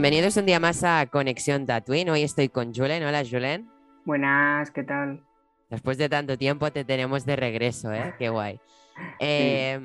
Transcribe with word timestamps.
Bienvenidos 0.00 0.38
un 0.38 0.46
día 0.46 0.58
más 0.58 0.82
a 0.82 1.04
Conexión 1.12 1.66
Tatooine. 1.66 2.08
Hoy 2.08 2.22
estoy 2.22 2.48
con 2.48 2.72
Julen. 2.72 3.02
Hola, 3.02 3.22
Julen. 3.22 3.68
Buenas, 4.06 4.70
¿qué 4.70 4.82
tal? 4.82 5.22
Después 5.68 5.98
de 5.98 6.08
tanto 6.08 6.38
tiempo 6.38 6.72
te 6.72 6.86
tenemos 6.86 7.26
de 7.26 7.36
regreso, 7.36 7.92
¿eh? 7.92 8.14
Qué 8.18 8.30
guay. 8.30 8.58
Eh, 9.18 9.78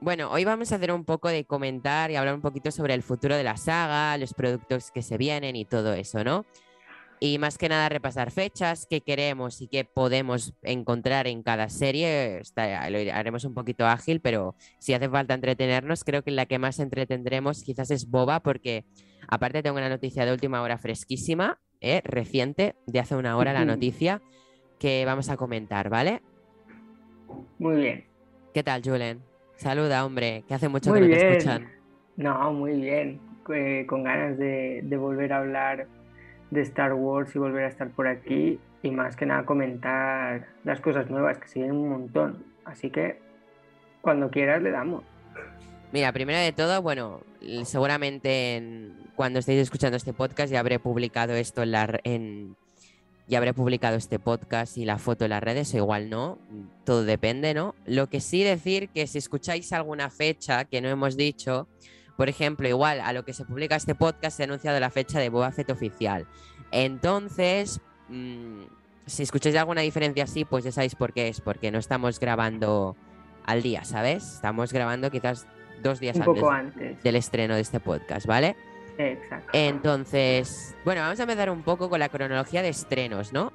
bueno, 0.00 0.30
hoy 0.30 0.44
vamos 0.44 0.72
a 0.72 0.76
hacer 0.76 0.92
un 0.92 1.04
poco 1.06 1.28
de 1.28 1.46
comentar 1.46 2.10
y 2.10 2.16
hablar 2.16 2.34
un 2.34 2.42
poquito 2.42 2.70
sobre 2.70 2.92
el 2.92 3.02
futuro 3.02 3.34
de 3.34 3.44
la 3.44 3.56
saga, 3.56 4.16
los 4.18 4.34
productos 4.34 4.90
que 4.90 5.00
se 5.00 5.16
vienen 5.16 5.56
y 5.56 5.64
todo 5.64 5.94
eso, 5.94 6.22
¿no? 6.22 6.44
Y 7.24 7.38
más 7.38 7.56
que 7.56 7.68
nada 7.68 7.88
repasar 7.88 8.32
fechas, 8.32 8.84
qué 8.90 9.00
queremos 9.00 9.60
y 9.62 9.68
qué 9.68 9.84
podemos 9.84 10.54
encontrar 10.60 11.28
en 11.28 11.44
cada 11.44 11.68
serie. 11.68 12.38
Está- 12.38 12.90
lo 12.90 12.98
haremos 13.14 13.44
un 13.44 13.54
poquito 13.54 13.86
ágil, 13.86 14.20
pero 14.20 14.56
si 14.80 14.92
hace 14.92 15.08
falta 15.08 15.32
entretenernos, 15.32 16.02
creo 16.02 16.24
que 16.24 16.32
la 16.32 16.46
que 16.46 16.58
más 16.58 16.80
entretendremos 16.80 17.62
quizás 17.62 17.92
es 17.92 18.10
Boba, 18.10 18.40
porque 18.40 18.84
aparte 19.28 19.62
tengo 19.62 19.76
una 19.76 19.88
noticia 19.88 20.26
de 20.26 20.32
última 20.32 20.62
hora 20.62 20.78
fresquísima, 20.78 21.60
¿eh? 21.80 22.00
reciente, 22.04 22.74
de 22.88 22.98
hace 22.98 23.14
una 23.14 23.36
hora 23.36 23.52
la 23.52 23.64
noticia, 23.64 24.20
que 24.80 25.04
vamos 25.04 25.28
a 25.30 25.36
comentar, 25.36 25.90
¿vale? 25.90 26.22
Muy 27.60 27.76
bien. 27.76 28.04
¿Qué 28.52 28.64
tal, 28.64 28.82
Julen? 28.82 29.22
Saluda, 29.54 30.04
hombre, 30.04 30.42
que 30.48 30.54
hace 30.54 30.68
mucho 30.68 30.90
Muy 30.90 31.02
que 31.02 31.06
no 31.06 31.14
te 31.16 31.28
escuchan. 31.38 31.70
No, 32.16 32.52
muy 32.52 32.72
bien. 32.80 33.20
Eh, 33.54 33.86
con 33.88 34.02
ganas 34.02 34.36
de, 34.38 34.80
de 34.82 34.96
volver 34.96 35.32
a 35.32 35.38
hablar 35.38 35.86
de 36.52 36.60
Star 36.62 36.92
Wars 36.92 37.34
y 37.34 37.38
volver 37.38 37.64
a 37.64 37.68
estar 37.68 37.88
por 37.90 38.06
aquí 38.06 38.58
y 38.82 38.90
más 38.90 39.16
que 39.16 39.24
nada 39.26 39.44
comentar 39.46 40.46
las 40.64 40.80
cosas 40.80 41.08
nuevas 41.10 41.38
que 41.38 41.48
se 41.48 41.60
vienen 41.60 41.76
un 41.78 41.88
montón. 41.88 42.44
Así 42.64 42.90
que 42.90 43.18
cuando 44.02 44.30
quieras 44.30 44.62
le 44.62 44.70
damos. 44.70 45.02
Mira, 45.92 46.12
primero 46.12 46.38
de 46.38 46.52
todo, 46.52 46.80
bueno, 46.82 47.20
seguramente 47.64 48.56
en- 48.56 48.96
cuando 49.16 49.38
estéis 49.38 49.60
escuchando 49.62 49.96
este 49.96 50.12
podcast 50.12 50.52
ya 50.52 50.60
habré 50.60 50.78
publicado 50.78 51.34
esto 51.34 51.62
en 51.62 51.72
la, 51.72 52.00
en, 52.04 52.56
ya 53.28 53.38
habré 53.38 53.54
publicado 53.54 53.96
este 53.96 54.18
podcast 54.18 54.76
y 54.78 54.84
la 54.84 54.98
foto 54.98 55.24
en 55.24 55.30
las 55.30 55.42
redes, 55.42 55.72
o 55.74 55.76
igual 55.78 56.10
no, 56.10 56.38
todo 56.84 57.04
depende, 57.04 57.54
¿no? 57.54 57.74
Lo 57.86 58.08
que 58.08 58.20
sí 58.20 58.42
decir 58.42 58.88
que 58.90 59.06
si 59.06 59.18
escucháis 59.18 59.72
alguna 59.72 60.10
fecha 60.10 60.64
que 60.64 60.80
no 60.80 60.88
hemos 60.88 61.16
dicho, 61.16 61.66
por 62.22 62.28
ejemplo, 62.28 62.68
igual 62.68 63.00
a 63.00 63.12
lo 63.12 63.24
que 63.24 63.32
se 63.32 63.44
publica 63.44 63.74
este 63.74 63.96
podcast 63.96 64.36
se 64.36 64.44
ha 64.44 64.46
anunciado 64.46 64.78
la 64.78 64.90
fecha 64.90 65.18
de 65.18 65.28
Boba 65.28 65.50
Fett 65.50 65.68
oficial. 65.70 66.24
Entonces, 66.70 67.80
mm, 68.10 68.60
si 69.06 69.24
escucháis 69.24 69.56
alguna 69.56 69.80
diferencia 69.80 70.22
así, 70.22 70.44
pues 70.44 70.62
ya 70.62 70.70
sabéis 70.70 70.94
por 70.94 71.12
qué 71.12 71.26
es, 71.26 71.40
porque 71.40 71.72
no 71.72 71.80
estamos 71.80 72.20
grabando 72.20 72.94
al 73.44 73.60
día, 73.60 73.82
¿sabes? 73.82 74.34
Estamos 74.34 74.72
grabando 74.72 75.10
quizás 75.10 75.48
dos 75.82 75.98
días 75.98 76.14
Un 76.14 76.22
antes 76.22 76.40
poco 76.40 76.52
antes. 76.52 77.02
del 77.02 77.16
estreno 77.16 77.56
de 77.56 77.60
este 77.62 77.80
podcast, 77.80 78.24
¿vale? 78.24 78.54
Exacto. 78.98 79.50
Entonces, 79.52 80.76
bueno, 80.84 81.00
vamos 81.00 81.18
a 81.18 81.24
empezar 81.24 81.50
un 81.50 81.64
poco 81.64 81.90
con 81.90 81.98
la 81.98 82.08
cronología 82.08 82.62
de 82.62 82.68
estrenos, 82.68 83.32
¿no? 83.32 83.52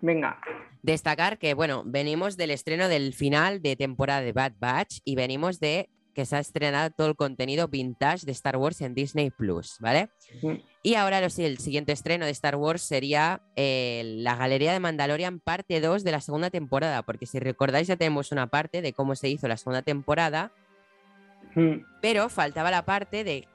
Venga, 0.00 0.36
Destacar 0.82 1.38
que, 1.38 1.54
bueno, 1.54 1.84
venimos 1.86 2.36
del 2.36 2.50
estreno 2.50 2.88
del 2.88 3.12
final 3.12 3.62
de 3.62 3.76
temporada 3.76 4.22
de 4.22 4.32
Bad 4.32 4.54
Batch 4.58 4.98
y 5.04 5.14
venimos 5.14 5.60
de 5.60 5.90
que 6.20 6.26
se 6.26 6.36
ha 6.36 6.38
estrenado 6.38 6.90
todo 6.90 7.06
el 7.06 7.16
contenido 7.16 7.66
vintage 7.68 8.26
de 8.26 8.32
Star 8.32 8.58
Wars 8.58 8.82
en 8.82 8.92
Disney 8.92 9.30
Plus, 9.30 9.78
¿vale? 9.80 10.10
Y 10.82 10.94
ahora 10.96 11.22
lo 11.22 11.30
sí, 11.30 11.46
el 11.46 11.56
siguiente 11.56 11.92
estreno 11.92 12.26
de 12.26 12.30
Star 12.32 12.56
Wars 12.56 12.82
sería 12.82 13.40
eh, 13.56 14.02
la 14.18 14.36
Galería 14.36 14.74
de 14.74 14.80
Mandalorian 14.80 15.40
parte 15.40 15.80
2 15.80 16.04
de 16.04 16.12
la 16.12 16.20
segunda 16.20 16.50
temporada, 16.50 17.02
porque 17.04 17.24
si 17.24 17.38
recordáis 17.38 17.88
ya 17.88 17.96
tenemos 17.96 18.32
una 18.32 18.48
parte 18.48 18.82
de 18.82 18.92
cómo 18.92 19.16
se 19.16 19.30
hizo 19.30 19.48
la 19.48 19.56
segunda 19.56 19.80
temporada, 19.80 20.52
pero 22.02 22.28
faltaba 22.28 22.70
la 22.70 22.84
parte 22.84 23.24
de 23.24 23.48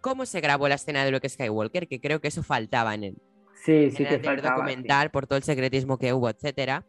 cómo 0.00 0.26
se 0.26 0.40
grabó 0.40 0.66
la 0.66 0.74
escena 0.74 1.04
de 1.04 1.12
Luke 1.12 1.28
Skywalker, 1.28 1.86
que 1.86 2.00
creo 2.00 2.20
que 2.20 2.26
eso 2.26 2.42
faltaba 2.42 2.92
en 2.94 3.04
el, 3.04 3.14
sí, 3.64 3.72
en 3.72 3.92
sí 3.92 4.02
el 4.02 4.08
que 4.08 4.14
anterior 4.16 4.40
faltaba. 4.40 4.56
sí. 4.56 4.62
documental 4.62 5.10
por 5.12 5.28
todo 5.28 5.36
el 5.36 5.44
secretismo 5.44 5.96
que 5.96 6.12
hubo, 6.12 6.28
etcétera. 6.28 6.84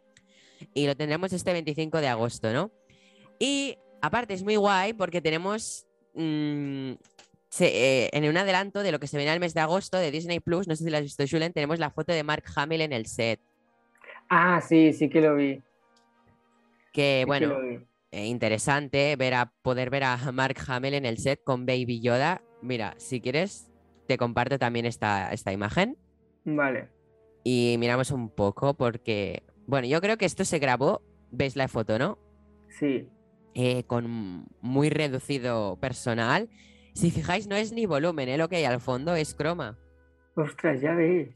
Y 0.74 0.88
lo 0.88 0.96
tendremos 0.96 1.32
este 1.32 1.52
25 1.52 2.00
de 2.00 2.08
agosto, 2.08 2.52
¿no? 2.52 2.72
Y 3.38 3.78
aparte 4.00 4.34
es 4.34 4.42
muy 4.42 4.56
guay 4.56 4.92
porque 4.92 5.20
tenemos 5.20 5.86
mm, 6.14 6.92
se- 7.48 8.04
eh, 8.06 8.10
en 8.12 8.28
un 8.28 8.36
adelanto 8.36 8.82
de 8.82 8.92
lo 8.92 8.98
que 8.98 9.06
se 9.06 9.16
viene 9.16 9.32
al 9.32 9.40
mes 9.40 9.54
de 9.54 9.60
agosto 9.60 9.98
de 9.98 10.10
Disney 10.10 10.40
Plus, 10.40 10.68
no 10.68 10.76
sé 10.76 10.84
si 10.84 10.90
lo 10.90 10.96
has 10.96 11.02
visto, 11.02 11.24
Julen, 11.30 11.52
tenemos 11.52 11.78
la 11.78 11.90
foto 11.90 12.12
de 12.12 12.22
Mark 12.22 12.44
Hamill 12.56 12.80
en 12.82 12.92
el 12.92 13.06
set. 13.06 13.40
Ah, 14.28 14.60
sí, 14.60 14.92
sí 14.92 15.08
que 15.08 15.20
lo 15.20 15.36
vi. 15.36 15.62
Que 16.92 17.20
sí 17.22 17.26
bueno, 17.26 17.58
eh, 18.10 18.26
interesante 18.26 19.14
ver 19.16 19.34
a, 19.34 19.52
poder 19.62 19.90
ver 19.90 20.04
a 20.04 20.16
Mark 20.32 20.56
Hamill 20.66 20.94
en 20.94 21.06
el 21.06 21.18
set 21.18 21.42
con 21.44 21.66
Baby 21.66 22.00
Yoda. 22.00 22.42
Mira, 22.62 22.94
si 22.98 23.20
quieres, 23.20 23.70
te 24.06 24.16
comparto 24.16 24.58
también 24.58 24.86
esta, 24.86 25.32
esta 25.32 25.52
imagen. 25.52 25.96
Vale. 26.44 26.88
y 27.42 27.76
miramos 27.78 28.10
un 28.12 28.30
poco 28.30 28.74
porque, 28.74 29.42
bueno, 29.66 29.86
yo 29.88 30.00
creo 30.00 30.16
que 30.16 30.24
esto 30.26 30.44
se 30.44 30.58
grabó, 30.60 31.02
veis 31.30 31.56
la 31.56 31.66
foto, 31.68 31.98
¿no? 31.98 32.18
Sí. 32.68 33.08
Eh, 33.58 33.84
con 33.84 34.44
muy 34.60 34.90
reducido 34.90 35.76
personal. 35.80 36.50
Si 36.92 37.10
fijáis, 37.10 37.46
no 37.48 37.56
es 37.56 37.72
ni 37.72 37.86
volumen, 37.86 38.28
¿eh? 38.28 38.36
Lo 38.36 38.50
que 38.50 38.56
hay 38.56 38.64
al 38.64 38.80
fondo 38.82 39.14
es 39.16 39.34
croma. 39.34 39.78
Ostras, 40.34 40.82
ya 40.82 40.94
ves. 40.94 41.30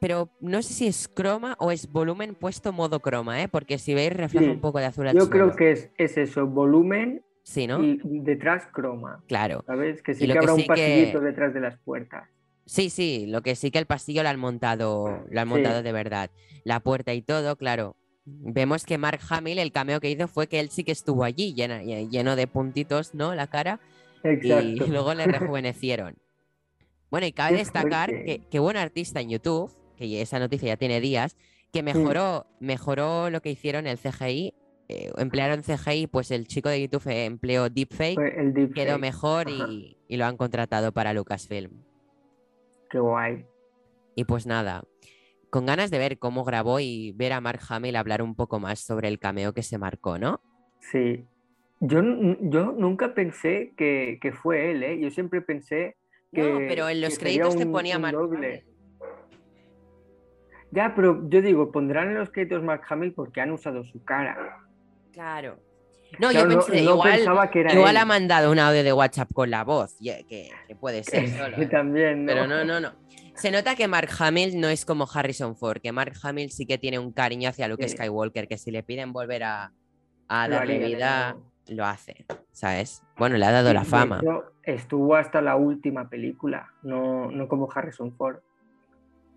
Pero 0.00 0.28
no 0.40 0.60
sé 0.62 0.74
si 0.74 0.86
es 0.88 1.08
croma 1.08 1.56
o 1.58 1.70
es 1.70 1.90
volumen 1.90 2.34
puesto 2.34 2.72
modo 2.72 3.00
croma, 3.00 3.40
¿eh? 3.42 3.48
Porque 3.48 3.78
si 3.78 3.94
veis 3.94 4.12
refleja 4.12 4.44
Sí, 4.46 4.50
un 4.50 4.60
poco 4.60 4.78
de 4.78 4.84
azul 4.86 5.06
Yo 5.14 5.30
creo 5.30 5.54
que 5.56 5.70
es, 5.72 5.90
es 5.96 6.18
eso, 6.18 6.46
volumen 6.46 7.22
Sí, 7.44 7.66
¿no? 7.66 7.82
y 7.82 7.98
detrás 8.02 8.64
croma. 8.74 9.22
Claro. 9.28 9.62
¿Sabes? 9.66 10.02
Que 10.02 10.12
sí 10.14 10.26
que 10.26 10.32
que 10.32 10.38
habrá 10.38 10.52
un 10.52 10.58
sí 10.60 10.64
que- 10.64 10.68
pasillito 10.68 11.20
detrás 11.20 11.54
de 11.54 11.60
las 11.60 11.78
puertas. 11.78 12.28
Sí, 12.66 12.90
sí, 12.90 13.26
lo 13.26 13.40
que 13.42 13.54
sí 13.54 13.70
que 13.70 13.78
el 13.78 13.86
pasillo 13.86 14.22
lo 14.24 14.28
han 14.28 14.40
montado, 14.40 15.24
lo 15.30 15.40
han 15.40 15.48
montado 15.48 15.82
de 15.84 15.92
verdad. 15.92 16.30
La 16.64 16.80
puerta 16.80 17.14
y 17.14 17.22
todo, 17.22 17.56
claro. 17.56 17.96
Vemos 18.28 18.84
que 18.84 18.98
Mark 18.98 19.20
Hamill, 19.30 19.58
el 19.58 19.70
cameo 19.72 20.00
que 20.00 20.10
hizo 20.10 20.26
fue 20.26 20.48
que 20.48 20.58
él 20.60 20.68
sí 20.70 20.82
que 20.84 20.92
estuvo 20.92 21.22
allí, 21.24 21.54
llena- 21.54 21.82
lleno 21.82 22.34
de 22.36 22.46
puntitos, 22.48 23.14
¿no? 23.14 23.34
La 23.34 23.46
cara. 23.46 23.78
Exacto. 24.24 24.62
y 24.84 24.88
luego 24.90 25.14
le 25.14 25.24
rejuvenecieron. 25.26 26.16
Bueno, 27.10 27.26
y 27.28 27.32
cabe 27.32 27.58
destacar 27.58 28.10
que, 28.24 28.40
que 28.50 28.58
hubo 28.58 28.68
un 28.70 28.76
artista 28.76 29.20
en 29.20 29.30
YouTube, 29.30 29.70
que 29.96 30.20
esa 30.20 30.40
noticia 30.40 30.68
ya 30.68 30.76
tiene 30.76 31.00
días, 31.00 31.36
que 31.72 31.84
mejoró, 31.84 32.46
mejoró 32.58 33.30
lo 33.30 33.40
que 33.40 33.50
hicieron 33.50 33.86
el 33.86 33.98
CGI. 33.98 34.52
eh, 34.88 35.12
emplearon 35.16 35.62
CGI, 35.62 36.08
pues 36.08 36.30
el 36.32 36.48
chico 36.48 36.68
de 36.68 36.80
YouTube 36.82 37.06
eh, 37.08 37.24
empleó 37.26 37.68
Deepfake, 37.70 38.18
el 38.18 38.52
deepfake. 38.54 38.74
quedó 38.74 38.98
mejor 38.98 39.48
y, 39.48 39.96
y 40.08 40.16
lo 40.16 40.24
han 40.26 40.36
contratado 40.36 40.90
para 40.92 41.12
Lucasfilm. 41.12 41.70
Qué 42.90 42.98
guay. 42.98 43.44
Y 44.16 44.24
pues 44.24 44.46
nada, 44.46 44.82
con 45.50 45.66
ganas 45.66 45.90
de 45.90 45.98
ver 45.98 46.18
cómo 46.18 46.44
grabó 46.44 46.80
y 46.80 47.12
ver 47.12 47.32
a 47.32 47.40
Mark 47.40 47.60
Hamill 47.68 47.96
hablar 47.96 48.22
un 48.22 48.34
poco 48.34 48.58
más 48.60 48.80
sobre 48.80 49.08
el 49.08 49.18
cameo 49.18 49.52
que 49.54 49.62
se 49.62 49.78
marcó, 49.78 50.18
¿no? 50.18 50.40
Sí. 50.80 51.24
Yo, 51.80 52.00
yo 52.40 52.72
nunca 52.72 53.14
pensé 53.14 53.72
que, 53.76 54.18
que 54.20 54.32
fue 54.32 54.70
él, 54.70 54.82
¿eh? 54.82 54.98
Yo 55.00 55.10
siempre 55.10 55.42
pensé 55.42 55.96
que. 56.32 56.42
no, 56.42 56.58
pero 56.68 56.88
en 56.88 57.00
los 57.00 57.18
créditos 57.18 57.56
te 57.56 57.66
ponía 57.66 57.98
Mark. 57.98 58.16
Hamill. 58.16 58.62
Ya, 60.70 60.94
pero 60.94 61.28
yo 61.28 61.42
digo, 61.42 61.70
pondrán 61.70 62.08
en 62.08 62.18
los 62.18 62.30
créditos 62.30 62.62
Mark 62.62 62.82
Hamill 62.88 63.12
porque 63.14 63.40
han 63.40 63.50
usado 63.52 63.84
su 63.84 64.02
cara. 64.04 64.58
Claro. 65.12 65.58
No, 66.18 66.30
Claro, 66.30 66.48
yo 66.50 66.56
no- 66.56 66.64
pensé, 66.64 66.82
no 66.84 66.90
igual, 66.92 67.16
pensaba 67.16 67.50
que 67.50 67.60
era 67.60 67.74
igual 67.74 67.96
ha 67.96 68.04
mandado 68.04 68.50
un 68.52 68.58
audio 68.58 68.84
de 68.84 68.92
WhatsApp 68.92 69.28
con 69.32 69.50
la 69.50 69.64
voz, 69.64 69.96
que, 69.98 70.24
que 70.66 70.76
puede 70.76 71.02
ser 71.04 71.28
solo, 71.28 71.56
¿eh? 71.60 71.66
también, 71.66 72.24
¿no? 72.24 72.32
Pero 72.32 72.46
no, 72.46 72.64
no, 72.64 72.80
no. 72.80 72.92
Se 73.36 73.50
nota 73.50 73.74
que 73.76 73.86
Mark 73.86 74.08
Hamill 74.18 74.58
no 74.60 74.68
es 74.68 74.84
como 74.84 75.06
Harrison 75.12 75.56
Ford, 75.56 75.80
que 75.80 75.92
Mark 75.92 76.14
Hamill 76.22 76.50
sí 76.50 76.66
que 76.66 76.78
tiene 76.78 76.98
un 76.98 77.12
cariño 77.12 77.48
hacia 77.50 77.68
Luke 77.68 77.86
Sí. 77.88 77.96
Skywalker, 77.96 78.48
que 78.48 78.56
si 78.58 78.70
le 78.70 78.82
piden 78.82 79.12
volver 79.12 79.44
a, 79.44 79.72
a 80.28 80.48
darle 80.48 80.78
vida, 80.78 81.36
lo 81.68 81.84
hace, 81.84 82.24
¿sabes? 82.52 83.02
Bueno, 83.18 83.36
le 83.36 83.44
ha 83.44 83.52
dado 83.52 83.72
la 83.74 83.84
fama. 83.84 84.20
hecho, 84.22 84.44
estuvo 84.62 85.14
hasta 85.16 85.40
la 85.42 85.56
última 85.56 86.08
película, 86.08 86.72
no, 86.82 87.30
no 87.30 87.46
como 87.46 87.68
Harrison 87.72 88.12
Ford. 88.16 88.38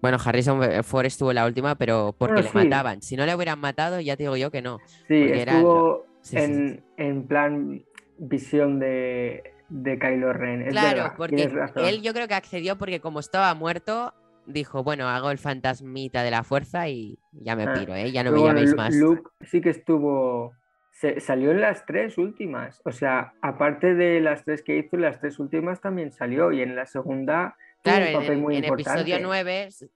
Bueno, 0.01 0.17
Harrison 0.23 0.61
Ford 0.83 1.05
estuvo 1.05 1.33
la 1.33 1.45
última, 1.45 1.75
pero 1.75 2.15
porque 2.17 2.35
Bueno, 2.35 2.47
le 2.53 2.61
sí. 2.61 2.65
mataban. 2.69 3.01
Si 3.01 3.17
no 3.17 3.25
le 3.25 3.35
hubieran 3.35 3.59
matado, 3.59 3.99
ya 3.99 4.15
te 4.15 4.23
digo 4.23 4.37
yo 4.37 4.49
que 4.49 4.61
no. 4.61 4.79
Sí, 5.09 5.15
era 5.15 5.57
estuvo 5.57 6.05
sí, 6.21 6.37
en, 6.37 6.83
en 6.95 7.27
plan 7.27 7.83
visión 8.17 8.79
de, 8.79 9.43
de 9.69 9.97
Kylo 9.99 10.33
Ren. 10.33 10.61
Es 10.63 10.69
Claro, 10.69 11.03
verdad, 11.03 11.13
porque 11.17 11.49
él 11.75 12.01
yo 12.01 12.13
creo 12.13 12.27
que 12.27 12.33
accedió 12.33 12.77
porque 12.77 12.99
como 12.99 13.19
estaba 13.19 13.53
muerto, 13.53 14.13
dijo, 14.45 14.83
bueno, 14.83 15.07
hago 15.07 15.31
el 15.31 15.37
fantasmita 15.37 16.23
de 16.23 16.31
la 16.31 16.43
fuerza 16.43 16.89
y 16.89 17.19
ya 17.31 17.55
me 17.55 17.65
Ah, 17.67 17.73
piro, 17.73 17.95
¿eh? 17.95 18.11
Ya 18.11 18.23
no 18.23 18.31
me 18.31 18.41
llaméis 18.41 18.73
más. 18.75 18.95
Luke 18.95 19.29
sí 19.41 19.61
que 19.61 19.69
estuvo. 19.69 20.53
se- 20.91 21.19
salió 21.21 21.51
en 21.51 21.61
las 21.61 21.85
tres 21.85 22.17
últimas. 22.17 22.81
O 22.83 22.91
sea, 22.91 23.33
aparte 23.41 23.93
de 23.95 24.19
las 24.19 24.43
tres 24.43 24.61
que 24.63 24.77
hizo, 24.77 24.97
las 24.97 25.19
tres 25.21 25.39
últimas 25.39 25.79
también 25.79 26.11
salió. 26.11 26.51
Y 26.51 26.61
en 26.61 26.75
la 26.75 26.85
segunda 26.87 27.55
Claro, 27.83 28.03
un 28.05 28.09
en, 28.11 28.13
papel 28.13 28.33
en- 28.33 28.41
muy 28.41 28.55
en 28.57 28.63
importante. 28.65 29.01
episodio 29.01 29.19
9... 29.21 29.63
s- 29.67 29.89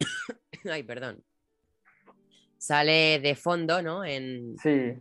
Ay, 0.70 0.82
perdón. 0.82 1.24
Sale 2.58 3.20
de 3.20 3.34
fondo, 3.34 3.80
¿no? 3.82 4.04
En, 4.04 4.56
Sí, 4.58 4.94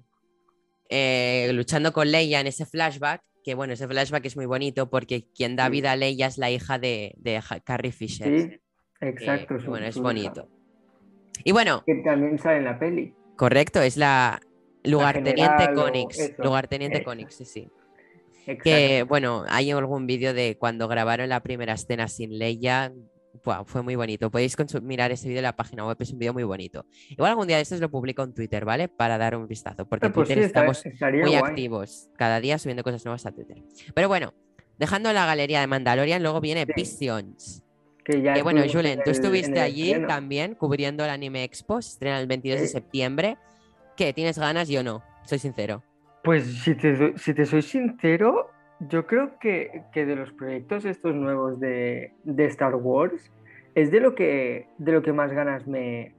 eh, 0.90 1.50
luchando 1.54 1.92
con 1.92 2.12
Leia 2.12 2.40
en 2.40 2.48
ese 2.48 2.66
flashback, 2.66 3.22
que 3.46 3.54
bueno, 3.54 3.74
ese 3.74 3.88
flashback 3.88 4.26
es 4.26 4.36
muy 4.36 4.48
bonito 4.48 4.90
porque 4.90 5.28
quien 5.34 5.56
da 5.56 5.66
Sí. 5.68 5.72
vida 5.72 5.92
a 5.92 5.96
Leia 5.96 6.26
es 6.26 6.40
la 6.40 6.50
hija 6.50 6.80
de, 6.80 7.14
de 7.18 7.40
Carrie 7.64 7.92
Fisher. 7.92 8.42
sí, 8.42 8.60
que, 9.00 9.08
exacto. 9.08 9.60
su- 9.60 9.68
bueno, 9.68 9.86
es 9.86 9.96
hija, 9.96 10.04
bonito. 10.04 10.50
Y 11.44 11.52
bueno, 11.52 11.84
Que 11.86 11.94
también 12.04 12.40
sale 12.40 12.58
en 12.58 12.64
la 12.66 12.80
peli. 12.80 13.14
correcto, 13.36 13.82
es 13.82 13.98
la 13.98 14.42
lugarteniente 14.84 15.74
Conix. 15.76 16.32
Lugarteniente. 16.40 17.04
Conix, 17.04 17.36
sí, 17.36 17.46
sí. 17.46 17.68
Exacto. 18.48 18.64
Que 18.64 19.04
bueno, 19.08 19.44
hay 19.48 19.70
algún 19.72 20.08
vídeo 20.08 20.34
de 20.34 20.58
cuando 20.58 20.88
grabaron 20.88 21.30
la 21.30 21.42
primera 21.42 21.74
escena 21.74 22.08
sin 22.08 22.38
Leia. 22.40 22.94
Fue 23.66 23.82
muy 23.84 23.96
bonito. 23.96 24.30
Podéis 24.32 24.56
mirar 24.82 25.12
ese 25.12 25.28
vídeo 25.28 25.40
en 25.40 25.44
la 25.44 25.56
página 25.56 25.86
web, 25.86 25.96
es 26.00 26.12
un 26.12 26.20
vídeo 26.20 26.34
muy 26.34 26.44
bonito. 26.44 26.86
Igual 27.10 27.32
algún 27.32 27.48
día 27.48 27.58
de 27.58 27.64
estos 27.64 27.80
lo 27.80 27.90
publico 27.90 28.24
en 28.24 28.34
Twitter, 28.34 28.66
¿vale? 28.66 28.88
Para 28.88 29.18
dar 29.18 29.36
un 29.36 29.48
vistazo, 29.48 29.88
porque 29.88 30.06
Ah, 30.06 30.08
en 30.08 30.14
pues 30.14 30.28
Twitter 30.28 30.44
sí, 30.44 30.48
estamos 30.48 30.84
muy 31.02 31.20
guay. 31.22 31.36
activos, 31.36 32.10
cada 32.18 32.40
día 32.40 32.58
subiendo 32.58 32.84
cosas 32.84 33.06
nuevas 33.06 33.26
a 33.26 33.32
Twitter. 33.32 33.58
Pero 33.94 34.08
bueno, 34.08 34.34
dejando 34.78 35.14
la 35.14 35.26
galería 35.26 35.62
de 35.62 35.68
Mandalorian, 35.68 36.22
luego 36.24 36.42
viene 36.42 36.66
Sí. 36.66 36.74
Visions. 36.76 37.62
Que 38.04 38.22
ya 38.22 38.34
Que 38.34 38.44
bueno, 38.44 38.62
Julen, 38.72 39.00
en 39.00 39.04
tú 39.04 39.10
estuviste 39.10 39.60
allí 39.60 39.88
estreno. 39.90 40.08
también 40.08 40.54
cubriendo 40.56 41.04
el 41.04 41.10
Anime 41.10 41.44
Expo, 41.44 41.82
se 41.82 41.90
estrena 41.90 42.20
el 42.20 42.28
22 42.28 42.60
de 42.62 42.68
septiembre. 42.68 43.38
¿Qué? 43.98 44.14
¿Tienes 44.14 44.38
ganas? 44.38 44.68
Yo 44.70 44.84
no, 44.84 45.02
soy 45.24 45.40
sincero. 45.40 45.84
Pues 46.24 46.46
si 46.64 46.76
te, 46.76 46.94
do- 46.94 47.18
si 47.18 47.34
te 47.34 47.46
soy 47.46 47.62
sincero, 47.62 48.52
yo 48.80 49.06
creo 49.08 49.38
que, 49.40 49.84
que 49.94 50.06
de 50.06 50.16
los 50.16 50.32
proyectos 50.34 50.86
estos 50.86 51.16
nuevos 51.16 51.60
de, 51.60 52.14
de 52.24 52.46
Star 52.46 52.76
Wars 52.76 53.32
es 53.74 53.92
de 53.92 54.00
lo 54.00 54.16
que 54.16 54.68
de 54.78 54.92
lo 54.92 55.02
que 55.02 55.14
más 55.14 55.32
ganas 55.32 55.68
me 55.68 56.16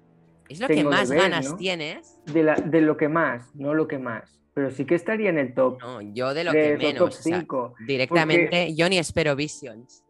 Es 0.49 0.61
lo 0.61 0.69
que 0.69 0.77
de 0.77 0.85
más 0.85 1.11
ver, 1.11 1.21
ganas 1.21 1.51
¿no? 1.51 1.57
tienes. 1.57 2.21
de, 2.27 2.43
la, 2.43 2.55
de 2.57 2.81
lo 2.81 2.97
que 2.97 3.09
más, 3.09 3.55
no 3.55 3.75
lo 3.75 3.87
que 3.87 3.99
más, 3.99 4.41
pero 4.55 4.71
sí 4.71 4.85
que 4.85 4.95
estaría 4.95 5.31
en 5.31 5.39
el 5.39 5.55
top 5.55 5.81
No, 5.81 6.01
yo 6.01 6.35
de 6.35 6.45
lo 6.45 6.53
que 6.53 6.77
menos. 6.77 7.03
o 7.03 7.11
sea, 7.11 7.41
5. 7.41 7.75
directamente, 7.87 8.75
yo 8.75 8.89
ni 8.89 8.99
espero 8.99 9.37
Visions. 9.37 10.05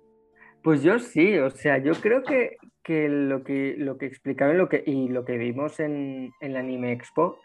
Pues 0.62 0.82
yo 0.82 0.98
sí, 0.98 1.38
o 1.38 1.50
sea, 1.50 1.78
yo 1.78 1.92
creo 1.94 2.24
que, 2.24 2.56
que 2.82 3.08
lo 3.08 3.44
que 3.44 3.74
lo 3.78 3.98
que 3.98 4.06
explicaron 4.06 4.58
lo 4.58 4.68
que, 4.68 4.82
y 4.84 5.08
lo 5.08 5.24
que 5.24 5.36
vimos 5.38 5.78
en, 5.78 6.32
en 6.40 6.52
la 6.52 6.60
Anime 6.60 6.92
Expo 6.92 7.38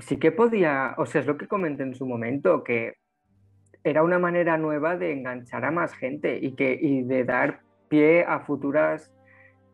sí 0.00 0.16
que 0.18 0.32
podía, 0.32 0.94
o 0.98 1.06
sea, 1.06 1.20
es 1.20 1.26
lo 1.26 1.36
que 1.36 1.48
comenté 1.48 1.82
en 1.84 1.94
su 1.94 2.06
momento, 2.06 2.64
que 2.64 2.94
era 3.84 4.02
una 4.02 4.18
manera 4.18 4.56
nueva 4.56 4.96
de 4.96 5.12
enganchar 5.12 5.64
a 5.64 5.70
más 5.70 5.94
gente 5.94 6.38
y, 6.40 6.52
que, 6.52 6.76
y 6.80 7.02
de 7.02 7.24
dar 7.24 7.60
pie 7.88 8.24
a 8.24 8.40
futuras 8.40 9.14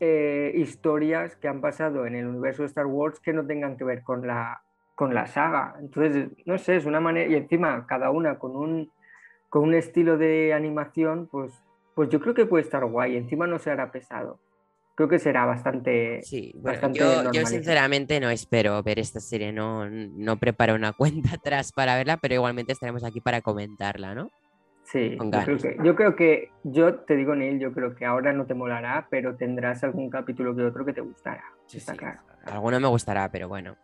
eh, 0.00 0.52
historias 0.56 1.36
que 1.36 1.46
han 1.46 1.60
pasado 1.60 2.06
en 2.06 2.16
el 2.16 2.26
universo 2.26 2.62
de 2.62 2.66
Star 2.66 2.86
Wars 2.86 3.20
que 3.20 3.32
no 3.32 3.46
tengan 3.46 3.76
que 3.76 3.84
ver 3.84 4.02
con 4.02 4.26
la, 4.26 4.62
con 4.96 5.14
la 5.14 5.26
saga. 5.26 5.76
Entonces, 5.78 6.28
no 6.44 6.58
sé, 6.58 6.76
es 6.76 6.86
una 6.86 7.00
manera, 7.00 7.30
y 7.30 7.36
encima 7.36 7.86
cada 7.86 8.10
una 8.10 8.38
con 8.38 8.56
un, 8.56 8.90
con 9.48 9.62
un 9.62 9.74
estilo 9.74 10.18
de 10.18 10.52
animación, 10.54 11.28
pues, 11.30 11.52
pues 11.94 12.08
yo 12.08 12.20
creo 12.20 12.34
que 12.34 12.46
puede 12.46 12.64
estar 12.64 12.84
guay. 12.84 13.16
Encima 13.16 13.46
no 13.46 13.58
se 13.58 13.70
hará 13.70 13.92
pesado. 13.92 14.40
Creo 15.00 15.08
que 15.08 15.19
será 15.19 15.47
bastante... 15.47 16.20
Sí, 16.20 16.52
bueno, 16.56 16.73
bastante 16.73 16.99
yo, 16.99 17.32
yo 17.32 17.47
sinceramente 17.47 18.20
no 18.20 18.29
espero 18.29 18.82
ver 18.82 18.99
esta 18.99 19.19
serie, 19.19 19.50
no, 19.50 19.88
no 19.88 20.37
preparo 20.37 20.75
una 20.75 20.93
cuenta 20.99 21.37
atrás 21.37 21.73
para 21.73 21.97
verla, 21.97 22.19
pero 22.19 22.35
igualmente 22.35 22.73
estaremos 22.73 23.02
aquí 23.02 23.23
para 23.23 23.41
comentarla, 23.41 24.14
¿no? 24.14 24.29
Sí, 24.82 25.17
yo 25.19 25.31
creo, 25.31 25.56
que, 25.56 25.76
yo 25.82 25.97
creo 25.97 26.17
que, 26.17 26.50
yo 26.64 26.97
te 26.97 27.17
digo, 27.17 27.35
Neil, 27.35 27.58
yo 27.58 27.73
creo 27.73 27.94
que 27.94 28.05
ahora 28.05 28.35
no 28.35 28.44
te 28.44 28.52
molará, 28.52 29.06
pero 29.11 29.37
tendrás 29.37 29.82
algún 29.85 30.11
capítulo 30.11 30.55
que 30.55 30.64
otro 30.64 30.85
que 30.85 30.93
te 30.93 31.00
gustará. 31.00 31.44
está 31.73 31.93
Sí, 31.93 31.99
claro. 31.99 32.20
Alguno 32.44 32.79
me 32.79 32.88
gustará, 32.88 33.31
pero 33.31 33.49
bueno, 33.49 33.79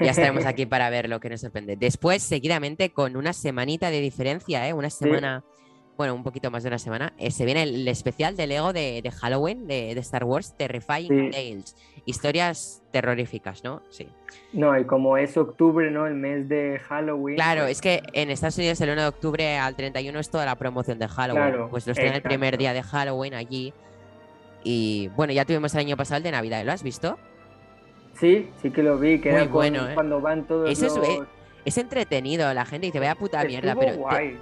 ya 0.00 0.10
estaremos 0.10 0.46
aquí 0.46 0.66
para 0.66 0.90
ver 0.90 1.08
lo 1.08 1.20
que 1.20 1.30
nos 1.30 1.42
sorprende. 1.42 1.76
Después, 1.76 2.24
seguidamente, 2.24 2.90
con 2.90 3.16
una 3.16 3.32
semanita 3.32 3.92
de 3.92 4.00
diferencia, 4.00 4.66
¿eh? 4.66 4.72
Una 4.72 4.90
semana, 4.90 5.44
bueno, 5.96 6.14
un 6.14 6.22
poquito 6.22 6.50
más 6.50 6.62
de 6.62 6.68
una 6.68 6.78
semana, 6.78 7.12
eh, 7.18 7.30
se 7.30 7.44
viene 7.44 7.62
el 7.62 7.86
especial 7.88 8.36
de 8.36 8.46
Lego 8.46 8.72
de, 8.72 9.00
de 9.02 9.10
Halloween 9.10 9.66
de, 9.66 9.94
de 9.94 10.00
Star 10.00 10.24
Wars, 10.24 10.54
Terrifying 10.56 11.08
Sí. 11.08 11.30
Tales. 11.30 11.76
Historias 12.04 12.82
terroríficas, 12.92 13.64
¿no? 13.64 13.82
Sí. 13.88 14.06
No, 14.52 14.78
y 14.78 14.84
como 14.84 15.16
es 15.16 15.36
octubre, 15.36 15.90
¿no? 15.90 16.06
El 16.06 16.14
mes 16.14 16.48
de 16.48 16.78
Halloween. 16.88 17.36
Claro, 17.36 17.62
pues, 17.62 17.72
es 17.72 17.80
que 17.80 18.02
en 18.12 18.30
Estados 18.30 18.58
Unidos 18.58 18.80
el 18.80 18.90
1 18.90 19.00
de 19.02 19.08
octubre 19.08 19.58
al 19.58 19.74
31 19.74 20.18
es 20.20 20.30
toda 20.30 20.44
la 20.44 20.54
promoción 20.56 20.98
de 20.98 21.08
Halloween. 21.08 21.48
Claro, 21.48 21.68
pues 21.70 21.86
lo 21.86 21.92
estrenan 21.92 22.16
el 22.16 22.22
primer 22.22 22.56
día 22.58 22.72
de 22.72 22.82
Halloween 22.82 23.34
allí. 23.34 23.72
Y 24.64 25.08
bueno, 25.16 25.32
ya 25.32 25.44
tuvimos 25.44 25.72
el 25.74 25.80
año 25.80 25.96
pasado 25.96 26.18
el 26.18 26.22
de 26.24 26.30
Navidad, 26.32 26.64
¿lo 26.64 26.72
has 26.72 26.82
visto? 26.82 27.18
Sí, 28.14 28.50
sí 28.62 28.70
que 28.70 28.82
lo 28.82 28.98
vi, 28.98 29.20
que 29.20 29.30
Muy 29.30 29.36
era 29.40 29.44
con- 29.46 29.52
bueno, 29.52 29.88
¿eh? 29.88 29.94
cuando 29.94 30.20
van 30.20 30.46
todos 30.46 30.70
Eso 30.70 30.86
es, 30.86 30.96
los... 30.96 31.08
eh, 31.08 31.20
Es 31.64 31.76
entretenido, 31.78 32.52
la 32.54 32.64
gente 32.64 32.86
dice, 32.86 32.98
vaya 32.98 33.14
puta 33.14 33.44
mierda, 33.44 33.72
Estuvo 33.72 33.80
pero 33.84 33.92
te, 33.92 33.98
guay. 34.00 34.30
te 34.30 34.38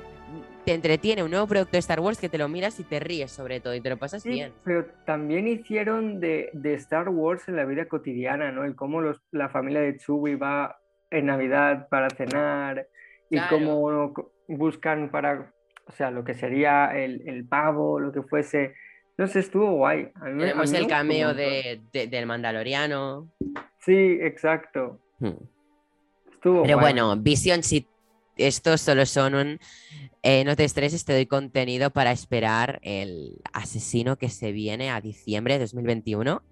entretiene 0.72 1.22
un 1.22 1.31
nuevo 1.31 1.46
producto 1.46 1.72
de 1.72 1.78
Star 1.81 2.00
Wars 2.00 2.19
que 2.19 2.28
te 2.28 2.38
lo 2.38 2.49
miras 2.49 2.81
y 2.81 2.84
te 2.84 2.99
ríes 3.00 3.31
sobre 3.31 3.61
todo 3.61 3.75
y 3.75 3.81
te 3.81 3.90
lo 3.90 3.96
pasas 3.99 4.22
Sí, 4.22 4.31
bien. 4.31 4.52
pero 4.64 4.87
también 5.05 5.46
hicieron 5.46 6.20
de, 6.20 6.50
de 6.55 6.75
Star 6.75 7.08
Wars 7.11 7.46
en 7.49 7.56
la 7.56 7.64
vida 7.64 7.87
cotidiana, 7.87 8.50
¿no? 8.52 8.64
El 8.64 8.75
cómo 8.75 9.00
los, 9.00 9.20
la 9.31 9.49
familia 9.49 9.81
de 9.81 9.96
Chewie 9.99 10.37
va 10.37 10.78
en 11.11 11.26
Navidad 11.26 11.88
para 11.88 12.08
cenar 12.11 12.87
y 13.31 13.37
Claro. 13.37 13.56
cómo 13.58 14.14
buscan 14.49 15.11
para, 15.11 15.52
o 15.87 15.93
sea, 15.93 16.11
lo 16.11 16.25
que 16.25 16.34
sería 16.34 16.87
el, 16.96 17.22
el 17.28 17.46
pavo, 17.46 17.99
lo 18.00 18.12
que 18.12 18.22
fuese. 18.22 18.75
No 19.16 19.26
sé, 19.28 19.40
estuvo 19.40 19.70
guay. 19.76 20.11
A 20.16 20.25
mí 20.26 20.32
me- 20.34 20.44
a 20.44 20.46
Tenemos 20.49 20.70
mí 20.72 20.76
el 20.78 20.87
cameo 20.88 21.34
de, 21.34 21.81
de- 21.93 22.06
del 22.08 22.26
Mandaloriano. 22.26 23.31
Sí, 23.78 24.19
exacto. 24.20 24.99
Hmm. 25.21 25.30
Estuvo 26.33 26.62
Pero 26.62 26.78
guay. 26.78 26.92
bueno, 26.92 27.16
Vision, 27.16 27.62
si 27.62 27.87
estos 28.37 28.81
solo 28.81 29.07
son 29.07 29.35
un... 29.35 29.59
eh, 30.23 30.45
no 30.45 30.57
te 30.57 30.64
estreses, 30.64 31.05
te 31.05 31.12
doy 31.12 31.26
contenido 31.26 31.91
para 31.91 32.12
esperar 32.12 32.81
el 32.83 33.41
asesino 33.53 34.17
que 34.17 34.29
se 34.29 34.53
viene 34.53 34.91
a 34.91 35.00
diciembre 35.00 35.55
de 35.55 35.61
2021. 35.61 36.43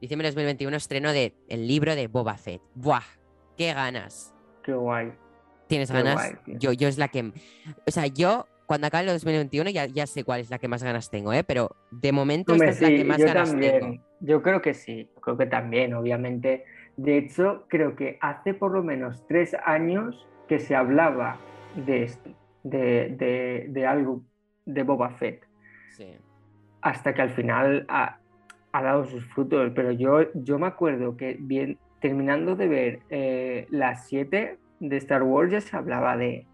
Diciembre 0.00 0.28
de 0.28 0.32
2021 0.32 0.76
estreno 0.76 1.12
de 1.12 1.34
el 1.48 1.66
libro 1.66 1.94
de 1.94 2.08
Boba 2.08 2.36
Fett. 2.36 2.60
¡Buah! 2.74 3.02
¡Qué 3.56 3.72
ganas! 3.72 4.34
Qué 4.62 4.72
guay. 4.72 5.12
¿Tienes 5.66 5.90
Qué 5.90 5.96
ganas? 6.02 6.14
guay, 6.14 6.56
yo, 6.58 6.72
yo 6.72 6.88
es 6.88 6.98
la 6.98 7.08
que... 7.08 7.32
O 7.86 7.90
sea, 7.90 8.06
yo 8.06 8.46
cuando 8.66 8.86
acabe 8.86 9.04
el 9.06 9.12
2021 9.12 9.70
ya, 9.70 9.86
ya 9.86 10.06
sé 10.06 10.24
cuál 10.24 10.40
es 10.40 10.50
la 10.50 10.58
que 10.58 10.68
más 10.68 10.82
ganas 10.82 11.10
tengo, 11.10 11.32
¿eh? 11.32 11.44
Pero 11.44 11.76
de 11.90 12.12
momento 12.12 12.52
Hombre, 12.52 12.70
esta 12.70 12.86
es 12.86 12.90
la 12.90 12.96
que 12.96 13.04
más 13.04 13.18
yo 13.18 13.26
ganas 13.26 13.50
también. 13.50 13.80
tengo. 13.80 14.04
Yo 14.20 14.42
creo 14.42 14.62
que 14.62 14.74
sí, 14.74 15.08
creo 15.20 15.36
que 15.36 15.46
también, 15.46 15.94
obviamente. 15.94 16.64
De 16.96 17.18
hecho, 17.18 17.64
creo 17.68 17.94
que 17.96 18.18
hace 18.20 18.54
por 18.54 18.72
lo 18.72 18.82
menos 18.82 19.26
tres 19.26 19.54
años 19.64 20.26
que 20.48 20.58
se 20.58 20.74
hablaba 20.74 21.38
de 21.76 22.04
esto, 22.04 22.30
de, 22.62 23.08
de- 23.18 23.66
de 23.68 23.86
algo 23.86 24.22
de 24.66 24.82
Boba 24.82 25.10
Fett, 25.10 25.44
Sí. 25.96 26.06
hasta 26.82 27.14
que 27.14 27.22
al 27.22 27.30
final 27.30 27.84
ha, 27.88 28.18
ha 28.72 28.82
dado 28.82 29.04
sus 29.04 29.24
frutos. 29.32 29.72
Pero 29.74 29.92
yo, 29.92 30.32
yo 30.34 30.58
me 30.58 30.66
acuerdo 30.66 31.16
que 31.16 31.36
bien, 31.40 31.78
terminando 32.00 32.56
de 32.56 32.68
ver 32.68 32.98
eh, 33.10 33.66
las 33.70 34.06
7 34.08 34.58
de 34.80 34.96
Star 34.98 35.22
Wars 35.22 35.52
ya 35.52 35.60
se 35.60 35.76
hablaba 35.76 36.16
de, 36.16 36.46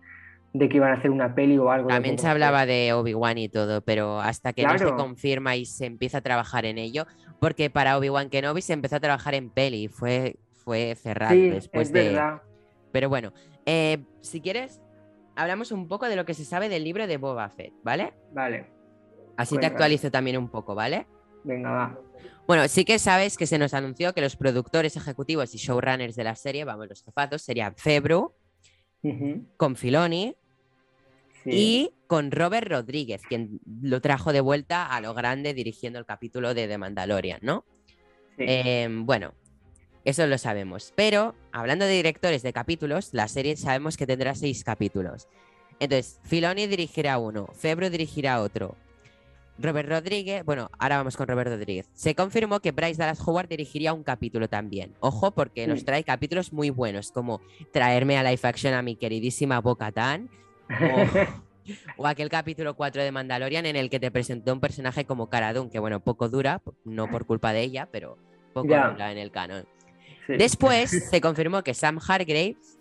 de 0.52 0.68
que 0.68 0.76
iban 0.76 0.90
a 0.90 0.94
hacer 0.94 1.10
una 1.10 1.34
peli 1.34 1.58
o 1.58 1.70
algo. 1.70 1.88
También 1.88 2.18
se 2.18 2.28
hablaba 2.28 2.66
de 2.66 2.92
Obi-Wan 2.92 3.38
y 3.38 3.48
todo, 3.48 3.80
pero 3.82 4.20
hasta 4.20 4.52
que 4.52 4.64
no 4.64 4.78
se 4.78 4.84
confirma 4.84 5.56
y 5.56 5.64
se 5.64 5.86
empieza 5.86 6.18
a 6.18 6.22
trabajar 6.22 6.64
en 6.66 6.78
ello, 6.78 7.06
porque 7.40 7.70
para 7.70 7.96
Obi-Wan 7.98 8.28
Kenobi 8.30 8.62
se 8.62 8.72
empezó 8.74 8.96
a 8.96 9.00
trabajar 9.00 9.34
en 9.34 9.50
peli, 9.50 9.88
fue, 9.88 10.36
fue 10.52 10.94
cerrado 10.94 11.34
Sí, 11.34 11.48
después 11.50 11.88
es 11.88 11.92
de... 11.94 12.08
verdad. 12.10 12.42
Pero 12.92 13.08
bueno, 13.08 13.32
eh, 13.72 14.04
si 14.20 14.40
quieres, 14.40 14.80
hablamos 15.36 15.70
un 15.70 15.86
poco 15.86 16.08
de 16.08 16.16
lo 16.16 16.24
que 16.24 16.34
se 16.34 16.44
sabe 16.44 16.68
del 16.68 16.82
libro 16.82 17.06
de 17.06 17.18
Boba 17.18 17.48
Fett, 17.50 17.72
¿vale? 17.84 18.12
Vale, 18.32 18.66
Así 19.36 19.56
te 19.58 19.66
actualizo 19.66 20.10
también 20.10 20.36
un 20.36 20.48
poco, 20.48 20.74
¿vale? 20.74 21.06
venga, 21.44 21.70
va. 21.70 22.00
Bueno, 22.48 22.66
sí 22.66 22.84
que 22.84 22.98
sabes 22.98 23.38
que 23.38 23.46
se 23.46 23.58
nos 23.58 23.72
anunció 23.72 24.12
que 24.12 24.20
los 24.20 24.34
productores 24.34 24.96
ejecutivos 24.96 25.54
y 25.54 25.58
showrunners 25.58 26.16
de 26.16 26.24
la 26.24 26.34
serie, 26.34 26.64
vamos, 26.64 26.88
los 26.88 27.04
jefazos, 27.04 27.42
serían 27.42 27.76
Febru, 27.76 28.34
con 29.56 29.76
Filoni 29.76 30.34
sí. 31.44 31.50
y 31.52 31.94
con 32.08 32.32
Robert 32.32 32.68
Rodríguez, 32.68 33.22
quien 33.22 33.60
lo 33.82 34.00
trajo 34.00 34.32
de 34.32 34.40
vuelta 34.40 34.86
a 34.86 35.00
lo 35.00 35.14
grande 35.14 35.54
dirigiendo 35.54 36.00
el 36.00 36.06
capítulo 36.06 36.54
de 36.54 36.66
The 36.66 36.76
Mandalorian, 36.76 37.38
¿no? 37.40 37.64
Sí. 38.36 38.44
Em, 38.48 39.06
bueno, 39.06 39.32
eso 40.04 40.26
lo 40.26 40.38
sabemos. 40.38 40.92
Pero 40.96 41.34
hablando 41.52 41.84
de 41.84 41.92
directores 41.92 42.42
de 42.42 42.52
capítulos, 42.52 43.10
la 43.12 43.28
serie 43.28 43.56
sabemos 43.56 43.96
que 43.96 44.06
tendrá 44.06 44.34
seis 44.34 44.64
capítulos. 44.64 45.28
Entonces, 45.78 46.20
Filoni 46.24 46.66
dirigirá 46.66 47.18
uno, 47.18 47.48
Febro 47.54 47.90
dirigirá 47.90 48.42
otro. 48.42 48.76
Robert 49.58 49.88
Rodríguez, 49.88 50.44
bueno, 50.44 50.70
ahora 50.78 50.98
vamos 50.98 51.16
con 51.16 51.28
Robert 51.28 51.50
Rodríguez. 51.50 51.88
Se 51.92 52.14
confirmó 52.14 52.60
que 52.60 52.72
Bryce 52.72 52.98
Dallas 52.98 53.20
Howard 53.26 53.48
dirigiría 53.48 53.92
un 53.92 54.02
capítulo 54.02 54.48
también. 54.48 54.94
Ojo, 55.00 55.32
porque 55.32 55.66
nos 55.66 55.84
trae 55.84 56.02
capítulos 56.02 56.52
muy 56.52 56.70
buenos, 56.70 57.12
como 57.12 57.42
traerme 57.72 58.16
a 58.16 58.22
live 58.22 58.40
action 58.42 58.72
a 58.72 58.80
mi 58.80 58.96
queridísima 58.96 59.60
Boca 59.60 59.92
Tan, 59.92 60.30
o, 60.70 61.26
o 61.98 62.06
aquel 62.06 62.30
capítulo 62.30 62.74
4 62.74 63.02
de 63.02 63.12
Mandalorian 63.12 63.66
en 63.66 63.76
el 63.76 63.90
que 63.90 64.00
te 64.00 64.10
presentó 64.10 64.52
un 64.52 64.60
personaje 64.60 65.04
como 65.04 65.28
Cara 65.28 65.52
Dune, 65.52 65.70
que 65.70 65.78
bueno, 65.78 66.00
poco 66.00 66.30
dura, 66.30 66.62
no 66.84 67.10
por 67.10 67.26
culpa 67.26 67.52
de 67.52 67.60
ella, 67.60 67.88
pero 67.90 68.16
poco 68.54 68.68
dura 68.68 69.12
en 69.12 69.18
el 69.18 69.30
canon. 69.30 69.66
Sí. 70.30 70.38
Después 70.38 70.90
se 71.10 71.20
confirmó 71.20 71.62
que 71.62 71.74
Sam 71.74 71.98
Hargraves, 72.06 72.78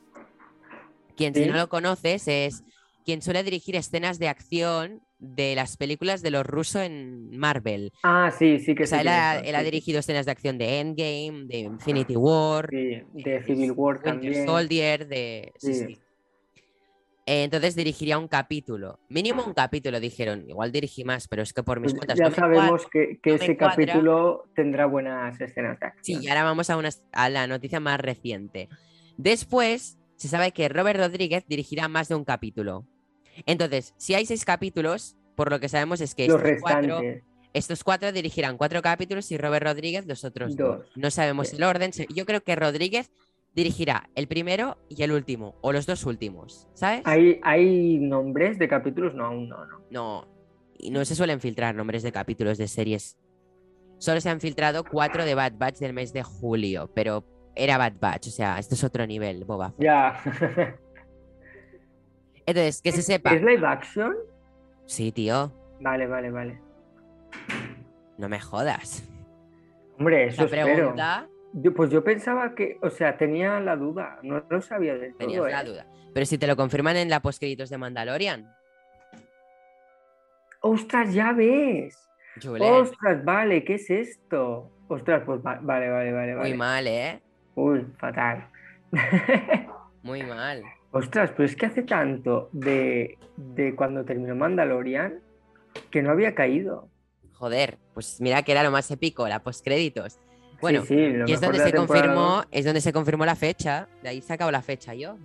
quien 1.15 1.33
si 1.33 1.45
no 1.45 1.55
lo 1.55 1.69
conoces 1.69 2.27
es 2.27 2.63
quien 3.05 3.21
suele 3.21 3.43
dirigir 3.43 3.75
escenas 3.75 4.19
de 4.19 4.27
acción 4.27 5.01
de 5.17 5.55
las 5.55 5.77
películas 5.77 6.21
de 6.21 6.31
los 6.31 6.45
rusos 6.45 6.83
en 6.83 7.37
Marvel. 7.37 7.91
Ah, 8.03 8.31
sí, 8.37 8.59
sí 8.59 8.73
que 8.73 8.83
O 8.83 8.87
sea, 8.87 9.01
él 9.01 9.07
ha, 9.09 9.39
él 9.39 9.65
dirigido 9.65 9.99
escenas 9.99 10.25
de 10.25 10.31
acción 10.31 10.57
de 10.57 10.79
Endgame, 10.79 11.45
de 11.45 11.59
Infinity 11.59 12.15
War, 12.15 12.69
de 12.69 13.43
Civil 13.45 13.71
War 13.71 13.95
Winter 13.95 14.11
también. 14.13 14.45
Soldier, 14.45 15.07
de... 15.07 15.51
sí. 15.57 15.99
Eh, 17.29 17.43
Entonces 17.43 17.75
dirigiría 17.75 18.17
un 18.17 18.27
capítulo. 18.27 19.00
Mínimo 19.07 19.43
un 19.45 19.53
capítulo, 19.53 20.00
dijeron. 20.00 20.50
Igual 20.50 20.71
dirigí 20.71 21.03
más, 21.03 21.27
pero 21.27 21.43
es 21.43 21.53
que 21.53 21.62
por 21.62 21.79
mis 21.79 21.93
Pues 21.93 22.00
cuentas 22.07 22.17
ya 22.17 22.29
no 22.29 22.36
sabemos 22.36 22.88
que, 22.91 23.19
que 23.21 23.29
no 23.31 23.38
me 23.38 23.43
ese 23.43 23.55
capítulo 23.55 24.45
tendrá 24.55 24.88
buenas 24.88 25.39
escenas 25.39 25.79
de 25.79 25.91
Sí, 26.01 26.17
y 26.19 26.27
ahora 26.27 26.43
vamos 26.43 26.71
a, 26.71 26.77
una, 26.77 26.89
a 27.12 27.29
la 27.29 27.45
noticia 27.45 27.79
más 27.79 28.00
reciente. 28.00 28.67
Después, 29.17 30.00
se 30.15 30.27
sabe 30.27 30.51
que 30.53 30.69
Robert 30.69 31.00
Rodríguez 31.00 31.45
dirigirá 31.48 31.88
más 31.88 32.07
de 32.09 32.15
un 32.15 32.25
capítulo. 32.25 32.86
Entonces, 33.45 33.93
si 33.98 34.15
hay 34.15 34.25
seis 34.25 34.43
capítulos, 34.43 35.15
por 35.36 35.51
lo 35.51 35.59
que 35.59 35.69
sabemos 35.69 36.01
es 36.01 36.15
que 36.15 36.27
Los 36.27 36.41
estos 36.41 36.62
cuatro, 36.62 36.81
restantes. 37.00 37.24
estos 37.53 37.83
cuatro 37.83 38.12
dirigirán 38.12 38.57
cuatro 38.57 38.81
capítulos 38.81 39.31
y 39.31 39.38
Robert 39.38 39.65
Rodríguez 39.65 40.07
los 40.07 40.24
otros 40.24 40.55
dos. 40.57 40.79
Dos. 40.79 40.88
No 40.95 41.12
sabemos 41.12 41.50
Sí. 41.50 41.57
el 41.57 41.63
orden. 41.63 41.91
Yo 42.13 42.25
creo 42.25 42.41
que 42.41 42.55
Rodríguez 42.55 43.12
dirigirá 43.53 44.09
el 44.15 44.27
primero 44.27 44.77
y 44.89 45.03
el 45.03 45.11
último, 45.11 45.55
o 45.61 45.71
los 45.71 45.85
dos 45.85 46.05
últimos, 46.05 46.67
¿sabes? 46.73 47.01
¿Hay, 47.05 47.39
¿Hay 47.43 47.97
nombres 47.99 48.57
de 48.59 48.67
capítulos? 48.67 49.13
No, 49.13 49.25
aún 49.25 49.49
no, 49.49 49.65
no. 49.65 49.81
No, 49.89 50.27
y 50.77 50.91
no 50.91 51.03
se 51.05 51.15
suelen 51.15 51.39
filtrar 51.39 51.75
nombres 51.75 52.03
de 52.03 52.11
capítulos 52.11 52.57
de 52.57 52.67
series. 52.67 53.17
Solo 53.97 54.21
se 54.21 54.29
han 54.29 54.39
filtrado 54.39 54.83
cuatro 54.85 55.25
de 55.25 55.35
Bad 55.35 55.53
Batch 55.57 55.79
del 55.79 55.93
mes 55.93 56.13
de 56.13 56.23
julio, 56.23 56.89
pero 56.93 57.25
era 57.55 57.77
Bad 57.77 57.93
Batch, 57.99 58.27
o 58.27 58.31
sea, 58.31 58.57
esto 58.59 58.75
es 58.75 58.83
otro 58.83 59.05
nivel, 59.05 59.43
Boba. 59.43 59.73
Ya. 59.77 60.21
Entonces, 62.45 62.81
que 62.81 62.91
se 62.91 63.01
sepa. 63.01 63.33
¿Es 63.33 63.41
live 63.41 63.65
action? 63.67 64.15
Sí, 64.85 65.11
tío, 65.11 65.51
Vale, 65.81 66.07
vale, 66.07 66.31
vale. 66.31 66.61
no 68.17 68.27
me 68.27 68.39
jodas. 68.39 69.03
Hombre, 69.97 70.27
eso 70.27 70.41
La 70.41 70.45
espero. 70.45 70.95
Yo- 71.53 71.73
pues 71.73 71.89
yo 71.89 72.03
pensaba 72.03 72.53
que, 72.55 72.77
o 72.81 72.89
sea, 72.89 73.17
tenía 73.17 73.59
la 73.59 73.75
duda, 73.75 74.19
no 74.23 74.43
lo 74.49 74.61
sabía 74.61 74.95
todo. 74.97 75.17
tenías 75.17 75.51
la 75.51 75.61
¿eh? 75.61 75.65
duda. 75.65 75.85
Pero 76.13 76.25
si 76.25 76.37
te 76.37 76.47
lo 76.47 76.55
confirman 76.55 76.95
en 76.97 77.09
la 77.09 77.21
postcréditos 77.21 77.69
de 77.69 77.77
Mandalorian, 77.77 78.53
¡Ostras, 80.61 81.13
ya 81.13 81.31
ves! 81.31 81.97
Julen, 82.41 82.61
¡Ostras, 82.73 83.23
vale! 83.23 83.63
¿Qué 83.63 83.75
es 83.75 83.89
esto? 83.89 84.69
Ostras, 84.89 85.23
pues 85.25 85.39
va- 85.45 85.59
vale, 85.61 85.89
vale, 85.89 86.11
vale, 86.11 86.33
muy 86.33 86.41
vale. 86.41 86.55
mal, 86.57 86.87
¿eh? 86.87 87.21
Uy, 87.55 87.85
fatal. 87.97 88.49
Muy 90.01 90.23
mal. 90.23 90.63
Ostras, 90.91 91.31
pero 91.31 91.43
es 91.45 91.55
que 91.55 91.65
hace 91.65 91.83
tanto 91.83 92.49
de, 92.53 93.17
de 93.37 93.75
cuando 93.75 94.05
terminó 94.05 94.33
Mandalorian 94.35 95.19
que 95.91 96.01
no 96.01 96.11
había 96.11 96.33
caído. 96.33 96.89
Joder, 97.33 97.77
pues 97.93 98.19
mira 98.21 98.41
que 98.43 98.53
era 98.53 98.63
lo 98.63 98.71
más 98.71 98.89
épico, 98.91 99.27
la 99.27 99.43
postcréditos. 99.43 100.19
Bueno, 100.61 100.81
sí, 100.81 100.87
sí, 100.87 101.09
lo 101.09 101.27
Y 101.27 101.33
es 101.33 101.41
donde 101.41 101.59
se 101.59 101.73
confirmó, 101.73 102.43
es 102.51 102.65
donde 102.65 102.81
se 102.81 102.93
confirmó 102.93 103.25
la 103.25 103.35
fecha. 103.35 103.87
De 104.03 104.09
ahí 104.09 104.21
se 104.21 104.33
acabó 104.33 104.51
la 104.51 104.61
fecha 104.61 104.93
yo. 104.93 105.17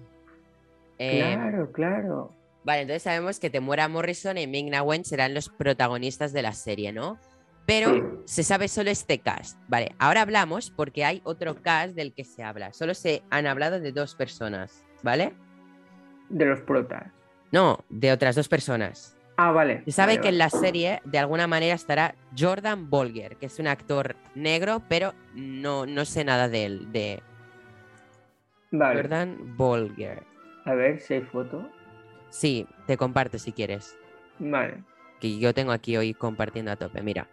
Eh, 0.99 1.35
Claro, 1.35 1.73
claro. 1.73 2.33
Vale, 2.65 2.83
entonces 2.83 3.03
sabemos 3.03 3.39
que 3.41 3.51
Temuera 3.51 3.89
Morrison 3.89 4.39
y 4.39 4.47
Ming-Na 4.47 4.83
Wen 4.83 5.05
serán 5.05 5.35
los 5.35 5.51
protagonistas 5.51 6.33
de 6.33 6.43
la 6.43 6.53
serie, 6.53 6.93
¿no? 6.93 7.19
Pero 7.67 8.23
se 8.27 8.43
sabe 8.43 8.69
solo 8.69 8.91
este 8.91 9.19
cast. 9.19 9.59
Vale, 9.69 9.95
ahora 9.99 10.23
hablamos 10.23 10.71
porque 10.71 11.05
hay 11.05 11.21
otro 11.25 11.63
cast 11.63 11.95
del 11.95 12.13
que 12.13 12.25
se 12.25 12.43
habla. 12.43 12.73
Solo 12.73 12.95
se 12.95 13.23
han 13.31 13.47
hablado 13.47 13.81
de 13.81 13.93
dos 13.93 14.15
personas, 14.15 14.85
¿vale? 15.03 15.35
De 16.29 16.45
los 16.45 16.61
protas. 16.61 17.05
No, 17.53 17.79
de 17.89 18.13
otras 18.13 18.35
dos 18.35 18.49
personas. 18.49 19.17
Ah, 19.37 19.51
vale. 19.51 19.83
Se 19.85 19.93
sabe 19.93 20.15
vale, 20.15 20.23
que 20.23 20.29
en 20.29 20.39
la 20.39 20.51
serie 20.51 21.01
de 21.05 21.19
alguna 21.19 21.47
manera 21.47 21.75
estará 21.75 22.15
Jordan 22.39 22.89
Bolger, 22.89 23.37
que 23.37 23.47
es 23.47 23.59
un 23.59 23.67
actor 23.67 24.17
negro, 24.35 24.83
pero 24.89 25.13
no, 25.35 25.87
no 25.87 26.05
sé 26.05 26.25
nada 26.25 26.49
de 26.49 26.65
él, 26.65 26.93
de 26.93 27.23
Vale. 28.71 29.03
Jordan 29.03 29.57
Bolger. 29.57 30.23
A 30.65 30.75
ver 30.75 31.01
si 31.01 31.15
hay 31.15 31.23
foto. 31.23 31.69
Sí, 32.31 32.67
te 32.87 32.97
comparto 32.97 33.39
si 33.39 33.53
quieres. 33.53 33.97
Vale. 34.39 34.83
Que 35.21 35.39
yo 35.39 35.55
tengo 35.55 35.73
aquí 35.73 35.97
hoy 35.97 36.15
compartiendo 36.15 36.73
a 36.73 36.77
tope. 36.77 37.03
Mira, 37.03 37.29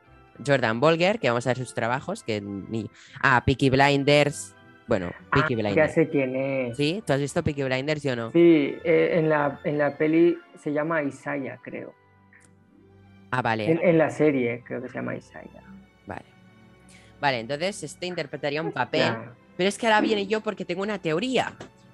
Jordan 0.45 0.79
Bolger, 0.79 1.19
que 1.19 1.29
vamos 1.29 1.47
a 1.47 1.51
ver 1.51 1.57
sus 1.57 1.73
trabajos. 1.73 2.23
Que 2.23 2.41
ni... 2.41 2.89
Ah, 3.21 3.41
Peaky 3.45 3.69
Blinders. 3.69 4.55
Bueno, 4.87 5.11
Peaky 5.31 5.53
Ah, 5.53 5.57
ya 5.57 5.63
Blinders. 5.63 5.93
sé 5.93 6.09
quién 6.09 6.35
es. 6.35 6.75
¿Sí? 6.77 7.01
¿Tú 7.05 7.13
has 7.13 7.19
visto 7.19 7.43
Peaky 7.43 7.63
Blinders? 7.63 8.03
Yo 8.03 8.15
no. 8.15 8.31
Sí, 8.31 8.75
eh, 8.83 9.11
en, 9.13 9.29
la, 9.29 9.59
en 9.63 9.77
la 9.77 9.97
peli 9.97 10.37
se 10.59 10.73
llama 10.73 11.01
Isaiah, 11.03 11.59
creo. 11.61 11.93
Ah, 13.31 13.41
vale. 13.41 13.71
En, 13.71 13.79
en 13.81 13.97
la 13.97 14.09
serie 14.09 14.61
creo 14.65 14.81
que 14.81 14.89
se 14.89 14.95
llama 14.95 15.15
Isaiah. 15.15 15.63
Vale. 16.05 16.25
Vale, 17.21 17.39
entonces 17.39 17.83
este 17.83 18.05
interpretaría 18.07 18.61
un 18.61 18.71
papel. 18.73 19.01
Ya. 19.01 19.33
Pero 19.55 19.69
es 19.69 19.77
que 19.77 19.85
ahora 19.87 20.01
viene 20.01 20.27
yo 20.27 20.41
porque 20.41 20.65
tengo 20.65 20.81
una 20.81 20.97
teoría. 20.99 21.53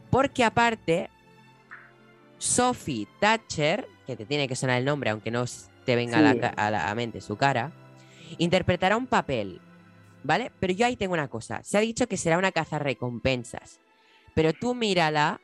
Porque 0.10 0.44
aparte, 0.44 1.10
Sophie 2.38 3.08
Thatcher, 3.20 3.88
que 4.06 4.16
te 4.16 4.26
tiene 4.26 4.48
que 4.48 4.56
sonar 4.56 4.78
el 4.80 4.86
nombre, 4.86 5.10
aunque 5.10 5.30
no 5.32 5.44
te 5.86 5.96
venga 5.96 6.18
a, 6.18 6.22
la, 6.22 6.34
Sí. 6.34 6.40
a 6.56 6.72
la 6.72 6.96
mente 6.96 7.22
su 7.22 7.36
cara, 7.36 7.72
interpretará 8.38 8.96
un 8.98 9.06
papel. 9.08 9.60
¿Vale? 10.24 10.52
Pero 10.60 10.74
yo 10.74 10.86
ahí 10.86 10.96
tengo 10.96 11.14
una 11.14 11.28
cosa. 11.28 11.64
Se 11.64 11.78
ha 11.78 11.82
dicho 11.82 12.08
que 12.08 12.18
será 12.18 12.38
una 12.38 12.52
caza 12.52 12.80
recompensas. 12.80 13.80
Pero 14.36 14.54
tú 14.54 14.76
mírala 14.76 15.40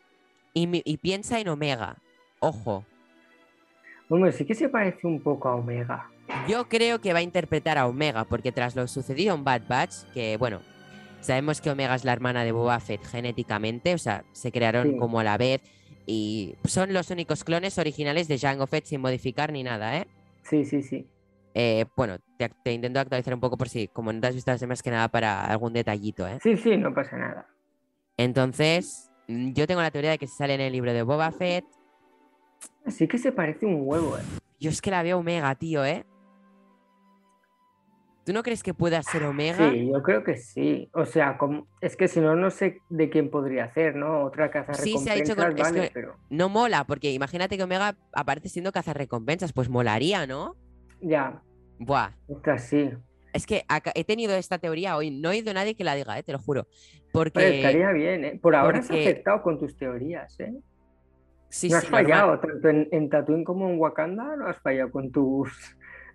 y, 0.54 0.98
piensa 0.98 1.40
en 1.40 1.48
Omega. 1.48 1.98
Ojo. 2.40 2.86
Hombre, 4.10 4.32
sí 4.32 4.46
que 4.46 4.54
se 4.54 4.70
parece 4.70 5.08
un 5.08 5.22
poco 5.22 5.48
a 5.50 5.56
Omega. 5.56 6.10
Yo 6.48 6.68
creo 6.70 7.00
que 7.02 7.14
va 7.14 7.20
a 7.20 7.24
interpretar 7.24 7.78
a 7.78 7.88
Omega, 7.88 8.26
porque 8.26 8.52
tras 8.52 8.76
lo 8.76 8.88
sucedido 8.88 9.36
en 9.36 9.44
Bad 9.44 9.64
Batch, 9.68 10.04
que 10.14 10.38
bueno, 10.38 10.62
sabemos 11.22 11.60
que 11.62 11.72
Omega 11.72 11.96
es 11.96 12.06
la 12.06 12.14
hermana 12.14 12.44
de 12.44 12.52
Boba 12.52 12.80
Fett 12.80 13.04
genéticamente, 13.06 13.94
o 13.94 13.98
sea, 13.98 14.24
se 14.32 14.52
crearon 14.52 14.92
Sí. 14.92 14.98
como 14.98 15.20
a 15.20 15.24
la 15.24 15.38
vez 15.38 15.62
y 16.06 16.56
son 16.66 16.94
los 16.94 17.10
únicos 17.10 17.44
clones 17.44 17.78
originales 17.78 18.28
de 18.28 18.38
Jango 18.38 18.68
Fett 18.68 18.86
sin 18.86 19.02
modificar 19.02 19.52
ni 19.52 19.64
nada, 19.64 19.98
¿eh? 19.98 20.08
Sí, 20.44 20.66
sí, 20.66 20.84
sí. 20.84 21.08
Eh, 21.56 21.86
bueno, 21.96 22.18
te, 22.38 22.50
te 22.64 22.72
intento 22.74 23.00
actualizar 23.00 23.34
un 23.34 23.40
poco 23.40 23.58
por 23.58 23.70
si, 23.70 23.88
como 23.88 24.12
no 24.12 24.20
te 24.20 24.28
has 24.28 24.36
visto 24.36 24.52
las 24.52 24.64
más 24.68 24.82
que 24.82 24.90
nada 24.92 25.08
para 25.10 25.46
algún 25.46 25.74
detallito, 25.74 26.28
¿eh? 26.28 26.40
Sí, 26.42 26.58
sí, 26.58 26.78
no 26.78 26.94
pasa 26.94 27.18
nada. 27.18 27.48
Entonces, 28.18 29.12
mm, 29.28 29.54
yo 29.54 29.68
tengo 29.68 29.82
la 29.82 29.92
teoría 29.92 30.12
de 30.12 30.18
que 30.18 30.28
se 30.28 30.36
sale 30.36 30.56
en 30.56 30.62
el 30.62 30.74
libro 30.74 30.94
de 30.94 31.04
Boba 31.04 31.32
Fett. 31.32 31.66
Sí 32.88 33.08
que 33.08 33.18
se 33.18 33.32
parece 33.32 33.66
un 33.66 33.82
huevo, 33.84 34.18
eh. 34.18 34.22
Yo 34.60 34.70
es 34.70 34.82
que 34.82 34.92
la 34.92 35.04
veo 35.04 35.20
Omega, 35.20 35.54
tío, 35.56 35.86
¿eh? 35.86 36.06
¿Tú 38.26 38.32
no 38.32 38.42
crees 38.42 38.64
que 38.64 38.74
pueda 38.74 39.04
ser 39.04 39.26
Omega? 39.26 39.70
Sí, 39.70 39.90
yo 39.92 40.02
creo 40.02 40.24
que 40.24 40.38
sí. 40.38 40.90
O 40.94 41.06
sea, 41.06 41.38
como... 41.38 41.68
es 41.82 41.98
que 41.98 42.08
si 42.08 42.22
no, 42.22 42.36
no 42.38 42.50
sé 42.52 42.82
de 42.90 43.10
quién 43.10 43.30
podría 43.30 43.70
ser, 43.74 43.96
¿no? 43.96 44.24
Otra 44.24 44.50
caza 44.50 44.74
Sí, 44.76 44.98
se 44.98 45.12
ha 45.12 45.16
dicho 45.16 45.36
con- 45.36 45.44
recompensas, 45.52 45.68
es 45.68 45.74
vale, 45.74 45.88
que- 45.90 45.94
pero 45.94 46.16
No 46.30 46.48
mola, 46.48 46.86
porque 46.86 47.12
imagínate 47.12 47.58
que 47.58 47.64
Omega 47.64 47.98
aparece 48.14 48.48
siendo 48.48 48.72
cazarrecompensas, 48.72 49.52
pues 49.52 49.68
molaría, 49.70 50.26
¿no? 50.26 50.56
Ya, 51.04 51.42
Buah, 51.80 52.12
ostras, 52.28 52.64
sí. 52.70 52.92
es 53.34 53.46
que 53.46 53.64
acá- 53.68 53.92
he 53.96 54.04
tenido 54.04 54.36
esta 54.36 54.58
teoría 54.58 54.96
hoy, 54.96 55.12
no 55.12 55.30
he 55.30 55.38
oído 55.38 55.52
a 55.52 55.54
nadie 55.56 55.76
que 55.76 55.84
la 55.84 55.96
diga, 55.96 56.18
¿eh? 56.18 56.24
te 56.24 56.32
lo 56.32 56.40
juro. 56.40 56.68
Porque 57.12 57.58
estaría 57.58 57.92
bien, 57.92 58.26
¿eh? 58.26 58.40
Por 58.42 58.56
ahora 58.56 58.80
has 58.80 58.90
acertado 58.90 59.42
con 59.44 59.60
tus 59.60 59.76
teorías, 59.78 60.40
¿eh? 60.40 60.54
sí, 61.50 61.70
no 61.70 61.78
has 61.78 61.84
sí, 61.84 61.92
normal. 61.92 62.06
fallado, 62.06 62.40
tanto 62.40 62.70
en, 62.70 62.88
en 62.92 63.10
Tatooine 63.10 63.44
como 63.44 63.70
en 63.70 63.80
Wakanda, 63.80 64.36
no 64.36 64.48
has 64.48 64.58
fallado 64.60 64.92
con 64.92 65.12
tus... 65.12 65.52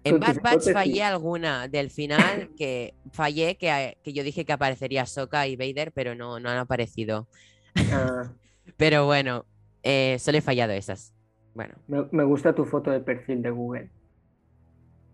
En 0.04 0.20
Bad 0.20 0.40
Batch 0.42 0.72
fallé 0.72 1.02
alguna 1.02 1.66
del 1.66 1.90
final 1.90 2.50
que 2.56 2.94
fallé 3.12 3.56
que, 3.58 3.98
que 4.04 4.12
yo 4.12 4.22
dije 4.22 4.44
que 4.44 4.52
aparecería 4.52 5.04
Sokka 5.06 5.46
y 5.48 5.56
Vader, 5.56 5.92
pero 5.92 6.14
no, 6.14 6.38
no 6.38 6.48
han 6.48 6.58
aparecido. 6.58 7.28
Ah, 7.92 8.32
Pero 8.76 9.06
bueno, 9.06 9.44
eh, 9.82 10.16
solo 10.20 10.38
he 10.38 10.40
fallado 10.40 10.72
esas. 10.72 11.14
Bueno. 11.54 11.74
me, 11.88 12.06
me 12.12 12.22
gusta 12.22 12.54
tu 12.54 12.64
foto 12.64 12.90
de 12.92 13.00
perfil 13.00 13.42
de 13.42 13.50
Google. 13.50 13.90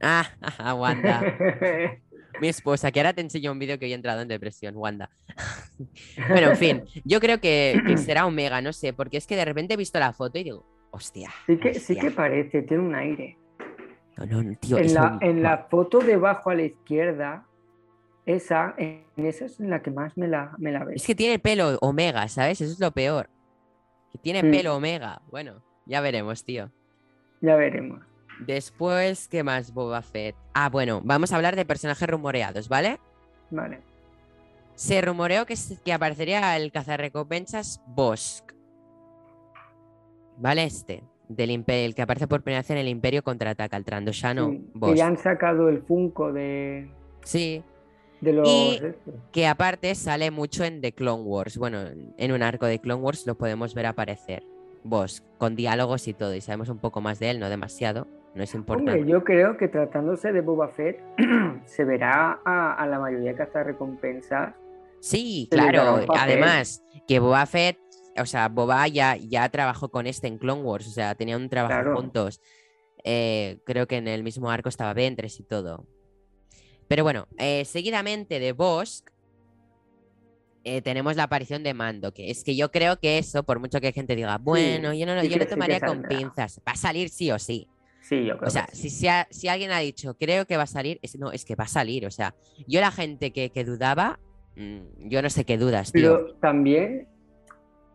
Ah, 0.00 0.26
Wanda. 0.76 1.22
Mi 2.40 2.48
esposa, 2.48 2.90
que 2.90 2.98
ahora 3.00 3.12
te 3.12 3.20
enseño 3.20 3.52
un 3.52 3.58
vídeo 3.60 3.78
que 3.78 3.84
hoy 3.84 3.92
he 3.92 3.94
entrado 3.94 4.20
en 4.20 4.28
depresión, 4.28 4.76
Wanda. 4.76 5.08
bueno, 6.28 6.50
en 6.50 6.56
fin, 6.56 6.84
yo 7.04 7.20
creo 7.20 7.40
que, 7.40 7.80
que 7.86 7.96
será 7.98 8.26
Omega, 8.26 8.60
no 8.60 8.72
sé, 8.72 8.92
porque 8.92 9.16
es 9.18 9.26
que 9.26 9.36
de 9.36 9.44
repente 9.44 9.74
he 9.74 9.76
visto 9.76 9.98
la 10.00 10.12
foto 10.12 10.38
y 10.38 10.44
digo, 10.44 10.66
Hostia. 10.90 11.30
Sí 11.46 11.56
que, 11.56 11.74
sí 11.74 11.96
que 11.96 12.10
parece, 12.12 12.62
tiene 12.62 12.82
un 12.84 12.94
aire. 12.94 13.36
No, 14.16 14.42
no, 14.42 14.56
tío, 14.58 14.78
En 14.78 14.94
la, 14.94 15.12
un- 15.14 15.22
en 15.24 15.42
la 15.42 15.66
foto 15.68 15.98
de 15.98 16.14
abajo 16.14 16.50
a 16.50 16.54
la 16.54 16.62
izquierda, 16.62 17.46
esa, 18.26 18.74
en 18.78 19.04
esa 19.16 19.46
es 19.46 19.58
en 19.58 19.70
la 19.70 19.82
que 19.82 19.90
más 19.90 20.16
me 20.16 20.28
la, 20.28 20.54
me 20.58 20.70
la 20.70 20.84
ves. 20.84 20.96
Es 21.02 21.06
que 21.06 21.14
tiene 21.16 21.38
pelo 21.40 21.78
omega, 21.80 22.28
¿sabes? 22.28 22.60
Eso 22.60 22.72
es 22.72 22.78
lo 22.80 22.92
peor. 22.92 23.28
Que 24.12 24.18
tiene 24.18 24.42
Mm. 24.44 24.50
pelo 24.52 24.76
omega. 24.76 25.20
Bueno, 25.30 25.64
ya 25.86 26.00
veremos, 26.00 26.44
tío. 26.44 26.70
Ya 27.40 27.56
veremos. 27.56 28.00
Después, 28.40 29.28
¿qué 29.28 29.42
más, 29.42 29.72
Boba 29.72 30.02
Fett? 30.02 30.34
Ah, 30.54 30.68
bueno, 30.68 31.00
vamos 31.04 31.32
a 31.32 31.36
hablar 31.36 31.56
de 31.56 31.64
personajes 31.64 32.08
rumoreados, 32.08 32.68
¿vale? 32.68 32.98
Vale. 33.50 33.80
Se 34.74 35.00
rumoreó 35.00 35.46
que, 35.46 35.54
que 35.84 35.92
aparecería 35.92 36.56
el 36.56 36.72
cazarrecompensas 36.72 37.80
Bosk. 37.86 38.52
¿Vale? 40.38 40.64
Este. 40.64 41.04
Del 41.28 41.50
imperio, 41.52 41.86
el 41.86 41.94
que 41.94 42.02
aparece 42.02 42.26
por 42.28 42.42
primera 42.42 42.60
vez 42.60 42.68
en 42.70 42.76
el 42.76 42.86
Imperio 42.88 43.22
contraataca 43.22 43.76
al 43.78 43.84
Trandoshano 43.86 44.50
Sí, 44.50 44.70
que 44.82 44.94
ya 44.94 45.06
han 45.06 45.16
sacado 45.16 45.70
el 45.70 45.80
Funko 45.80 46.34
de, 46.34 46.90
Sí, 47.22 47.62
de 48.20 48.32
los. 48.34 48.46
Y- 48.46 48.80
que 49.32 49.46
aparte 49.46 49.94
sale 49.94 50.30
mucho 50.30 50.64
en 50.64 50.82
The 50.82 50.92
Clone 50.92 51.22
Wars. 51.22 51.56
Bueno, 51.56 51.78
en 52.18 52.32
un 52.32 52.42
arco 52.42 52.66
de 52.66 52.78
Clone 52.78 53.00
Wars 53.02 53.26
lo 53.26 53.38
podemos 53.38 53.74
ver 53.74 53.86
aparecer. 53.86 54.42
Bosk, 54.82 55.24
con 55.38 55.56
diálogos 55.56 56.08
y 56.08 56.12
todo, 56.12 56.34
y 56.34 56.42
sabemos 56.42 56.68
un 56.68 56.78
poco 56.78 57.00
más 57.00 57.18
de 57.18 57.30
él, 57.30 57.40
no 57.40 57.48
demasiado, 57.48 58.06
no 58.34 58.42
es 58.42 58.54
importante. 58.54 58.92
Hombre, 58.92 59.10
yo 59.10 59.22
creo 59.24 59.56
que 59.56 59.68
tratándose 59.68 60.32
de 60.32 60.40
Boba 60.40 60.68
Fett, 60.68 61.00
se 61.66 61.84
verá 61.84 62.40
a, 62.44 62.74
a 62.74 62.86
la 62.86 62.98
mayoría 62.98 63.30
de 63.32 63.36
cazarrecompensas. 63.36 64.54
Sí, 65.00 65.48
Se 65.50 65.56
le 65.56 65.64
dará 65.66 65.82
claro. 65.82 66.06
Además, 66.18 66.82
que 67.06 67.18
Boba 67.20 67.44
Fett, 67.46 67.78
o 68.18 68.26
sea, 68.26 68.48
Boba 68.48 68.86
ya, 68.88 69.16
ya 69.16 69.48
trabajó 69.50 69.90
con 69.90 70.06
este 70.06 70.26
en 70.28 70.38
Clone 70.38 70.62
Wars, 70.62 70.86
o 70.86 70.90
sea, 70.90 71.14
tenían 71.14 71.42
un 71.42 71.48
trabajo 71.48 71.74
Claro. 71.74 71.96
juntos. 71.96 72.40
Eh, 73.04 73.58
creo 73.66 73.86
que 73.86 73.96
en 73.98 74.08
el 74.08 74.22
mismo 74.24 74.50
arco 74.50 74.68
estaba 74.70 74.94
Ventres 74.94 75.38
y 75.38 75.42
todo. 75.44 75.86
Pero 76.88 77.02
bueno, 77.04 77.26
eh, 77.38 77.64
seguidamente 77.66 78.38
de 78.40 78.52
Bosk 78.52 79.10
eh, 80.66 80.80
tenemos 80.80 81.14
la 81.16 81.24
aparición 81.24 81.62
de 81.62 81.74
Mando, 81.74 82.12
que 82.14 82.30
es 82.30 82.42
que 82.42 82.56
yo 82.56 82.70
creo 82.70 82.98
que 82.98 83.18
eso, 83.18 83.42
por 83.42 83.58
mucho 83.60 83.80
que 83.82 83.92
gente 83.92 84.16
diga, 84.16 84.38
bueno, 84.38 84.94
yo 84.94 85.04
no, 85.04 85.14
lo- 85.14 85.20
sí 85.20 85.28
yo 85.28 85.36
lo 85.36 85.40
que- 85.40 85.44
sí 85.44 85.48
que 85.50 85.54
tomaría 85.54 85.80
con 85.80 86.00
saldrá. 86.00 86.08
pinzas, 86.08 86.60
va 86.66 86.72
a 86.72 86.76
salir 86.76 87.10
sí 87.10 87.30
o 87.30 87.38
sí. 87.38 87.68
Sí, 88.04 88.26
yo 88.26 88.36
creo 88.36 88.48
O 88.48 88.50
sea, 88.50 88.66
que 88.66 88.76
sí. 88.76 88.90
si, 88.90 89.06
si 89.30 89.48
alguien 89.48 89.70
ha 89.72 89.78
dicho, 89.78 90.14
creo 90.18 90.44
que 90.44 90.58
va 90.58 90.64
a 90.64 90.66
salir, 90.66 90.98
es, 91.00 91.18
no, 91.18 91.32
es 91.32 91.46
que 91.46 91.54
va 91.56 91.64
a 91.64 91.68
salir. 91.68 92.04
O 92.06 92.10
sea, 92.10 92.34
yo 92.68 92.80
la 92.80 92.90
gente 92.90 93.32
que, 93.32 93.48
que 93.48 93.64
dudaba, 93.64 94.20
mm, 94.56 95.08
yo 95.08 95.22
no 95.22 95.30
sé 95.30 95.44
qué 95.46 95.56
dudas, 95.56 95.90
tío. 95.90 96.02
Pero 96.18 96.34
también 96.36 97.08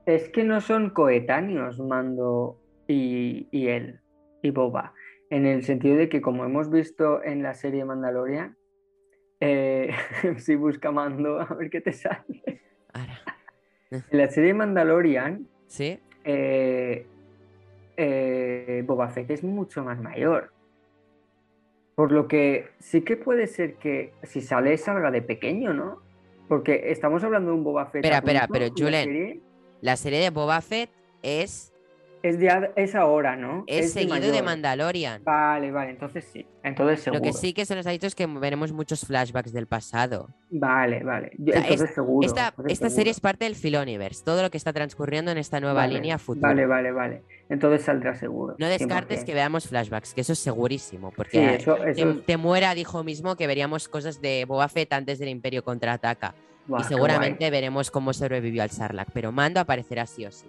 es 0.07 0.29
que 0.29 0.43
no 0.43 0.61
son 0.61 0.89
coetáneos 0.89 1.77
Mando 1.79 2.59
y, 2.87 3.47
y 3.51 3.67
él, 3.67 3.99
y 4.41 4.49
Boba, 4.49 4.93
en 5.29 5.45
el 5.45 5.63
sentido 5.63 5.95
de 5.95 6.09
que 6.09 6.21
como 6.21 6.43
hemos 6.43 6.71
visto 6.71 7.23
en 7.23 7.43
la 7.43 7.53
serie 7.53 7.85
Mandalorian, 7.85 8.57
eh, 9.41 9.91
si 10.37 10.55
busca 10.55 10.91
Mando, 10.91 11.39
a 11.39 11.53
ver 11.53 11.69
qué 11.69 11.81
te 11.81 11.93
sale. 11.93 12.61
Ahora, 12.93 13.19
En 13.91 14.03
la 14.17 14.27
serie 14.29 14.55
Mandalorian, 14.55 15.47
¿Sí? 15.67 15.99
eh, 16.23 17.05
eh, 18.01 18.81
Boba 18.85 19.09
Fett 19.09 19.29
es 19.29 19.43
mucho 19.43 19.83
más 19.83 20.01
mayor. 20.01 20.53
Por 21.95 22.13
lo 22.13 22.29
que 22.29 22.69
sí 22.79 23.01
que 23.01 23.17
puede 23.17 23.45
ser 23.47 23.75
que 23.75 24.13
si 24.23 24.39
sale 24.39 24.77
salga 24.77 25.11
de 25.11 25.21
pequeño, 25.21 25.73
¿no? 25.73 26.01
Porque 26.47 26.91
estamos 26.91 27.23
hablando 27.25 27.51
de 27.51 27.57
un 27.57 27.63
Boba 27.65 27.87
Fett. 27.87 28.05
Espera, 28.05 28.19
espera, 28.19 28.47
pero, 28.49 28.67
Julen, 28.75 29.03
serie 29.03 29.41
La 29.81 29.97
serie 29.97 30.19
de 30.19 30.29
Boba 30.29 30.61
Fett 30.61 30.89
es, 31.21 31.73
Es, 32.21 32.37
de, 32.37 32.49
a- 32.49 32.71
es 32.75 32.95
ahora, 32.95 33.37
¿no? 33.37 33.63
es, 33.65 33.93
seguido 33.93 34.31
de. 34.31 34.41
Mandalorian. 34.41 35.23
Vale, 35.23 35.71
vale, 35.71 35.91
entonces 35.91 36.25
sí. 36.31 36.45
Entonces 36.63 36.99
seguro. 37.01 37.19
Lo 37.19 37.23
que 37.23 37.31
sí 37.31 37.53
que 37.53 37.65
se 37.65 37.75
nos 37.75 37.87
ha 37.87 37.91
dicho 37.91 38.07
es 38.07 38.15
que 38.15 38.25
veremos 38.27 38.73
muchos 38.73 39.05
flashbacks 39.05 39.53
del 39.53 39.67
pasado. 39.67 40.27
Vale, 40.49 41.01
vale. 41.03 41.31
Yo- 41.37 41.53
O 41.53 41.55
sea, 41.55 41.61
entonces 41.63 41.95
seguro. 41.95 42.27
Esta, 42.27 42.47
entonces 42.49 42.73
esta 42.73 42.85
seguro. 42.87 42.95
serie 42.97 43.11
es 43.11 43.19
parte 43.21 43.45
del 43.45 43.55
Filoniverse, 43.55 44.23
todo 44.25 44.41
lo 44.41 44.49
que 44.49 44.57
está 44.57 44.73
transcurriendo 44.73 45.31
en 45.31 45.37
esta 45.37 45.59
nueva 45.61 45.81
Vale, 45.81 45.93
línea 45.93 46.17
futura. 46.17 46.49
Vale, 46.49 46.65
vale, 46.65 46.91
vale. 46.91 47.23
Entonces 47.47 47.83
saldrá 47.83 48.13
seguro. 48.15 48.55
No 48.59 48.67
descartes 48.67 49.21
100%. 49.21 49.25
que 49.25 49.33
veamos 49.33 49.67
flashbacks, 49.67 50.13
que 50.13 50.21
eso 50.21 50.33
es 50.33 50.39
segurísimo, 50.39 51.11
porque 51.15 51.37
Sí, 51.39 51.43
a- 51.45 51.53
eso, 51.55 51.77
eso 51.85 52.03
Te- 52.13 52.19
es- 52.19 52.25
Temuera 52.25 52.75
dijo 52.75 53.03
mismo 53.03 53.37
que 53.37 53.47
veríamos 53.47 53.87
cosas 53.87 54.19
de 54.21 54.43
Boba 54.45 54.67
Fett 54.67 54.91
antes 54.91 55.19
del 55.19 55.29
Imperio 55.29 55.63
contraataca. 55.63 56.35
Y 56.77 56.83
seguramente 56.83 57.49
veremos 57.49 57.89
cómo 57.89 58.13
sobrevivió 58.13 58.61
al 58.61 58.69
Sarlacc. 58.69 59.09
Pero 59.11 59.31
Mando 59.31 59.59
aparecerá 59.59 60.05
sí 60.05 60.25
o 60.25 60.31
sí. 60.31 60.45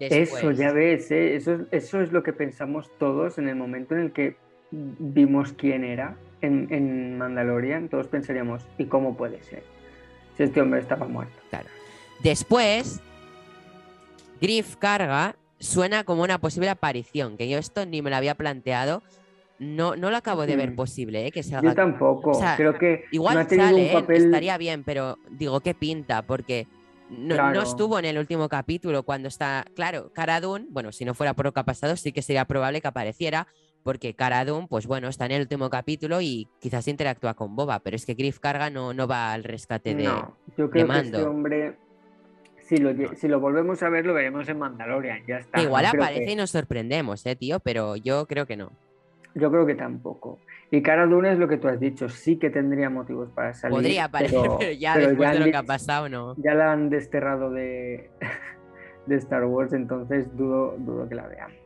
Eso, 0.00 0.50
ya 0.50 0.72
ves, 0.72 1.10
¿eh? 1.10 1.36
eso, 1.36 1.52
es- 1.54 1.60
eso 1.70 2.00
es 2.00 2.12
lo 2.12 2.22
que 2.22 2.32
pensamos 2.32 2.90
todos 2.98 3.38
en 3.38 3.48
el 3.48 3.56
momento 3.56 3.94
en 3.94 4.00
el 4.02 4.12
que 4.12 4.36
vimos 4.70 5.52
quién 5.52 5.84
era 5.84 6.16
en, 6.40 6.66
en 6.70 7.16
Mandalorian. 7.18 7.88
Todos 7.88 8.08
pensaríamos, 8.08 8.66
¿y 8.78 8.86
cómo 8.86 9.16
puede 9.16 9.42
ser? 9.42 9.62
Si 10.36 10.42
este 10.42 10.60
hombre 10.60 10.80
estaba 10.80 11.06
muerto. 11.06 11.32
Después, 12.22 13.00
Griff 14.40 14.76
Carga 14.76 15.36
suena 15.58 16.04
como 16.04 16.22
una 16.22 16.38
posible 16.38 16.68
aparición. 16.70 17.36
Que 17.36 17.48
yo 17.48 17.58
esto 17.58 17.86
ni 17.86 18.02
me 18.02 18.10
lo 18.10 18.16
había 18.16 18.34
planteado. 18.34 19.02
No, 19.60 19.94
no 19.94 20.10
lo 20.10 20.16
acabo 20.16 20.46
de 20.46 20.56
ver 20.56 20.72
Mm. 20.72 20.76
posible, 20.76 21.26
¿eh? 21.26 21.30
Que 21.30 21.42
se 21.44 21.52
Yo 21.62 21.74
tampoco. 21.74 22.30
o 22.30 22.34
sea, 22.34 22.56
Creo 22.56 22.76
que 22.76 23.04
Igual 23.12 23.36
no 23.36 23.48
sale, 23.48 23.74
un 23.74 23.80
¿eh? 23.80 23.90
papel. 23.92 24.24
estaría 24.24 24.58
bien, 24.58 24.82
pero 24.82 25.16
digo, 25.30 25.60
¿qué 25.60 25.74
pinta? 25.74 26.22
Porque 26.22 26.66
no, 27.10 27.62
estuvo 27.62 27.98
en 27.98 28.04
el 28.06 28.18
último 28.18 28.48
capítulo 28.48 29.02
cuando 29.02 29.28
está. 29.28 29.64
Claro, 29.74 30.10
Cara 30.12 30.40
Dune, 30.40 30.66
bueno, 30.70 30.92
si 30.92 31.04
no 31.04 31.14
fuera 31.14 31.34
por 31.34 31.44
lo 31.46 31.52
que 31.52 31.60
ha 31.60 31.64
pasado, 31.64 31.96
sí 31.96 32.12
que 32.12 32.22
sería 32.22 32.44
probable 32.44 32.80
que 32.80 32.88
apareciera, 32.88 33.46
porque 33.82 34.14
Cara 34.14 34.44
Dune, 34.44 34.66
pues 34.68 34.86
bueno, 34.86 35.08
está 35.08 35.26
en 35.26 35.32
el 35.32 35.42
último 35.42 35.68
capítulo 35.70 36.20
y 36.20 36.48
quizás 36.60 36.88
interactúa 36.88 37.34
con 37.34 37.54
Boba, 37.54 37.80
pero 37.80 37.96
es 37.96 38.06
que 38.06 38.14
Griff 38.14 38.38
Carga 38.38 38.70
no, 38.70 38.94
no 38.94 39.06
va 39.06 39.32
al 39.32 39.44
rescate 39.44 39.94
de. 39.94 40.04
No, 40.04 40.36
yo 40.56 40.70
creo 40.70 40.84
que 40.86 40.92
Mando. 40.92 41.18
este 41.18 41.28
hombre, 41.28 41.76
si 42.62 42.78
lo, 42.78 42.92
si 43.16 43.28
lo 43.28 43.40
volvemos 43.40 43.82
a 43.82 43.90
ver, 43.90 44.06
lo 44.06 44.14
veremos 44.14 44.48
en 44.48 44.58
Mandalorian. 44.58 45.24
Ya 45.26 45.36
está. 45.36 45.60
Igual 45.60 45.84
No 45.84 45.88
aparece 45.90 46.24
que- 46.24 46.32
y 46.32 46.36
nos 46.36 46.50
sorprendemos, 46.50 47.24
eh, 47.26 47.36
tío, 47.36 47.60
pero 47.60 47.96
yo 47.96 48.26
creo 48.26 48.46
que 48.46 48.56
no. 48.56 48.72
Yo 49.34 49.50
creo 49.50 49.66
que 49.66 49.74
tampoco. 49.74 50.38
Y 50.70 50.82
Cara 50.82 51.06
Dune 51.06 51.32
es 51.32 51.38
lo 51.38 51.46
que 51.48 51.56
tú 51.56 51.68
has 51.68 51.78
dicho, 51.78 52.08
sí 52.08 52.36
que 52.36 52.50
tendría 52.50 52.88
motivos 52.90 53.28
para 53.34 53.54
salir. 53.54 53.76
Podría 53.76 54.04
aparecer, 54.04 54.40
pero, 54.42 54.56
pero- 54.58 54.72
ya 54.72 54.94
pero 54.94 55.08
después 55.08 55.28
ya 55.28 55.32
de 55.32 55.38
lo 55.40 55.44
que 55.50 55.56
ha 55.56 55.62
pasado, 55.62 56.08
no. 56.08 56.34
Ya 56.38 56.54
la 56.54 56.72
han 56.72 56.88
desterrado 56.90 57.50
de, 57.50 58.10
de 59.06 59.16
Star 59.16 59.44
Wars, 59.44 59.72
entonces 59.72 60.26
dudo, 60.36 60.74
dudo 60.78 61.08
que 61.08 61.14
la 61.14 61.26
veamos. 61.26 61.56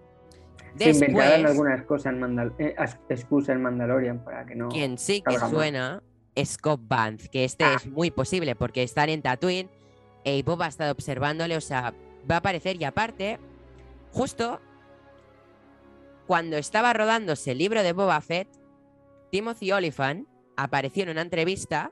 Se 0.76 0.90
inventaran 0.90 1.28
Después, 1.30 1.50
alguna 1.50 1.74
excusa 1.74 2.10
en, 2.10 2.20
Mandal 2.20 2.52
eh, 2.58 2.74
excusa 3.08 3.52
en 3.52 3.62
Mandalorian 3.62 4.22
para 4.22 4.44
que 4.46 4.54
no. 4.54 4.68
quien 4.68 4.96
sí 4.98 5.22
que 5.22 5.36
suena 5.38 6.02
es 6.34 6.56
Cobb 6.56 6.80
Vanth, 6.86 7.22
que 7.32 7.44
este 7.44 7.64
Ah. 7.64 7.74
es 7.76 7.86
muy 7.86 8.10
posible 8.12 8.54
porque 8.54 8.82
están 8.84 9.08
en 9.08 9.22
Tatooine 9.22 9.68
y 10.24 10.42
Boba 10.42 10.66
ha 10.66 10.68
estado 10.68 10.92
observándole, 10.92 11.56
o 11.56 11.60
sea, 11.60 11.94
va 12.30 12.36
a 12.36 12.38
aparecer 12.38 12.76
y 12.80 12.84
aparte, 12.84 13.38
justo 14.12 14.60
cuando 16.28 16.58
estaba 16.58 16.92
rodándose 16.92 17.52
el 17.52 17.58
libro 17.58 17.82
de 17.82 17.94
Boba 17.94 18.20
Fett, 18.20 18.48
Timothy 19.32 19.72
Oliphant 19.72 20.28
apareció 20.58 21.04
en 21.04 21.08
una 21.08 21.22
entrevista 21.22 21.90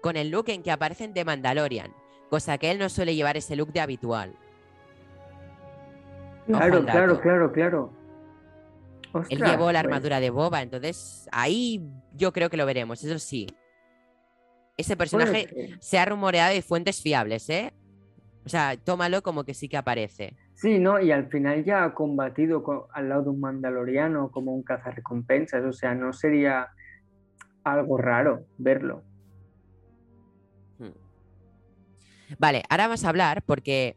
con 0.00 0.16
el 0.16 0.30
look 0.30 0.50
en 0.50 0.62
que 0.62 0.70
aparecen 0.70 1.12
de 1.12 1.24
Mandalorian, 1.24 1.92
cosa 2.30 2.58
que 2.58 2.70
él 2.70 2.78
no 2.78 2.88
suele 2.88 3.16
llevar 3.16 3.36
ese 3.36 3.56
look 3.56 3.72
de 3.72 3.80
habitual. 3.80 4.36
Claro, 6.46 6.84
claro, 6.84 7.20
claro, 7.20 7.52
claro. 7.52 7.92
Él 9.02 9.20
Ostras, 9.20 9.50
llevó 9.50 9.72
la 9.72 9.80
pues, 9.80 9.92
armadura 9.92 10.20
de 10.20 10.30
Boba, 10.30 10.62
entonces 10.62 11.28
ahí 11.32 11.84
yo 12.12 12.32
creo 12.32 12.50
que 12.50 12.56
lo 12.56 12.66
veremos, 12.66 13.02
eso 13.02 13.18
sí. 13.18 13.48
Ese 14.76 14.96
personaje 14.96 15.76
se 15.80 15.98
ha 15.98 16.04
rumoreado 16.04 16.54
de 16.54 16.62
fuentes 16.62 17.02
fiables, 17.02 17.50
¿eh? 17.50 17.74
O 18.46 18.48
sea, 18.48 18.76
tómalo 18.76 19.24
como 19.24 19.42
que 19.42 19.54
sí 19.54 19.68
que 19.68 19.76
aparece. 19.76 20.36
Sí, 20.62 20.78
¿no? 20.78 21.00
Y 21.00 21.10
al 21.10 21.28
final 21.28 21.64
ya 21.64 21.82
ha 21.82 21.92
combatido 21.92 22.62
co- 22.62 22.86
al 22.92 23.08
lado 23.08 23.24
de 23.24 23.30
un 23.30 23.40
mandaloriano 23.40 24.30
como 24.30 24.54
un 24.54 24.62
cazarrecompensas, 24.62 25.64
o 25.64 25.72
sea, 25.72 25.92
no 25.96 26.12
sería 26.12 26.68
algo 27.64 27.98
raro 27.98 28.46
verlo. 28.58 29.02
Vale, 32.38 32.62
ahora 32.70 32.86
vamos 32.86 33.04
a 33.04 33.08
hablar 33.08 33.42
porque 33.42 33.96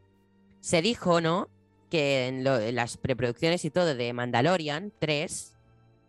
se 0.60 0.82
dijo, 0.82 1.22
¿no? 1.22 1.50
Que 1.92 2.28
en, 2.28 2.44
lo- 2.44 2.60
en 2.60 2.76
las 2.76 2.98
preproducciones 2.98 3.64
y 3.64 3.70
todo 3.70 3.94
de 3.96 4.12
Mandalorian 4.14 4.92
3 5.00 5.56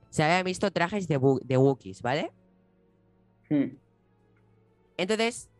se 0.08 0.22
habían 0.24 0.44
visto 0.44 0.70
trajes 0.70 1.06
de, 1.06 1.20
de 1.44 1.56
Wookiees, 1.58 2.00
¿vale? 2.00 2.32
Hmm. 3.50 3.76
Entonces, 4.96 5.50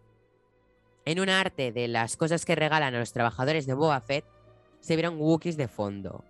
en 1.05 1.21
un 1.21 1.29
arte 1.29 1.71
de 1.71 1.87
las 1.87 2.17
cosas 2.17 2.45
que 2.47 2.55
regalan 2.57 2.95
a 2.95 2.99
los 2.99 3.13
trabajadores 3.13 3.67
de 3.67 3.75
Boba 3.75 4.01
Fett, 4.01 4.25
se 4.87 4.95
vieron 4.95 5.19
Wookiees 5.19 5.57
de 5.57 5.67
fondo. 5.67 6.25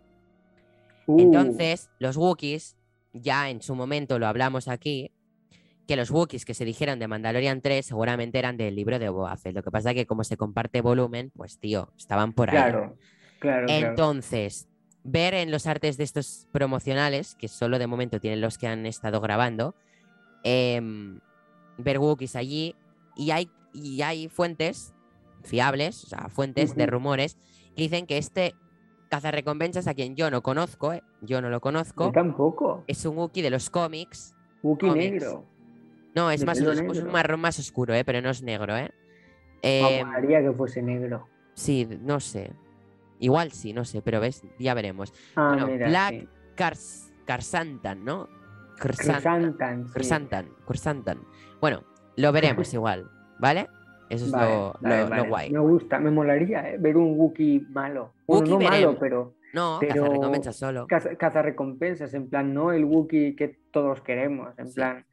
Uh, 1.06 1.20
Entonces, 1.20 1.90
los 1.98 2.16
Wookiees, 2.16 2.74
ya 3.12 3.50
en 3.50 3.60
su 3.60 3.74
momento 3.74 4.18
lo 4.18 4.26
hablamos 4.26 4.66
aquí, 4.66 5.12
que 5.86 5.94
los 5.94 6.10
Wookiees 6.10 6.46
que 6.46 6.54
se 6.54 6.64
dijeron 6.64 6.98
de 6.98 7.06
Mandalorian 7.06 7.60
3 7.60 7.84
seguramente 7.84 8.38
eran 8.38 8.56
del 8.56 8.74
libro 8.74 8.98
de 8.98 9.10
Boba 9.10 9.36
Fett. 9.36 9.54
Lo 9.54 9.62
que 9.62 9.70
pasa 9.70 9.90
es 9.90 9.94
que 9.94 10.06
como 10.06 10.24
se 10.24 10.38
comparte 10.38 10.80
volumen, 10.80 11.32
pues 11.36 11.58
tío, 11.58 11.92
estaban 11.98 12.32
por 12.32 12.48
ahí. 12.48 12.56
claro, 12.56 12.96
claro, 13.40 13.66
claro. 13.66 13.88
Entonces, 13.88 14.68
ver 15.04 15.34
en 15.34 15.50
los 15.50 15.66
artes 15.66 15.98
de 15.98 16.04
estos 16.04 16.48
promocionales, 16.50 17.34
que 17.34 17.48
solo 17.48 17.78
de 17.78 17.86
momento 17.86 18.20
tienen 18.20 18.40
los 18.40 18.56
que 18.56 18.68
han 18.68 18.86
estado 18.86 19.20
grabando, 19.20 19.74
em, 20.44 21.20
ver 21.76 21.98
Wookiees 21.98 22.36
allí 22.36 22.74
y 23.16 23.32
hay, 23.32 23.50
y 23.74 24.00
hay 24.00 24.30
fuentes 24.30 24.94
fiables, 25.44 26.04
o 26.04 26.06
sea, 26.06 26.28
fuentes 26.30 26.74
de 26.74 26.86
rumores 26.86 27.36
dicen 27.76 28.06
que 28.06 28.18
este 28.18 28.54
cazarrecompensas, 29.08 29.86
a 29.86 29.94
quien 29.94 30.16
yo 30.16 30.30
no 30.30 30.42
conozco, 30.42 30.92
eh, 30.92 31.02
yo 31.20 31.40
no 31.40 31.48
lo 31.48 31.56
Yo 31.56 31.60
conozco, 31.60 32.10
tampoco. 32.12 32.84
es 32.86 33.04
un 33.04 33.16
Wookiee 33.16 33.42
de 33.42 33.50
los 33.50 33.70
cómics. 33.70 34.34
Wookiee 34.62 34.90
negro. 34.92 35.44
No, 36.14 36.30
es 36.30 36.40
De 36.40 36.46
más 36.46 36.60
un 36.60 37.12
marrón 37.12 37.40
más 37.40 37.58
oscuro, 37.58 37.94
eh, 37.94 38.04
pero 38.04 38.20
no 38.22 38.30
es 38.30 38.42
negro, 38.42 38.76
¿eh? 38.76 38.90
Molaría 39.62 40.42
que 40.42 40.52
fuese 40.52 40.82
negro. 40.82 41.28
sí, 41.54 41.86
no 42.00 42.20
sé. 42.20 42.52
Igual 43.18 43.52
sí, 43.52 43.72
no 43.72 43.84
sé, 43.84 44.02
pero 44.02 44.20
ves, 44.20 44.42
ya 44.58 44.74
veremos. 44.74 45.12
Ah, 45.36 45.48
bueno, 45.50 45.66
mira, 45.68 45.88
Black 45.88 46.10
sí. 46.20 46.28
Cars, 46.54 47.12
Carsantan, 47.24 48.04
¿no? 48.04 48.28
Carsantan. 48.78 49.86
Chrysanthemum, 49.92 50.54
sí. 50.66 51.26
Bueno, 51.60 51.84
lo 52.16 52.32
veremos 52.32 52.72
igual, 52.74 53.10
¿vale? 53.38 53.68
Eso 54.08 54.24
es 54.26 54.30
Vale, 54.30 54.54
lo, 54.54 54.74
vale, 54.80 54.96
lo- 54.98 55.04
lo 55.04 55.10
vale. 55.10 55.28
guay. 55.28 55.50
Me 55.50 55.58
gusta, 55.58 55.98
me 55.98 56.10
molaría 56.10 56.70
eh, 56.70 56.78
ver 56.78 56.96
un 56.96 57.18
Wookiee 57.18 57.60
malo. 57.68 58.12
Bueno, 58.26 58.42
Wookiee 58.52 58.64
no 58.64 58.70
malo, 58.70 58.98
pero 59.00 59.34
No, 59.52 59.78
pero- 59.80 59.94
cazarrecompensas 60.04 60.56
solo. 60.56 60.86
caza, 60.86 61.16
cazarrecompensas, 61.16 62.14
en 62.14 62.28
plan, 62.28 62.54
no 62.54 62.72
el 62.72 62.84
Wookiee 62.84 63.34
que 63.34 63.48
todos 63.72 64.00
queremos, 64.02 64.56
en 64.58 64.68
Sí. 64.68 64.74
plan. 64.74 65.06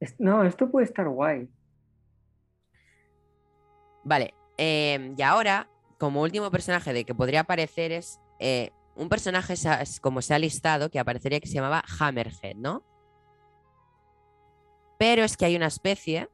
es- 0.00 0.18
No, 0.18 0.44
esto 0.44 0.70
puede 0.70 0.84
estar 0.84 1.08
guay. 1.08 1.48
Vale, 4.04 4.34
em, 4.56 5.14
y 5.16 5.22
ahora, 5.22 5.68
como 5.98 6.22
último 6.22 6.50
personaje 6.50 6.92
de 6.92 7.04
que 7.04 7.14
podría 7.14 7.40
aparecer 7.40 7.92
es 7.92 8.18
eh, 8.38 8.70
un 8.96 9.10
personaje, 9.10 9.54
como 10.00 10.22
se 10.22 10.32
ha 10.34 10.38
listado, 10.38 10.90
que 10.90 10.98
aparecería 10.98 11.40
que 11.40 11.46
se 11.46 11.54
llamaba 11.54 11.82
Hammerhead, 12.00 12.56
¿no? 12.56 12.82
Pero 14.98 15.22
es 15.24 15.36
que 15.36 15.44
hay 15.44 15.56
una 15.56 15.66
especie. 15.66 16.28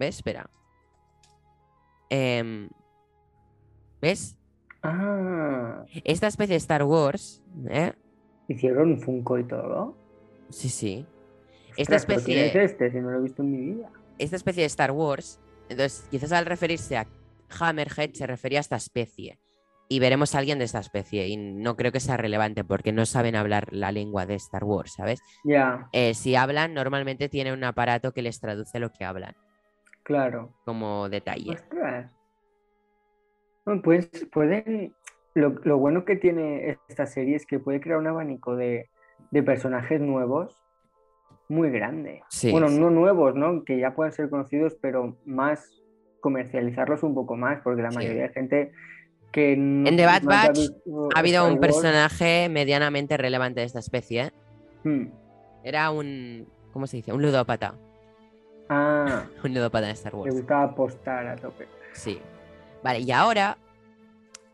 ¿Ves? 0.00 0.16
Espera. 0.16 0.48
Em, 2.08 2.68
¿Ves? 4.00 4.36
Ah, 4.82 5.84
Esta 6.04 6.26
especie 6.26 6.54
de 6.54 6.56
Star 6.58 6.82
Wars, 6.84 7.42
¿eh? 7.68 7.92
hicieron 8.48 8.92
un 8.92 9.00
Funko 9.00 9.38
y 9.38 9.44
todo. 9.46 9.94
Sí, 10.48 10.70
sí. 10.70 11.06
Esta 11.76 11.96
Ostras, 11.96 12.06
pero 12.06 12.20
¿quién 12.24 12.38
es 12.38 12.44
especie, 12.46 12.64
este? 12.64 12.90
Si 12.90 12.96
no 12.98 13.10
lo 13.10 13.18
he 13.18 13.22
visto 13.22 13.42
en 13.42 13.50
mi 13.52 13.74
vida. 13.74 13.90
esta 14.18 14.36
especie 14.36 14.62
de 14.62 14.66
Star 14.66 14.90
Wars, 14.90 15.38
entonces 15.68 16.04
quizás 16.10 16.32
al 16.32 16.46
referirse 16.46 16.96
a 16.96 17.06
Hammerhead 17.60 18.10
se 18.14 18.26
refería 18.26 18.58
a 18.58 18.62
esta 18.62 18.76
especie. 18.76 19.38
Y 19.92 19.98
veremos 19.98 20.34
a 20.34 20.38
alguien 20.38 20.58
de 20.60 20.64
esta 20.64 20.78
especie. 20.78 21.26
Y 21.28 21.36
no 21.36 21.76
creo 21.76 21.90
que 21.92 21.98
sea 22.00 22.16
relevante 22.16 22.62
porque 22.64 22.92
no 22.92 23.04
saben 23.06 23.34
hablar 23.36 23.68
la 23.72 23.90
lengua 23.92 24.24
de 24.24 24.36
Star 24.36 24.64
Wars, 24.64 24.92
¿sabes? 24.96 25.20
Ya, 25.44 25.88
Eh, 25.92 26.14
si 26.14 26.36
hablan, 26.36 26.72
normalmente 26.74 27.28
tienen 27.28 27.52
un 27.54 27.64
aparato 27.64 28.12
que 28.12 28.22
les 28.22 28.38
traduce 28.40 28.78
lo 28.78 28.92
que 28.92 29.04
hablan, 29.04 29.34
claro. 30.10 30.52
como 30.64 31.08
detalle. 31.08 31.52
Ostras. 31.52 32.16
Pues 33.84 34.08
pueden. 34.32 34.94
Lo, 35.34 35.50
lo 35.62 35.78
bueno 35.78 36.04
que 36.04 36.16
tiene 36.16 36.76
esta 36.88 37.06
serie 37.06 37.36
es 37.36 37.46
que 37.46 37.60
puede 37.60 37.80
crear 37.80 37.98
un 37.98 38.08
abanico 38.08 38.56
de, 38.56 38.90
de 39.30 39.42
personajes 39.44 40.00
nuevos 40.00 40.56
muy 41.48 41.70
grande. 41.70 42.22
Sí, 42.28 42.50
bueno, 42.50 42.68
sí. 42.68 42.78
no 42.80 42.90
nuevos, 42.90 43.34
¿no? 43.36 43.62
Que 43.64 43.78
ya 43.78 43.94
puedan 43.94 44.12
ser 44.12 44.28
conocidos, 44.28 44.76
pero 44.80 45.16
más 45.24 45.80
comercializarlos 46.20 47.02
un 47.04 47.14
poco 47.14 47.36
más, 47.36 47.60
porque 47.62 47.82
la 47.82 47.90
Sí. 47.90 47.96
mayoría 47.98 48.22
de 48.22 48.28
gente 48.30 48.72
que 49.32 49.56
no, 49.56 49.88
En 49.88 49.96
The 49.96 50.06
Bad 50.06 50.22
Batch 50.24 50.58
Ha 51.14 51.18
habido 51.20 51.42
Star 51.42 51.52
un 51.52 51.58
Wars, 51.58 51.60
personaje 51.60 52.48
medianamente 52.48 53.16
relevante 53.16 53.60
de 53.60 53.66
esta 53.66 53.78
especie. 53.78 54.22
¿eh? 54.22 54.30
hmm, 54.84 55.06
Era 55.62 55.90
un. 55.92 56.48
¿Cómo 56.72 56.86
se 56.88 56.96
dice? 56.96 57.12
Un 57.12 57.22
ludópata. 57.22 57.74
Ah, 58.72 59.24
Un 59.44 59.52
ludópata 59.52 59.86
de 59.88 59.92
Star 59.92 60.14
le 60.14 60.20
Wars. 60.20 60.34
gustaba 60.34 60.62
apostar 60.62 61.26
a 61.26 61.36
tope. 61.36 61.66
Sí. 61.92 62.20
Vale, 62.82 63.00
y 63.00 63.10
ahora, 63.12 63.58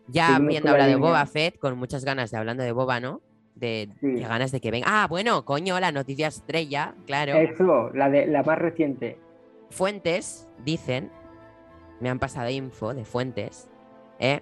ya 0.08 0.28
Seguimos 0.28 0.48
viendo 0.48 0.70
hablar 0.70 0.88
de. 0.88 0.96
Boba 0.96 1.26
Fett, 1.26 1.58
con 1.58 1.78
muchas 1.78 2.04
ganas 2.04 2.30
de 2.30 2.38
hablando 2.38 2.62
de 2.62 2.72
Boba, 2.72 2.98
¿no? 2.98 3.20
De, 3.54 3.88
Sí. 4.00 4.06
de 4.12 4.20
ganas 4.22 4.50
de 4.52 4.60
que 4.60 4.70
venga. 4.70 4.86
Ah, 4.88 5.06
bueno, 5.08 5.44
coño, 5.44 5.78
la 5.80 5.92
noticia 5.92 6.28
estrella, 6.28 6.94
claro. 7.06 7.34
Eso, 7.34 7.90
la 7.94 8.08
de 8.10 8.26
la 8.26 8.42
más 8.42 8.58
reciente. 8.58 9.18
Fuentes 9.70 10.48
dicen, 10.64 11.10
me 12.00 12.08
han 12.10 12.18
pasado 12.18 12.48
info 12.50 12.94
de 12.94 13.04
fuentes, 13.04 13.68
¿eh? 14.18 14.40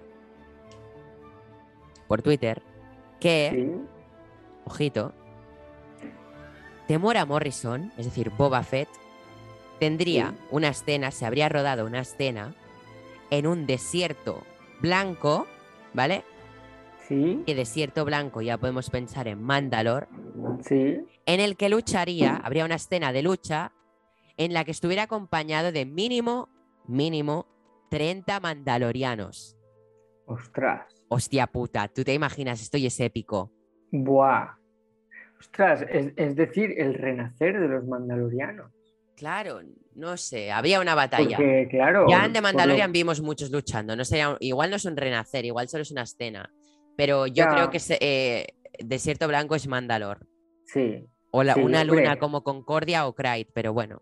Por 2.07 2.21
Twitter, 2.21 2.61
que, 3.19 3.49
Sí. 3.53 3.81
ojito, 4.65 5.13
Temora 6.87 7.25
Morrison, 7.25 7.91
es 7.97 8.05
decir, 8.05 8.29
Boba 8.29 8.61
Fett, 8.63 8.89
tendría 9.79 10.31
Sí. 10.31 10.37
una 10.51 10.69
escena, 10.69 11.11
se 11.11 11.25
habría 11.25 11.49
rodado 11.49 11.85
una 11.85 12.01
escena 12.01 12.53
en 13.29 13.47
un 13.47 13.65
desierto 13.65 14.43
blanco, 14.81 15.47
¿vale? 15.93 16.23
Sí, 17.07 17.43
Y 17.45 17.53
desierto 17.53 18.03
blanco 18.03 18.41
ya 18.41 18.57
podemos 18.57 18.89
pensar 18.89 19.27
en 19.27 19.41
Mandalor, 19.43 20.07
sí. 20.61 20.97
en 21.25 21.39
el 21.39 21.55
que 21.55 21.69
lucharía, 21.69 22.37
habría 22.37 22.65
una 22.65 22.75
escena 22.75 23.11
de 23.13 23.21
lucha 23.21 23.71
en 24.37 24.53
la 24.53 24.63
que 24.65 24.71
estuviera 24.71 25.03
acompañado 25.03 25.71
de 25.71 25.85
mínimo, 25.85 26.49
mínimo 26.87 27.45
30 27.89 28.39
mandalorianos. 28.39 29.55
Ostras. 30.25 31.03
Hostia 31.07 31.45
puta, 31.47 31.87
tú 31.87 32.03
te 32.03 32.13
imaginas, 32.15 32.59
esto 32.61 32.77
y 32.77 32.87
es 32.87 32.99
épico. 32.99 33.51
Buah. 33.91 34.55
Ostras, 35.39 35.85
es, 35.89 36.11
es 36.15 36.35
decir, 36.35 36.73
el 36.77 36.95
renacer 36.95 37.59
de 37.59 37.67
los 37.67 37.85
mandalorianos. 37.85 38.71
Claro, 39.15 39.61
no 39.95 40.17
sé, 40.17 40.51
había 40.51 40.79
una 40.81 40.93
batalla. 40.95 41.37
Porque, 41.37 41.67
claro. 41.69 42.05
Ya 42.09 42.25
en 42.25 42.33
The 42.33 42.41
por 42.41 42.51
lo- 42.51 42.57
Mandalorian 42.57 42.91
vimos 42.91 43.21
muchos 43.21 43.49
luchando, 43.51 43.95
no 43.95 44.03
sería, 44.03 44.35
igual 44.41 44.69
no 44.69 44.75
es 44.75 44.85
un 44.85 44.97
renacer, 44.97 45.45
igual 45.45 45.69
solo 45.69 45.83
es 45.83 45.91
una 45.91 46.01
escena. 46.03 46.51
Pero 46.97 47.27
yo 47.27 47.33
Ya. 47.45 47.49
creo 47.49 47.69
que 47.69 47.79
se- 47.79 47.97
eh, 48.01 48.47
Desierto 48.79 49.27
Blanco 49.27 49.55
es 49.55 49.67
Mandalor. 49.67 50.27
Sí. 50.65 51.05
O 51.31 51.43
la- 51.43 51.53
Sí, 51.53 51.61
una 51.61 51.83
luna 51.83 52.17
como 52.17 52.43
Concordia 52.43 53.07
o 53.07 53.15
Krayt, 53.15 53.49
pero 53.53 53.73
bueno. 53.73 54.01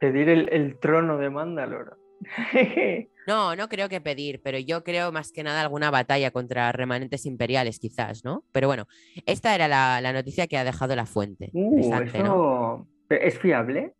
Pedir 0.00 0.28
el, 0.28 0.48
el 0.52 0.78
trono 0.80 1.18
de 1.18 1.30
Mandalor. 1.30 1.98
No, 3.26 3.54
no 3.54 3.68
creo 3.68 3.88
que 3.88 4.00
pedir, 4.00 4.40
pero 4.42 4.58
yo 4.58 4.82
creo 4.82 5.12
más 5.12 5.30
que 5.30 5.44
nada 5.44 5.60
alguna 5.60 5.90
batalla 5.92 6.30
contra 6.32 6.72
remanentes 6.72 7.26
imperiales, 7.26 7.78
quizás, 7.78 8.24
¿no? 8.24 8.44
Pero 8.50 8.66
bueno, 8.66 8.88
esta 9.26 9.54
era 9.54 9.68
la, 9.68 10.00
la 10.00 10.12
noticia 10.12 10.46
que 10.48 10.56
ha 10.56 10.64
dejado 10.64 10.96
la 10.96 11.06
fuente. 11.06 11.50
Uh, 11.52 11.78
eso. 11.78 12.86
¿Es 13.10 13.38
fiable? 13.38 13.92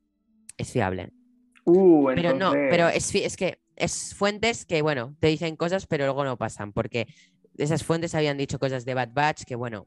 Es 0.61 0.73
fiable. 0.73 1.11
Uh, 1.64 2.07
Pero 2.14 2.35
no, 2.35 2.53
pero 2.53 2.88
es, 2.88 3.14
es 3.14 3.37
que 3.37 3.59
es 3.77 4.14
fuentes 4.14 4.64
que, 4.64 4.83
bueno, 4.83 5.14
te 5.20 5.29
dicen 5.29 5.57
cosas, 5.57 5.87
pero 5.87 6.05
luego 6.05 6.25
no 6.25 6.37
pasan, 6.37 6.73
porque 6.73 7.07
esas 7.59 7.85
fuentes 7.85 8.14
habían 8.14 8.37
dicho 8.38 8.59
cosas 8.59 8.85
de 8.85 8.94
Bad 8.94 9.11
Batch 9.12 9.44
que, 9.44 9.55
bueno, 9.57 9.87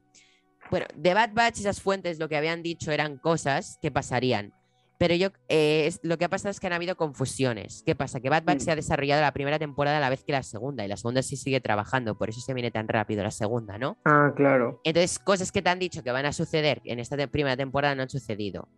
bueno, 0.70 0.86
de 0.96 1.14
Bad 1.14 1.30
Batch 1.34 1.60
esas 1.60 1.80
fuentes 1.82 2.18
lo 2.18 2.28
que 2.28 2.36
habían 2.36 2.62
dicho 2.62 2.90
eran 2.92 3.18
cosas 3.18 3.78
que 3.82 3.90
pasarían. 3.90 4.52
Pero 4.96 5.14
yo, 5.16 5.28
eh, 5.48 5.86
es- 5.86 5.98
lo 6.04 6.16
que 6.16 6.24
ha 6.24 6.28
pasado 6.28 6.50
es 6.50 6.60
que 6.60 6.68
han 6.68 6.72
habido 6.72 6.96
confusiones. 6.96 7.82
¿Qué 7.84 7.94
pasa? 7.96 8.20
Que 8.20 8.30
Bad 8.30 8.44
Batch 8.44 8.58
Mm. 8.58 8.64
se 8.64 8.70
ha 8.70 8.76
desarrollado 8.76 9.20
la 9.22 9.32
primera 9.32 9.58
temporada 9.58 9.98
a 9.98 10.00
la 10.00 10.08
vez 10.08 10.22
que 10.24 10.32
la 10.32 10.42
segunda, 10.44 10.84
y 10.84 10.88
la 10.88 10.96
segunda 10.96 11.20
sí 11.22 11.36
sigue 11.36 11.60
trabajando, 11.60 12.16
por 12.16 12.30
eso 12.30 12.40
se 12.40 12.54
viene 12.54 12.70
tan 12.70 12.86
rápido 12.88 13.22
la 13.24 13.32
segunda, 13.32 13.76
¿no? 13.76 13.98
Ah, 14.04 14.32
claro. 14.36 14.80
Entonces, 14.84 15.18
cosas 15.18 15.50
que 15.50 15.60
te 15.62 15.68
han 15.68 15.80
dicho 15.80 16.02
que 16.04 16.12
van 16.12 16.24
a 16.26 16.32
suceder 16.32 16.80
en 16.84 17.00
esta 17.00 17.16
te- 17.16 17.26
primera 17.28 17.56
temporada 17.56 17.94
no 17.96 18.02
han 18.02 18.08
sucedido. 18.10 18.68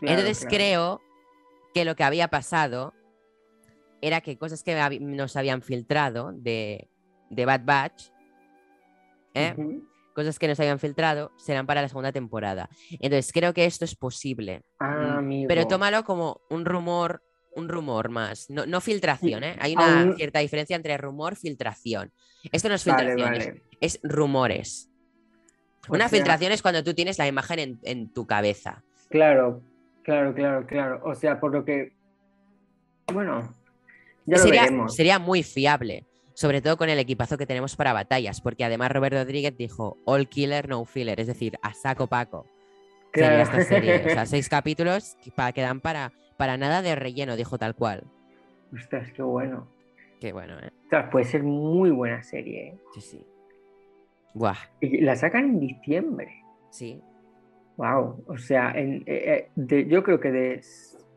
Claro, 0.00 0.18
Entonces 0.20 0.38
claro. 0.40 0.56
creo 0.56 1.02
que 1.74 1.84
lo 1.84 1.96
que 1.96 2.04
había 2.04 2.28
pasado 2.28 2.94
era 4.00 4.20
que 4.20 4.36
cosas 4.36 4.62
que 4.62 4.98
nos 5.00 5.36
habían 5.36 5.62
filtrado 5.62 6.32
de, 6.34 6.88
de 7.30 7.44
Bad 7.46 7.62
Batch, 7.64 8.04
¿eh? 9.34 9.54
Cosas 10.14 10.38
que 10.38 10.46
nos 10.46 10.60
habían 10.60 10.78
filtrado, 10.78 11.32
serán 11.36 11.66
para 11.66 11.82
la 11.82 11.88
segunda 11.88 12.12
temporada. 12.12 12.68
Entonces 12.92 13.32
creo 13.32 13.52
que 13.52 13.64
esto 13.64 13.84
es 13.84 13.96
posible. 13.96 14.62
Ah. 14.78 15.20
Pero 15.48 15.66
tómalo 15.66 16.04
como 16.04 16.40
un 16.50 16.64
rumor, 16.64 17.22
un 17.56 17.68
rumor 17.68 18.10
más. 18.10 18.48
No, 18.48 18.64
no 18.64 18.80
filtración, 18.80 19.42
¿eh? 19.42 19.56
Hay 19.58 19.74
una 19.74 20.02
aún- 20.02 20.16
cierta 20.16 20.38
diferencia 20.38 20.76
entre 20.76 20.96
rumor 20.98 21.34
filtración. 21.34 22.12
Esto 22.52 22.68
no 22.68 22.76
es 22.76 22.84
filtración, 22.84 23.34
es- 23.34 23.46
vale. 23.46 23.62
es 23.80 24.00
rumores. 24.04 24.88
O 25.88 25.94
Una 25.94 26.08
sea, 26.08 26.16
filtración 26.18 26.52
es 26.52 26.62
cuando 26.62 26.84
tú 26.84 26.94
tienes 26.94 27.18
la 27.18 27.26
imagen 27.26 27.58
en, 27.58 27.80
en 27.82 28.12
tu 28.12 28.24
cabeza. 28.26 28.84
Claro, 29.10 29.62
claro, 30.04 30.34
claro, 30.34 30.66
claro. 30.66 31.00
O 31.04 31.14
sea, 31.14 31.40
por 31.40 31.52
lo 31.52 31.64
que. 31.64 31.92
Bueno, 33.12 33.52
ya 34.26 34.36
lo 34.38 34.42
sería, 34.42 34.62
veremos. 34.62 34.94
sería 34.94 35.18
muy 35.18 35.42
fiable, 35.42 36.06
sobre 36.34 36.62
todo 36.62 36.76
con 36.76 36.88
el 36.88 36.98
equipazo 36.98 37.36
que 37.36 37.46
tenemos 37.46 37.76
para 37.76 37.92
batallas, 37.92 38.40
porque 38.40 38.64
además 38.64 38.92
Robert 38.92 39.14
Rodríguez 39.16 39.56
dijo 39.56 39.96
all 40.04 40.28
killer, 40.28 40.68
no 40.68 40.84
filler, 40.84 41.20
es 41.20 41.26
decir, 41.26 41.58
a 41.62 41.74
saco 41.74 42.06
paco. 42.06 42.46
Sería 43.12 43.42
esta 43.42 43.60
serie. 43.62 44.06
O 44.06 44.10
sea, 44.10 44.26
seis 44.26 44.48
capítulos 44.48 45.16
que 45.22 45.30
pa- 45.30 45.52
que 45.52 45.60
dan 45.60 45.80
para, 45.80 46.12
para 46.36 46.56
nada 46.56 46.82
de 46.82 46.94
relleno, 46.96 47.36
dijo 47.36 47.58
tal 47.58 47.74
cual. 47.74 48.04
Ostras, 48.74 49.12
qué 49.12 49.22
bueno. 49.22 49.68
Qué 50.20 50.32
bueno, 50.32 50.58
¿eh? 50.58 50.70
Ostras, 50.84 51.10
puede 51.12 51.24
ser 51.26 51.42
muy 51.42 51.90
buena 51.90 52.22
serie. 52.22 52.68
¿eh? 52.68 52.78
Sí, 52.94 53.00
sí. 53.02 53.26
Buah, 54.32 54.56
la 54.80 55.14
sacan 55.14 55.44
en 55.44 55.60
diciembre. 55.60 56.42
sí. 56.70 57.00
Wow. 57.76 58.24
O 58.28 58.38
sea, 58.38 58.70
en, 58.72 59.02
eh, 59.06 59.24
eh, 59.26 59.48
de- 59.56 59.86
yo 59.86 60.02
creo 60.02 60.20
que 60.20 60.30
de, 60.30 60.60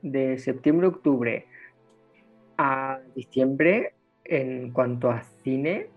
de 0.02 0.38
septiembre, 0.40 0.88
octubre 0.88 1.46
a 2.58 3.00
diciembre, 3.16 3.94
en 4.26 4.72
cuanto 4.72 5.10
a 5.12 5.24
cine, 5.44 5.88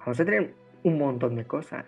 vamos 0.00 0.18
a 0.18 0.24
tener 0.24 0.54
un 0.82 0.98
montón 0.98 1.36
de 1.36 1.44
cosas. 1.44 1.84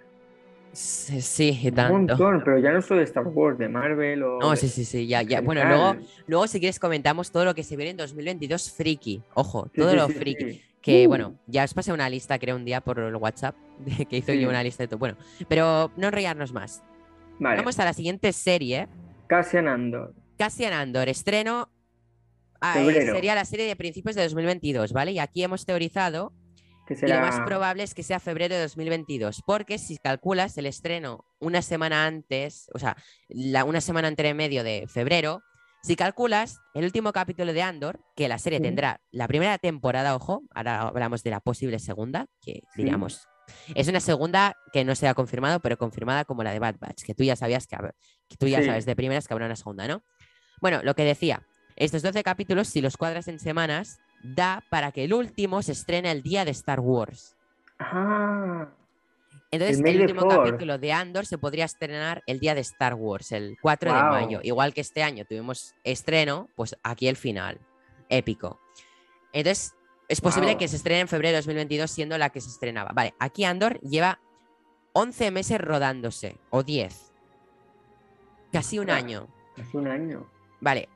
Sí, 0.73 1.21
sí, 1.21 1.59
y 1.63 1.69
Un 1.69 1.75
tanto. 1.75 1.93
montón, 1.95 2.43
pero 2.45 2.59
ya 2.59 2.73
no 2.73 2.81
solo 2.81 3.01
de 3.01 3.05
Star 3.05 3.27
Wars, 3.27 3.59
de 3.59 3.69
Marvel 3.69 4.23
o. 4.23 4.39
No, 4.41 4.57
sí, 4.57 4.69
sí, 4.69 4.85
sí, 4.85 5.07
ya, 5.07 5.23
ya. 5.23 5.39
en 5.39 5.45
Bueno, 5.45 5.65
luego, 5.67 5.97
luego 6.27 6.47
si 6.47 6.61
quieres 6.61 6.79
comentamos 6.79 7.31
todo 7.31 7.45
lo 7.45 7.55
que 7.55 7.63
se 7.63 7.77
viene 7.77 7.91
en 7.91 7.97
2022 7.99 8.73
friki. 8.73 9.23
Ojo, 9.35 9.69
todo 9.75 9.91
sí, 9.91 9.97
lo 9.97 10.07
sí, 10.09 10.13
friki. 10.15 10.63
Que 10.81 11.07
Uh. 11.07 11.09
bueno, 11.09 11.35
ya 11.47 11.65
os 11.65 11.75
pasé 11.75 11.93
una 11.93 12.09
lista, 12.09 12.39
creo, 12.39 12.57
un 12.57 12.65
día 12.65 12.81
por 12.81 12.99
el 12.99 13.15
WhatsApp, 13.17 13.55
que 14.09 14.17
hizo 14.17 14.33
yo 14.33 14.49
una 14.49 14.63
lista 14.63 14.83
de 14.83 14.89
todo. 14.89 14.99
Bueno, 14.99 15.17
pero 15.49 15.91
no 15.97 16.09
enrollarnos 16.09 16.53
más. 16.53 16.83
Vale. 17.39 17.57
Vamos 17.57 17.79
a 17.79 17.85
la 17.85 17.93
siguiente 17.93 18.33
serie. 18.33 18.89
Cassian 19.27 19.69
Andor. 19.69 20.15
Cassian 20.39 20.73
Andor, 20.73 21.09
estreno. 21.09 21.71
ah, 22.61 22.81
eh, 22.81 23.07
sería 23.13 23.35
la 23.35 23.45
serie 23.45 23.67
de 23.67 23.75
principios 23.77 24.15
de 24.17 24.23
2022, 24.23 24.93
¿vale? 24.93 25.13
Y 25.13 25.19
aquí 25.19 25.43
hemos 25.43 25.65
teorizado 25.67 26.33
Que 26.87 26.95
y 26.95 27.09
lo 27.09 27.21
más 27.21 27.41
probable 27.41 27.83
es 27.83 27.95
que 27.95 28.03
sea 28.03 28.21
febrero 28.21 28.55
de 28.55 28.61
2022, 28.63 29.43
porque 29.47 29.79
si 29.79 29.97
calculas 29.99 30.57
el 30.59 30.67
estreno 30.67 31.25
una 31.41 31.63
semana 31.63 32.07
antes, 32.07 32.69
o 32.75 32.79
sea, 32.79 32.97
la, 33.29 33.65
una 33.65 33.81
semana 33.81 34.09
entre 34.09 34.33
medio 34.35 34.63
de 34.65 34.87
febrero, 34.89 35.43
si 35.83 35.97
calculas 35.97 36.59
el 36.75 36.85
último 36.85 37.13
capítulo 37.13 37.53
de 37.53 37.63
Andor, 37.63 37.99
que 38.15 38.29
la 38.29 38.39
serie 38.39 38.59
Sí. 38.59 38.65
tendrá 38.65 39.01
la 39.11 39.27
primera 39.27 39.59
temporada, 39.59 40.15
ojo, 40.15 40.43
ahora 40.55 40.83
hablamos 40.83 41.25
de 41.25 41.31
la 41.31 41.41
posible 41.41 41.79
segunda, 41.81 42.27
que 42.41 42.53
Sí. 42.75 42.83
diríamos, 42.83 43.27
es 43.75 43.89
una 43.89 44.01
segunda 44.01 44.57
que 44.73 44.85
no 44.85 44.95
se 44.95 45.09
ha 45.09 45.15
confirmado, 45.15 45.61
pero 45.61 45.77
confirmada 45.79 46.25
como 46.25 46.43
la 46.43 46.53
de 46.53 46.59
Bad 46.59 46.77
Batch, 46.79 47.03
que 47.05 47.15
tú 47.15 47.25
ya 47.25 47.37
sabías 47.37 47.67
que, 47.67 47.77
tú 48.39 48.47
ya 48.47 48.61
Sí. 48.61 48.67
sabes 48.67 48.87
de 48.87 48.97
primeras 48.97 49.27
que 49.29 49.35
habrá 49.35 49.47
una 49.47 49.57
segunda, 49.57 49.87
¿no? 49.89 50.03
Bueno, 50.61 50.81
lo 50.83 50.95
que 50.95 51.05
decía, 51.05 51.43
estos 51.77 52.03
12 52.03 52.23
capítulos, 52.23 52.69
si 52.69 52.81
los 52.81 52.97
cuadras 52.97 53.29
en 53.29 53.39
semanas, 53.39 53.99
da 54.23 54.63
para 54.71 54.93
que 54.93 55.05
el 55.05 55.13
último 55.15 55.63
se 55.63 55.73
estrene 55.73 56.11
el 56.11 56.23
día 56.23 56.45
de 56.45 56.53
Star 56.53 56.81
Wars. 56.81 57.37
Ah, 57.79 58.69
Entonces, 59.51 59.81
El 59.85 60.01
último 60.01 60.27
capítulo 60.29 60.79
de 60.79 60.93
Andor 60.93 61.27
se 61.27 61.37
podría 61.37 61.67
estrenar 61.67 62.23
el 62.27 62.39
día 62.41 62.55
de 62.55 62.63
Star 62.63 62.95
Wars, 62.95 63.33
el 63.33 63.57
4 63.61 63.93
de 63.93 64.03
mayo. 64.03 64.41
Igual 64.43 64.73
que 64.73 64.81
este 64.81 65.03
año 65.03 65.25
tuvimos 65.27 65.75
estreno, 65.85 66.49
pues 66.55 66.75
aquí 66.83 67.07
el 67.09 67.17
final. 67.17 67.61
Épico. 68.09 68.61
Entonces, 69.33 69.75
es 70.09 70.21
posible 70.21 70.51
Wow. 70.51 70.59
que 70.59 70.69
se 70.69 70.77
estrene 70.77 71.01
en 71.01 71.09
febrero 71.09 71.33
de 71.33 71.39
2022 71.39 71.91
siendo 71.91 72.19
la 72.19 72.31
que 72.31 72.41
se 72.41 72.49
estrenaba. 72.51 72.91
Vale, 72.95 73.15
aquí 73.19 73.45
Andor 73.45 73.81
lleva 73.81 74.21
11 74.93 75.31
meses 75.31 75.59
rodándose, 75.61 76.37
o 76.51 76.63
10. 76.63 77.13
Casi 78.53 78.79
un 78.79 78.91
Ostras. 78.91 79.03
año. 79.05 79.29
hace 79.59 79.77
un 79.79 79.87
año. 79.89 80.27
Vale, 80.61 80.89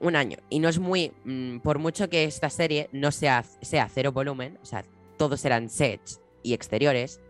un 0.00 0.14
año. 0.16 0.38
Y 0.48 0.60
no 0.60 0.68
es 0.68 0.78
muy. 0.78 1.12
mm, 1.24 1.58
por 1.58 1.78
mucho 1.78 2.08
que 2.08 2.24
esta 2.24 2.50
serie 2.50 2.88
no 2.92 3.10
sea, 3.10 3.42
sea 3.62 3.88
cero 3.88 4.12
volumen, 4.12 4.58
o 4.62 4.64
sea, 4.64 4.84
todos 5.16 5.44
eran 5.44 5.68
sets 5.68 6.20
y 6.42 6.54
exteriores, 6.54 7.20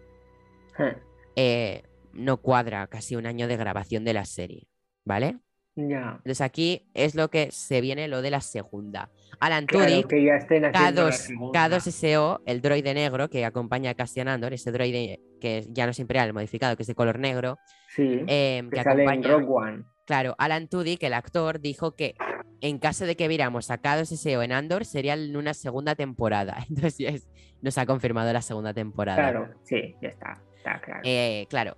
Eh, 0.79 0.97
eh, 1.37 1.83
no 2.13 2.37
cuadra 2.39 2.87
casi 2.87 3.17
un 3.17 3.27
año 3.27 3.47
de 3.49 3.57
grabación 3.57 4.05
de 4.05 4.13
la 4.15 4.25
serie. 4.25 4.67
¿Vale? 5.05 5.39
Ya. 5.75 6.17
Entonces 6.19 6.41
aquí 6.43 6.87
es 6.93 7.15
lo 7.15 7.31
que 7.31 7.51
se 7.51 7.81
viene 7.81 8.07
lo 8.09 8.21
de 8.21 8.31
la 8.31 8.41
segunda. 8.41 9.11
Alan 9.41 9.67
Claro, 9.67 9.87
K2, 9.91 11.13
segunda. 11.13 11.69
K2SO, 11.69 12.43
el 12.45 12.61
droide 12.61 12.93
negro 12.95 13.31
que 13.31 13.45
acompaña 13.45 13.91
a 13.91 13.95
Cassian 13.95 14.29
Andor, 14.29 14.53
ese 14.53 14.71
droide 14.71 15.21
que 15.41 15.67
ya 15.71 15.87
no 15.87 15.91
es 15.93 15.99
imperial, 15.99 16.33
modificado, 16.35 16.77
que 16.77 16.83
es 16.83 16.87
de 16.87 16.95
color 16.95 17.19
negro, 17.19 17.59
Sí, 17.89 18.23
eh, 18.27 18.63
que 18.71 18.77
que 18.77 18.83
sale 18.83 19.03
en 19.03 19.09
acompaña. 19.09 19.35
Rogue 19.37 19.47
One. 19.49 19.85
Claro, 20.07 20.35
Alan 20.39 20.69
Tudyk, 20.69 21.03
el 21.05 21.15
actor, 21.15 21.61
dijo 21.61 21.97
que 21.97 22.15
en 22.61 22.79
caso 22.79 23.07
de 23.07 23.17
que 23.17 23.29
viéramos 23.29 23.71
a 23.71 23.81
K2SO 23.81 24.45
en 24.45 24.53
Andor, 24.53 24.85
sería 24.85 25.15
en 25.15 25.37
una 25.37 25.55
segunda 25.55 25.95
temporada. 25.95 26.57
Entonces 26.69 27.29
nos 27.63 27.79
ha 27.79 27.87
confirmado 27.87 28.33
la 28.33 28.43
segunda 28.43 28.75
temporada. 28.75 29.17
Claro, 29.17 29.55
sí, 29.63 29.95
ya 30.03 30.09
está. 30.09 30.43
Está 30.57 30.81
claro. 30.81 31.01
Eh, 31.05 31.47
claro. 31.49 31.77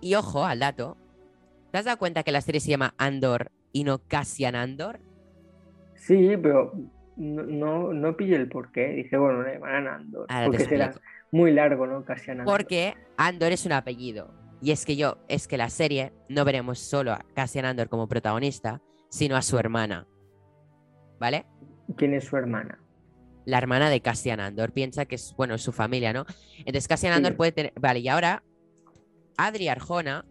Y 0.00 0.14
ojo 0.14 0.44
al 0.44 0.58
dato. 0.60 0.96
¿Te 1.70 1.78
has 1.78 1.84
dado 1.84 1.98
cuenta 1.98 2.22
que 2.22 2.32
la 2.32 2.40
serie 2.40 2.60
se 2.60 2.70
llama 2.70 2.94
Andor 2.98 3.50
y 3.72 3.84
no 3.84 3.98
Cassian 3.98 4.56
Andor? 4.56 5.00
Sí, 5.94 6.36
pero 6.42 6.72
no, 7.16 7.42
no, 7.42 7.92
no 7.92 8.16
pillé 8.16 8.36
el 8.36 8.48
porqué. 8.48 8.88
Dije, 8.88 9.16
bueno, 9.16 9.42
le 9.42 9.54
llamarán 9.54 9.86
Andor. 9.86 10.26
Ahora 10.28 10.46
porque 10.46 10.64
será 10.64 10.94
muy 11.30 11.52
largo, 11.52 11.86
¿no? 11.86 12.04
Casi 12.04 12.30
Andor. 12.30 12.46
Porque 12.46 12.94
Andor 13.16 13.52
es 13.52 13.66
un 13.66 13.72
apellido. 13.72 14.34
Y 14.62 14.72
es 14.72 14.84
que 14.84 14.96
yo, 14.96 15.18
es 15.28 15.48
que 15.48 15.56
la 15.56 15.70
serie 15.70 16.12
no 16.28 16.44
veremos 16.44 16.78
solo 16.78 17.12
a 17.12 17.24
Cassian 17.34 17.64
Andor 17.64 17.88
como 17.88 18.08
protagonista, 18.08 18.82
sino 19.08 19.36
a 19.36 19.42
su 19.42 19.58
hermana. 19.58 20.06
¿Vale? 21.18 21.46
¿Quién 21.96 22.14
es 22.14 22.24
su 22.24 22.36
hermana? 22.36 22.78
La 23.44 23.58
hermana 23.58 23.90
de 23.90 24.00
Cassian 24.00 24.40
Andor. 24.40 24.72
Piensa 24.72 25.06
que 25.06 25.14
es, 25.14 25.34
bueno, 25.36 25.56
su 25.58 25.72
familia, 25.72 26.12
¿no? 26.12 26.26
Entonces 26.58 26.88
Cassian 26.88 27.12
Sí. 27.12 27.16
Andor 27.16 27.36
puede 27.36 27.52
tener. 27.52 27.72
Vale, 27.80 28.00
y 28.00 28.08
ahora 28.08 28.42
Adri 29.36 29.68
Arjona, 29.68 30.24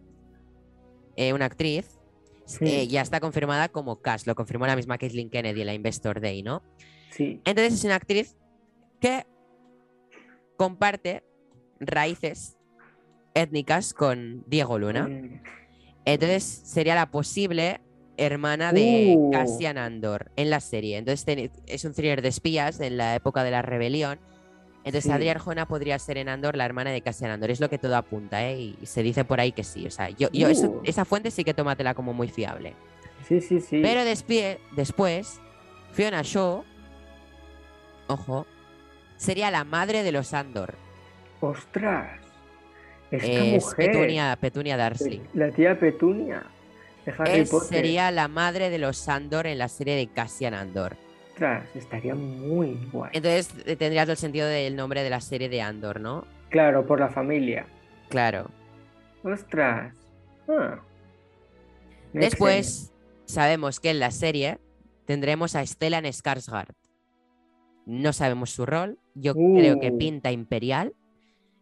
eh, 1.20 1.32
una 1.34 1.44
actriz, 1.44 1.98
Sí. 2.46 2.64
eh, 2.66 2.88
ya 2.88 3.00
está 3.02 3.20
confirmada 3.20 3.68
como 3.68 4.00
Cass. 4.00 4.26
Lo 4.26 4.34
confirmó 4.34 4.66
la 4.66 4.74
misma 4.74 4.98
Caitlyn 4.98 5.30
Kennedy 5.30 5.60
en 5.60 5.66
la 5.66 5.74
Investor 5.74 6.20
Day, 6.20 6.42
¿no? 6.42 6.62
Sí. 7.10 7.40
Entonces 7.44 7.74
es 7.74 7.84
una 7.84 7.94
actriz 7.96 8.36
que 9.00 9.24
comparte 10.56 11.22
raíces 11.78 12.56
étnicas 13.34 13.94
con 13.94 14.44
Diego 14.46 14.78
Luna. 14.78 15.08
Mm, 15.08 15.42
Entonces 16.06 16.42
sería 16.44 16.94
la 16.94 17.10
posible 17.10 17.80
hermana 18.16 18.72
de 18.72 19.14
Uh. 19.16 19.30
Cassian 19.30 19.78
Andor 19.78 20.30
en 20.36 20.50
la 20.50 20.60
serie. 20.60 20.96
Entonces 20.98 21.50
es 21.66 21.84
un 21.84 21.92
thriller 21.92 22.20
de 22.22 22.28
espías 22.28 22.80
en 22.80 22.96
la 22.96 23.14
época 23.14 23.44
de 23.44 23.50
la 23.50 23.62
rebelión. 23.62 24.18
Entonces 24.84 25.04
Sí. 25.04 25.10
Adri 25.12 25.28
Arjona 25.28 25.66
podría 25.66 25.98
ser 25.98 26.16
en 26.18 26.28
Andor 26.30 26.56
la 26.56 26.64
hermana 26.64 26.90
de 26.90 27.02
Cassian 27.02 27.30
Andor. 27.30 27.50
Es 27.50 27.60
lo 27.60 27.68
que 27.68 27.76
todo 27.78 27.96
apunta, 27.96 28.42
¿eh? 28.46 28.58
Y 28.58 28.78
se 28.86 29.02
dice 29.02 29.24
por 29.24 29.38
ahí 29.40 29.52
que 29.52 29.62
sí. 29.62 29.86
O 29.86 29.90
sea, 29.90 30.08
yo, 30.10 30.28
yo 30.32 30.48
eso- 30.48 30.68
Uh. 30.70 30.80
esa 30.84 31.04
fuente 31.04 31.30
sí 31.30 31.44
que 31.44 31.52
tómatela 31.54 31.92
como 31.94 32.12
muy 32.14 32.28
fiable. 32.28 32.74
Sí, 33.28 33.40
sí, 33.42 33.60
sí. 33.60 33.80
Pero 33.82 34.00
despie- 34.02 34.58
después, 34.72 35.38
Fiona 35.92 36.22
Shaw, 36.24 36.64
ojo, 38.06 38.46
sería 39.16 39.50
la 39.50 39.64
madre 39.64 40.02
de 40.02 40.12
los 40.12 40.32
Andor. 40.34 40.74
¡Ostras! 41.40 42.18
Esta 43.10 43.26
Es 43.26 43.64
mujer. 43.64 43.90
Petunia, 43.92 44.38
Petunia 44.40 44.76
Darcy. 44.76 45.20
La 45.34 45.50
tía 45.50 45.78
Petunia. 45.78 46.44
De 47.04 47.12
Harry 47.18 47.40
Es- 47.40 47.50
Potter. 47.50 47.68
sería 47.68 48.10
la 48.10 48.28
madre 48.28 48.70
de 48.70 48.78
los 48.78 49.08
Andor 49.08 49.46
en 49.46 49.58
la 49.58 49.68
serie 49.68 49.96
de 49.96 50.06
Cassian 50.06 50.54
Andor. 50.54 50.96
Ostras, 51.40 51.74
estaría 51.74 52.14
muy 52.14 52.78
guay. 52.92 53.12
Entonces 53.14 53.54
eh, 53.64 53.74
tendrías 53.74 54.04
todo 54.04 54.12
el 54.12 54.18
sentido 54.18 54.46
del 54.46 54.76
nombre 54.76 55.02
de 55.02 55.08
la 55.08 55.22
serie 55.22 55.48
de 55.48 55.62
Andor, 55.62 55.98
¿no? 55.98 56.26
Claro, 56.50 56.86
por 56.86 57.00
la 57.00 57.08
familia. 57.08 57.66
Claro. 58.10 58.50
¡Ostras! 59.24 59.94
Ah. 60.46 60.80
Después, 62.12 62.92
sabemos 63.24 63.80
que 63.80 63.88
en 63.88 64.00
la 64.00 64.10
serie 64.10 64.58
tendremos 65.06 65.56
a 65.56 65.64
Stellan 65.64 66.04
Skarsgård. 66.04 66.74
No 67.86 68.12
sabemos 68.12 68.50
su 68.50 68.66
rol. 68.66 68.98
Yo 69.14 69.32
creo 69.34 69.80
que 69.80 69.92
Uh. 69.92 69.96
pinta 69.98 70.30
imperial. 70.32 70.92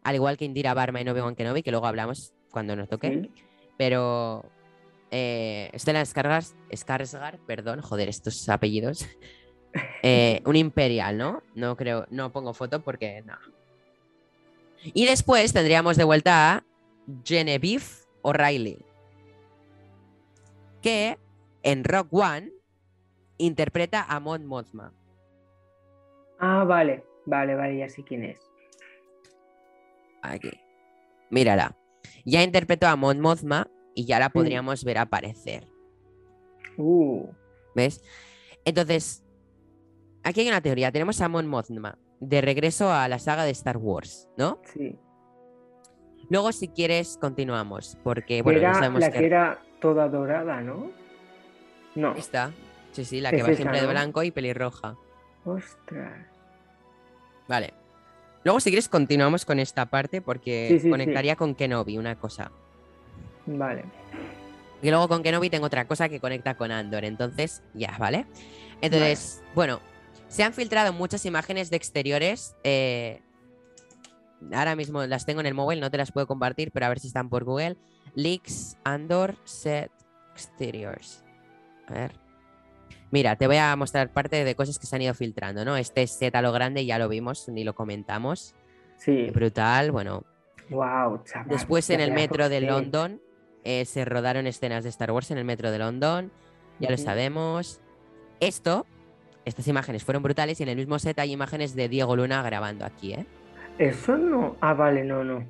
Al 0.02 0.16
igual 0.16 0.36
que 0.36 0.44
Indira 0.44 0.74
Barma 0.74 1.00
y 1.00 1.08
Obi-Wan 1.08 1.36
Kenobi, 1.36 1.62
que 1.62 1.70
luego 1.70 1.86
hablamos 1.86 2.34
cuando 2.50 2.74
nos 2.74 2.88
toque. 2.88 3.12
Sí. 3.12 3.44
Pero 3.76 4.44
eh, 5.12 5.70
Stellan 5.76 6.04
Skarsgård, 6.04 6.52
Skarsgård, 6.72 7.38
perdón, 7.46 7.80
joder, 7.80 8.08
estos 8.08 8.48
apellidos. 8.48 9.06
Eh, 10.02 10.42
un 10.44 10.56
imperial, 10.56 11.18
¿no? 11.18 11.42
No 11.54 11.76
creo, 11.76 12.06
no 12.10 12.32
pongo 12.32 12.54
foto 12.54 12.82
porque 12.82 13.22
no. 13.22 13.36
Y 14.82 15.06
después 15.06 15.52
tendríamos 15.52 15.96
de 15.96 16.04
vuelta 16.04 16.54
a 16.54 16.64
Genevieve 17.24 17.84
O'Reilly, 18.22 18.78
que 20.80 21.18
en 21.62 21.84
Rock 21.84 22.12
One 22.12 22.52
interpreta 23.38 24.04
a 24.08 24.20
Mon 24.20 24.46
Mothma. 24.46 24.92
Ah, 26.38 26.64
vale. 26.64 27.04
Vale, 27.26 27.54
vale, 27.54 27.76
ya 27.76 27.88
sé 27.88 28.02
quién 28.04 28.24
es. 28.24 28.40
Aquí. 30.22 30.50
Mírala. 31.30 31.76
Ya 32.24 32.42
interpretó 32.42 32.86
a 32.86 32.96
Mon 32.96 33.20
Mothma 33.20 33.68
y 33.94 34.06
ya 34.06 34.18
la 34.18 34.30
podríamos 34.30 34.82
ver 34.84 34.98
aparecer. 34.98 35.66
Uh. 36.78 37.28
¿Ves? 37.74 38.02
Entonces, 38.64 39.24
aquí 40.22 40.40
hay 40.40 40.48
una 40.48 40.60
teoría. 40.60 40.92
Tenemos 40.92 41.20
a 41.20 41.28
Mon 41.28 41.46
Mothma 41.46 41.98
de 42.20 42.40
regreso 42.40 42.92
a 42.92 43.08
la 43.08 43.18
saga 43.18 43.44
de 43.44 43.50
Star 43.50 43.76
Wars, 43.76 44.28
¿no? 44.36 44.58
Sí. 44.74 44.96
Luego, 46.30 46.52
si 46.52 46.68
quieres, 46.68 47.16
continuamos. 47.20 47.96
Porque, 48.02 48.36
Que 48.36 48.42
bueno, 48.42 48.60
ya 48.60 48.68
era 48.68 48.78
sabemos 48.78 49.00
la 49.00 49.10
que. 49.10 49.18
que 49.20 49.26
era 49.26 49.62
toda 49.80 50.08
dorada, 50.08 50.60
¿no? 50.60 50.90
No. 51.94 52.14
Está. 52.14 52.52
Sí, 52.92 53.04
sí, 53.04 53.20
la 53.20 53.30
Es 53.30 53.36
que 53.36 53.42
va 53.42 53.48
esa, 53.48 53.56
siempre 53.56 53.80
de 53.80 53.86
blanco 53.86 54.22
y 54.22 54.30
pelirroja. 54.30 54.96
Ostras. 55.44 56.26
Vale. 57.46 57.72
Luego, 58.44 58.60
si 58.60 58.70
quieres, 58.70 58.88
continuamos 58.88 59.44
con 59.44 59.58
esta 59.58 59.86
parte 59.86 60.20
porque 60.20 60.68
Sí, 60.70 60.80
sí, 60.80 60.90
conectaría 60.90 61.36
con 61.36 61.54
Kenobi 61.54 61.98
una 61.98 62.16
cosa. 62.16 62.50
Vale. 63.46 63.84
Y 64.82 64.90
luego 64.90 65.08
con 65.08 65.22
Kenobi 65.22 65.50
tengo 65.50 65.66
otra 65.66 65.86
cosa 65.86 66.08
que 66.08 66.20
conecta 66.20 66.56
con 66.56 66.70
Andor. 66.70 67.04
Entonces, 67.04 67.62
ya, 67.74 67.96
¿vale? 67.98 68.26
Entonces, 68.80 69.42
bueno, 69.54 69.80
se 70.28 70.42
han 70.44 70.52
filtrado 70.52 70.92
muchas 70.92 71.24
imágenes 71.26 71.70
de 71.70 71.76
exteriores. 71.76 72.54
eh, 72.64 73.22
ahora 74.52 74.76
mismo 74.76 75.04
las 75.06 75.26
tengo 75.26 75.40
en 75.40 75.46
el 75.46 75.54
móvil, 75.54 75.80
no 75.80 75.90
te 75.90 75.98
las 75.98 76.12
puedo 76.12 76.26
compartir, 76.26 76.70
pero 76.70 76.86
a 76.86 76.88
ver 76.88 77.00
si 77.00 77.08
están 77.08 77.28
por 77.28 77.44
Google. 77.44 77.76
Leaks, 78.14 78.76
Andor, 78.84 79.36
Set, 79.44 79.90
Exteriors. 80.32 81.24
A 81.88 81.94
ver. 81.94 82.12
Mira, 83.10 83.36
te 83.36 83.46
voy 83.46 83.56
a 83.56 83.74
mostrar 83.76 84.12
parte 84.12 84.44
de 84.44 84.54
cosas 84.54 84.78
que 84.78 84.86
se 84.86 84.94
han 84.94 85.02
ido 85.02 85.14
filtrando, 85.14 85.64
¿no? 85.64 85.76
Este 85.76 86.06
set 86.06 86.34
a 86.34 86.42
lo 86.42 86.52
grande 86.52 86.84
ya 86.84 86.98
lo 86.98 87.08
vimos, 87.08 87.48
ni 87.48 87.64
lo 87.64 87.74
comentamos. 87.74 88.54
Sí. 88.96 89.30
Brutal, 89.30 89.90
bueno, 89.92 90.24
Wow, 90.70 91.22
chaval. 91.24 91.48
Después 91.48 91.88
en 91.90 92.00
el 92.00 92.12
metro 92.12 92.48
de. 92.50 92.60
London 92.60 93.22
eh, 93.64 93.86
se 93.86 94.04
rodaron 94.04 94.46
escenas 94.46 94.84
de 94.84 94.90
Star 94.90 95.10
Wars 95.12 95.30
en 95.30 95.38
el 95.38 95.44
metro 95.44 95.70
de 95.70 95.78
London, 95.78 96.30
ya 96.78 96.90
lo 96.90 96.98
sabemos. 96.98 97.80
Esto, 98.40 98.86
estas 99.44 99.66
imágenes 99.68 100.04
fueron 100.04 100.22
brutales 100.22 100.60
y 100.60 100.62
en 100.62 100.68
el 100.68 100.76
mismo 100.76 100.98
set 100.98 101.18
hay 101.18 101.32
imágenes 101.32 101.74
de 101.74 101.88
Diego 101.88 102.16
Luna 102.16 102.42
grabando 102.42 102.84
aquí, 102.84 103.14
¿eh? 103.14 103.26
Eso 103.78 104.16
no. 104.18 104.56
Ah, 104.60 104.74
vale, 104.74 105.04
no, 105.04 105.22
no. 105.24 105.46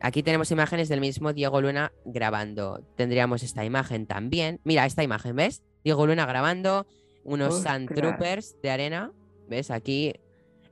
Aquí 0.00 0.22
tenemos 0.22 0.50
imágenes 0.50 0.88
del 0.88 1.00
mismo 1.00 1.32
Diego 1.32 1.60
Luna 1.60 1.92
grabando. 2.04 2.80
Tendríamos 2.96 3.42
esta 3.42 3.64
imagen 3.64 4.06
también. 4.06 4.60
Mira, 4.64 4.84
esta 4.84 5.02
imagen, 5.02 5.36
¿ves? 5.36 5.62
Diego 5.82 6.06
Luna 6.06 6.26
grabando 6.26 6.86
unos 7.22 7.62
Sand 7.62 7.90
Ostras. 7.90 8.16
Troopers 8.18 8.60
de 8.60 8.70
arena, 8.70 9.12
¿ves? 9.48 9.70
Aquí. 9.70 10.12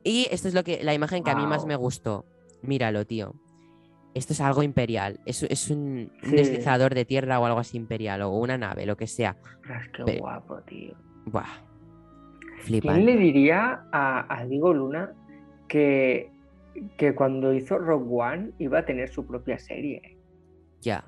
Y 0.04 0.26
esto 0.30 0.48
es 0.48 0.54
lo 0.54 0.64
que 0.64 0.84
la 0.84 0.92
imagen 0.92 1.24
que 1.24 1.30
a 1.30 1.36
mí 1.36 1.46
más 1.46 1.64
me 1.64 1.76
gustó. 1.76 2.26
Míralo, 2.60 3.06
tío. 3.06 3.34
Esto 4.14 4.34
es 4.34 4.40
algo 4.42 4.62
imperial. 4.62 5.20
Es, 5.24 5.42
es 5.44 5.70
un, 5.70 6.12
deslizador 6.22 6.94
de 6.94 7.06
tierra 7.06 7.40
o 7.40 7.46
algo 7.46 7.60
así 7.60 7.78
imperial, 7.78 8.20
o 8.22 8.30
una 8.30 8.58
nave, 8.58 8.84
lo 8.84 8.96
que 8.96 9.06
sea. 9.06 9.36
Ostras, 9.42 9.88
qué 9.96 10.02
Pero- 10.04 10.20
guapo, 10.20 10.60
tío. 10.62 10.94
Buah. 11.26 11.44
¿Quién 11.44 12.60
Flipante. 12.64 13.02
le 13.02 13.16
diría 13.16 13.84
a, 13.92 14.26
a 14.40 14.44
Diego 14.46 14.72
Luna 14.72 15.12
que, 15.68 16.30
que 16.96 17.14
cuando 17.14 17.52
hizo 17.52 17.78
Rogue 17.78 18.06
One 18.08 18.50
iba 18.58 18.78
a 18.80 18.84
tener 18.84 19.08
su 19.08 19.26
propia 19.26 19.58
serie? 19.58 20.18
Ya. 20.80 21.04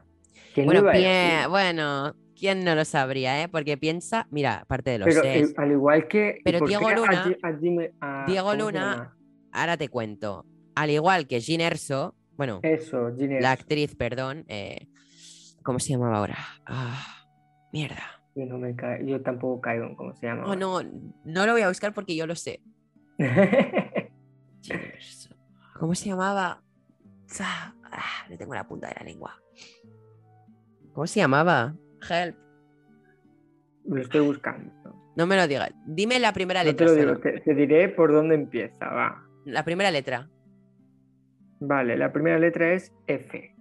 ¿Quién 0.54 0.66
Bueno, 0.66 0.82
pie- 0.90 1.48
bueno, 1.48 2.14
¿quién 2.38 2.64
no 2.64 2.74
lo 2.74 2.84
sabría, 2.84 3.42
eh? 3.42 3.48
Porque 3.48 3.76
piensa, 3.76 4.26
mira, 4.30 4.60
aparte 4.62 4.90
de 4.90 4.98
los 4.98 5.08
Pero 5.08 5.22
eh, 5.24 5.46
al 5.56 5.70
igual 5.72 6.08
que. 6.08 6.36
¿y 6.40 6.42
Pero 6.42 6.66
Diego 6.66 6.90
Luna- 6.90 7.22
a 7.42 8.22
a- 8.22 8.26
Diego 8.26 8.48
¿cómo 8.50 8.58
se 8.58 8.72
Luna- 8.72 9.16
ahora 9.52 9.76
te 9.76 9.88
cuento. 9.88 10.44
Al 10.76 10.90
igual 10.90 11.26
que 11.28 11.40
Gin 11.40 11.60
Erso, 11.60 12.16
bueno, 12.36 12.58
Eso, 12.64 13.10
la 13.16 13.52
actriz, 13.52 13.94
perdón, 13.94 14.44
eh, 14.48 14.88
¿cómo 15.62 15.78
se 15.78 15.90
llamaba 15.92 16.18
ahora? 16.18 16.36
Ah, 16.66 17.26
mierda. 17.72 18.13
Yo, 18.34 18.46
no 18.46 18.58
me 18.58 18.74
ca- 18.74 19.00
yo 19.00 19.22
tampoco 19.22 19.60
caigo 19.60 19.86
en 19.86 19.94
cómo 19.94 20.14
se 20.14 20.26
llama. 20.26 20.44
Oh, 20.46 20.56
no, 20.56 20.82
no 21.24 21.46
lo 21.46 21.52
voy 21.52 21.62
a 21.62 21.68
buscar 21.68 21.92
porque 21.94 22.16
yo 22.16 22.26
lo 22.26 22.34
sé. 22.34 22.60
¿Cómo 25.78 25.94
se 25.94 26.08
llamaba? 26.08 26.62
Ah, 27.40 27.74
ah, 27.90 28.26
le 28.28 28.36
tengo 28.36 28.54
la 28.54 28.66
punta 28.66 28.88
de 28.88 28.94
la 28.98 29.04
lengua. 29.04 29.34
¿Cómo 30.92 31.06
se 31.06 31.20
llamaba? 31.20 31.74
Help. 32.08 32.36
Lo 33.86 34.00
estoy 34.00 34.20
buscando. 34.20 34.72
No 35.16 35.26
me 35.26 35.36
lo 35.36 35.46
digas. 35.46 35.70
Dime 35.86 36.18
la 36.18 36.32
primera 36.32 36.64
No 36.64 36.74
te 36.74 36.84
letra. 36.84 36.86
lo 36.86 36.94
digo, 36.94 37.20
te, 37.20 37.40
te 37.40 37.54
diré 37.54 37.88
por 37.88 38.12
dónde 38.12 38.34
empieza, 38.34 38.88
va. 38.88 39.22
La 39.44 39.64
primera 39.64 39.90
letra. 39.90 40.28
Vale, 41.60 41.96
la 41.96 42.12
primera 42.12 42.38
letra 42.38 42.72
es 42.72 42.92
F. 43.06 43.53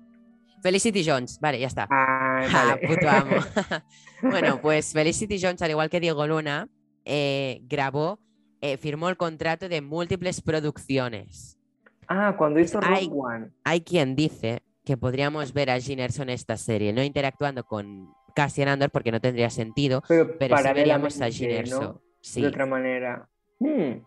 Felicity 0.63 1.03
Jones. 1.05 1.39
Vale, 1.41 1.59
ya 1.59 1.67
está. 1.67 1.87
Ah, 1.91 2.41
Ja, 2.49 2.79
puto 2.87 3.09
amo. 3.09 3.35
bueno, 4.21 4.59
pues 4.61 4.93
Felicity 4.93 5.39
Jones, 5.39 5.61
al 5.61 5.71
igual 5.71 5.89
que 5.89 5.99
Diego 5.99 6.25
Luna, 6.25 6.69
eh, 7.05 7.59
grabó, 7.63 8.19
eh, 8.61 8.77
firmó 8.77 9.09
el 9.09 9.17
contrato 9.17 9.67
de 9.67 9.81
múltiples 9.81 10.41
producciones. 10.41 11.59
Ah, 12.07 12.35
cuando 12.37 12.59
hizo 12.59 12.79
Rogue 12.79 12.95
Ay. 12.95 13.09
One. 13.11 13.49
Hay 13.65 13.81
quien 13.81 14.15
dice 14.15 14.63
que 14.85 14.97
podríamos 14.97 15.53
ver 15.53 15.69
a 15.69 15.79
Gene 15.79 16.03
Erso 16.03 16.23
en 16.23 16.29
esta 16.29 16.57
serie, 16.57 16.93
no 16.93 17.03
interactuando 17.03 17.65
con 17.65 18.09
Cassian 18.35 18.67
Andor 18.69 18.89
porque 18.89 19.11
no 19.11 19.21
tendría 19.21 19.49
sentido, 19.49 20.01
Pero, 20.07 20.37
pero 20.37 20.57
sí 20.57 20.63
veríamos 20.73 21.21
a 21.21 21.27
Erso. 21.27 21.81
¿no? 21.81 22.01
Sí. 22.21 22.41
De 22.41 22.47
otra 22.47 22.65
manera. 22.65 23.27
Hmm. 23.59 24.01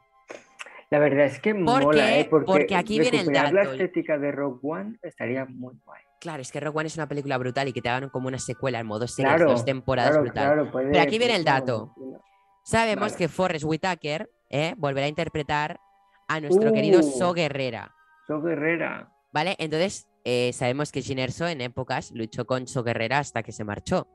La 0.90 0.98
verdad 1.00 1.26
es 1.26 1.40
que 1.40 1.54
¿Por 1.54 1.82
mola? 1.84 2.18
¿eh? 2.18 2.26
Porque, 2.30 2.46
Porque 2.46 2.76
aquí 2.76 2.98
viene 2.98 3.18
el 3.18 3.26
recuperar 3.26 3.52
la 3.52 3.60
dato. 3.64 3.72
estética 3.72 4.18
de 4.18 4.32
Rogue 4.32 4.60
One 4.62 4.98
estaría 5.02 5.44
muy 5.44 5.74
guay. 5.84 6.05
Claro, 6.20 6.40
es 6.42 6.50
que 6.50 6.60
Rogue 6.60 6.78
One 6.78 6.86
es 6.86 6.96
una 6.96 7.06
película 7.08 7.36
brutal 7.38 7.68
y 7.68 7.72
que 7.72 7.82
te 7.82 7.88
hagan 7.88 8.08
como 8.10 8.28
una 8.28 8.38
secuela 8.38 8.80
en 8.80 8.86
modo 8.86 9.06
series, 9.06 9.34
Claro, 9.34 9.50
dos 9.50 9.64
temporadas 9.64 10.10
claro, 10.12 10.22
brutal. 10.24 10.44
claro, 10.46 10.70
puede- 10.72 10.90
Pero 10.90 11.02
aquí 11.02 11.18
viene 11.18 11.36
el 11.36 11.44
dato. 11.44 11.94
Sabemos 12.64 13.12
que 13.14 13.28
Forrest 13.28 13.64
Whitaker 13.64 14.28
eh, 14.50 14.74
volverá 14.76 15.06
a 15.06 15.08
interpretar 15.08 15.78
a 16.28 16.40
nuestro 16.40 16.72
querido 16.72 17.00
Uh. 17.00 17.02
So 17.02 17.32
Guerrera. 17.32 17.92
So 18.26 18.40
Guerrera. 18.40 19.12
¿Vale? 19.32 19.54
Entontonces, 19.58 20.08
eh, 20.24 20.52
sabemos 20.52 20.90
que 20.90 21.02
Jyn 21.02 21.18
Erso 21.20 21.46
en 21.46 21.60
épocas 21.60 22.10
luchó 22.12 22.44
con 22.46 22.66
So 22.66 22.82
Guerrera 22.82 23.18
hasta 23.18 23.42
que 23.42 23.52
se 23.52 23.62
marchó. 23.64 24.08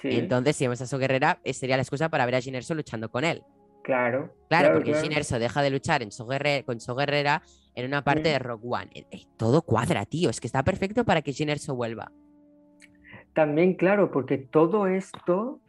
Sí, 0.00 0.08
Entonces, 0.12 0.56
si 0.56 0.64
vemos 0.64 0.80
a 0.80 0.86
So 0.86 0.96
Guerrera, 0.98 1.40
eh, 1.44 1.52
sería 1.52 1.76
la 1.76 1.82
excusa 1.82 2.08
para 2.08 2.24
ver 2.24 2.36
a 2.36 2.40
Jyn 2.40 2.54
Erso 2.54 2.74
luchando 2.74 3.10
con 3.10 3.24
él. 3.24 3.42
claro. 3.82 4.32
Claro, 4.48 4.74
porque 4.74 4.90
claro. 4.92 5.04
Jyn 5.06 5.12
Erso 5.16 5.38
deja 5.38 5.60
de 5.62 5.70
luchar 5.70 6.02
en 6.02 6.12
So 6.12 6.26
Guerre- 6.26 6.62
con 6.64 6.78
So 6.80 6.94
Guerrera 6.94 7.42
en 7.78 7.86
una 7.86 8.02
parte 8.02 8.28
de 8.28 8.38
Rogue 8.38 8.66
One. 8.68 8.90
Eh, 8.94 9.22
todo 9.36 9.62
cuadra, 9.62 10.04
tío. 10.04 10.30
Es 10.30 10.40
que 10.40 10.46
está 10.48 10.62
perfecto 10.64 11.04
para 11.04 11.22
que 11.22 11.32
Jyn 11.32 11.48
Erso 11.50 11.74
vuelva. 11.74 12.10
También, 13.34 13.74
claro, 13.74 14.10
porque 14.10 14.36
todo 14.38 14.86
esto 14.88 15.60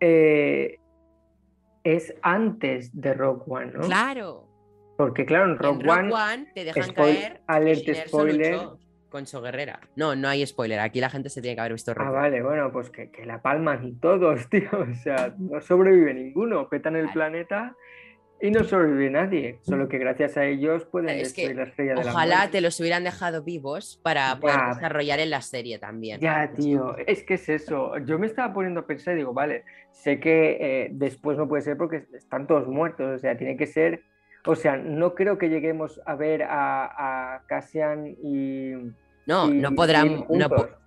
eh, 0.00 0.78
es 1.84 2.14
antes 2.22 2.98
de 2.98 3.14
Rogue 3.14 3.42
One, 3.46 3.72
¿no? 3.72 3.80
¡Claro! 3.80 4.48
Porque, 4.96 5.26
claro, 5.26 5.44
en 5.44 5.50
En 5.52 5.58
Rogue, 5.58 5.82
Rogue 5.84 5.90
One, 6.00 6.12
One 6.14 6.46
te 6.54 6.64
dejan 6.64 6.84
spoil- 6.84 6.94
caer. 6.94 7.42
alert 7.46 8.06
spoiler. 8.06 8.52
luchó 8.54 8.78
Con 9.10 9.26
So 9.26 9.42
Guerrera. 9.42 9.78
No, 9.94 10.16
no 10.16 10.28
hay 10.28 10.44
spoiler. 10.46 10.80
Aquí 10.80 11.00
la 11.00 11.10
gente 11.10 11.28
se 11.28 11.42
tiene 11.42 11.54
que 11.54 11.60
haber 11.60 11.72
visto 11.74 11.92
Rogue 11.92 12.08
Ah, 12.08 12.12
One. 12.12 12.18
vale, 12.20 12.42
bueno, 12.42 12.72
pues 12.72 12.88
que, 12.90 13.10
que 13.10 13.26
la 13.26 13.42
palman 13.42 14.00
todos, 14.00 14.48
tío. 14.50 14.68
O 14.72 14.94
sea, 14.94 15.34
no 15.38 15.60
sobrevive 15.60 16.14
ninguno. 16.14 16.66
Petan 16.70 16.96
el 16.96 17.02
Vale. 17.02 17.12
planeta 17.14 17.76
y 18.40 18.50
no 18.50 18.64
sobrevive 18.64 19.10
nadie. 19.10 19.58
Solo 19.62 19.88
que 19.88 19.98
gracias 19.98 20.36
a 20.36 20.44
ellos 20.44 20.84
pueden 20.84 21.10
Es 21.10 21.32
que 21.32 21.42
destruir 21.42 21.56
la 21.56 21.62
estrella 21.64 21.94
de 21.94 22.04
la 22.04 22.10
Ojalá 22.10 22.50
te 22.50 22.60
los 22.60 22.78
hubieran 22.80 23.04
dejado 23.04 23.42
vivos 23.42 24.00
para 24.02 24.38
poder 24.38 24.60
desarrollar 24.74 25.20
en 25.20 25.30
la 25.30 25.40
serie 25.40 25.78
también. 25.78 26.20
Ya, 26.20 26.50
tío, 26.52 26.96
es 26.98 27.22
que 27.22 27.34
es 27.34 27.48
eso. 27.48 27.96
Yo 27.98 28.18
me 28.18 28.26
estaba 28.26 28.52
poniendo 28.52 28.80
a 28.80 28.86
pensar 28.86 29.14
y 29.14 29.18
digo, 29.18 29.32
vale, 29.32 29.64
sé 29.92 30.20
que 30.20 30.58
eh, 30.60 30.88
después 30.92 31.38
no 31.38 31.48
puede 31.48 31.62
ser 31.62 31.76
porque 31.76 32.04
están 32.14 32.46
todos 32.46 32.66
muertos, 32.68 33.16
o 33.16 33.18
sea, 33.18 33.36
tiene 33.36 33.56
que 33.56 33.66
ser, 33.66 34.02
o 34.44 34.54
sea, 34.54 34.76
no 34.76 35.14
creo 35.14 35.38
que 35.38 35.48
lleguemos 35.48 36.00
a 36.04 36.14
ver 36.14 36.42
a, 36.42 37.36
a 37.36 37.42
Cassian 37.46 38.06
y... 38.22 38.72
No, 39.26 39.48
no 39.48 39.72
podrán, 39.72 40.24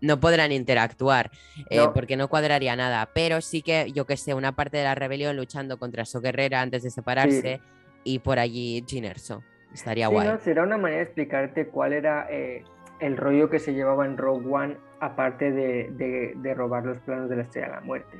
no, 0.01 0.19
podrán 0.19 0.51
interactuar 0.53 1.29
eh, 1.69 1.77
No. 1.77 1.93
porque 1.93 2.15
no 2.15 2.29
cuadraría 2.29 2.75
nada. 2.75 3.09
Pero 3.13 3.41
sí 3.41 3.61
que, 3.61 3.91
yo 3.93 4.05
que 4.05 4.15
sé, 4.15 4.33
una 4.33 4.53
parte 4.53 4.77
de 4.77 4.85
la 4.85 4.95
rebelión 4.95 5.35
luchando 5.35 5.77
contra 5.77 6.05
So 6.05 6.21
Guerrera 6.21 6.61
antes 6.61 6.83
de 6.83 6.89
separarse 6.89 7.59
y 8.05 8.19
por 8.19 8.39
allí 8.39 8.83
Jyn 8.87 9.03
Erso. 9.05 9.43
Estaría 9.73 10.07
Sí, 10.07 10.13
guay. 10.13 10.27
¿no? 10.29 10.39
Será 10.39 10.63
una 10.63 10.77
manera 10.77 10.99
de 10.99 11.03
explicarte 11.03 11.67
cuál 11.67 11.91
era 11.93 12.27
eh, 12.31 12.63
el 13.01 13.17
rollo 13.17 13.49
que 13.49 13.59
se 13.59 13.73
llevaba 13.73 14.05
en 14.05 14.17
Rogue 14.17 14.47
One, 14.49 14.77
aparte 15.01 15.51
de, 15.51 15.89
de- 15.91 16.33
de 16.37 16.53
robar 16.53 16.85
los 16.85 16.97
planos 16.99 17.29
de 17.29 17.35
la 17.35 17.41
Estrella 17.43 17.67
de 17.67 17.73
la 17.75 17.81
Muerte. 17.81 18.17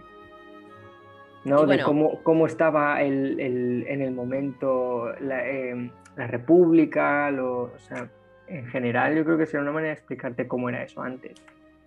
¿No? 1.45 1.57
Y 1.59 1.61
De 1.61 1.65
bueno. 1.67 1.85
cómo, 1.85 2.23
cómo 2.23 2.45
estaba 2.45 3.01
el, 3.01 3.39
el- 3.39 3.85
en 3.87 4.01
el 4.01 4.11
momento 4.11 5.13
la, 5.21 5.47
eh, 5.47 5.89
la 6.17 6.27
República, 6.27 7.31
lo- 7.31 7.63
o 7.73 7.79
sea, 7.79 8.09
en 8.49 8.67
general 8.67 9.15
yo 9.15 9.23
creo 9.23 9.37
que 9.37 9.45
será 9.45 9.63
una 9.63 9.71
manera 9.71 9.93
de 9.93 9.99
explicarte 9.99 10.47
cómo 10.47 10.69
era 10.69 10.83
eso 10.83 11.01
antes. 11.01 11.37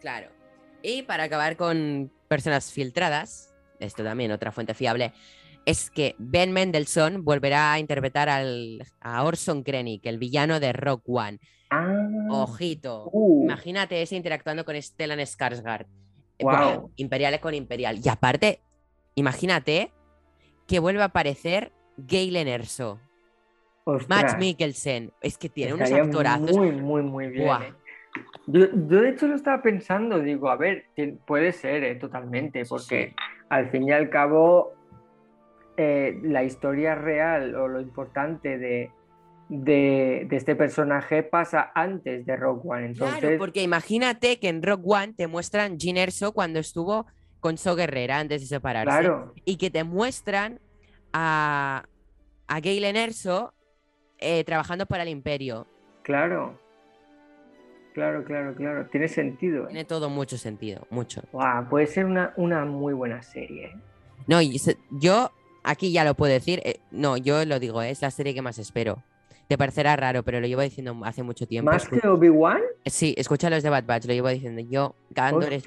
Claro. 0.00 0.28
Y 0.82 1.02
para 1.02 1.24
acabar 1.24 1.56
con 1.56 2.10
personas 2.28 2.72
filtradas, 2.72 3.54
esto 3.78 4.02
también 4.02 4.32
otra 4.32 4.52
fuente 4.52 4.74
fiable, 4.74 5.12
es 5.64 5.90
que 5.90 6.16
Ben 6.18 6.52
Mendelssohn 6.52 7.24
volverá 7.24 7.72
a 7.72 7.78
interpretar 7.78 8.28
al, 8.28 8.84
a 9.00 9.22
Orson 9.22 9.62
Krennic, 9.62 10.04
el 10.06 10.18
villano 10.18 10.58
de 10.58 10.72
Rock 10.72 11.02
One. 11.06 11.38
Ah, 11.70 12.08
Ojito. 12.30 13.08
uh, 13.12 13.44
Imagínate 13.44 14.02
ese 14.02 14.16
interactuando 14.16 14.64
con 14.64 14.80
Stellan 14.80 15.20
Skarsgård. 15.20 15.86
Eh, 16.38 16.42
Guau. 16.44 16.80
buah, 16.80 16.90
Imperial 16.96 17.38
con 17.40 17.54
Imperial. 17.54 18.00
Y 18.04 18.08
aparte, 18.08 18.60
imagínate 19.14 19.92
que 20.66 20.80
vuelve 20.80 21.02
a 21.02 21.06
aparecer 21.06 21.72
Galen 21.96 22.48
Erso, 22.48 22.98
Max 23.86 24.02
ostras, 24.04 24.38
Mikkelsen. 24.38 25.12
Es 25.20 25.38
que 25.38 25.48
tiene 25.48 25.74
unos 25.74 25.90
actorazos. 25.90 26.56
Muy, 26.56 26.72
muy, 26.72 27.02
muy 27.02 27.28
bien. 27.28 27.48
Eh. 27.62 27.74
Yo, 28.46 28.66
yo 28.72 29.00
de 29.00 29.08
hecho 29.10 29.26
lo 29.26 29.34
estaba 29.34 29.62
pensando, 29.62 30.18
digo, 30.20 30.50
a 30.50 30.56
ver, 30.56 30.84
puede 31.26 31.52
ser 31.52 31.82
eh, 31.84 31.94
totalmente, 31.94 32.64
porque 32.66 33.08
Sí. 33.08 33.14
al 33.48 33.70
fin 33.70 33.84
y 33.88 33.92
al 33.92 34.10
cabo 34.10 34.72
eh, 35.76 36.18
la 36.22 36.44
historia 36.44 36.94
real 36.94 37.54
o 37.54 37.66
lo 37.68 37.80
importante 37.80 38.58
de, 38.58 38.90
de, 39.48 40.26
de 40.28 40.36
este 40.36 40.54
personaje 40.54 41.22
pasa 41.22 41.72
antes 41.74 42.26
de 42.26 42.36
Rock 42.36 42.64
One. 42.66 42.86
Entonces, 42.86 43.20
Claro, 43.20 43.38
porque 43.38 43.62
imagínate 43.62 44.38
que 44.38 44.48
en 44.48 44.62
Rock 44.62 44.82
One 44.86 45.14
te 45.14 45.26
muestran 45.26 45.78
Jyn 45.78 45.96
Erso 45.96 46.32
cuando 46.32 46.58
estuvo 46.58 47.06
con 47.40 47.56
So 47.56 47.74
Guerrera 47.74 48.18
antes 48.18 48.42
de 48.42 48.46
separarse. 48.46 48.90
claro, 48.90 49.32
Y 49.46 49.56
que 49.56 49.70
te 49.70 49.82
muestran 49.84 50.60
a, 51.14 51.84
a 52.46 52.60
Galen 52.60 52.96
Erso 52.96 53.54
eh, 54.22 54.44
trabajando 54.44 54.86
para 54.86 55.02
el 55.02 55.08
Imperio. 55.10 55.66
claro. 56.02 56.60
Claro, 57.94 58.24
claro, 58.24 58.54
claro. 58.54 58.86
Tiene 58.86 59.06
sentido. 59.06 59.64
¿eh? 59.64 59.68
Tiene 59.68 59.84
todo 59.84 60.08
mucho 60.08 60.38
sentido, 60.38 60.86
mucho. 60.88 61.24
Guau, 61.30 61.68
puede 61.68 61.86
ser 61.86 62.06
una, 62.06 62.32
una 62.36 62.64
muy 62.64 62.94
buena 62.94 63.22
serie. 63.22 63.66
¿eh? 63.66 63.76
No, 64.26 64.40
yo 64.98 65.30
aquí 65.62 65.92
ya 65.92 66.02
lo 66.02 66.14
puedo 66.14 66.32
decir. 66.32 66.62
no, 66.90 67.18
yo 67.18 67.44
lo 67.44 67.60
digo, 67.60 67.82
es 67.82 68.00
la 68.00 68.10
serie 68.10 68.32
que 68.32 68.40
más 68.40 68.56
espero. 68.58 69.02
Te 69.46 69.58
parecerá 69.58 69.94
raro, 69.96 70.22
pero 70.22 70.40
lo 70.40 70.46
llevo 70.46 70.62
diciendo 70.62 70.98
hace 71.04 71.22
mucho 71.22 71.46
tiempo. 71.46 71.70
Más 71.70 71.86
que 71.86 72.08
Obi-Wan, 72.08 72.62
Sí, 72.86 73.14
escucha 73.18 73.50
los 73.50 73.62
de 73.62 73.68
Bad 73.68 73.84
Batch, 73.84 74.06
lo 74.06 74.14
llevo 74.14 74.28
diciendo. 74.30 74.62
Yo, 74.70 74.94
Andor 75.14 75.52
es-. 75.52 75.64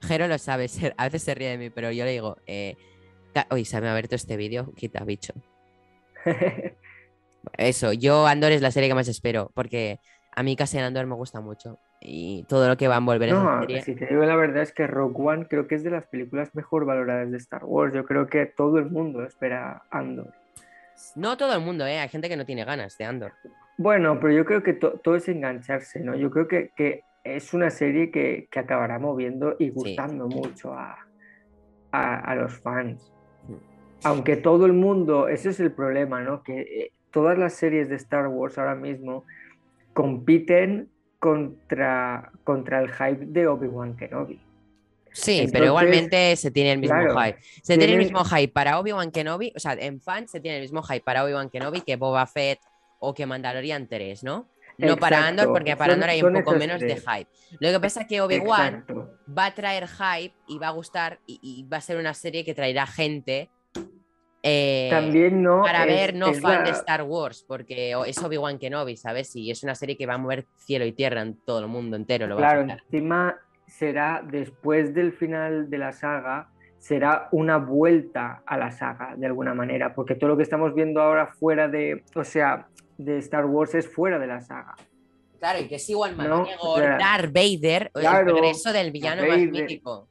Jero 0.00 0.26
lo 0.26 0.38
sabe, 0.38 0.68
a 0.96 1.04
veces 1.04 1.22
se 1.22 1.34
ríe 1.34 1.50
de 1.50 1.58
mí, 1.58 1.68
pero 1.68 1.90
yo 1.92 2.06
le 2.06 2.12
digo, 2.12 2.38
eh, 2.46 2.76
uy, 3.50 3.66
se 3.66 3.78
me 3.82 3.88
ha 3.88 3.90
abierto 3.90 4.14
este 4.14 4.38
vídeo, 4.38 4.72
quita, 4.74 5.04
bicho. 5.04 5.34
Eso, 7.56 7.92
yo 7.92 8.26
Andor 8.26 8.52
es 8.52 8.62
la 8.62 8.70
serie 8.70 8.88
que 8.88 8.94
más 8.94 9.08
espero, 9.08 9.50
porque 9.54 9.98
a 10.34 10.42
mí 10.42 10.56
Cassian 10.56 10.84
Andor 10.84 11.06
me 11.06 11.14
gusta 11.14 11.40
mucho. 11.40 11.78
Y 12.00 12.44
todo 12.48 12.68
lo 12.68 12.76
que 12.76 12.86
va 12.86 12.94
a 12.94 12.98
envolver 12.98 13.28
esa 13.30 13.42
No, 13.42 13.60
serie. 13.60 13.82
si 13.82 13.94
te 13.96 14.06
digo 14.06 14.22
la 14.24 14.36
verdad 14.36 14.62
es 14.62 14.72
que 14.72 14.86
Rogue 14.86 15.14
One 15.18 15.46
creo 15.48 15.66
que 15.66 15.74
es 15.74 15.82
de 15.82 15.90
las 15.90 16.06
películas 16.06 16.54
mejor 16.54 16.84
valoradas 16.84 17.30
de 17.30 17.36
Star 17.38 17.64
Wars. 17.64 17.92
Yo 17.92 18.04
creo 18.04 18.28
que 18.28 18.46
todo 18.46 18.78
el 18.78 18.88
mundo 18.90 19.24
espera 19.24 19.82
Andor. 19.90 20.32
No 21.16 21.36
todo 21.36 21.54
el 21.54 21.60
mundo, 21.60 21.86
¿eh? 21.86 21.98
Hay 21.98 22.08
gente 22.08 22.28
que 22.28 22.36
no 22.36 22.44
tiene 22.46 22.64
ganas 22.64 22.96
de 22.98 23.04
Andor. 23.04 23.32
Bueno, 23.78 24.18
pero 24.20 24.32
yo 24.32 24.44
creo 24.44 24.62
que 24.62 24.74
to- 24.74 25.00
todo 25.02 25.16
es 25.16 25.28
engancharse, 25.28 26.00
¿no? 26.00 26.14
Yo 26.16 26.30
creo 26.30 26.46
que, 26.48 26.70
que 26.76 27.02
es 27.24 27.52
una 27.54 27.70
serie 27.70 28.10
que, 28.10 28.48
que 28.50 28.58
acabará 28.60 28.98
moviendo 28.98 29.56
y 29.58 29.70
gustando 29.70 30.26
mucho 30.28 30.72
a, 30.74 30.98
a- 31.92 32.16
a 32.20 32.34
los 32.36 32.58
fans. 32.60 33.12
Mm. 33.48 33.54
Aunque 34.04 34.36
todo 34.36 34.66
el 34.66 34.72
mundo, 34.72 35.28
ese 35.28 35.50
es 35.50 35.60
el 35.60 35.72
problema, 35.72 36.20
¿no? 36.22 36.42
Que 36.42 36.60
eh, 36.60 36.92
todas 37.10 37.38
las 37.38 37.54
series 37.54 37.88
de 37.88 37.96
Star 37.96 38.28
Wars 38.28 38.58
ahora 38.58 38.74
mismo 38.74 39.24
compiten 39.92 40.88
contra, 41.18 42.30
contra 42.44 42.80
el 42.80 42.90
hype 42.92 43.26
de 43.26 43.46
Obi-Wan 43.46 43.96
Kenobi. 43.96 44.40
Sí, 45.12 45.32
Entonces, 45.32 45.52
pero 45.52 45.64
igualmente 45.66 46.36
se 46.36 46.50
tiene 46.50 46.72
el 46.72 46.78
mismo 46.78 46.94
claro, 46.96 47.18
hype. 47.20 47.38
Se 47.62 47.76
tiene 47.76 47.94
el 47.94 47.98
mismo 47.98 48.24
hype 48.24 48.52
para 48.52 48.78
Obi-Wan 48.78 49.10
Kenobi, 49.10 49.52
o 49.56 49.58
sea, 49.58 49.72
en 49.72 50.00
fans 50.00 50.30
se 50.30 50.40
tiene 50.40 50.58
el 50.58 50.62
mismo 50.62 50.82
hype 50.82 51.00
para 51.00 51.24
Obi-Wan 51.24 51.50
Kenobi 51.50 51.80
que 51.80 51.96
Boba 51.96 52.26
Fett 52.26 52.60
o 53.00 53.14
que 53.14 53.26
Mandalorian 53.26 53.88
3, 53.88 54.22
¿no? 54.22 54.48
No 54.76 54.96
para 54.96 55.26
Andor, 55.26 55.48
porque 55.48 55.76
para 55.76 55.94
son- 55.94 56.02
Andor 56.04 56.10
hay 56.10 56.22
un 56.22 56.32
poco 56.34 56.54
menos 56.54 56.80
de 56.80 56.96
hype. 56.96 57.28
Lo 57.58 57.72
que 57.72 57.80
pasa 57.80 58.02
es 58.02 58.06
que 58.06 58.20
Obi-Wan 58.20 58.84
va 59.36 59.46
a 59.46 59.54
traer 59.54 59.88
hype 59.88 60.36
y 60.46 60.58
va 60.58 60.68
a 60.68 60.72
gustar 60.72 61.18
y, 61.26 61.40
y 61.42 61.68
va 61.68 61.78
a 61.78 61.80
ser 61.80 61.96
una 61.96 62.14
serie 62.14 62.44
que 62.44 62.54
traerá 62.54 62.86
gente 62.86 63.50
eh, 64.42 64.88
También 64.90 65.42
no 65.42 65.62
para 65.62 65.82
es- 65.82 65.86
ver 65.88 66.14
no 66.14 66.28
es 66.28 66.40
fan 66.40 66.64
de 66.64 66.70
Star 66.70 67.02
Wars, 67.02 67.44
porque 67.46 67.94
es 68.06 68.18
Obi-Wan 68.22 68.58
Kenobi, 68.58 68.96
¿sabes? 68.96 69.34
Y 69.36 69.50
es 69.50 69.62
una 69.62 69.74
serie 69.74 69.96
que 69.96 70.06
va 70.06 70.14
a 70.14 70.18
mover 70.18 70.46
cielo 70.56 70.84
y 70.84 70.92
tierra 70.92 71.22
en 71.22 71.34
todo 71.44 71.60
el 71.60 71.66
mundo 71.66 71.96
entero. 71.96 72.26
Lo 72.26 72.36
va 72.36 72.46
a 72.48 72.50
Claro, 72.52 72.72
encima 72.84 73.36
será 73.66 74.22
después 74.24 74.94
del 74.94 75.12
final 75.12 75.68
de 75.68 75.78
la 75.78 75.92
saga, 75.92 76.48
será 76.78 77.28
una 77.32 77.58
vuelta 77.58 78.42
a 78.46 78.56
la 78.56 78.70
saga 78.70 79.14
de 79.16 79.26
alguna 79.26 79.52
manera, 79.54 79.94
porque 79.94 80.14
todo 80.14 80.30
lo 80.30 80.36
que 80.36 80.44
estamos 80.44 80.74
viendo 80.74 81.00
ahora 81.02 81.26
fuera 81.26 81.68
de, 81.68 82.04
o 82.14 82.24
sea, 82.24 82.68
de 82.96 83.18
Star 83.18 83.44
Wars 83.46 83.74
es 83.74 83.88
fuera 83.92 84.18
de 84.18 84.26
la 84.26 84.40
saga. 84.40 84.74
Claro, 85.38 85.60
y 85.60 85.68
que 85.68 85.76
es 85.76 85.88
igual 85.90 86.16
No, 86.16 86.38
McGregor, 86.40 86.58
o 86.60 86.76
sea, 86.78 86.98
Darth 86.98 87.32
Vader, 87.32 87.90
claro, 87.92 88.28
el 88.30 88.34
regreso 88.34 88.72
del 88.72 88.90
villano 88.90 89.24
más 89.26 89.38
mítico. 89.38 90.07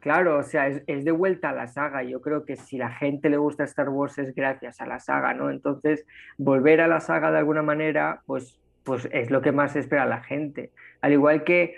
Claro, 0.00 0.38
o 0.38 0.42
sea, 0.42 0.68
es, 0.68 0.82
es 0.86 1.04
de 1.04 1.10
vuelta 1.10 1.50
a 1.50 1.52
la 1.52 1.66
saga. 1.66 2.02
Yo 2.02 2.20
creo 2.20 2.44
que 2.44 2.56
si 2.56 2.78
la 2.78 2.90
gente 2.90 3.28
le 3.30 3.36
gusta 3.36 3.64
Star 3.64 3.88
Wars 3.88 4.16
es 4.18 4.34
gracias 4.34 4.80
a 4.80 4.86
la 4.86 5.00
saga, 5.00 5.34
¿no? 5.34 5.50
Entonces, 5.50 6.06
volver 6.36 6.80
a 6.80 6.86
la 6.88 7.00
saga 7.00 7.30
de 7.32 7.38
alguna 7.38 7.62
manera, 7.62 8.22
pues, 8.26 8.60
pues 8.84 9.08
es 9.12 9.30
lo 9.30 9.40
que 9.42 9.52
más 9.52 9.74
espera 9.76 10.06
la 10.06 10.22
gente. 10.22 10.70
Al 11.00 11.12
igual 11.12 11.42
que, 11.44 11.76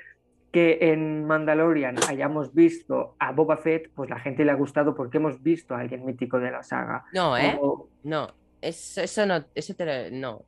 que 0.53 0.79
en 0.93 1.25
Mandalorian 1.27 1.97
hayamos 2.09 2.55
visto 2.55 3.15
a 3.19 3.33
Boba 3.33 3.57
Fett, 3.57 3.91
pues 3.95 4.11
la 4.11 4.19
gente 4.21 4.45
le 4.45 4.51
ha 4.53 4.55
gustado 4.55 4.95
porque 4.95 5.17
hemos 5.19 5.43
visto 5.43 5.75
a 5.75 5.81
alguien 5.81 6.05
mítico 6.05 6.39
de 6.39 6.51
la 6.51 6.63
saga. 6.63 7.05
No, 7.13 7.37
¿eh? 7.39 7.59
No, 8.05 8.29
eso, 8.61 9.01
eso 9.01 9.27
no, 9.27 9.45
eso 9.55 9.75
te 9.75 9.87
lo- 10.11 10.17
no. 10.17 10.43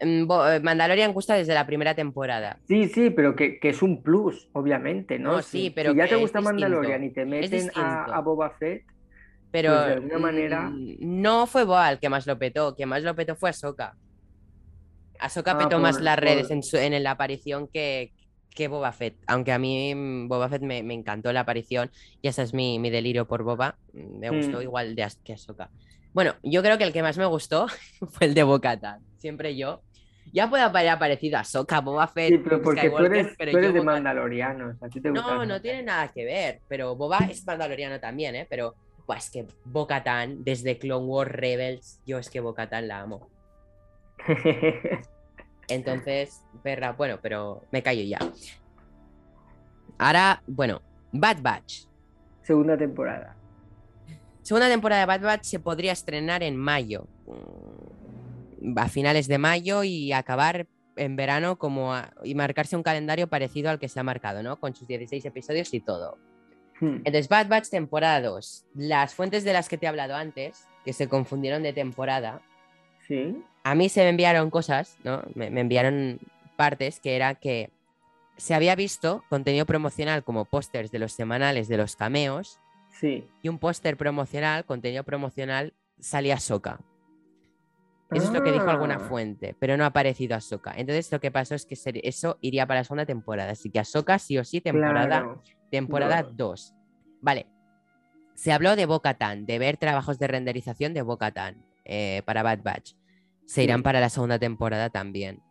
Eh, 0.00 0.60
Mandalorian 0.62 1.12
gusta 1.12 1.34
desde 1.34 1.52
la 1.54 1.66
primera 1.66 1.94
temporada. 1.94 2.58
Sí, 2.66 2.88
sí, 2.88 3.10
pero 3.10 3.36
que, 3.36 3.60
que 3.60 3.68
es 3.68 3.82
un 3.82 4.02
plus, 4.02 4.48
obviamente, 4.52 5.18
¿no? 5.18 5.32
No, 5.32 5.42
Si- 5.42 5.64
sí, 5.64 5.70
pero 5.70 5.92
si 5.92 5.98
ya 5.98 6.04
que 6.04 6.10
te 6.10 6.16
gusta 6.16 6.38
distinto. 6.40 6.60
Mandalorian 6.62 7.04
y 7.04 7.10
te 7.10 7.24
meten 7.26 7.70
a, 7.74 8.20
Boba 8.20 8.50
Fett, 8.50 8.84
Pero 9.52 9.72
Pues 9.74 9.86
de 9.86 9.92
alguna 9.94 10.18
manera- 10.18 10.70
mm, 10.70 10.96
no 11.00 11.46
fue 11.46 11.64
Boa 11.64 11.90
el 11.90 11.98
que 11.98 12.08
más 12.08 12.26
lo 12.26 12.38
petó, 12.38 12.74
que 12.76 12.86
más 12.86 13.02
lo 13.02 13.14
petó 13.16 13.34
fue 13.36 13.50
Ahsoka. 13.50 13.96
Ahsoka 15.18 15.52
Ah, 15.52 15.58
petó 15.58 15.78
más 15.80 16.00
las 16.00 16.18
redes 16.18 16.44
por- 16.48 16.52
en, 16.52 16.62
su- 16.62 16.76
en 16.78 17.02
la 17.02 17.10
aparición 17.10 17.68
que, 17.68 18.12
que 18.54 18.68
Boba 18.68 18.92
Fett. 18.92 19.16
Aunque 19.26 19.52
a 19.52 19.58
mí 19.58 19.94
mm, 19.94 20.28
Boba 20.28 20.48
Fett 20.48 20.62
me, 20.62 20.82
me 20.82 20.94
encantó 20.94 21.32
la 21.32 21.40
aparición 21.40 21.90
y 22.22 22.28
ese 22.28 22.42
es 22.42 22.54
mi, 22.54 22.78
mi 22.78 22.90
delirio 22.90 23.26
por 23.26 23.42
Boba. 23.42 23.76
Me 23.92 24.30
gustó 24.30 24.58
Mm. 24.58 24.62
igual 24.62 24.94
de 24.94 25.06
que 25.24 25.34
Ahsoka. 25.34 25.68
Bueno, 26.12 26.34
yo 26.42 26.62
creo 26.62 26.78
que 26.78 26.84
el 26.84 26.92
que 26.92 27.02
más 27.02 27.18
me 27.18 27.26
gustó 27.26 27.66
fue 28.12 28.26
el 28.28 28.34
de 28.34 28.42
Bo-Katan. 28.44 29.00
Siempre 29.18 29.56
yo. 29.56 29.82
Ya 30.32 30.48
puede 30.48 30.62
haber 30.62 30.88
aparecido 30.88 31.38
Ahsoka, 31.38 31.80
Boba 31.80 32.06
Fett, 32.06 32.30
sí, 32.30 32.38
pero 32.38 32.62
porque 32.62 32.88
tú 32.88 32.98
eres, 32.98 33.34
pero 33.36 33.50
tú 33.50 33.58
eres 33.58 33.74
de 33.74 33.80
a 33.80 34.88
ti 34.88 35.00
te 35.00 35.10
gusta 35.10 35.34
no, 35.34 35.44
no 35.44 35.60
tiene 35.60 35.82
nada 35.82 36.08
que 36.08 36.24
ver, 36.24 36.60
pero 36.68 36.94
Boba 36.94 37.18
es 37.30 37.44
mandaloriano 37.44 37.98
también, 37.98 38.36
¿eh? 38.36 38.46
Pero, 38.48 38.74
pues 39.06 39.24
es 39.24 39.30
que 39.30 39.46
Bo-Katan, 39.64 40.44
desde 40.44 40.78
Clone 40.78 41.06
Wars 41.06 41.32
Rebels, 41.32 42.00
yo 42.06 42.18
es 42.18 42.30
que 42.30 42.40
Bo-Katan 42.40 42.86
la 42.86 43.00
amo. 43.00 43.28
Entonces, 45.68 46.42
perra, 46.62 46.92
bueno, 46.92 47.18
pero 47.20 47.64
me 47.72 47.82
callo 47.82 48.02
ya. 48.02 48.18
Ahora, 49.98 50.42
bueno, 50.46 50.80
Bad 51.12 51.42
Batch. 51.42 51.86
Segunda 52.42 52.76
temporada. 52.76 53.36
Segunda 54.42 54.68
temporada 54.68 55.02
de 55.02 55.06
Bad 55.06 55.20
Batch 55.20 55.44
se 55.44 55.60
podría 55.60 55.92
estrenar 55.92 56.42
en 56.42 56.56
mayo. 56.56 57.06
A 58.76 58.88
finales 58.88 59.26
de 59.28 59.38
mayo 59.38 59.82
y 59.84 60.12
acabar 60.12 60.66
en 60.96 61.16
verano 61.16 61.58
como 61.58 61.94
a- 61.94 62.12
y 62.24 62.34
marcarse 62.34 62.76
un 62.76 62.82
calendario 62.82 63.28
parecido 63.28 63.70
al 63.70 63.78
que 63.78 63.88
se 63.88 63.98
ha 64.00 64.02
marcado, 64.02 64.42
¿no? 64.42 64.58
Con 64.60 64.74
sus 64.74 64.86
16 64.86 65.24
episodios 65.24 65.72
y 65.72 65.80
todo. 65.80 66.18
Hmm. 66.80 66.96
Entonces, 67.04 67.28
Bad 67.28 67.48
Batch 67.48 67.68
temporada 67.68 68.20
2. 68.20 68.64
Las 68.74 69.14
fuentes 69.14 69.44
de 69.44 69.52
las 69.52 69.68
que 69.68 69.78
te 69.78 69.86
he 69.86 69.88
hablado 69.88 70.14
antes, 70.14 70.66
que 70.84 70.92
se 70.92 71.08
confundieron 71.08 71.62
de 71.62 71.72
temporada, 71.72 72.42
Sí. 73.06 73.42
a 73.64 73.74
mí 73.74 73.88
se 73.88 74.02
me 74.02 74.10
enviaron 74.10 74.50
cosas, 74.50 74.96
¿no? 75.04 75.22
Me, 75.34 75.50
me 75.50 75.60
enviaron 75.60 76.18
partes 76.56 77.00
que 77.00 77.16
era 77.16 77.34
que 77.34 77.70
se 78.36 78.54
había 78.54 78.74
visto 78.74 79.24
contenido 79.28 79.66
promocional 79.66 80.22
como 80.24 80.44
pósters 80.44 80.90
de 80.90 80.98
los 80.98 81.12
semanales 81.12 81.68
de 81.68 81.76
los 81.76 81.96
cameos 81.96 82.58
Sí. 82.90 83.26
y 83.42 83.48
un 83.48 83.58
póster 83.58 83.96
promocional, 83.96 84.64
contenido 84.64 85.04
promocional, 85.04 85.72
salía 85.98 86.38
Soka. 86.38 86.80
Eso 88.12 88.24
es 88.26 88.32
lo 88.32 88.42
que 88.42 88.52
dijo 88.52 88.68
alguna 88.68 88.96
Ah, 88.96 89.00
fuente, 89.00 89.54
pero 89.58 89.76
no 89.76 89.84
ha 89.84 89.88
aparecido 89.88 90.34
Ahsoka. 90.36 90.72
Entonces 90.76 91.10
lo 91.12 91.20
que 91.20 91.30
pasó 91.30 91.54
es 91.54 91.64
que 91.64 91.76
eso 92.02 92.38
iría 92.40 92.66
para 92.66 92.80
la 92.80 92.84
segunda 92.84 93.06
temporada. 93.06 93.52
Así 93.52 93.70
que 93.70 93.78
Ahsoka 93.78 94.18
sí 94.18 94.36
o 94.38 94.44
sí 94.44 94.60
temporada 94.60 95.06
claro. 95.06 95.42
Temporada 95.70 96.22
Dos. 96.24 96.36
2. 96.36 96.74
Vale. 97.22 97.46
Se 98.34 98.52
habló 98.52 98.74
de 98.74 98.86
Bo-Katan, 98.86 99.46
de 99.46 99.58
ver 99.58 99.76
trabajos 99.76 100.18
de 100.18 100.26
renderización 100.26 100.94
de 100.94 101.02
Bo-Katan 101.02 101.64
eh, 101.84 102.22
para 102.24 102.42
Bad 102.42 102.62
Batch. 102.62 102.94
Se 103.46 103.62
irán 103.62 103.78
Sí. 103.80 103.82
para 103.84 104.00
la 104.00 104.08
segunda 104.08 104.38
temporada 104.38 104.90
también. 104.90 105.42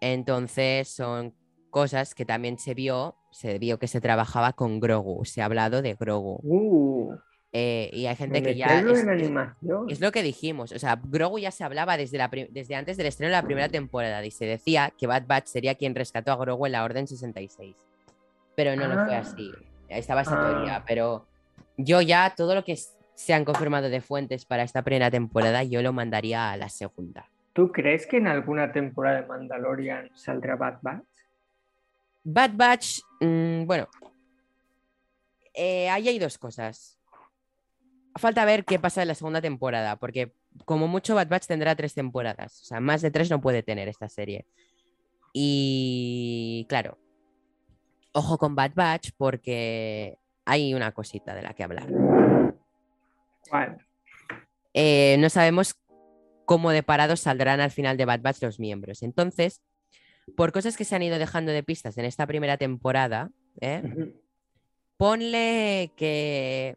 Entonces 0.00 0.88
son 0.88 1.34
cosas 1.70 2.14
que 2.14 2.24
también 2.24 2.58
se 2.58 2.74
vio, 2.74 3.16
se 3.30 3.58
vio 3.58 3.78
que 3.78 3.86
se 3.86 4.00
trabajaba 4.00 4.52
con 4.52 4.80
Grogu, 4.80 5.24
se 5.24 5.42
ha 5.42 5.44
hablado 5.44 5.82
de 5.82 5.94
Grogu. 5.94 6.40
Uh, 6.42 7.14
Eh, 7.52 7.90
y 7.92 8.06
hay 8.06 8.14
gente 8.14 8.42
que 8.42 8.54
ya... 8.54 8.80
Es, 9.88 10.00
lo 10.00 10.12
que 10.12 10.22
dijimos, 10.22 10.70
o 10.70 10.78
sea, 10.78 11.00
Grogu 11.02 11.40
ya 11.40 11.50
se 11.50 11.64
hablaba 11.64 11.96
desde, 11.96 12.16
la 12.16 12.28
desde 12.28 12.76
antes 12.76 12.96
del 12.96 13.06
estreno 13.06 13.30
de 13.34 13.36
la 13.40 13.42
primera 13.42 13.68
temporada 13.68 14.24
y 14.24 14.30
se 14.30 14.44
decía 14.46 14.92
que 14.96 15.08
Bad 15.08 15.26
Batch 15.26 15.46
sería 15.46 15.74
quien 15.74 15.94
rescató 15.96 16.30
a 16.30 16.36
Grogu 16.36 16.66
en 16.66 16.72
la 16.72 16.84
Orden 16.84 17.08
66. 17.08 17.74
Pero 18.54 18.76
no, 18.76 18.86
no 18.86 19.04
fue 19.04 19.16
Ah. 19.16 19.20
así. 19.20 19.50
Estaba 19.88 20.20
esa 20.22 20.36
Ah. 20.40 20.48
teoría, 20.54 20.84
pero 20.86 21.26
yo 21.76 22.00
ya 22.00 22.32
todo 22.36 22.54
lo 22.54 22.62
que 22.64 22.76
se 23.14 23.34
han 23.34 23.44
confirmado 23.44 23.88
de 23.90 24.00
fuentes 24.00 24.44
para 24.44 24.62
esta 24.62 24.82
primera 24.82 25.10
temporada, 25.10 25.64
yo 25.64 25.82
lo 25.82 25.92
mandaría 25.92 26.52
a 26.52 26.56
la 26.56 26.68
segunda. 26.68 27.28
¿Tú 27.52 27.72
crees 27.72 28.06
que 28.06 28.18
en 28.18 28.28
alguna 28.28 28.70
temporada 28.70 29.22
de 29.22 29.26
Mandalorian 29.26 30.08
saldrá 30.14 30.54
Bad 30.54 30.78
Batch? 30.82 31.04
Bad 32.22 32.50
Batch, 32.54 33.00
mm, 33.20 33.64
bueno, 33.66 33.88
eh, 35.54 35.88
ahí 35.90 36.08
hay 36.08 36.18
dos 36.20 36.38
cosas. 36.38 36.96
Falta 38.20 38.44
ver 38.44 38.66
qué 38.66 38.78
pasa 38.78 39.00
en 39.00 39.08
la 39.08 39.14
segunda 39.14 39.40
temporada, 39.40 39.96
porque 39.96 40.34
como 40.66 40.86
mucho 40.86 41.14
Bad 41.14 41.28
Batch 41.28 41.46
tendrá 41.46 41.74
tres 41.74 41.94
temporadas. 41.94 42.60
O 42.60 42.64
sea, 42.66 42.78
más 42.78 43.00
de 43.00 43.10
tres 43.10 43.30
no 43.30 43.40
puede 43.40 43.62
tener 43.62 43.88
esta 43.88 44.10
serie. 44.10 44.46
Y 45.32 46.66
claro, 46.68 46.98
ojo 48.12 48.36
con 48.36 48.54
Bad 48.54 48.72
Batch 48.74 49.12
porque 49.16 50.18
hay 50.44 50.74
una 50.74 50.92
cosita 50.92 51.34
de 51.34 51.42
la 51.42 51.54
que 51.54 51.64
hablar. 51.64 51.88
Eh, 54.74 55.16
no 55.18 55.30
sabemos 55.30 55.76
cómo 56.44 56.72
de 56.72 56.82
parados 56.82 57.20
saldrán 57.20 57.60
al 57.60 57.70
final 57.70 57.96
de 57.96 58.04
Bad 58.04 58.20
Batch 58.20 58.42
los 58.42 58.60
miembros. 58.60 59.02
Entonces, 59.02 59.62
por 60.36 60.52
cosas 60.52 60.76
que 60.76 60.84
se 60.84 60.94
han 60.94 61.02
ido 61.02 61.18
dejando 61.18 61.52
de 61.52 61.62
pistas 61.62 61.96
en 61.96 62.04
esta 62.04 62.26
primera 62.26 62.58
temporada, 62.58 63.30
¿eh? 63.62 64.12
ponle 64.98 65.92
que, 65.96 66.76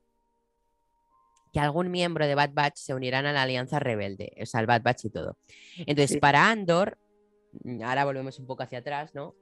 que 1.54 1.60
algún 1.60 1.92
miembro 1.92 2.26
de 2.26 2.34
Bad 2.34 2.50
Batch 2.54 2.78
se 2.78 2.94
unirán 2.96 3.28
a 3.28 3.32
la 3.32 3.44
Alianza 3.44 3.80
Rebelde, 3.80 4.34
o 4.42 4.46
sea, 4.46 4.60
al 4.60 4.66
Bad 4.66 4.82
Batch 4.82 5.06
y 5.06 5.10
todo. 5.12 5.38
Entonces, 5.86 6.18
para 6.18 6.50
Andor, 6.50 6.98
ahora 7.84 8.06
volvemos 8.06 8.40
un 8.40 8.48
poco 8.48 8.64
hacia 8.64 8.80
atrás, 8.80 9.14
¿no? 9.14 9.36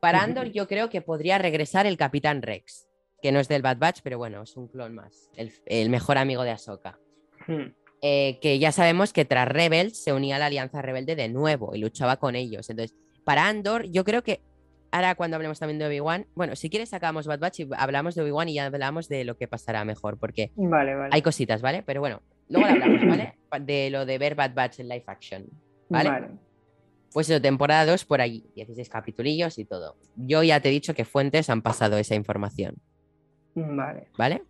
Para 0.00 0.22
Andor 0.22 0.52
yo 0.52 0.68
creo 0.68 0.90
que 0.90 1.00
podría 1.00 1.38
regresar 1.38 1.86
el 1.86 1.96
Capitán 1.96 2.42
Rex, 2.42 2.86
que 3.22 3.32
no 3.32 3.40
es 3.40 3.48
del 3.48 3.62
Bad 3.62 3.78
Batch, 3.78 4.00
pero 4.02 4.18
bueno, 4.18 4.42
es 4.42 4.54
un 4.56 4.68
clon 4.68 4.94
más, 4.94 5.30
el, 5.36 5.88
mejor 5.88 6.18
amigo 6.18 6.42
de 6.42 6.50
Ahsoka. 6.50 6.98
Hmm. 7.46 7.72
Eh, 8.02 8.38
que 8.42 8.58
ya 8.58 8.70
sabemos 8.70 9.14
que 9.14 9.24
tras 9.24 9.48
Rebels 9.48 9.96
se 9.96 10.12
unía 10.12 10.36
a 10.36 10.38
la 10.38 10.46
Alianza 10.46 10.82
Rebelde 10.82 11.16
de 11.16 11.30
nuevo 11.30 11.74
y 11.74 11.78
luchaba 11.78 12.18
con 12.18 12.36
ellos. 12.36 12.68
Entonces, 12.68 12.94
para 13.24 13.48
Andor, 13.48 13.86
yo 13.86 14.04
creo 14.04 14.22
que 14.22 14.42
ahora 14.94 15.16
cuando 15.16 15.34
hablemos 15.34 15.58
también 15.58 15.80
de 15.80 15.86
Obi-Wan, 15.86 16.26
bueno, 16.36 16.54
si 16.54 16.70
quieres 16.70 16.90
sacamos 16.90 17.26
Bad 17.26 17.40
Batch 17.40 17.60
y 17.60 17.68
hablamos 17.76 18.14
de 18.14 18.22
Obi-Wan 18.22 18.48
y 18.48 18.54
ya 18.54 18.66
hablamos 18.66 19.08
de 19.08 19.24
lo 19.24 19.36
que 19.36 19.48
pasará 19.48 19.84
mejor, 19.84 20.18
porque 20.18 20.52
hay 21.10 21.20
cositas, 21.20 21.62
¿vale? 21.62 21.82
Pero 21.82 22.00
bueno, 22.00 22.22
luego 22.48 22.68
hablamos, 22.68 23.00
¿vale? 23.06 23.34
De 23.60 23.88
lo 23.88 24.04
de 24.04 24.18
ver 24.18 24.34
Bad 24.34 24.52
Batch 24.52 24.80
en 24.80 24.88
live 24.88 25.04
action, 25.06 25.46
¿vale? 25.88 26.28
Pues 27.12 27.30
eso, 27.30 27.40
temporada 27.40 27.86
2 27.86 28.04
por 28.04 28.20
allí, 28.20 28.50
16 28.56 28.88
capitulillos 28.88 29.58
y 29.60 29.64
todo. 29.64 29.96
Yo 30.16 30.42
ya 30.42 30.58
te 30.58 30.70
he 30.70 30.72
dicho 30.72 30.92
que 30.92 31.04
fuentes 31.04 31.48
han 31.50 31.62
pasado 31.62 31.96
esa 31.96 32.16
información. 32.16 32.74
Vale. 33.54 34.08
¿Vale? 34.18 34.42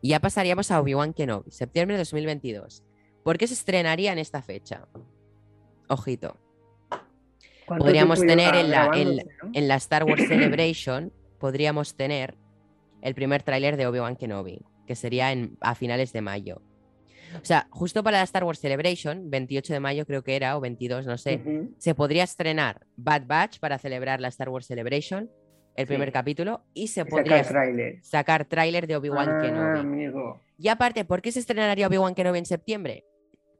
Y 0.00 0.10
ya 0.10 0.20
pasaríamos 0.20 0.70
a 0.70 0.80
Obi-Wan 0.80 1.12
Kenobi, 1.12 1.50
septiembre 1.50 1.96
de 1.96 2.02
2022. 2.02 2.84
¿Por 3.24 3.36
qué 3.36 3.48
se 3.48 3.54
estrenaría 3.54 4.12
en 4.12 4.18
esta 4.18 4.40
fecha? 4.40 4.86
Ojito. 5.88 6.38
Podríamos 7.66 8.20
tener 8.20 8.54
en 8.54 8.70
la, 8.70 8.90
en, 8.94 9.68
la, 9.68 9.74
Star 9.76 10.04
Wars 10.04 10.24
Celebration, 10.28 11.12
podríamos 11.38 11.96
tener 11.96 12.36
el 13.02 13.14
primer 13.14 13.42
tráiler 13.42 13.76
de 13.76 13.86
Obi-Wan 13.86 14.16
Kenobi, 14.16 14.60
que 14.86 14.96
sería 14.96 15.32
en, 15.32 15.56
a 15.60 15.74
finales 15.74 16.12
de 16.12 16.22
mayo. 16.22 16.62
O 17.42 17.44
sea, 17.44 17.66
justo 17.70 18.02
para 18.02 18.18
la 18.18 18.24
Star 18.24 18.44
Wars 18.44 18.60
Celebration, 18.60 19.30
28 19.30 19.72
de 19.72 19.80
mayo 19.80 20.06
creo 20.06 20.22
que 20.22 20.36
era, 20.36 20.56
o 20.56 20.60
22, 20.60 21.06
no 21.06 21.18
sé, 21.18 21.40
se 21.78 21.94
podría 21.94 22.24
estrenar 22.24 22.86
Bad 22.96 23.26
Batch 23.26 23.58
para 23.58 23.78
celebrar 23.78 24.20
la 24.20 24.28
Star 24.28 24.48
Wars 24.48 24.66
Celebration, 24.66 25.30
el 25.74 25.86
primer 25.86 26.12
capítulo, 26.12 26.62
y 26.72 26.88
se 26.88 27.04
podría 27.04 27.44
sacar 28.02 28.44
tráiler 28.44 28.86
de 28.86 28.96
Obi-Wan 28.96 29.28
ah, 29.28 29.40
Kenobi. 29.42 30.12
Y 30.58 30.68
aparte, 30.68 31.04
¿por 31.04 31.20
qué 31.22 31.32
se 31.32 31.40
estrenaría 31.40 31.88
Obi-Wan 31.88 32.14
Kenobi 32.14 32.38
en 32.38 32.46
septiembre? 32.46 33.04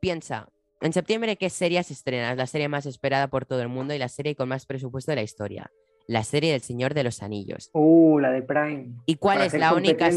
Piensa, 0.00 0.48
en 0.80 0.92
septiembre, 0.92 1.36
¿qué 1.36 1.50
serie 1.50 1.82
se 1.82 1.92
estrena? 1.92 2.34
La 2.34 2.46
serie 2.46 2.68
más 2.68 2.86
esperada 2.86 3.28
por 3.28 3.46
todo 3.46 3.62
el 3.62 3.68
mundo 3.68 3.94
y 3.94 3.98
la 3.98 4.08
serie 4.08 4.34
con 4.34 4.48
más 4.48 4.66
presupuesto 4.66 5.12
de 5.12 5.16
la 5.16 5.22
historia. 5.22 5.70
La 6.06 6.22
serie 6.22 6.52
del 6.52 6.60
Señor 6.60 6.92
de 6.92 7.04
los 7.04 7.22
Anillos. 7.22 7.70
Uh, 7.72 8.18
la 8.18 8.30
de 8.30 8.42
Prime. 8.42 8.88
¿Y 9.06 9.16
cuál 9.16 9.40
es, 9.40 9.54
la 9.54 9.72
única 9.72 10.10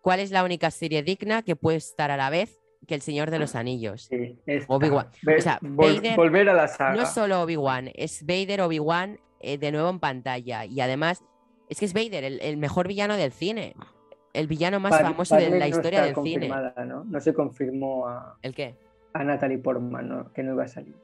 cuál 0.00 0.20
es 0.20 0.30
la 0.30 0.44
única 0.44 0.70
serie 0.70 1.02
digna 1.02 1.42
que 1.42 1.56
puede 1.56 1.76
estar 1.76 2.10
a 2.10 2.16
la 2.16 2.30
vez 2.30 2.58
que 2.86 2.94
El 2.94 3.02
Señor 3.02 3.30
de 3.30 3.38
los 3.38 3.54
Anillos? 3.54 4.08
Sí, 4.10 4.38
Obi-Wan. 4.68 5.08
O 5.36 5.40
sea, 5.40 5.58
volver 5.60 6.48
a 6.48 6.54
la 6.54 6.68
saga. 6.68 6.94
No 6.94 7.04
solo 7.04 7.42
Obi-Wan, 7.42 7.90
es 7.94 8.24
Vader, 8.24 8.62
Obi-Wan 8.62 9.20
eh, 9.40 9.58
de 9.58 9.72
nuevo 9.72 9.90
en 9.90 10.00
pantalla. 10.00 10.64
Y 10.64 10.80
además, 10.80 11.22
es 11.68 11.78
que 11.78 11.84
es 11.84 11.92
Vader, 11.92 12.24
el, 12.24 12.56
mejor 12.56 12.88
villano 12.88 13.16
del 13.16 13.32
cine. 13.32 13.74
El 14.32 14.46
villano 14.46 14.80
más 14.80 14.98
famoso 14.98 15.36
de 15.36 15.50
la 15.58 15.68
historia 15.68 16.02
del 16.02 16.14
cine. 16.14 16.48
¿no? 16.86 17.04
no 17.04 17.20
se 17.20 17.34
confirmó 17.34 18.06
a. 18.08 18.38
¿El 18.40 18.54
qué? 18.54 18.76
A 19.18 19.24
Natalie 19.24 19.58
Portman, 19.58 20.28
que 20.32 20.44
no 20.44 20.52
iba 20.52 20.64
a 20.64 20.68
salir. 20.68 20.94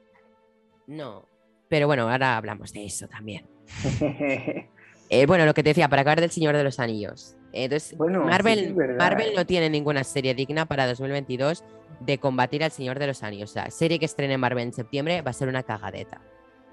No, 0.87 1.27
pero 1.67 1.87
bueno, 1.87 2.09
ahora 2.09 2.37
hablamos 2.37 2.71
de 2.71 2.85
eso 2.85 3.07
también. 3.07 3.45
Eh, 5.11 5.27
bueno, 5.27 5.45
lo 5.45 5.53
que 5.53 5.61
te 5.61 5.69
decía, 5.69 5.87
para 5.87 6.01
acabar 6.01 6.19
del 6.19 6.31
Señor 6.31 6.57
de 6.57 6.63
los 6.63 6.79
Anillos. 6.79 7.37
Entonces, 7.53 7.95
Marvel, 7.99 8.75
Marvel 8.97 9.33
no 9.35 9.45
tiene 9.45 9.69
ninguna 9.69 10.03
serie 10.03 10.33
digna 10.33 10.65
para 10.65 10.87
2022 10.87 11.63
de 11.99 12.17
combatir 12.17 12.63
al 12.63 12.71
Señor 12.71 12.97
de 12.97 13.05
los 13.05 13.21
Anillos. 13.21 13.51
O 13.51 13.53
sea, 13.53 13.69
serie 13.69 13.99
que 13.99 14.05
estrene 14.05 14.35
Marvel 14.39 14.63
en 14.63 14.73
septiembre 14.73 15.21
va 15.21 15.29
a 15.29 15.33
ser 15.33 15.47
una 15.47 15.61
cagadeta. 15.61 16.21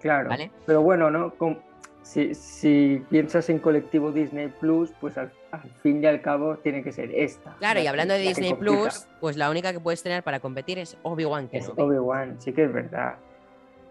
Claro. 0.00 0.30
Pero 0.64 0.80
bueno, 0.80 1.10
¿no? 1.10 1.34
Si, 2.02 3.04
piensas 3.10 3.48
en 3.48 3.58
colectivo 3.58 4.12
Disney 4.12 4.48
Plus, 4.48 4.90
pues 5.00 5.16
al, 5.18 5.32
fin 5.82 6.02
y 6.02 6.06
al 6.06 6.20
cabo 6.20 6.56
tiene 6.56 6.82
que 6.82 6.92
ser 6.92 7.10
esta. 7.14 7.54
Claro, 7.58 7.80
y 7.80 7.86
hablando 7.86 8.14
de 8.14 8.20
Disney 8.20 8.54
Plus, 8.54 9.06
pues 9.20 9.36
la 9.36 9.50
única 9.50 9.72
que 9.72 9.80
puedes 9.80 10.02
tener 10.02 10.22
para 10.22 10.40
competir 10.40 10.78
es 10.78 10.96
Obi-Wan 11.02 11.48
Kenobi. 11.48 11.80
Obi-Wan, 11.80 12.40
sí 12.40 12.52
que 12.52 12.64
es 12.64 12.72
verdad. 12.72 13.16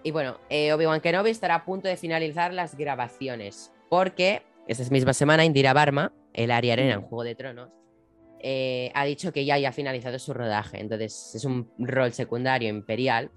Y 0.04 0.12
bueno, 0.12 0.38
eh, 0.50 0.74
Obi-Wan 0.74 1.02
Kenobi 1.02 1.30
estará 1.30 1.56
a 1.56 1.66
punto 1.66 1.88
de 1.88 1.98
finalizar 1.98 2.54
las 2.54 2.76
grabaciones, 2.76 3.72
porque 3.90 4.42
esa 4.68 4.90
misma 4.92 5.14
semana 5.14 5.46
Indira 5.46 5.74
Barma, 5.74 6.12
el 6.34 6.52
Ari 6.52 6.72
Arena 6.72 6.94
en 6.94 7.02
mm. 7.02 7.04
Juego 7.04 7.24
de 7.24 7.36
Tronos, 7.36 7.70
eh, 8.40 8.92
ha 8.96 9.06
dicho 9.06 9.32
que 9.32 9.46
ya 9.46 9.56
haya 9.56 9.72
finalizado 9.72 10.18
su 10.18 10.34
rodaje. 10.34 10.80
Entonces 10.80 11.34
es 11.36 11.46
un 11.46 11.72
rol 11.78 12.12
secundario 12.14 12.70
imperial 12.70 13.32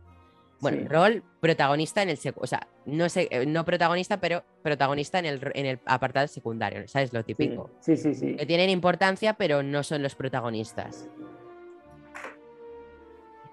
bueno, 0.64 0.88
rol 0.88 1.22
protagonista 1.40 2.02
en 2.02 2.08
el 2.08 2.18
o 2.36 2.46
sea, 2.46 2.66
no 2.86 3.08
sé, 3.08 3.28
eh, 3.30 3.46
no 3.46 3.64
protagonista, 3.64 4.18
pero 4.18 4.42
protagonista 4.62 5.18
en 5.18 5.26
el, 5.26 5.40
en 5.54 5.66
el 5.66 5.80
apartado 5.84 6.26
secundario, 6.26 6.88
¿sabes? 6.88 7.12
Lo 7.12 7.22
típico. 7.22 7.70
Sí, 7.80 7.96
sí, 7.96 8.14
sí. 8.14 8.34
Que 8.34 8.46
tienen 8.46 8.70
importancia, 8.70 9.34
pero 9.34 9.62
no 9.62 9.82
son 9.82 10.02
los 10.02 10.14
protagonistas. 10.14 11.08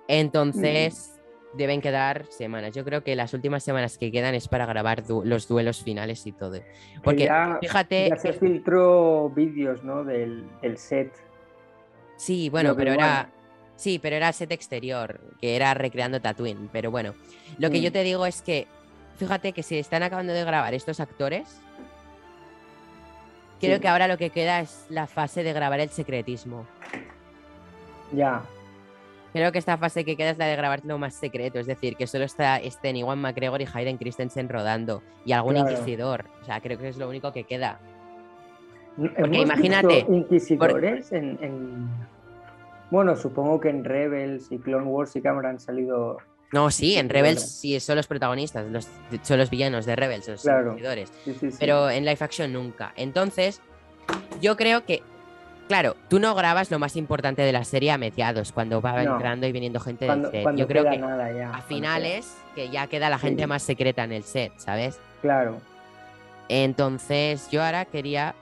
Entonces, 0.07 1.19
mm. 1.53 1.57
deben 1.57 1.81
quedar 1.81 2.25
semanas. 2.29 2.73
Yo 2.73 2.85
creo 2.85 3.03
que 3.03 3.15
las 3.15 3.33
últimas 3.33 3.63
semanas 3.63 3.97
que 3.97 4.11
quedan 4.11 4.33
es 4.33 4.47
para 4.47 4.65
grabar 4.65 5.03
los 5.09 5.47
duelos 5.47 5.83
finales 5.83 6.25
y 6.25 6.31
todo. 6.31 6.61
Porque 7.03 7.29
fíjate. 7.59 8.09
Ya 8.09 8.15
se 8.15 8.33
filtró 8.33 9.29
vídeos, 9.29 9.83
¿no? 9.83 10.03
Del, 10.05 10.45
del 10.61 10.77
set. 10.77 11.11
Sí, 12.15 12.49
bueno, 12.49 12.75
pero 12.75 12.93
era 12.93 13.29
Sí, 13.81 13.97
pero 13.97 14.15
era 14.15 14.31
set 14.31 14.51
exterior, 14.51 15.19
que 15.41 15.55
era 15.55 15.73
recreando 15.73 16.21
Tatooine. 16.21 16.69
Pero 16.71 16.91
bueno, 16.91 17.15
lo 17.57 17.71
que 17.71 17.81
yo 17.81 17.89
mm. 17.89 17.93
te 17.93 18.03
digo 18.03 18.27
es 18.27 18.43
que, 18.43 18.67
fíjate 19.17 19.53
que 19.53 19.63
si 19.63 19.79
están 19.79 20.03
acabando 20.03 20.33
de 20.33 20.43
grabar 20.43 20.75
estos 20.75 20.99
actores, 20.99 21.59
creo 23.59 23.79
que 23.79 23.87
ahora 23.87 24.07
lo 24.07 24.19
que 24.19 24.29
queda 24.29 24.59
es 24.59 24.85
la 24.89 25.07
fase 25.07 25.41
de 25.41 25.51
grabar 25.51 25.79
el 25.79 25.89
secretismo. 25.89 26.67
Ya. 28.13 28.43
Creo 29.33 29.51
que 29.51 29.57
esta 29.57 29.79
fase 29.79 30.05
que 30.05 30.15
queda 30.15 30.29
es 30.29 30.37
la 30.37 30.45
de 30.45 30.55
grabar 30.57 30.81
lo 30.85 30.99
más 30.99 31.15
secreto, 31.15 31.57
es 31.57 31.65
decir, 31.65 31.95
que 31.95 32.05
solo 32.05 32.25
está 32.25 32.61
Sten, 32.63 32.97
Iwan 32.97 33.17
McGregor 33.17 33.63
y 33.63 33.67
Hayden 33.73 33.97
Christensen 33.97 34.47
rodando 34.47 35.01
y 35.25 35.31
algún 35.31 35.57
inquisidor. 35.57 36.25
O 36.43 36.45
sea, 36.45 36.61
creo 36.61 36.77
que 36.77 36.89
es 36.89 36.97
lo 36.97 37.09
único 37.09 37.33
que 37.33 37.45
queda. 37.45 37.79
Porque 38.95 39.39
imagínate. 39.39 40.05
Inquisidores 40.07 41.11
en 41.13 41.89
bueno, 42.91 43.15
supongo 43.15 43.59
que 43.61 43.69
en 43.69 43.85
Rebels 43.85 44.51
y 44.51 44.59
Clone 44.59 44.85
Wars 44.85 45.11
sí 45.11 45.21
que 45.21 45.29
habrán 45.29 45.59
salido. 45.59 46.17
No, 46.51 46.69
sí, 46.69 46.97
en 46.97 47.07
Rebels 47.07 47.41
sí 47.41 47.79
son 47.79 47.95
los 47.95 48.07
protagonistas, 48.07 48.65
son 49.23 49.37
los 49.37 49.49
villanos 49.49 49.85
de 49.85 49.95
Rebels, 49.95 50.27
los 50.27 50.41
claro. 50.41 50.75
Pero 51.57 51.89
en 51.89 52.03
live 52.03 52.17
action 52.19 52.51
nunca. 52.51 52.91
Entonces, 52.97 53.61
yo 54.41 54.57
creo 54.57 54.85
que, 54.85 55.01
claro, 55.69 55.95
tú 56.09 56.19
no 56.19 56.35
grabas 56.35 56.69
lo 56.69 56.79
más 56.79 56.97
importante 56.97 57.41
de 57.41 57.53
la 57.53 57.63
serie 57.63 57.91
a 57.91 57.97
mediados, 57.97 58.51
cuando 58.51 58.81
va 58.81 59.01
entrando 59.01 59.47
y 59.47 59.53
viniendo 59.53 59.79
gente 59.79 60.05
del 60.05 60.29
set. 60.29 60.55
Yo 60.57 60.67
creo 60.67 60.83
que 60.83 60.99
a 60.99 61.61
finales, 61.61 62.35
que 62.53 62.69
ya 62.69 62.87
queda 62.87 63.09
la 63.09 63.17
gente 63.17 63.47
más 63.47 63.63
secreta 63.63 64.03
en 64.03 64.11
el 64.11 64.23
set, 64.23 64.51
¿sabes? 64.57 64.99
Claro. 65.21 65.61
Entonces, 66.49 67.49
yo 67.49 67.63
ahora 67.63 67.85
quería 67.85 68.35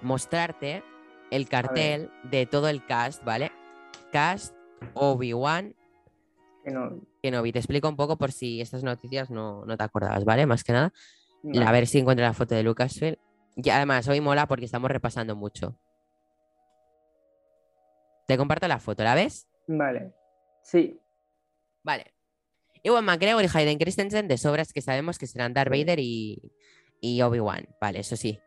mostrarte 0.00 0.84
el 1.32 1.48
cartel 1.48 2.10
de 2.24 2.44
todo 2.44 2.68
el 2.68 2.84
cast, 2.84 3.24
¿vale? 3.24 3.50
Cast, 4.12 4.54
Obi-Wan, 4.92 5.74
Kenobi. 7.22 7.52
Te 7.52 7.58
explico 7.58 7.88
un 7.88 7.96
poco 7.96 8.18
por 8.18 8.32
si 8.32 8.60
estas 8.60 8.84
noticias 8.84 9.30
no, 9.30 9.64
te 9.66 9.82
acordabas, 9.82 10.26
¿vale? 10.26 10.44
Más 10.44 10.62
que 10.62 10.72
nada. 10.72 10.92
A 11.66 11.72
ver 11.72 11.86
si 11.86 11.98
encuentro 11.98 12.24
la 12.24 12.34
foto 12.34 12.54
de 12.54 12.62
Lucasfilm. 12.62 13.16
Y 13.56 13.70
además, 13.70 14.06
hoy 14.08 14.20
mola 14.20 14.46
porque 14.46 14.66
estamos 14.66 14.90
repasando 14.90 15.34
mucho. 15.34 15.78
Te 18.28 18.36
comparto 18.36 18.68
la 18.68 18.78
foto, 18.78 19.02
¿la 19.02 19.14
ves? 19.14 19.48
Vale. 19.66 20.12
Sí. 20.62 21.00
Vale. 21.82 22.12
Iwan 22.82 23.06
McGregor 23.06 23.42
y 23.42 23.48
Hayden 23.52 23.78
Christensen 23.78 24.28
de 24.28 24.36
sobras 24.36 24.72
que 24.72 24.82
sabemos 24.82 25.18
que 25.18 25.26
serán 25.26 25.54
Darth 25.54 25.70
Vader 25.70 25.98
y, 25.98 26.52
y 27.00 27.22
Obi-Wan. 27.22 27.68
Vale, 27.80 28.00
eso 28.00 28.16
sí. 28.16 28.38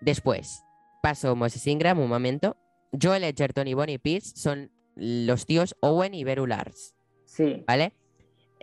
Después, 0.00 0.62
paso 1.02 1.36
Moses 1.36 1.66
Ingram 1.66 1.98
un 1.98 2.08
momento. 2.08 2.56
Joel 3.00 3.24
Edgerton 3.24 3.68
y 3.68 3.74
Bonnie 3.74 3.98
Pierce 3.98 4.32
son 4.36 4.70
los 4.94 5.44
tíos 5.46 5.76
Owen 5.80 6.14
y 6.14 6.24
Beru 6.24 6.46
Lars, 6.46 6.94
Sí, 7.24 7.64
¿vale? 7.66 7.92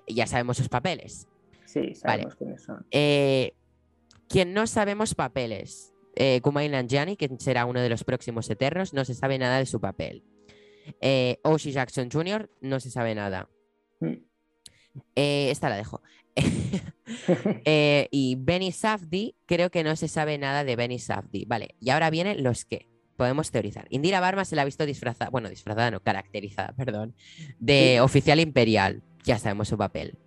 Ya 0.08 0.26
sabemos 0.28 0.58
sus 0.58 0.70
papeles. 0.70 1.28
sí, 1.66 1.94
sabemos 1.96 2.36
quiénes 2.36 2.64
son. 2.64 2.86
Eh, 2.92 3.54
quien 4.28 4.54
no 4.54 4.68
sabemos 4.68 5.16
papeles, 5.16 5.92
eh, 6.16 6.40
Kumail 6.42 6.72
Nanjiani, 6.72 7.16
que 7.16 7.30
será 7.40 7.66
uno 7.66 7.82
de 7.82 7.90
los 7.90 8.04
próximos 8.04 8.48
Eternos, 8.50 8.94
no 8.94 9.06
se 9.06 9.16
sabe 9.16 9.38
nada 9.40 9.58
de 9.58 9.66
su 9.66 9.80
papel. 9.82 10.24
Eh, 11.02 11.40
Oshie 11.44 11.72
Jackson 11.72 12.10
Jr. 12.12 12.50
no 12.62 12.80
se 12.80 12.92
sabe 12.92 13.16
nada. 13.16 13.50
Mm. 14.00 14.14
Eh, 15.16 15.50
esta 15.52 15.70
la 15.70 15.78
dejo. 15.78 16.02
Eh, 17.66 18.08
y 18.12 18.36
Benny 18.40 18.72
Safdie, 18.72 19.34
creo 19.48 19.72
que 19.72 19.84
no 19.84 19.96
se 19.96 20.08
sabe 20.08 20.38
nada 20.38 20.64
de 20.64 20.76
Benny 20.76 21.00
Safdie. 21.00 21.46
Vale, 21.48 21.76
y 21.80 21.90
ahora 21.90 22.10
vienen 22.12 22.44
los 22.44 22.66
que 22.66 22.88
podemos 23.18 23.50
teorizar. 23.52 23.88
Indira 23.90 24.20
Barma 24.20 24.46
se 24.46 24.56
la 24.56 24.62
ha 24.62 24.66
visto 24.66 24.86
disfrazada, 24.86 25.32
bueno, 25.32 25.50
disfrazada, 25.50 25.90
no, 25.90 26.02
caracterizada, 26.02 26.74
perdón, 26.74 27.16
de 27.60 27.94
Sí. 27.96 28.00
oficial 28.00 28.40
imperial. 28.40 29.02
Ya 29.24 29.40
sabemos 29.40 29.68
su 29.68 29.78
papel. 29.78 30.18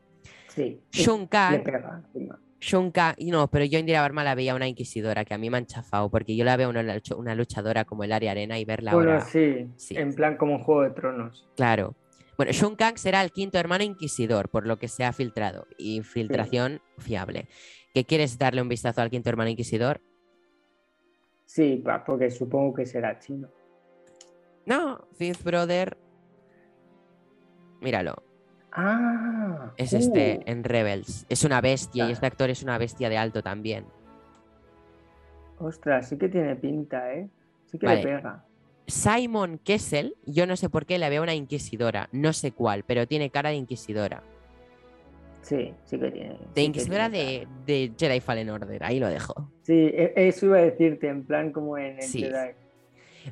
Sí, 0.49 0.81
sí, 0.91 1.03
Shun 1.05 1.21
le 1.23 1.29
Kang, 1.29 1.63
pega 1.63 2.03
encima. 2.05 2.39
Shun 2.61 2.93
Kang- 2.93 3.15
y 3.17 3.31
no, 3.31 3.49
pero 3.49 3.65
yo 3.65 3.79
Indira 3.79 4.01
Barma 4.03 4.23
la 4.25 4.35
veía 4.35 4.55
una 4.55 4.69
inquisidora, 4.69 5.25
que 5.25 5.35
a 5.35 5.39
mí 5.39 5.49
me 5.51 5.59
han 5.59 5.67
chafado, 5.67 6.11
porque 6.11 6.37
yo 6.37 6.45
la 6.45 6.57
veo 6.57 6.69
una 7.17 7.35
luchadora 7.37 7.85
como 7.85 8.05
el 8.05 8.13
Área 8.13 8.33
Arena 8.33 8.59
y 8.59 8.65
verla 8.65 8.93
Bueno, 8.95 9.13
ahora. 9.13 9.25
sí, 9.25 9.69
sí. 9.77 9.97
en 9.97 10.15
plan 10.15 10.37
como 10.37 10.57
un 10.57 10.63
Juego 10.63 10.83
de 10.83 10.91
Tronos. 10.91 11.49
Claro. 11.57 11.95
Bueno, 12.43 12.55
Shun 12.55 12.75
Kang 12.75 12.99
será 12.99 13.23
el 13.23 13.31
quinto 13.31 13.57
hermano 13.57 13.85
inquisidor, 13.85 14.49
por 14.49 14.67
lo 14.67 14.77
que 14.77 14.89
se 14.89 15.05
ha 15.05 15.13
filtrado. 15.13 15.69
Infiltración 15.79 16.81
fiable. 16.99 17.47
¿Qué 17.95 18.05
quieres 18.05 18.37
darle 18.37 18.61
un 18.61 18.69
vistazo 18.69 19.01
al 19.01 19.11
quinto 19.11 19.29
hermano 19.29 19.51
inquisidor? 19.51 20.01
Sí, 21.45 21.85
porque 22.05 22.33
supongo 22.33 22.75
que 22.75 22.85
será 22.85 23.17
chino. 23.21 23.49
No, 24.67 25.07
Fifth 25.13 25.45
Brother. 25.45 25.97
Míralo. 27.81 28.21
Ah, 28.73 29.73
Es 29.77 29.93
este 29.93 30.39
uh, 30.41 30.51
en 30.51 30.65
Rebels. 30.65 31.27
Es 31.29 31.45
una 31.45 31.61
bestia 31.61 32.09
y 32.09 32.11
este 32.11 32.27
actor 32.27 32.51
es 32.51 32.65
una 32.65 32.77
bestia 32.77 33.09
de 33.09 33.19
alto 33.19 33.45
también. 33.45 33.87
ostras, 35.61 36.09
sí 36.09 36.19
que 36.19 36.29
tiene 36.29 36.57
pinta, 36.57 37.15
¿eh? 37.15 37.31
Sí 37.67 37.79
que 37.79 37.87
Vale. 37.87 38.03
le 38.03 38.17
pega. 38.17 38.45
Simon 38.93 39.59
Kessel, 39.59 40.15
yo 40.27 40.47
no 40.47 40.55
sé 40.55 40.69
por 40.69 40.85
qué 40.85 40.99
le 40.99 41.09
veo 41.09 41.23
una 41.23 41.35
inquisidora. 41.35 42.11
No 42.13 42.35
sé 42.35 42.53
cuál, 42.53 42.85
pero 42.85 43.07
tiene 43.09 43.31
cara 43.31 43.49
de 43.49 43.57
inquisidora. 43.57 44.23
Sí, 45.41 45.73
sí 45.87 45.99
que 45.99 46.11
tiene. 46.11 46.37
De 46.55 46.63
inquisidora 46.63 47.11
tiene 47.11 47.49
de, 47.67 47.89
de 47.89 47.93
Jedi 47.99 48.21
Fallen 48.21 48.51
Order. 48.51 48.85
Ahí 48.85 49.01
lo 49.01 49.09
dejo. 49.09 49.51
Sí, 49.63 49.73
e- 49.73 50.13
eso 50.15 50.45
iba 50.47 50.59
a 50.59 50.63
decirte, 50.63 51.09
en 51.09 51.25
plan 51.25 51.53
como 51.53 51.79
en 51.79 51.97
el 51.97 52.03
Sí. 52.03 52.21
Jedi. 52.21 52.51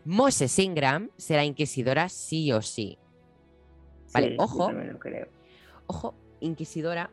Moses 0.06 0.58
Ingram 0.58 1.10
será 1.18 1.44
inquisidora 1.44 2.08
sí 2.08 2.50
o 2.52 2.62
sí. 2.62 2.96
Vale, 4.14 4.30
Sí, 4.30 4.36
ojo. 4.38 4.72
lo 4.72 4.98
creo. 4.98 5.28
Ojo, 5.88 6.14
Inquisidora 6.40 7.10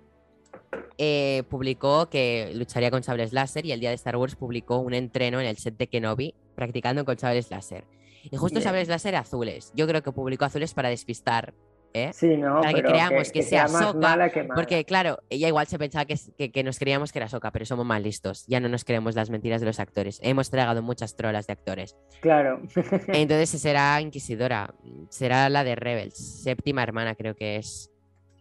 eh, 0.98 1.44
publicó 1.50 2.10
que 2.10 2.52
lucharía 2.56 2.92
con 2.92 3.04
sables 3.04 3.34
láser 3.34 3.66
y 3.66 3.74
el 3.74 3.82
día 3.82 3.90
de 3.90 3.96
Star 3.96 4.16
Wars 4.16 4.36
publicó 4.38 4.78
un 4.78 4.94
entreno 4.94 5.42
en 5.42 5.48
el 5.48 5.58
set 5.58 5.76
de 5.76 5.88
Kenobi 5.88 6.34
practicando 6.56 7.04
con 7.04 7.20
sables 7.20 7.52
láser. 7.52 7.84
Y 8.24 8.36
justo 8.38 8.60
Bien. 8.60 8.64
sables 8.64 8.88
láser 8.88 9.16
azules. 9.16 9.72
Yo 9.76 9.88
creo 9.88 10.02
que 10.04 10.12
publicó 10.12 10.46
azules 10.46 10.74
para 10.74 10.90
despistar, 10.90 11.54
¿eh? 11.94 12.12
Sí, 12.14 12.38
no, 12.38 12.62
Para 12.62 12.74
que 12.74 12.84
creamos 12.84 13.32
que 13.32 13.42
sea 13.44 13.68
mala. 13.68 14.32
Porque 14.54 14.84
claro, 14.86 15.20
ella 15.30 15.48
igual 15.48 15.68
se 15.68 15.80
pensaba 15.80 16.06
que, 16.06 16.50
que- 16.52 16.64
nos 16.64 16.80
creíamos 16.80 17.12
que 17.12 17.20
era 17.20 17.28
Soca, 17.30 17.52
pero 17.52 17.66
somos 17.66 17.86
más 17.86 18.02
listos. 18.02 18.46
Ya 18.48 18.60
no 18.60 18.68
nos 18.70 18.84
creemos 18.84 19.16
las 19.16 19.30
mentiras 19.30 19.62
de 19.62 19.68
los 19.68 19.80
actores. 19.80 20.20
Hemos 20.24 20.50
tragado 20.50 20.82
muchas 20.82 21.16
trolas 21.16 21.48
de 21.48 21.54
actores. 21.54 21.96
Claro. 22.22 22.62
Entonces 23.08 23.50
será 23.50 24.00
Inquisidora. 24.02 24.74
Será 25.10 25.50
la 25.50 25.64
de 25.64 25.76
Rebels. 25.76 26.18
Séptima 26.44 26.84
hermana 26.84 27.16
creo 27.16 27.36
que 27.36 27.56
es. 27.58 27.92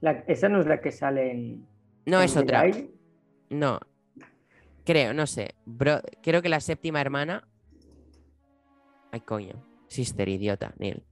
La- 0.01 0.25
esa 0.27 0.49
no 0.49 0.61
es 0.61 0.67
la 0.67 0.81
que 0.81 0.91
sale 0.93 1.31
en. 1.31 1.67
No 2.05 2.19
en 2.19 2.25
es 2.25 2.37
otra. 2.37 2.65
No. 3.51 3.79
Creo, 4.85 5.13
no 5.15 5.27
sé. 5.27 5.55
Bro, 5.65 6.01
creo 6.23 6.43
que 6.43 6.49
la 6.49 6.61
séptima 6.61 7.01
hermana. 7.01 7.49
Ay, 9.17 9.23
coño. 9.23 9.55
Sister, 9.89 10.29
idiota, 10.29 10.75
Neil. 10.79 11.03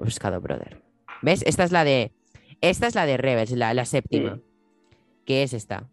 He 0.00 0.04
buscado 0.04 0.40
brother. 0.40 0.82
¿Ves? 1.20 1.42
Esta 1.42 1.64
es 1.64 1.70
la 1.70 1.84
de. 1.84 2.12
Esta 2.62 2.86
es 2.86 2.94
la 2.94 3.04
de 3.04 3.18
Rebels, 3.18 3.50
la, 3.50 3.74
la 3.74 3.84
séptima. 3.84 4.36
Sí. 4.36 4.42
¿Qué 5.26 5.42
es 5.42 5.52
esta? 5.52 5.90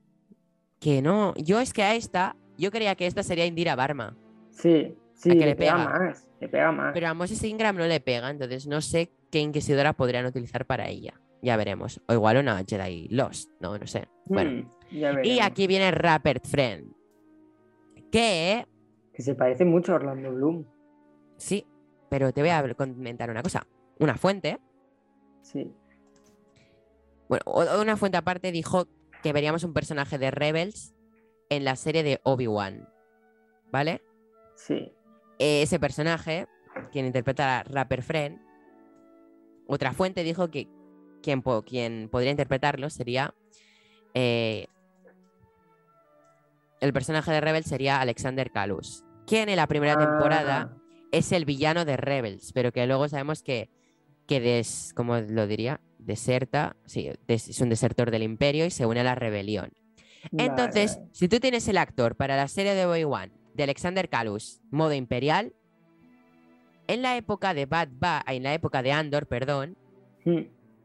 Que 0.80 1.02
no. 1.02 1.34
Yo 1.36 1.60
es 1.60 1.74
que 1.74 1.84
a 1.84 1.96
esta. 1.96 2.38
Yo 2.58 2.72
creía 2.72 2.96
que 2.96 3.08
esta 3.08 3.24
sería 3.24 3.46
Indira 3.46 3.76
Barma. 3.76 4.16
Sí, 4.52 4.96
sí, 5.16 5.32
que 5.32 5.36
le, 5.36 5.46
le 5.48 5.56
pega, 5.58 5.74
pega. 5.76 5.90
más. 6.00 6.30
Le 6.40 6.48
pega 6.48 6.72
más. 6.72 6.94
Pero 6.94 7.10
a 7.10 7.14
Moses 7.14 7.44
Ingram 7.44 7.76
no 7.76 7.86
le 7.88 8.00
pega, 8.00 8.30
entonces 8.30 8.68
no 8.68 8.80
sé 8.80 9.12
qué 9.30 9.40
inquisidora 9.42 9.92
podrían 9.92 10.26
utilizar 10.26 10.66
para 10.66 10.88
ella. 10.88 11.20
Ya 11.42 11.58
veremos. 11.58 12.00
O 12.08 12.14
igual 12.14 12.38
una 12.38 12.64
Jedi 12.66 13.10
Lost. 13.10 13.52
No, 13.60 13.78
no 13.78 13.86
sé. 13.86 14.08
Bueno. 14.28 14.66
Hmm, 14.90 14.98
ya 14.98 15.26
Y 15.26 15.42
aquí 15.42 15.68
viene 15.68 15.92
Rappert 15.92 16.46
Friend. 16.48 16.94
Que 18.10 18.66
Que 19.14 19.22
se 19.22 19.36
parece 19.36 19.66
mucho 19.66 19.92
a 19.92 19.96
Orlando 19.96 20.32
Bloom. 20.32 20.66
Sí, 21.46 21.64
pero 22.10 22.34
te 22.34 22.42
voy 22.42 22.50
a 22.50 22.74
comentar 22.74 23.30
una 23.30 23.44
cosa. 23.44 23.68
Una 24.00 24.16
fuente, 24.18 24.60
Sí. 25.44 25.72
bueno, 27.30 27.44
una 27.80 27.96
fuente 27.98 28.18
aparte 28.18 28.52
dijo 28.52 28.88
que 29.22 29.32
veríamos 29.32 29.64
un 29.64 29.72
personaje 29.72 30.18
de 30.18 30.32
Rebels 30.32 30.96
en 31.50 31.64
la 31.64 31.76
serie 31.76 32.02
de 32.02 32.20
Obi-Wan. 32.24 32.90
¿Vale? 33.72 34.02
Sí. 34.56 34.92
Eh, 35.38 35.62
Ese 35.62 35.80
personaje, 35.80 36.48
quien 36.92 37.06
interpreta 37.06 37.60
a 37.60 37.64
Rapper 37.64 38.02
Friend, 38.02 38.42
otra 39.68 39.94
fuente 39.94 40.24
dijo 40.24 40.50
que 40.50 40.68
quien, 41.22 41.44
po- 41.44 41.62
quien 41.62 42.10
podría 42.12 42.32
interpretarlo 42.32 42.90
sería. 42.90 43.36
eh, 44.16 44.66
el 46.82 46.92
personaje 46.94 47.32
de 47.32 47.42
Rebels 47.42 47.68
sería 47.68 48.02
Alexander 48.02 48.50
Kalus, 48.52 49.04
quien 49.28 49.50
en 49.50 49.58
la 49.58 49.68
primera 49.68 49.96
temporada 49.98 50.72
Ah, 50.74 50.82
es 51.12 51.32
el 51.32 51.46
villano 51.46 51.86
de 51.86 51.98
Rebels, 51.98 52.52
pero 52.54 52.72
que 52.72 52.86
luego 52.88 53.08
sabemos 53.08 53.44
que, 53.44 53.70
que 54.28 54.40
des, 54.40 54.92
¿cómo 54.96 55.18
lo 55.20 55.48
diría? 55.48 55.80
Deserta, 56.00 56.76
sí, 56.86 57.10
des- 57.28 57.48
es 57.50 57.62
un 57.62 57.70
desertor 57.70 58.12
del 58.12 58.24
imperio 58.24 58.66
y 58.66 58.72
se 58.72 58.86
une 58.86 59.00
a 59.00 59.04
la 59.04 59.16
rebelión. 59.16 59.72
Entonces, 60.38 60.96
vale. 60.98 61.10
si 61.14 61.28
tú 61.30 61.40
tienes 61.40 61.68
el 61.68 61.78
actor 61.78 62.16
para 62.16 62.36
la 62.36 62.48
serie 62.48 62.74
de 62.74 62.86
Obi-Wan 62.86 63.32
de 63.54 63.64
Alexander 63.64 64.10
Kalus, 64.10 64.60
modo 64.72 64.94
imperial, 64.94 65.54
en 66.88 67.02
la 67.02 67.16
época 67.18 67.54
de 67.54 67.66
Bad 67.66 67.90
Ba, 67.94 68.24
en 68.28 68.44
la 68.44 68.54
época 68.54 68.82
de 68.84 68.92
Andor, 68.92 69.28
perdón, 69.28 69.78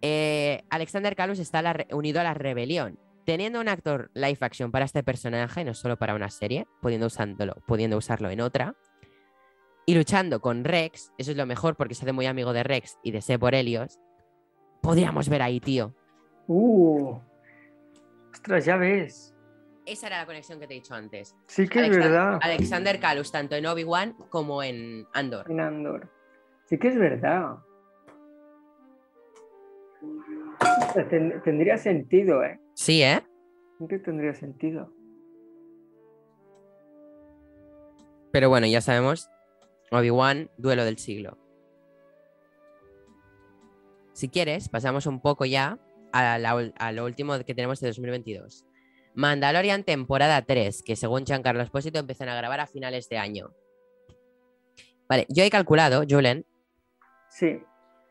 eh, 0.03 0.63
Alexander 0.71 1.15
Kalus 1.17 1.39
está 1.39 1.63
la 1.63 1.87
unido 1.93 2.21
a 2.21 2.25
la 2.25 2.35
rebelión. 2.35 2.99
Teniendo 3.27 3.61
un 3.61 3.69
actor 3.69 4.11
live 4.15 4.39
action 4.41 4.71
para 4.71 4.87
este 4.87 5.03
personaje, 5.03 5.65
no 5.65 5.75
solo 5.75 5.99
para 5.99 6.15
una 6.15 6.31
serie, 6.31 6.67
pudiendo, 6.81 7.07
usándolo, 7.07 7.55
pudiendo 7.67 7.97
usarlo 7.97 8.31
en 8.31 8.41
otra, 8.41 8.75
y 9.91 9.95
luchando 9.97 10.41
con 10.41 10.63
Rex, 10.63 11.13
eso 11.19 11.33
es 11.33 11.37
lo 11.37 11.47
mejor 11.47 11.75
porque 11.75 11.95
se 11.97 12.05
hace 12.05 12.13
muy 12.13 12.27
amigo 12.27 12.53
de 12.53 12.63
Rex 12.63 12.99
y 13.03 13.11
de 13.11 13.21
Seb 13.21 13.41
Borelios, 13.41 13.99
podríamos 14.83 15.29
ver 15.29 15.43
ahí, 15.43 15.59
tío. 15.59 15.93
Uh. 16.47 17.19
Ostras, 18.33 18.65
ya 18.65 18.77
ves. 18.77 19.35
Esa 19.87 20.07
era 20.07 20.19
la 20.19 20.27
conexión 20.27 20.61
que 20.61 20.69
te 20.69 20.75
he 20.75 20.77
dicho 20.77 20.95
antes. 20.95 21.35
Sí 21.49 21.67
que 21.67 21.87
es 21.87 21.91
verdad. 21.91 22.39
Alexander 22.41 23.01
Kalus, 23.01 23.33
tanto 23.33 23.57
en 23.57 23.67
Obi-Wan 23.67 24.15
como 24.29 24.63
en 24.63 25.09
Andor. 25.13 25.51
En 25.51 25.59
Andor. 25.59 26.09
Sí 26.67 26.79
que 26.79 26.87
es 26.87 26.97
verdad. 26.97 27.57
Ten- 31.09 31.43
tendría 31.43 31.79
sentido, 31.79 32.45
¿eh? 32.45 32.61
Sí, 32.75 33.03
¿eh? 33.03 33.23
Que 33.89 33.99
tendría 33.99 34.35
sentido. 34.35 34.93
Pero 38.31 38.49
bueno, 38.49 38.69
ya 38.69 38.81
sabemos. 38.81 39.29
Obi-Wan, 39.91 40.51
duelo 40.57 40.85
del 40.85 40.99
siglo. 40.99 41.39
Si 44.13 44.29
quieres, 44.29 44.69
pasamos 44.69 45.07
un 45.07 45.21
poco 45.21 45.45
ya 45.45 45.79
a, 46.13 46.39
la 46.39 46.73
a 46.79 46.93
lo 46.93 47.05
último 47.05 47.39
que 47.45 47.55
tenemos 47.55 47.81
de 47.81 47.89
2022. 47.89 48.67
Mandalorian 49.15 49.83
temporada 49.85 50.43
3, 50.43 50.83
que 50.83 50.95
según 50.97 51.25
Giancarlo 51.25 51.63
Espósito 51.63 51.99
empiezan 51.99 52.29
a 52.29 52.35
grabar 52.37 52.61
a 52.61 52.67
finales 52.67 53.09
de 53.09 53.19
año. 53.19 53.51
Vale, 55.09 55.27
yo 55.29 55.43
he 55.43 55.51
calculado, 55.51 56.05
Julen, 56.09 56.47
Sí. 57.29 57.61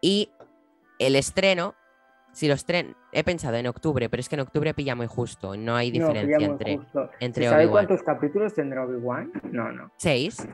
y 0.01 0.30
el 0.97 1.15
estreno, 1.15 1.75
si 2.34 2.47
lo 2.49 2.53
estren, 2.53 2.95
he 3.13 3.23
pensado 3.23 3.55
en 3.55 3.67
octubre, 3.67 4.09
pero 4.09 4.19
es 4.19 4.27
que 4.27 4.36
en 4.36 4.41
octubre 4.41 4.73
pilla 4.73 4.95
muy 4.95 5.07
justo, 5.07 5.55
no 5.55 5.75
hay 5.75 5.91
diferencia 5.91 6.45
entre 6.45 6.80
entre 7.21 7.43
¿Se 7.45 7.49
sabe 7.49 7.69
cuántos 7.69 8.03
capítulos 8.03 8.53
tendrá 8.53 8.84
Obi-Wan? 8.86 9.32
No, 9.51 9.71
no. 9.71 9.91
seis, 9.97 10.45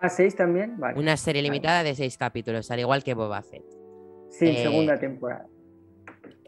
¿A 0.00 0.08
seis 0.08 0.36
también? 0.36 0.78
Vale. 0.78 0.98
una 0.98 1.16
serie 1.16 1.42
Vale. 1.42 1.50
limitada 1.50 1.82
de 1.82 1.94
seis 1.94 2.16
capítulos, 2.16 2.70
al 2.70 2.80
igual 2.80 3.02
que 3.02 3.14
Boba 3.14 3.42
Fett. 3.42 3.64
Sí, 4.30 4.46
eh, 4.48 4.62
segunda 4.62 4.98
temporada. 4.98 5.46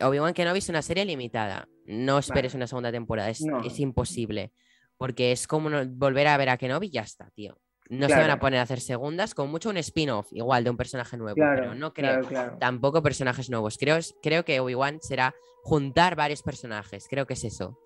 Obi-Wan 0.03 0.32
Kenobi 0.34 0.59
es 0.61 0.68
una 0.68 0.82
serie 0.82 1.05
limitada. 1.05 1.68
No 1.86 2.18
esperes 2.18 2.55
una 2.55 2.66
segunda 2.66 2.90
temporada, 2.92 3.28
es, 3.30 3.42
No. 3.42 3.61
es 3.64 3.78
imposible. 3.80 4.53
Porque 4.96 5.32
es 5.32 5.46
como 5.46 5.68
no- 5.70 5.84
volver 5.86 6.26
a 6.28 6.36
ver 6.36 6.48
a 6.51 6.57
Kenobi 6.57 6.86
y 6.88 6.90
ya 6.90 7.03
está, 7.03 7.30
tío. 7.30 7.59
No 7.88 8.07
se 8.09 8.14
van 8.14 8.30
a 8.30 8.38
poner 8.38 8.61
a 8.61 8.62
hacer 8.62 8.80
segundas, 8.80 9.34
con 9.34 9.51
mucho 9.51 9.68
un 9.68 9.76
spin-off, 9.78 10.28
igual 10.32 10.62
de 10.62 10.70
un 10.70 10.76
personaje 10.76 11.16
nuevo, 11.16 11.34
Claro, 11.34 11.62
pero 11.62 11.74
no 11.74 11.92
creo 11.92 12.20
claro, 12.20 12.28
claro. 12.28 12.57
tampoco 12.61 13.03
personajes 13.03 13.51
nuevos. 13.51 13.78
Creo, 13.78 13.98
creo 14.22 14.44
que 14.44 14.61
Obi-Wan 14.61 15.01
será 15.01 15.34
juntar 15.64 16.14
varios 16.14 16.42
personajes, 16.44 17.09
creo 17.11 17.26
que 17.26 17.34
es 17.34 17.42
eso. 17.44 17.76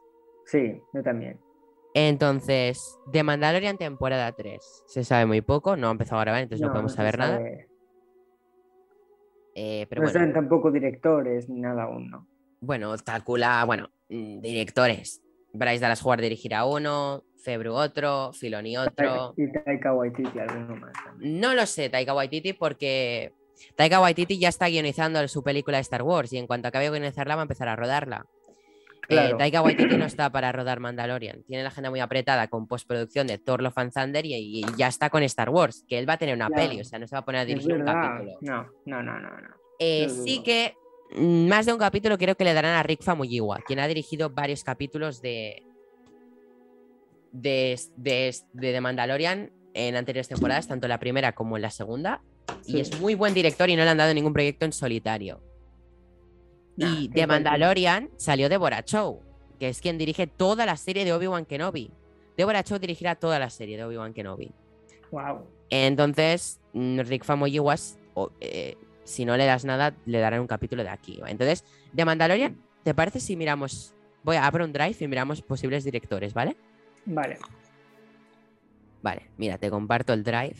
Sí, 0.44 0.78
yo 0.92 1.02
también. 1.02 1.40
Entonces, 1.94 2.98
de 3.06 3.22
Mandalorian 3.22 3.78
temporada 3.78 4.32
3, 4.32 4.84
se 4.86 5.04
sabe 5.04 5.26
muy 5.26 5.40
poco, 5.40 5.76
no 5.76 5.88
ha 5.88 5.92
empezado 5.92 6.20
a 6.20 6.24
grabar, 6.24 6.42
entonces 6.42 6.66
no, 6.66 6.72
podemos 6.72 6.92
saber 6.92 7.18
nada. 7.18 7.40
Eh, 9.54 9.86
pero 9.88 10.00
no 10.00 10.06
bueno, 10.06 10.12
saben 10.12 10.34
tampoco 10.34 10.72
directores 10.72 11.48
ni 11.48 11.60
nada 11.60 11.84
aún, 11.84 12.10
¿no? 12.10 12.26
bueno, 12.64 12.94
calcula, 13.04 13.64
bueno, 13.64 13.90
mm, 14.08 14.40
directores. 14.40 15.22
Bryce 15.52 15.80
Dallas 15.80 16.04
Howard 16.04 16.20
dirigirá 16.20 16.64
uno, 16.64 17.22
Febru 17.36 17.74
otro, 17.74 18.32
Filoni 18.32 18.76
otro. 18.76 19.34
Y 19.36 19.52
Taika 19.52 19.92
Waititi, 19.94 20.38
alguno 20.38 20.76
más 20.76 20.92
también. 21.04 21.40
No 21.40 21.54
lo 21.54 21.66
sé, 21.66 21.88
Taika 21.88 22.14
Waititi, 22.14 22.54
porque 22.54 23.32
Taika 23.76 24.00
Waititi 24.00 24.38
ya 24.38 24.48
está 24.48 24.66
guionizando 24.68 25.26
su 25.28 25.44
película 25.44 25.76
de 25.76 25.82
Star 25.82 26.02
Wars 26.02 26.32
y 26.32 26.38
en 26.38 26.46
cuanto 26.46 26.68
acabe 26.68 26.86
de 26.86 26.90
guionizarla 26.90 27.36
va 27.36 27.42
a 27.42 27.44
empezar 27.44 27.68
a 27.68 27.76
rodarla. 27.76 28.26
Eh, 29.04 29.14
Claro. 29.14 29.36
Taika 29.36 29.62
Waititi 29.62 29.96
no 29.96 30.04
está 30.06 30.30
para 30.30 30.50
rodar 30.52 30.80
Mandalorian. 30.80 31.42
Tiene 31.44 31.62
la 31.62 31.68
agenda 31.68 31.90
muy 31.90 32.00
apretada 32.00 32.48
con 32.48 32.66
postproducción 32.66 33.26
de 33.26 33.38
Thor 33.38 33.62
Love 33.62 33.78
and 33.78 33.92
Thunder 33.92 34.24
y, 34.26 34.34
y 34.34 34.64
ya 34.76 34.88
está 34.88 35.10
con 35.10 35.22
Star 35.22 35.50
Wars, 35.50 35.84
que 35.88 35.98
él 35.98 36.08
va 36.08 36.14
a 36.14 36.18
tener 36.18 36.34
una 36.34 36.48
Claro. 36.48 36.68
peli, 36.68 36.80
o 36.80 36.84
sea, 36.84 36.98
no 36.98 37.06
se 37.06 37.14
va 37.14 37.20
a 37.20 37.24
poner 37.24 37.40
a 37.42 37.44
dirigir 37.44 37.72
un 37.74 37.84
capítulo. 37.84 38.38
No, 38.40 38.66
no, 38.86 39.02
no, 39.02 39.20
no, 39.20 39.28
no. 39.40 39.48
Eh, 39.78 40.08
sí 40.08 40.42
que 40.42 40.74
mm, 41.16 41.48
más 41.48 41.66
de 41.66 41.72
un 41.72 41.78
capítulo 41.78 42.16
creo 42.16 42.36
que 42.36 42.44
le 42.44 42.54
darán 42.54 42.74
a 42.76 42.82
Rick 42.82 43.02
Famuyiwa, 43.02 43.58
quien 43.66 43.80
ha 43.80 43.86
dirigido 43.88 44.30
varios 44.30 44.62
capítulos 44.64 45.20
de 45.20 45.62
de, 47.32 47.78
de, 47.96 48.34
de 48.52 48.72
The 48.72 48.80
Mandalorian 48.80 49.50
en 49.74 49.96
anteriores 49.96 50.28
temporadas, 50.28 50.68
tanto 50.68 50.86
en 50.86 50.90
la 50.90 51.00
primera 51.00 51.32
como 51.32 51.56
en 51.56 51.62
la 51.62 51.70
segunda. 51.70 52.22
Y 52.66 52.78
es 52.80 53.00
muy 53.00 53.14
buen 53.16 53.34
director 53.34 53.68
y 53.68 53.74
no 53.76 53.82
le 53.84 53.90
han 53.90 53.96
dado 53.98 54.14
ningún 54.14 54.32
proyecto 54.32 54.64
en 54.64 54.72
solitario. 54.72 55.42
Nah, 56.76 56.86
y 56.88 57.08
de 57.08 57.14
cualquier- 57.14 57.28
Mandalorian 57.28 58.10
salió 58.16 58.48
Deborah 58.48 58.84
Chow, 58.84 59.20
que 59.58 59.68
es 59.68 59.80
quien 59.80 59.98
dirige 59.98 60.26
toda 60.26 60.66
la 60.66 60.76
serie 60.76 61.04
de 61.04 61.12
Obi-Wan 61.12 61.44
Kenobi. 61.46 61.90
Deborah 62.36 62.62
Chow 62.64 62.78
dirigirá 62.78 63.14
toda 63.14 63.38
la 63.38 63.50
serie 63.50 63.76
de 63.76 63.84
Obi-Wan 63.84 64.12
Kenobi. 64.12 64.50
Wow. 65.10 65.46
Entonces, 65.70 66.60
mm, 66.72 67.00
Rick 67.00 67.24
Famuyiwa, 67.24 67.76
o, 68.14 68.30
eh, 68.40 68.76
si 69.04 69.24
no 69.24 69.36
le 69.36 69.44
das 69.46 69.64
nada, 69.64 69.94
le 70.06 70.18
darán 70.18 70.40
un 70.40 70.46
capítulo 70.46 70.82
de 70.82 70.88
aquí. 70.88 71.20
Entonces, 71.26 71.64
de 71.92 72.04
Mandalorian, 72.04 72.56
¿te 72.82 72.94
parece 72.94 73.20
si 73.20 73.36
miramos? 73.36 73.94
Voy 74.24 74.36
a 74.36 74.46
abrir 74.46 74.64
un 74.64 74.72
drive 74.72 74.96
y 74.98 75.06
miramos 75.08 75.42
posibles 75.42 75.84
directores, 75.84 76.34
¿vale? 76.34 76.56
Vale. 77.06 77.38
Vale, 79.02 79.30
mira, 79.36 79.58
te 79.58 79.70
comparto 79.70 80.12
el 80.14 80.24
drive, 80.24 80.56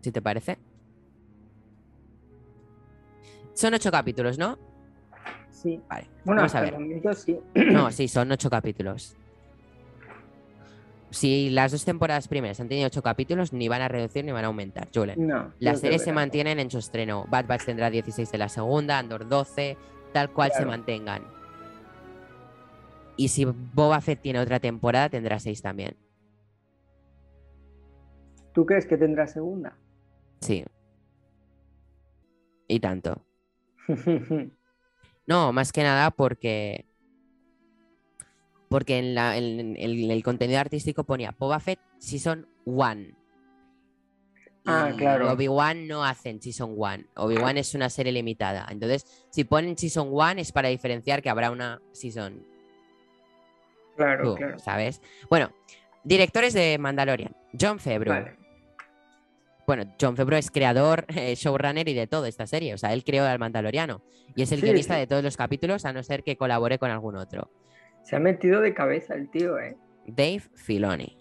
si 0.00 0.12
te 0.12 0.22
parece. 0.22 0.56
Son 3.54 3.74
ocho 3.74 3.90
capítulos, 3.90 4.38
¿no? 4.38 4.58
Sí. 5.56 5.80
Vale, 5.88 6.06
Bueno, 6.24 6.42
vamos 6.42 6.54
a 6.54 6.60
ver. 6.60 6.76
sí. 7.16 7.38
No, 7.72 7.90
sí, 7.90 8.08
son 8.08 8.30
ocho 8.30 8.50
capítulos. 8.50 9.16
Si 11.10 11.48
las 11.48 11.72
dos 11.72 11.84
temporadas 11.84 12.28
primeras 12.28 12.60
han 12.60 12.68
tenido 12.68 12.88
ocho 12.88 13.02
capítulos, 13.02 13.52
ni 13.54 13.68
van 13.68 13.80
a 13.80 13.88
reducir 13.88 14.24
ni 14.24 14.32
van 14.32 14.44
a 14.44 14.48
aumentar, 14.48 14.88
Julen. 14.94 15.26
No. 15.26 15.52
Las 15.60 15.80
series 15.80 16.02
se 16.02 16.12
mantienen 16.12 16.58
en 16.58 16.70
su 16.70 16.76
estreno. 16.78 17.24
Bad 17.30 17.46
Batch 17.46 17.64
tendrá 17.64 17.88
16 17.90 18.30
de 18.30 18.38
la 18.38 18.50
segunda, 18.50 18.98
Andor 18.98 19.26
12, 19.26 19.78
tal 20.12 20.30
cual 20.30 20.52
se 20.52 20.66
mantengan. 20.66 21.22
Y 23.16 23.28
si 23.28 23.46
Boba 23.46 24.00
Fett 24.02 24.20
tiene 24.20 24.40
otra 24.40 24.60
temporada, 24.60 25.08
tendrá 25.08 25.38
6 25.38 25.62
también. 25.62 25.96
¿Tú 28.52 28.66
crees 28.66 28.84
que 28.84 28.98
tendrá 28.98 29.26
segunda? 29.26 29.74
Sí. 30.40 30.64
Y 32.68 32.78
tanto. 32.80 33.22
No, 35.26 35.52
más 35.52 35.72
que 35.72 35.82
nada 35.82 36.10
porque. 36.10 36.86
Porque 38.68 38.98
en, 38.98 39.14
la, 39.14 39.36
en- 39.36 39.76
en 39.76 40.10
el 40.10 40.22
contenido 40.22 40.58
artístico 40.60 41.04
ponía 41.04 41.34
Boba 41.38 41.60
Fett 41.60 41.78
Season 41.98 42.48
1. 42.64 43.16
Ah, 44.68 44.90
claro. 44.96 45.30
Obi-Wan 45.30 45.86
no 45.86 46.04
hacen 46.04 46.42
Season 46.42 46.74
1. 46.76 47.04
Obi-Wan 47.14 47.56
es 47.56 47.74
una 47.76 47.88
serie 47.88 48.12
limitada. 48.12 48.66
Entonces, 48.68 49.06
si 49.30 49.44
ponen 49.44 49.78
Season 49.78 50.08
1 50.10 50.40
es 50.40 50.50
para 50.50 50.68
diferenciar 50.68 51.22
que 51.22 51.30
habrá 51.30 51.52
una 51.52 51.80
Season 51.92 52.44
claro, 53.96 54.30
2, 54.30 54.36
claro. 54.38 54.58
¿sabes? 54.58 55.00
Bueno, 55.30 55.52
directores 56.02 56.52
de 56.52 56.78
Mandalorian. 56.78 57.36
John. 57.58 57.78
Vale. 57.84 58.36
Bueno, 59.66 59.84
John 60.00 60.16
Favreau 60.16 60.38
es 60.38 60.50
creador, 60.50 61.04
eh, 61.14 61.34
showrunner 61.34 61.88
y 61.88 61.94
de 61.94 62.06
toda 62.06 62.28
esta 62.28 62.46
serie. 62.46 62.74
O 62.74 62.78
sea, 62.78 62.92
él 62.92 63.04
creó 63.04 63.24
al 63.24 63.38
Mandaloriano. 63.38 64.02
Y 64.34 64.42
es 64.42 64.52
el 64.52 64.60
Sí, 64.60 64.66
guionista 64.66 64.94
sí. 64.94 65.00
de 65.00 65.06
todos 65.06 65.22
los 65.24 65.36
capítulos, 65.36 65.84
a 65.84 65.92
no 65.92 66.02
ser 66.02 66.22
que 66.22 66.36
colabore 66.36 66.78
con 66.78 66.90
algún 66.90 67.16
otro. 67.16 67.50
Se 68.02 68.14
ha 68.16 68.20
metido 68.20 68.60
de 68.60 68.72
cabeza 68.74 69.14
el 69.14 69.28
tío, 69.30 69.58
¿eh? 69.58 69.76
Dave 70.06 70.42
Filoni. 70.54 71.16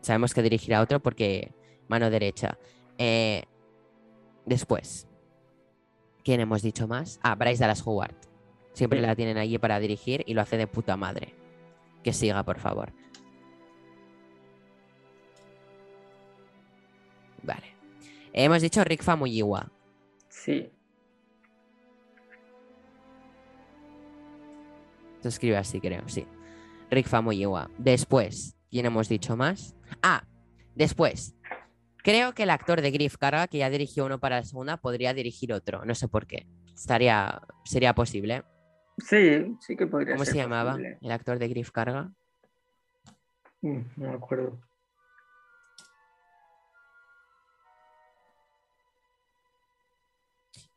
Sabemos 0.00 0.34
que 0.34 0.42
dirigirá 0.42 0.80
otro 0.80 1.00
porque 1.00 1.52
mano 1.88 2.10
derecha. 2.10 2.58
Eh, 2.98 3.44
después, 4.44 5.06
¿quién 6.24 6.40
hemos 6.40 6.62
dicho 6.62 6.88
más? 6.88 7.20
Ah, 7.22 7.34
Bryce 7.36 7.60
Dallas 7.62 7.86
Howard. 7.86 8.14
Siempre 8.72 9.00
Sí. 9.00 9.06
la 9.06 9.14
tienen 9.14 9.38
allí 9.38 9.58
para 9.58 9.78
dirigir 9.78 10.24
y 10.26 10.34
lo 10.34 10.40
hace 10.40 10.56
de 10.56 10.66
puta 10.66 10.96
madre. 10.96 11.34
Que 12.02 12.12
siga, 12.12 12.42
por 12.44 12.58
favor. 12.58 12.92
Vale. 17.42 17.74
Hemos 18.32 18.62
dicho 18.62 18.82
Rick 18.84 19.02
Famuyiwa. 19.02 19.70
Sí. 20.28 20.70
Se 25.20 25.28
escribe 25.28 25.56
así, 25.56 25.80
creo, 25.80 26.08
sí. 26.08 26.26
Rick 26.90 27.08
Famuyiwa. 27.08 27.70
Después, 27.78 28.56
¿quién 28.70 28.86
hemos 28.86 29.08
dicho 29.08 29.36
más? 29.36 29.74
Ah, 30.02 30.24
después. 30.74 31.34
Creo 32.04 32.32
que 32.32 32.44
el 32.44 32.50
actor 32.50 32.80
de 32.80 32.90
Griff 32.90 33.16
Carga, 33.16 33.48
que 33.48 33.58
ya 33.58 33.68
dirigió 33.70 34.06
uno 34.06 34.20
para 34.20 34.36
la 34.36 34.44
segunda, 34.44 34.76
podría 34.76 35.12
dirigir 35.12 35.52
otro. 35.52 35.84
No 35.84 35.94
sé 35.94 36.08
por 36.08 36.26
qué. 36.26 36.46
Estaría, 36.72 37.42
sería 37.64 37.94
posible. 37.94 38.44
Sí, 38.98 39.56
sí 39.60 39.76
que 39.76 39.86
podría 39.86 40.14
¿Cómo 40.14 40.24
ser 40.24 40.34
se 40.34 40.38
llamaba 40.40 40.72
posible. 40.72 40.98
el 41.02 41.10
actor 41.10 41.38
de 41.38 41.48
Griff 41.48 41.70
Carga? 41.70 42.10
Mm, 43.60 43.80
no 43.96 44.08
me 44.10 44.14
acuerdo. 44.14 44.60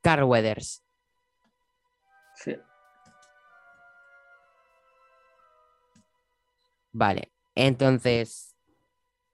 Carl 0.02 0.24
Weathers. 0.24 0.84
Sí. 2.36 2.56
Vale. 6.92 7.32
Entonces. 7.56 8.56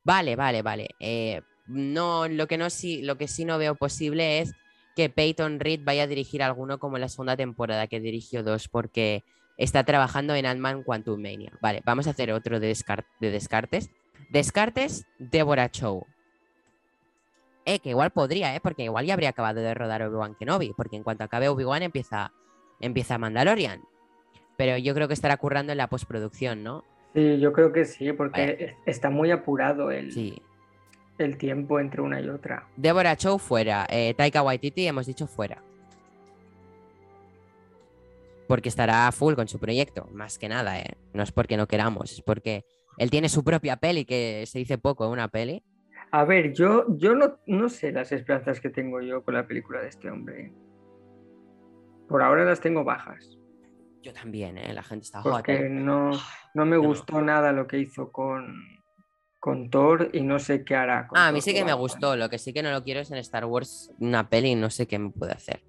Vale, 0.03 0.35
vale, 0.35 0.61
vale. 0.61 0.89
Eh, 0.99 1.41
no, 1.67 2.27
lo 2.27 2.47
que 2.47 2.57
no 2.57 2.69
sí, 2.69 3.01
lo 3.01 3.17
que 3.17 3.27
sí 3.27 3.45
no 3.45 3.57
veo 3.57 3.75
posible 3.75 4.39
es 4.39 4.53
que 4.95 5.09
Peyton 5.09 5.59
Reed 5.59 5.81
vaya 5.83 6.03
a 6.03 6.07
dirigir 6.07 6.41
alguno 6.41 6.79
como 6.79 6.97
la 6.97 7.09
segunda 7.09 7.35
temporada, 7.35 7.87
que 7.87 7.99
dirigió 7.99 8.41
dos, 8.41 8.67
porque 8.67 9.23
está 9.57 9.83
trabajando 9.83 10.33
en 10.33 10.45
Ant-Man 10.45 10.83
Quantum 10.83 11.21
Mania. 11.21 11.51
Vale, 11.61 11.81
vamos 11.85 12.07
a 12.07 12.11
hacer 12.11 12.31
otro 12.31 12.59
de, 12.59 12.75
de 13.19 13.31
descartes. 13.31 13.89
Descartes, 14.29 15.05
Deborah 15.19 15.69
Chow. 15.69 16.05
Eh, 17.69 17.79
que 17.79 17.89
igual 17.89 18.11
podría, 18.11 18.55
eh, 18.55 18.61
porque 18.61 18.83
igual 18.85 19.05
ya 19.05 19.13
habría 19.13 19.27
acabado 19.29 19.59
de 19.59 19.73
rodar 19.73 20.01
Obi-Wan 20.01 20.35
Kenobi, 20.35 20.71
porque 20.75 20.95
en 20.95 21.03
cuanto 21.03 21.25
acabe 21.25 21.49
Obi-Wan 21.49 21.83
empieza, 21.83 22.31
empieza 22.79 23.17
Mandalorian. 23.17 23.81
Pero 24.55 24.77
yo 24.77 24.93
creo 24.95 25.09
que 25.09 25.13
estará 25.13 25.35
currando 25.35 25.73
en 25.73 25.77
la 25.77 25.89
postproducción, 25.89 26.63
¿no? 26.63 26.85
Sí, 27.13 27.39
yo 27.39 27.51
creo 27.51 27.73
que 27.73 27.83
sí, 27.83 28.13
porque 28.13 28.41
Vale. 28.41 28.77
está 28.85 29.09
muy 29.09 29.31
apurado 29.31 29.91
el, 29.91 30.13
Sí. 30.13 30.41
el 31.17 31.37
tiempo 31.37 31.81
entre 31.81 32.01
una 32.01 32.21
y 32.21 32.29
otra. 32.29 32.67
Deborah 32.77 33.17
Chow 33.17 33.37
fuera. 33.37 33.85
Eh, 33.89 34.13
Taika 34.15 34.41
Waititi 34.43 34.87
hemos 34.87 35.05
dicho 35.05 35.27
fuera. 35.27 35.61
Porque 38.47 38.69
estará 38.69 39.11
full 39.11 39.33
con 39.35 39.49
su 39.49 39.59
proyecto, 39.59 40.07
más 40.13 40.37
que 40.39 40.47
nada, 40.47 40.79
¿eh? 40.79 40.95
No 41.13 41.21
es 41.21 41.33
porque 41.33 41.57
no 41.57 41.67
queramos, 41.67 42.13
es 42.13 42.21
porque 42.21 42.63
él 42.97 43.09
tiene 43.11 43.27
su 43.27 43.43
propia 43.43 43.75
peli, 43.75 44.05
que 44.05 44.45
se 44.47 44.59
dice 44.59 44.77
poco, 44.77 45.03
¿eh? 45.05 45.09
una 45.09 45.27
peli. 45.27 45.63
A 46.11 46.23
ver, 46.25 46.53
yo, 46.53 46.85
yo 46.97 47.15
no, 47.15 47.37
no 47.47 47.69
sé 47.69 47.91
las 47.91 48.11
esperanzas 48.11 48.59
que 48.59 48.69
tengo 48.69 49.01
yo 49.01 49.23
con 49.23 49.33
la 49.33 49.45
película 49.45 49.81
de 49.81 49.89
este 49.89 50.09
hombre. 50.09 50.53
Por 52.07 52.21
ahora 52.21 52.45
las 52.45 52.61
tengo 52.61 52.83
bajas, 52.85 53.37
Yo 54.01 54.13
también, 54.13 54.57
¿eh? 54.57 54.73
La 54.73 54.83
gente 54.83 55.03
está 55.03 55.21
porque 55.21 55.67
no, 55.69 56.11
no 56.53 56.65
me 56.65 56.77
no. 56.77 56.83
gustó 56.83 57.21
nada 57.21 57.51
lo 57.51 57.67
que 57.67 57.79
hizo 57.79 58.11
con, 58.11 58.55
con 59.39 59.69
Thor 59.69 60.09
y 60.13 60.21
no 60.21 60.39
sé 60.39 60.63
qué 60.63 60.75
hará. 60.75 61.07
con 61.07 61.17
Ah, 61.17 61.27
a 61.27 61.31
mí 61.33 61.41
sí 61.41 61.53
que 61.53 61.65
me 61.65 61.73
gustó, 61.73 62.15
lo 62.15 62.29
que 62.29 62.37
sí 62.37 62.53
que 62.53 62.63
no 62.63 62.71
lo 62.71 62.83
quiero 62.83 63.01
es 63.01 63.11
en 63.11 63.17
Star 63.17 63.43
Wars 63.45 63.91
una 63.99 64.29
peli, 64.29 64.55
no 64.55 64.69
sé 64.69 64.87
qué 64.87 64.97
me 64.97 65.09
puede 65.09 65.33
hacer. 65.33 65.61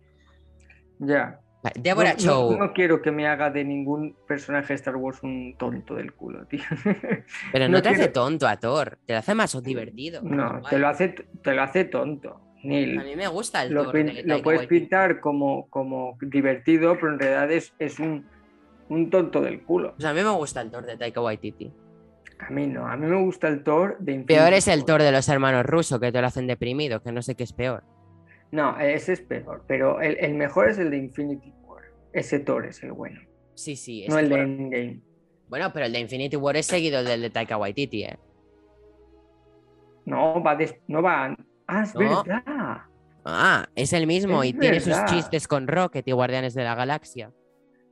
Ya, 1.01 1.41
Deborah 1.74 2.12
no, 2.12 2.18
Chow. 2.18 2.52
No, 2.52 2.59
no 2.66 2.72
quiero 2.72 3.02
que 3.02 3.11
me 3.11 3.26
haga 3.26 3.50
de 3.50 3.64
ningún 3.64 4.16
personaje 4.26 4.68
de 4.68 4.74
Star 4.74 4.96
Wars 4.96 5.22
un 5.22 5.56
tonto 5.59 5.94
del 5.96 6.12
culo, 6.12 6.46
tío. 6.46 6.62
Pero 7.52 7.66
no, 7.68 7.76
no 7.76 7.82
te 7.82 7.88
hace 7.88 8.09
tonto 8.09 8.46
a 8.46 8.56
Thor, 8.59 8.98
te 9.04 9.12
lo 9.12 9.18
hace 9.18 9.34
más 9.34 9.61
divertido. 9.62 10.22
No, 10.22 10.62
te 10.68 10.78
lo 10.78 10.88
hace, 10.88 11.09
te 11.42 11.54
lo 11.54 11.62
hace 11.62 11.84
tonto. 11.84 12.40
Neil. 12.62 12.98
A 12.98 13.04
mí 13.04 13.16
me 13.16 13.28
gusta 13.28 13.62
el 13.62 13.72
lo, 13.72 13.84
Thor 13.84 13.94
pin- 13.94 14.14
de 14.14 14.22
lo 14.24 14.42
puedes 14.42 14.66
pintar 14.66 15.20
como, 15.20 15.68
como 15.68 16.16
divertido, 16.20 16.94
pero 16.94 17.12
en 17.12 17.18
realidad 17.18 17.50
es, 17.52 17.72
es 17.78 17.98
un, 17.98 18.26
un 18.88 19.11
tonto 19.11 19.40
del 19.40 19.62
culo. 19.62 19.94
Pues 19.94 20.04
a 20.06 20.12
mí 20.12 20.22
me 20.22 20.30
gusta 20.30 20.61
el 20.61 20.70
Thor 20.70 20.86
de 20.86 20.96
Taika 20.96 21.20
Waititi. 21.20 21.72
A 22.40 22.50
mí 22.50 22.66
no, 22.68 22.86
a 22.86 22.96
mí 22.96 23.06
me 23.06 23.20
gusta 23.20 23.48
el 23.48 23.64
Thor 23.64 23.96
de 23.98 24.12
Infinity 24.12 24.34
Peor 24.34 24.52
es 24.52 24.68
el. 24.68 24.84
Thor 24.84 25.02
de 25.02 25.11
los 25.11 25.28
hermanos 25.28 25.66
rusos, 25.66 25.98
que 25.98 26.12
te 26.12 26.20
lo 26.20 26.26
hacen 26.28 26.46
deprimido, 26.46 27.02
que 27.02 27.11
no 27.11 27.20
sé 27.20 27.34
qué 27.34 27.42
es 27.42 27.52
peor. 27.52 27.82
No, 28.51 28.78
ese 28.80 29.12
es 29.12 29.20
peor, 29.20 29.64
pero 29.66 30.01
el, 30.01 30.16
el 30.18 30.34
mejor 30.34 30.68
es 30.70 30.78
el 30.78 30.90
de 30.90 30.96
Infinity 30.96 31.53
War. 31.62 31.82
Ese 32.12 32.38
Thor 32.40 32.66
es 32.66 32.82
el 32.82 32.92
bueno, 32.92 33.20
Sí, 33.55 33.76
sí. 33.76 34.07
no 34.09 34.18
el 34.18 34.28
de 34.30 34.40
Endgame. 34.40 35.01
Bueno, 35.49 35.70
pero 35.72 35.86
el 35.86 35.92
de 35.92 35.99
Infinity 36.01 36.36
War 36.36 36.57
es 36.57 36.66
seguido 36.66 37.03
del 37.05 37.20
de 37.22 37.30
Taika 37.30 37.57
Waititi, 37.59 38.05
¿eh? 38.05 38.18
No, 40.07 40.42
va 40.42 40.57
des- 40.57 40.78
no 40.88 41.03
va. 41.03 41.36
Ah, 41.66 41.82
es 41.82 41.94
No. 41.94 42.01
verdad. 42.24 42.82
Ah, 43.24 43.68
es 43.74 43.92
el 43.92 44.07
mismo 44.07 44.42
Es 44.42 44.51
y 44.51 44.53
tiene 44.55 44.80
sus 44.80 45.05
chistes 45.05 45.46
con 45.46 45.66
Rocket 45.68 46.07
y 46.09 46.12
Guardianes 46.12 46.55
de 46.55 46.64
la 46.64 46.74
Galaxia. 46.74 47.30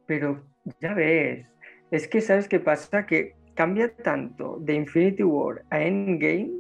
Pero 0.07 0.43
ya 0.81 0.95
ves, 0.95 1.47
es 1.91 2.09
que 2.09 2.21
sabes 2.23 2.49
qué 2.49 2.59
pasa, 2.61 3.05
que 3.05 3.35
cambia 3.55 3.95
tanto 3.95 4.59
de 4.61 4.75
Infinity 4.75 5.23
War 5.25 5.63
a 5.71 5.81
Endgame, 5.83 6.53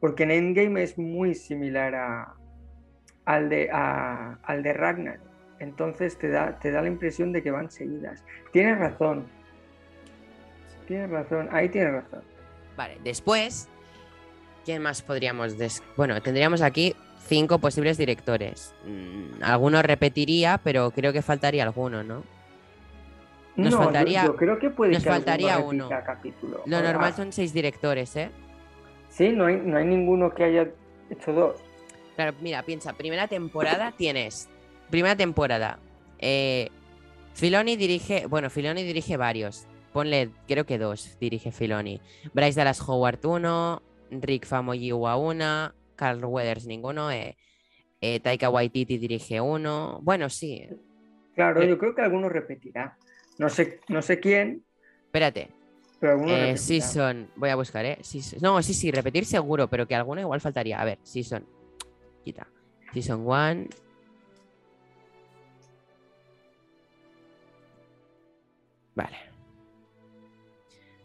porque 0.00 0.24
en 0.24 0.32
Endgame 0.32 0.82
es 0.82 0.98
muy 0.98 1.34
similar 1.34 1.94
a, 1.94 2.34
al, 3.24 3.48
de, 3.48 3.70
a- 3.72 4.38
al 4.42 4.62
de 4.62 4.72
Ragnar. 4.72 5.18
Entonces 5.58 6.18
te 6.18 6.28
da, 6.28 6.58
te 6.58 6.70
da 6.72 6.82
la 6.82 6.88
impresión 6.88 7.32
de 7.32 7.42
que 7.42 7.50
van 7.50 7.70
seguidas. 7.70 8.22
Tienes 8.52 8.78
razón. 8.78 9.26
Tienes 10.86 11.10
razón, 11.10 11.48
ahí 11.52 11.68
tienes 11.68 11.92
razón. 11.92 12.22
Vale, 12.76 12.98
después, 13.04 13.68
¿quién 14.64 14.82
más 14.82 15.02
podríamos...? 15.02 15.56
des- 15.58 15.82
Bueno, 15.96 16.20
tendríamos 16.20 16.62
aquí 16.62 16.96
cinco 17.26 17.58
posibles 17.60 17.96
directores. 17.98 18.74
Mm, 18.84 19.42
Alguno 19.42 19.82
repetiría, 19.82 20.58
pero 20.62 20.90
creo 20.90 21.12
que 21.12 21.22
faltaría 21.22 21.62
alguno, 21.62 22.02
¿no? 22.02 22.24
Nos 23.54 23.70
no, 23.72 23.78
faltaría- 23.78 24.24
yo, 24.24 24.34
creo 24.34 24.58
que 24.58 24.70
puede 24.70 24.92
nos 24.94 25.04
que 25.04 25.10
faltaría 25.10 25.58
uno. 25.58 25.88
capítulo. 26.04 26.62
Lo 26.66 26.78
Ah, 26.78 26.82
normal 26.82 27.12
son 27.14 27.32
seis 27.32 27.52
directores, 27.52 28.16
¿eh? 28.16 28.30
Sí, 29.10 29.28
no 29.30 29.44
hay, 29.46 29.56
no 29.58 29.76
hay 29.76 29.84
ninguno 29.84 30.34
que 30.34 30.44
haya 30.44 30.68
hecho 31.10 31.32
dos. 31.32 31.62
Claro, 32.22 32.36
mira, 32.40 32.62
piensa, 32.62 32.92
primera 32.92 33.26
temporada 33.26 33.92
tienes. 33.96 34.48
Primera 34.90 35.16
temporada. 35.16 35.80
Eh, 36.20 36.68
Filoni 37.34 37.76
dirige. 37.76 38.26
Bueno, 38.26 38.48
Filoni 38.48 38.84
dirige 38.84 39.16
varios. 39.16 39.66
Ponle, 39.92 40.30
creo 40.46 40.64
que 40.64 40.78
dos 40.78 41.16
dirige 41.20 41.50
Filoni. 41.50 42.00
Bryce 42.32 42.60
Dallas 42.60 42.80
Howard 42.88 43.24
uno, 43.26 43.82
Rick 44.10 44.46
Famuyiwa 44.46 45.16
una, 45.16 45.74
Carl 45.96 46.24
Weathers 46.24 46.66
ninguno, 46.66 47.10
eh, 47.10 47.36
eh, 48.00 48.20
Taika 48.20 48.48
Waititi 48.50 48.98
dirige 48.98 49.40
uno. 49.40 49.98
Bueno, 50.02 50.30
sí. 50.30 50.66
Claro, 51.34 51.64
yo 51.64 51.76
creo 51.76 51.94
que 51.94 52.02
alguno 52.02 52.28
repetirá. 52.28 52.96
No 53.38 53.48
sé, 53.48 53.80
no 53.88 54.00
sé 54.00 54.20
quién, 54.20 54.62
Espérate. 55.06 55.48
pero 55.98 56.12
alguno 56.12 56.32
repetirá. 56.32 56.56
season. 56.58 57.28
Voy 57.36 57.48
a 57.50 57.56
buscar, 57.56 57.84
¿eh? 57.84 57.98
Season- 58.02 58.40
No, 58.40 58.62
sí, 58.62 58.74
sí, 58.74 58.90
repetir 58.92 59.24
seguro, 59.26 59.68
pero 59.68 59.86
que 59.88 59.94
alguno 59.96 60.20
igual 60.20 60.40
faltaría. 60.40 60.80
A 60.80 60.84
ver, 60.84 60.98
Season. 61.02 61.44
Season 62.92 63.20
1. 63.26 63.68
Vale. 68.94 69.16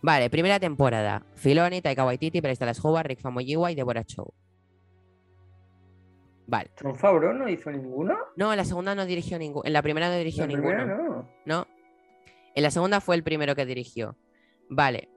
Vale, 0.02 0.30
primera 0.30 0.60
temporada. 0.60 1.24
Filoni, 1.36 1.82
Taika 1.82 2.06
Waititi, 2.06 2.42
Dallas 2.42 2.84
Howard, 2.84 3.08
Rick 3.08 3.20
Famuyiwa 3.22 3.72
y 3.72 3.76
Deborah 3.76 4.04
Chow. 4.04 4.34
Vale. 6.48 6.72
¿Jon 6.82 6.96
Favreau 6.96 7.34
no 7.34 7.50
hizo 7.50 7.70
ninguno? 7.72 8.16
No, 8.38 8.54
en 8.54 8.58
la 8.58 8.64
segunda 8.66 8.96
no 8.96 9.06
dirigió 9.06 9.38
ninguno. 9.38 9.66
En 9.66 9.74
la 9.74 9.82
primera 9.82 10.08
no 10.10 10.16
dirigió 10.16 10.48
La 10.48 10.48
ninguno. 10.48 10.86
no. 10.86 11.30
No. 11.46 11.68
En 12.56 12.64
la 12.64 12.72
segunda 12.72 13.02
fue 13.02 13.16
el 13.16 13.24
primero 13.24 13.54
que 13.54 13.66
dirigió. 13.66 14.16
Vale. 14.70 15.10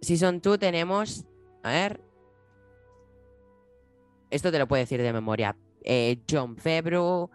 Season 0.00 0.40
2 0.40 0.58
tenemos. 0.58 1.24
A 1.62 1.70
ver. 1.70 2.00
Esto 4.34 4.50
te 4.50 4.58
lo 4.58 4.66
puedo 4.66 4.80
decir 4.80 5.00
de 5.00 5.12
memoria. 5.12 5.54
Eh, 5.84 6.18
John 6.28 6.56
Febru. 6.56 7.30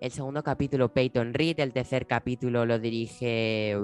El 0.00 0.10
segundo 0.10 0.42
capítulo, 0.42 0.90
Peyton 0.94 1.34
Reed. 1.34 1.60
El 1.60 1.74
tercer 1.74 2.06
capítulo 2.06 2.64
lo 2.64 2.78
dirige 2.78 3.76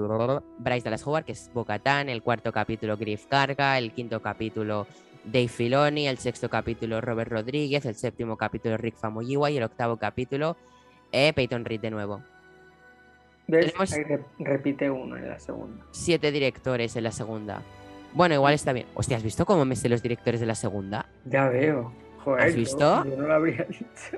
Bryce 0.57 0.83
Dallas 0.85 1.05
Howard, 1.05 1.25
que 1.25 1.33
es 1.33 1.51
Bocatán. 1.53 2.09
El 2.09 2.23
cuarto 2.23 2.51
capítulo, 2.51 2.97
Griff 2.97 3.27
Carga. 3.27 3.77
El 3.77 3.91
quinto 3.93 4.19
capítulo, 4.19 4.87
Dave 5.25 5.47
Filoni. 5.47 6.07
El 6.07 6.17
sexto 6.17 6.49
capítulo, 6.49 7.01
Robert 7.01 7.31
Rodríguez. 7.31 7.85
El 7.85 7.93
séptimo 7.93 8.35
capítulo, 8.35 8.77
Rick 8.77 8.95
Famuyiwa. 8.95 9.51
Y 9.51 9.57
el 9.57 9.63
octavo 9.63 9.97
capítulo, 9.97 10.57
eh, 11.11 11.33
Peyton 11.33 11.65
Reed 11.65 11.81
de 11.81 11.91
nuevo. 11.91 12.23
¿Ves? 13.47 13.67
Tenemos- 13.67 13.93
Ahí 13.93 14.03
repite 14.39 14.89
uno 14.89 15.17
en 15.17 15.29
la 15.29 15.39
segunda. 15.39 15.85
siete 15.91 16.31
directores 16.31 16.95
en 16.95 17.03
la 17.03 17.11
segunda. 17.11 17.61
Bueno, 18.13 18.33
igual 18.33 18.55
está 18.55 18.73
bien. 18.73 18.87
Hostia, 18.95 19.17
¿has 19.17 19.23
visto 19.23 19.45
cómo 19.45 19.65
me 19.65 19.75
sé 19.75 19.87
los 19.87 20.01
directores 20.01 20.39
de 20.39 20.47
la 20.47 20.55
segunda? 20.55 21.05
Ya 21.25 21.47
veo. 21.49 21.91
Joder, 22.25 22.47
¿Has 22.47 22.55
visto? 22.55 22.79
Yo, 23.05 23.15
no 23.15 23.27
lo 23.27 23.33
habría 23.33 23.63
dicho. 23.65 24.17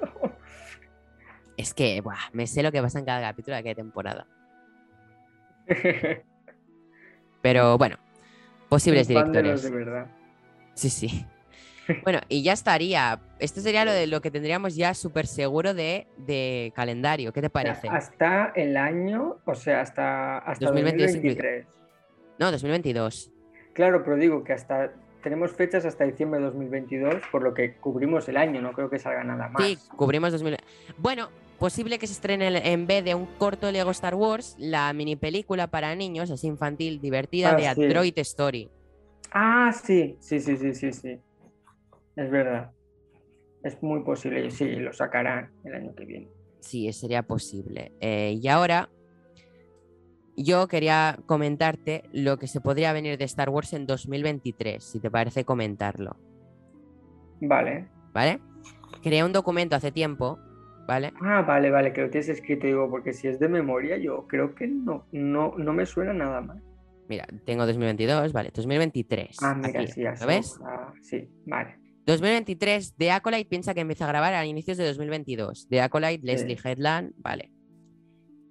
Es 1.58 1.74
que, 1.74 2.00
buah, 2.02 2.16
me 2.32 2.48
sé 2.48 2.64
lo 2.64 2.72
que 2.72 2.82
pasa 2.82 3.00
en 3.00 3.06
cada 3.06 3.22
capítulo 3.22 3.58
de 3.58 3.64
cada 3.64 3.76
temporada. 3.76 4.28
Pero 7.42 7.78
bueno, 7.78 7.98
posibles 8.70 9.10
directores. 9.10 9.62
de 9.64 9.70
verdad. 9.70 10.08
Sí, 10.74 10.90
sí. 10.90 11.26
Bueno, 12.04 12.20
y 12.28 12.44
ya 12.44 12.52
estaría. 12.52 13.22
Esto 13.40 13.62
sería 13.62 13.86
lo 13.86 13.94
de 13.94 14.08
lo 14.08 14.20
que 14.20 14.30
tendríamos 14.30 14.76
ya 14.76 14.94
súper 14.94 15.26
seguro 15.26 15.74
de, 15.74 16.06
de 16.18 16.74
calendario. 16.76 17.32
¿Qué 17.32 17.40
te 17.40 17.50
parece? 17.50 17.88
hasta 17.88 18.52
el 18.58 18.76
año, 18.76 19.38
o 19.46 19.56
sea, 19.56 19.80
hasta, 19.80 20.40
hasta 20.40 20.66
2022 20.66 21.14
2023. 21.14 21.66
No, 22.40 22.52
2022. 22.52 23.32
Claro, 23.72 24.04
pero 24.04 24.18
digo 24.18 24.44
que 24.44 24.52
hasta 24.52 24.92
tenemos 25.24 25.52
fechas 25.52 25.86
hasta 25.86 26.06
diciembre 26.06 26.40
de 26.40 26.46
2022, 26.48 27.16
por 27.32 27.44
lo 27.44 27.54
que 27.54 27.76
cubrimos 27.76 28.28
el 28.30 28.38
año, 28.38 28.62
no 28.62 28.72
creo 28.74 28.90
que 28.90 29.00
salga 29.00 29.24
nada 29.24 29.50
más. 29.50 29.64
Sí, 29.66 29.78
cubrimos 29.96 30.32
2000. 30.32 30.58
Bueno, 30.98 31.30
posible 31.60 32.00
que 32.00 32.08
se 32.08 32.14
estrene 32.14 32.48
en 32.72 32.88
vez 32.88 33.04
de 33.04 33.16
un 33.16 33.26
corto 33.38 33.72
Lego 33.72 33.92
Star 33.92 34.16
Wars, 34.16 34.56
la 34.60 34.92
mini 34.94 35.16
película 35.16 35.68
para 35.68 35.96
niños, 35.96 36.32
así 36.32 36.48
infantil, 36.48 37.00
divertida, 37.02 37.52
Ah, 37.52 37.56
de 37.56 37.64
sí. 37.64 37.84
Android 37.84 38.14
Story. 38.20 38.70
Ah, 39.32 39.72
sí, 39.74 40.18
sí, 40.20 40.40
sí, 40.40 40.56
sí, 40.58 40.74
sí, 40.74 40.94
sí. 40.94 41.20
Es 42.16 42.32
verdad. 42.32 42.72
Es 43.64 43.82
muy 43.84 44.02
posible, 44.04 44.50
sí, 44.52 44.66
lo 44.78 44.94
sacarán 44.94 45.52
el 45.66 45.74
año 45.76 45.94
que 45.96 46.06
viene. 46.06 46.28
Sí, 46.60 46.92
sería 46.94 47.24
posible. 47.24 47.92
Eh, 48.00 48.40
y 48.42 48.48
ahora, 48.48 48.90
yo 50.38 50.68
quería 50.68 51.18
comentarte 51.26 52.04
lo 52.14 52.38
que 52.38 52.48
se 52.48 52.62
podría 52.62 52.94
venir 52.94 53.18
de 53.18 53.26
Star 53.26 53.50
Wars 53.50 53.74
en 53.74 53.88
2023, 53.88 54.84
si 54.84 55.00
te 55.00 55.10
parece 55.10 55.44
comentarlo, 55.44 56.16
Vale. 57.42 57.88
¿vale? 58.14 58.40
Creé 59.02 59.24
un 59.24 59.34
documento 59.34 59.76
hace 59.76 59.92
tiempo, 59.92 60.40
¿vale? 60.88 61.12
Ah, 61.22 61.42
vale, 61.42 61.72
vale, 61.72 61.92
que 61.92 62.02
lo 62.02 62.10
tienes 62.10 62.30
escrito, 62.30 62.68
digo, 62.68 62.90
porque 62.90 63.14
si 63.14 63.28
es 63.28 63.40
de 63.40 63.50
memoria, 63.50 63.98
yo 63.98 64.28
creo 64.28 64.56
que 64.56 64.68
no, 64.68 65.06
no, 65.12 65.56
no 65.58 65.74
me 65.74 65.86
suena 65.86 66.14
nada 66.14 66.42
más. 66.42 66.62
Mira, 67.10 67.26
tengo 67.46 67.66
2022, 67.66 68.34
vale, 68.34 68.52
2023. 68.54 69.38
Ah, 69.42 69.56
mira, 69.56 69.82
aquí, 69.82 69.92
sí, 69.92 70.06
así. 70.06 70.22
¿Lo 70.22 70.28
ves? 70.28 70.60
Ah, 70.64 70.94
sí, 71.02 71.28
vale. 71.46 71.80
2023, 72.06 72.96
The 72.96 73.12
Acolyte 73.12 73.50
piensa 73.50 73.74
que 73.74 73.82
empieza 73.82 74.06
a 74.06 74.08
grabar 74.08 74.34
a 74.34 74.46
inicios 74.46 74.78
de 74.78 74.86
2022. 74.86 75.68
The 75.70 75.82
Acolyte, 75.82 76.26
Leslie. 76.26 76.58
Headland, 76.64 77.14
vale. 77.18 77.52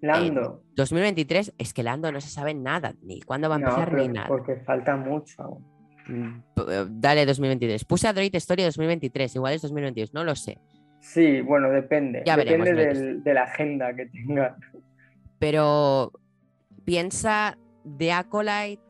Lando. 0.07 0.63
2023, 0.77 1.55
es 1.59 1.75
que 1.75 1.83
Lando 1.83 2.11
no 2.13 2.21
se 2.21 2.29
sabe 2.29 2.55
nada, 2.55 2.95
ni 3.03 3.21
cuándo 3.21 3.49
va 3.49 3.57
a 3.57 3.59
No, 3.59 3.67
empezar 3.69 3.91
pero 3.91 4.03
ni 4.03 4.09
nada. 4.09 4.29
porque 4.29 4.57
falta 4.57 4.97
mucho 4.97 5.43
aún. 5.43 5.65
Mm, 6.09 6.43
eh, 6.71 6.87
Dale 6.89 7.27
2023. 7.27 7.85
Puse 7.85 8.09
Android 8.09 8.35
Story 8.37 8.63
2023, 8.65 9.35
igual 9.37 9.55
es 9.55 9.63
2022, 9.63 10.15
no 10.15 10.25
lo 10.25 10.35
sé. 10.37 10.59
Sí, 11.01 11.41
bueno, 11.41 11.69
depende. 11.71 12.23
Ya 12.25 12.37
depende 12.37 12.73
veremos. 12.73 12.99
del- 12.99 13.23
de 13.25 13.35
la 13.35 13.43
agenda 13.43 13.95
que 13.95 14.07
tenga. 14.07 14.57
Pero 15.39 16.13
piensa 16.85 17.59
The 17.99 18.13
Acolyte. 18.13 18.83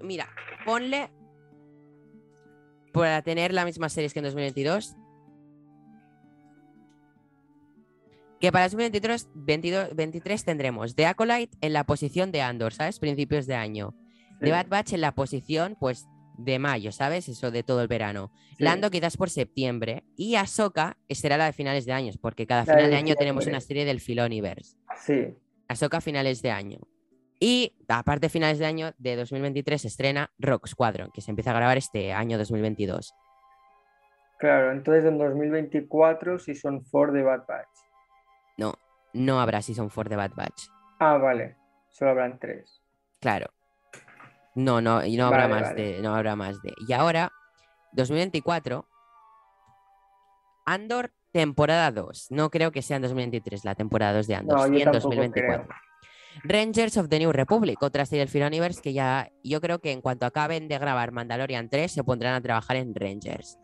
Mira, 0.00 0.28
ponle 0.64 1.10
para 2.92 3.22
tener 3.22 3.52
la 3.54 3.64
misma 3.64 3.88
series 3.88 4.12
que 4.12 4.18
en 4.20 4.24
2022. 4.26 4.96
Que 8.42 8.50
para 8.50 8.64
2023 8.64 9.28
22 9.34 9.94
23 9.94 10.44
tendremos 10.44 10.96
The 10.96 11.06
Acolyte 11.06 11.56
en 11.60 11.72
la 11.72 11.84
posición 11.84 12.32
de 12.32 12.42
Andor, 12.42 12.72
¿sabes? 12.72 12.98
Principios 12.98 13.46
de 13.46 13.54
año. 13.54 13.94
The. 14.40 14.50
Bad 14.50 14.66
Batch 14.66 14.94
en 14.94 15.00
la 15.00 15.12
posición, 15.12 15.76
pues, 15.78 16.08
de 16.38 16.58
mayo, 16.58 16.90
¿sabes? 16.90 17.28
Eso 17.28 17.52
de 17.52 17.62
todo 17.62 17.82
el 17.82 17.86
verano. 17.86 18.32
Sí. 18.58 18.64
Lando 18.64 18.90
quizás 18.90 19.16
por 19.16 19.30
septiembre. 19.30 20.02
Y 20.16 20.34
Ahsoka 20.34 20.98
será 21.08 21.36
la 21.36 21.46
de 21.46 21.52
finales 21.52 21.86
de 21.86 21.92
años, 21.92 22.18
porque 22.18 22.44
cada 22.48 22.64
La 22.64 22.74
final 22.74 22.90
de 22.90 22.96
año 22.96 23.14
tenemos 23.14 23.46
una 23.46 23.60
serie 23.60 23.84
del 23.84 24.00
Filoniverse. 24.00 24.76
Sí, 24.96 25.36
Ahsoka 25.68 26.00
finales 26.00 26.42
de 26.42 26.50
año. 26.50 26.80
Y 27.38 27.76
aparte 27.86 28.26
de 28.26 28.30
finales 28.30 28.58
de 28.58 28.66
año 28.66 28.90
de 28.98 29.14
2023 29.14 29.82
se 29.82 29.86
estrena 29.86 30.32
Rock 30.40 30.66
Squadron, 30.66 31.12
que 31.14 31.20
se 31.20 31.30
empieza 31.30 31.52
a 31.52 31.54
grabar 31.54 31.78
este 31.78 32.12
año 32.12 32.38
2022. 32.38 33.14
claro. 34.40 34.72
Entonces 34.72 35.04
en 35.04 35.16
2024 35.18 36.40
si 36.40 36.56
son 36.56 36.84
for 36.84 37.12
de 37.12 37.22
Bad 37.22 37.46
Batch. 37.46 37.91
No, 39.12 39.40
habrá 39.40 39.62
Season 39.62 39.88
4 39.88 40.10
de 40.10 40.16
Bad 40.16 40.32
Batch. 40.34 40.68
Ah, 40.98 41.18
vale. 41.18 41.56
Solo 41.90 42.12
habrán 42.12 42.38
tres. 42.38 42.80
Claro. 43.20 43.50
No, 44.54 44.80
no, 44.80 45.04
y 45.04 45.16
no 45.16 45.26
habrá 45.26 45.48
más 45.48 45.62
vale. 45.62 45.82
de. 45.82 46.02
No 46.02 46.14
habrá 46.14 46.36
más 46.36 46.60
de. 46.62 46.72
Y 46.88 46.92
ahora, 46.92 47.30
2024. 47.92 48.86
Andor, 50.64 51.12
temporada 51.32 51.90
2. 51.90 52.28
No 52.30 52.50
creo 52.50 52.70
que 52.72 52.82
sea 52.82 52.96
en 52.96 53.02
2023 53.02 53.64
la 53.64 53.74
temporada 53.74 54.14
2 54.14 54.26
de 54.26 54.34
Andor. 54.34 54.58
No, 54.58 54.64
sí 54.66 54.72
yo 54.72 54.78
en 54.78 54.84
tampoco 54.84 55.08
2024. 55.08 55.64
creo. 55.66 55.76
Rangers 56.44 56.96
of 56.96 57.08
the 57.08 57.18
New 57.18 57.32
Republic, 57.32 57.82
otra 57.82 58.06
serie 58.06 58.20
del 58.20 58.28
Filoniverse 58.28 58.80
que 58.80 58.92
ya 58.94 59.30
yo 59.44 59.60
creo 59.60 59.80
que 59.80 59.92
en 59.92 60.00
cuanto 60.00 60.24
acaben 60.24 60.66
de 60.66 60.78
grabar 60.78 61.12
Mandalorian 61.12 61.68
3 61.68 61.92
se 61.92 62.04
pondrán 62.04 62.34
a 62.34 62.40
trabajar 62.40 62.76
en 62.76 62.94
Rangers. 62.94 63.58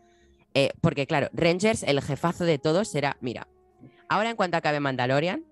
Eh, 0.53 0.71
porque 0.81 1.07
claro, 1.07 1.29
Rangers, 1.33 1.83
el 1.83 2.01
jefazo 2.01 2.43
de 2.43 2.59
todos 2.59 2.89
será, 2.89 3.17
mira, 3.21 3.47
ahora 4.09 4.29
en 4.31 4.35
cuanto 4.35 4.57
acabe 4.57 4.79
Mandalorian, 4.79 5.45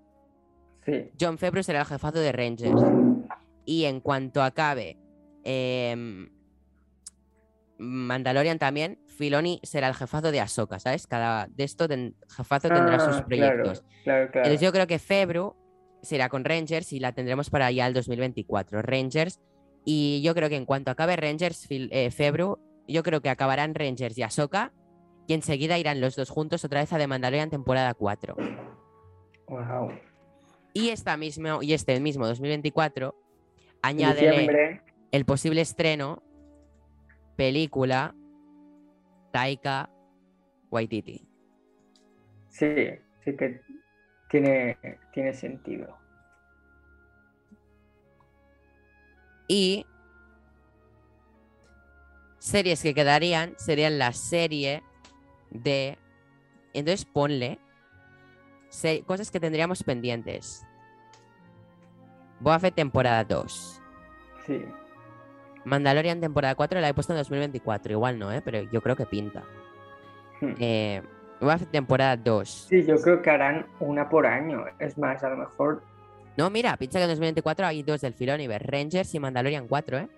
Sí, 0.86 1.12
John 1.20 1.38
Favreau 1.38 1.64
será 1.64 1.82
el 1.82 1.86
jefazo 1.86 2.20
de 2.20 2.32
Rangers. 2.32 2.82
Y 3.66 3.84
en 3.84 4.00
cuanto 4.00 4.42
acabe 4.42 4.98
em, 5.44 6.30
Mandalorian 7.78 8.58
también, 8.58 8.98
Filoni 9.06 9.60
será 9.64 9.88
el 9.90 9.94
jefazo 9.96 10.32
de 10.32 10.40
Ahsoka, 10.40 10.80
¿sabes? 10.80 11.06
Cada 11.06 11.48
de 11.48 11.64
esto 11.64 11.88
ten- 11.88 12.16
jefazo 12.36 12.70
tendrá 12.70 13.00
sus 13.00 13.18
Ah, 13.18 13.26
proyectos. 13.26 13.82
Claro, 13.82 13.94
claro, 14.04 14.32
claro. 14.32 14.48
Entonces 14.48 14.62
yo 14.62 14.72
creo 14.72 14.88
que 14.88 14.98
Febru 14.98 15.56
será 16.02 16.30
con 16.30 16.44
Rangers 16.46 16.92
y 16.94 17.00
la 17.00 17.12
tendremos 17.12 17.50
para 17.50 17.70
ya 17.72 17.86
el 17.86 17.94
2024. 17.94 18.82
Rangers. 18.82 19.40
Y 19.86 20.22
yo 20.24 20.34
creo 20.34 20.50
que 20.50 20.56
en 20.56 20.66
cuanto 20.66 20.90
acabe 20.92 21.16
Rangers, 21.18 21.70
Fil- 21.70 21.90
eh, 21.92 22.12
Febru, 22.12 22.58
yo 22.88 23.04
creo 23.04 23.22
que 23.22 23.30
acabarán 23.30 23.76
Rangers 23.76 24.18
y 24.18 24.24
Ahsoka. 24.24 24.72
Y 25.28 25.34
enseguida 25.34 25.78
irán 25.78 26.00
los 26.00 26.16
dos 26.16 26.30
juntos 26.30 26.64
otra 26.64 26.80
vez 26.80 26.94
a 26.94 26.98
The 26.98 27.06
Mandalorian 27.06 27.50
temporada 27.50 27.94
4. 27.94 28.36
Wow. 29.48 29.92
Y, 30.74 30.90
esta 30.90 31.18
mismo, 31.18 31.62
y 31.62 31.74
este 31.74 32.00
mismo 32.00 32.26
2024 32.26 33.14
En 33.14 33.74
añádele 33.82 34.30
diciembre, 34.30 34.82
el 35.12 35.26
posible 35.26 35.62
estreno, 35.62 36.24
película, 37.36 38.16
Taika 39.32 39.90
Waititi. 40.72 41.28
sí, 42.50 42.90
sí 43.24 43.36
que 43.36 43.62
tiene, 44.30 44.78
tiene 45.14 45.34
sentido. 45.34 45.98
Y 49.48 49.86
series 52.40 52.82
que 52.82 52.94
quedarían 52.94 53.56
serían 53.58 53.98
la 53.98 54.12
serie 54.14 54.84
de... 55.50 55.98
Entonces 56.74 57.06
ponle 57.06 57.60
se- 58.70 59.04
cosas 59.04 59.32
que 59.32 59.40
tendríamos 59.40 59.84
pendientes. 59.84 60.66
Fett 62.60 62.76
temporada 62.76 63.24
2. 63.24 63.82
Sí, 64.46 64.64
Mandalorian 65.66 66.22
temporada 66.22 66.56
4 66.56 66.80
la 66.80 66.90
he 66.90 66.94
puesto 66.94 67.14
en 67.14 67.18
2024. 67.20 67.92
Igual 67.94 68.20
no, 68.20 68.32
¿eh? 68.32 68.42
Pero 68.46 68.62
yo 68.72 68.82
creo 68.82 68.96
que 68.96 69.06
pinta. 69.06 69.44
Hmm. 70.40 70.54
Eh, 70.60 71.02
Fett 71.40 71.72
temporada 71.72 72.16
2. 72.16 72.50
sí, 72.70 72.86
yo 72.86 72.96
creo 73.02 73.22
que 73.22 73.30
harán 73.30 73.66
una 73.80 74.08
por 74.08 74.26
año. 74.28 74.66
Es 74.80 74.98
más, 74.98 75.24
a 75.24 75.30
lo 75.30 75.38
mejor, 75.38 75.84
No, 76.38 76.50
mira, 76.52 76.78
piensa 76.78 77.00
que 77.00 77.04
en 77.06 77.10
2024 77.10 77.66
hay 77.66 77.82
dos 77.84 78.02
del 78.02 78.14
Filoniverse. 78.14 78.68
Rangers 78.68 79.16
y 79.16 79.20
Mandalorian 79.20 79.68
4, 79.68 79.98
¿eh? 79.98 80.10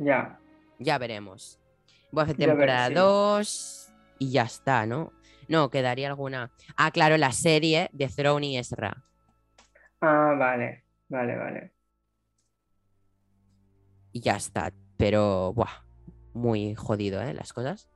ya. 0.00 0.38
Ya 0.80 0.98
veremos. 0.98 1.57
Ver- 2.12 2.36
temporada 2.36 2.88
sí. 2.88 2.94
2 2.94 3.92
y 4.18 4.30
ya 4.30 4.42
está, 4.42 4.86
¿no? 4.86 5.12
No, 5.48 5.70
quedaría 5.70 6.08
alguna. 6.08 6.50
Ah, 6.76 6.90
claro, 6.90 7.16
la 7.16 7.32
serie 7.32 7.88
de 7.92 8.08
Throne 8.08 8.46
y 8.46 8.58
Ezra. 8.58 9.04
Ah, 10.00 10.34
vale, 10.38 10.84
vale, 11.08 11.36
vale. 11.36 11.72
Y 14.12 14.20
ya 14.20 14.36
está. 14.36 14.72
Pero, 14.96 15.52
buah, 15.54 15.84
muy 16.34 16.74
jodido, 16.74 17.22
¿eh? 17.22 17.32
Las 17.34 17.52
cosas. 17.52 17.88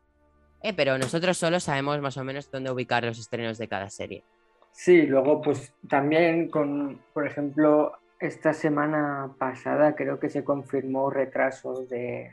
Eh, 0.62 0.72
pero 0.72 0.96
nosotros 0.96 1.36
solo 1.36 1.58
sabemos 1.60 2.00
más 2.00 2.16
o 2.16 2.24
menos 2.24 2.50
dónde 2.50 2.70
ubicar 2.70 3.04
los 3.04 3.18
estrenos 3.18 3.58
de 3.58 3.68
cada 3.68 3.90
serie. 3.90 4.24
Sí, 4.72 5.02
luego 5.02 5.42
pues 5.42 5.74
también 5.88 6.48
con, 6.48 7.02
por 7.12 7.26
ejemplo, 7.26 7.98
esta 8.20 8.54
semana 8.54 9.34
pasada 9.38 9.94
creo 9.94 10.18
que 10.18 10.30
se 10.30 10.44
confirmó 10.44 11.10
retrasos 11.10 11.88
de, 11.88 12.30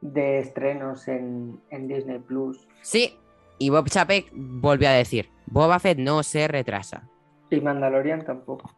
de 0.00 0.38
estrenos 0.40 1.08
en, 1.08 1.60
en 1.70 1.88
Disney 1.88 2.18
Plus. 2.18 2.66
Sí, 2.82 3.16
y 3.58 3.70
Bob 3.70 3.88
Chapek 3.88 4.30
volvió 4.34 4.88
a 4.88 4.92
decir: 4.92 5.28
Boba 5.46 5.78
Fett 5.78 5.98
no 5.98 6.22
se 6.22 6.46
retrasa. 6.48 7.08
Y 7.50 7.60
Mandalorian 7.60 8.24
tampoco. 8.24 8.70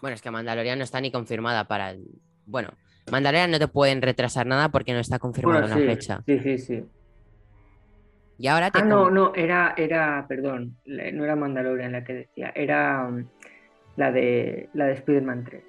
Bueno, 0.00 0.14
es 0.14 0.22
que 0.22 0.30
Mandalorian 0.30 0.78
no 0.78 0.84
está 0.84 1.00
ni 1.00 1.10
confirmada 1.10 1.68
para 1.68 1.90
el. 1.90 2.06
Bueno, 2.46 2.70
Mandalorian 3.10 3.50
no 3.50 3.58
te 3.58 3.68
pueden 3.68 4.00
retrasar 4.02 4.46
nada 4.46 4.70
porque 4.70 4.92
no 4.92 4.98
está 4.98 5.18
confirmada 5.18 5.60
Bueno, 5.60 5.76
una 5.76 5.84
fecha. 5.84 6.22
sí, 6.26 6.38
sí, 6.40 6.58
sí. 6.58 6.84
Y 8.38 8.46
ahora 8.46 8.70
te. 8.70 8.78
Ah, 8.78 8.84
no, 8.84 9.10
no, 9.10 9.34
era, 9.34 9.74
era, 9.76 10.24
perdón, 10.26 10.78
no 10.86 11.24
era 11.24 11.36
Mandalorian 11.36 11.92
la 11.92 12.02
que 12.04 12.14
decía, 12.14 12.50
era 12.54 13.06
um, 13.06 13.26
la 13.96 14.10
de 14.10 14.70
la 14.72 14.86
de 14.86 14.94
Spider-Man 14.94 15.44
3. 15.44 15.62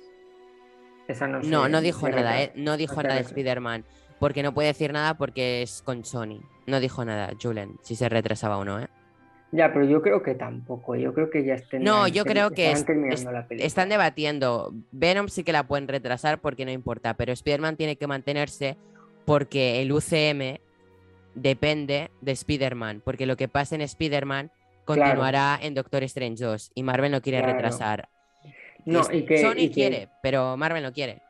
Esa 1.10 1.28
no 1.28 1.42
No, 1.42 1.66
se- 1.66 1.70
no 1.70 1.82
dijo 1.82 2.08
nada. 2.08 2.42
¿eh? 2.42 2.54
No 2.56 2.78
dijo 2.78 3.04
nada 3.04 3.16
de. 3.16 3.22
Spider-Man. 3.22 3.84
Porque 4.22 4.44
no 4.44 4.54
puede 4.54 4.68
decir 4.68 4.94
nada 4.94 5.16
porque 5.16 5.64
es 5.64 5.82
con 5.82 6.06
Sony. 6.06 6.42
No 6.68 6.80
dijo 6.80 7.04
nada, 7.04 7.34
Julen, 7.42 7.78
si 7.82 7.96
se 7.96 8.08
retrasaba 8.08 8.58
o 8.58 8.64
no, 8.64 8.80
¿eh? 8.80 8.88
Ya, 9.52 9.74
pero 9.74 9.84
yo 9.86 10.00
creo 10.04 10.22
que 10.22 10.36
tampoco, 10.36 10.96
yo 10.96 11.12
creo 11.12 11.32
que 11.32 11.44
ya 11.44 11.56
estén 11.56 11.84
No, 11.84 12.08
yo 12.08 12.24
creo 12.24 12.52
que 12.52 12.68
están 12.68 12.80
es- 12.82 12.86
terminando 12.86 13.32
la 13.32 13.48
película. 13.48 13.66
Están 13.66 13.90
debatiendo. 13.90 14.74
Venom 14.92 15.28
sí 15.28 15.44
que 15.44 15.52
la 15.52 15.64
pueden 15.68 15.88
retrasar 15.88 16.40
porque 16.40 16.66
no 16.66 16.72
importa, 16.72 17.16
pero 17.16 17.34
Spider-Man 17.34 17.78
tiene 17.78 17.96
que 17.96 18.06
mantenerse 18.06 18.78
porque 19.26 19.82
el 19.82 19.92
UCM 19.92 20.60
depende 21.34 22.12
de 22.22 22.32
Spider-Man. 22.32 23.02
Porque 23.04 23.26
lo 23.26 23.36
que 23.38 23.48
pasa 23.48 23.74
en 23.74 23.82
Spider-Man 23.82 24.52
continuará 24.86 25.58
en 25.60 25.74
Doctor 25.74 26.04
Strange 26.04 26.44
2 26.46 26.72
y 26.76 26.84
Marvel 26.84 27.12
no 27.12 27.22
quiere 27.22 27.40
Claro. 27.40 27.54
retrasar. 27.54 28.08
No, 28.86 29.02
y 29.12 29.26
que, 29.26 29.40
Sony 29.40 29.54
y 29.58 29.68
que- 29.70 29.74
quiere, 29.74 30.10
pero 30.22 30.56
Marvel 30.58 30.84
no 30.84 30.94
quiere. 30.94 31.22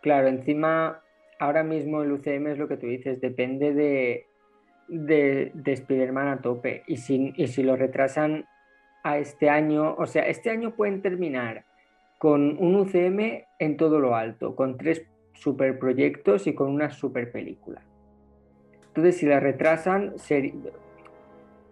Claro, 0.00 0.28
encima, 0.28 1.00
ahora 1.38 1.62
mismo 1.62 2.02
el 2.02 2.12
UCM 2.12 2.48
es 2.48 2.58
lo 2.58 2.68
que 2.68 2.76
tú 2.76 2.86
dices, 2.86 3.20
depende 3.20 3.72
de, 3.72 4.26
de, 4.88 5.52
de 5.54 5.72
Spider-Man 5.72 6.28
a 6.28 6.40
tope. 6.40 6.82
Y 6.86 6.96
si, 6.96 7.32
y 7.36 7.48
si 7.48 7.62
lo 7.62 7.76
retrasan 7.76 8.46
a 9.02 9.18
este 9.18 9.48
año, 9.48 9.94
o 9.94 10.06
sea, 10.06 10.26
este 10.26 10.50
año 10.50 10.74
pueden 10.74 11.02
terminar 11.02 11.64
con 12.18 12.56
un 12.58 12.74
UCM 12.76 13.44
en 13.58 13.76
todo 13.76 14.00
lo 14.00 14.16
alto, 14.16 14.56
con 14.56 14.76
tres 14.76 15.06
superproyectos 15.34 16.46
y 16.46 16.54
con 16.54 16.68
una 16.70 16.90
super 16.90 17.30
película. 17.30 17.82
Entonces, 18.88 19.18
si 19.18 19.26
la 19.26 19.38
retrasan, 19.38 20.18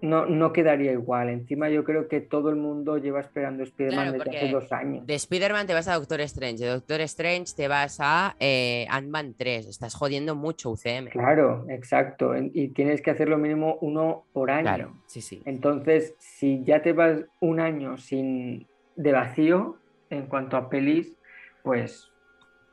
no, 0.01 0.27
no 0.27 0.53
quedaría 0.53 0.93
igual. 0.93 1.29
Encima, 1.29 1.69
yo 1.69 1.85
creo 1.85 2.09
que 2.09 2.21
todo 2.21 2.51
el 2.51 2.57
mundo 2.57 2.99
lleva 2.99 3.21
esperando 3.21 3.63
Spider-Man 3.63 4.15
Claro, 4.15 4.25
desde 4.25 4.39
hace 4.39 4.53
dos 4.53 4.73
años. 4.73 5.07
De 5.07 5.15
Spider-Man 5.15 5.67
te 5.67 5.75
vas 5.75 5.89
a 5.89 5.95
Doctor 5.95 6.21
Strange, 6.23 6.65
de 6.65 6.71
Doctor 6.71 7.01
Strange 7.03 7.55
te 7.57 7.69
vas 7.69 7.99
a 8.01 8.37
eh, 8.39 8.87
Ant-Man 8.91 9.35
3. 9.37 9.67
Estás 9.67 9.95
jodiendo 9.95 10.35
mucho 10.35 10.71
UCM. 10.71 11.09
Claro, 11.11 11.67
exacto. 11.69 12.35
Y 12.37 12.69
tienes 12.69 13.01
que 13.01 13.11
hacer 13.11 13.29
lo 13.29 13.39
mínimo 13.39 13.79
uno 13.81 14.25
por 14.33 14.51
año. 14.51 14.63
Claro, 14.63 14.93
sí, 15.07 15.21
sí. 15.21 15.43
Entonces, 15.45 16.15
si 16.19 16.63
ya 16.65 16.83
te 16.83 16.93
vas 16.93 17.25
un 17.41 17.61
año 17.61 17.97
sin 17.97 18.67
de 18.97 19.13
vacío 19.13 19.77
en 20.11 20.27
cuanto 20.27 20.57
a 20.57 20.69
pelis, 20.69 21.17
pues 21.63 22.11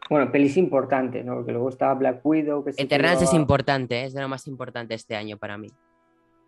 bueno, 0.09 0.31
pelis 0.31 0.57
importantes, 0.57 1.23
¿no? 1.23 1.35
Porque 1.35 1.51
luego 1.51 1.69
estaba 1.69 1.93
Black 1.93 2.19
Widow, 2.23 2.63
que 2.63 2.71
Eternals 2.77 3.21
es 3.21 3.33
importante, 3.33 4.01
¿eh? 4.01 4.05
es 4.05 4.13
de 4.13 4.21
lo 4.21 4.27
más 4.27 4.47
importante 4.47 4.93
este 4.93 5.15
año 5.15 5.37
para 5.37 5.57
mí. 5.57 5.69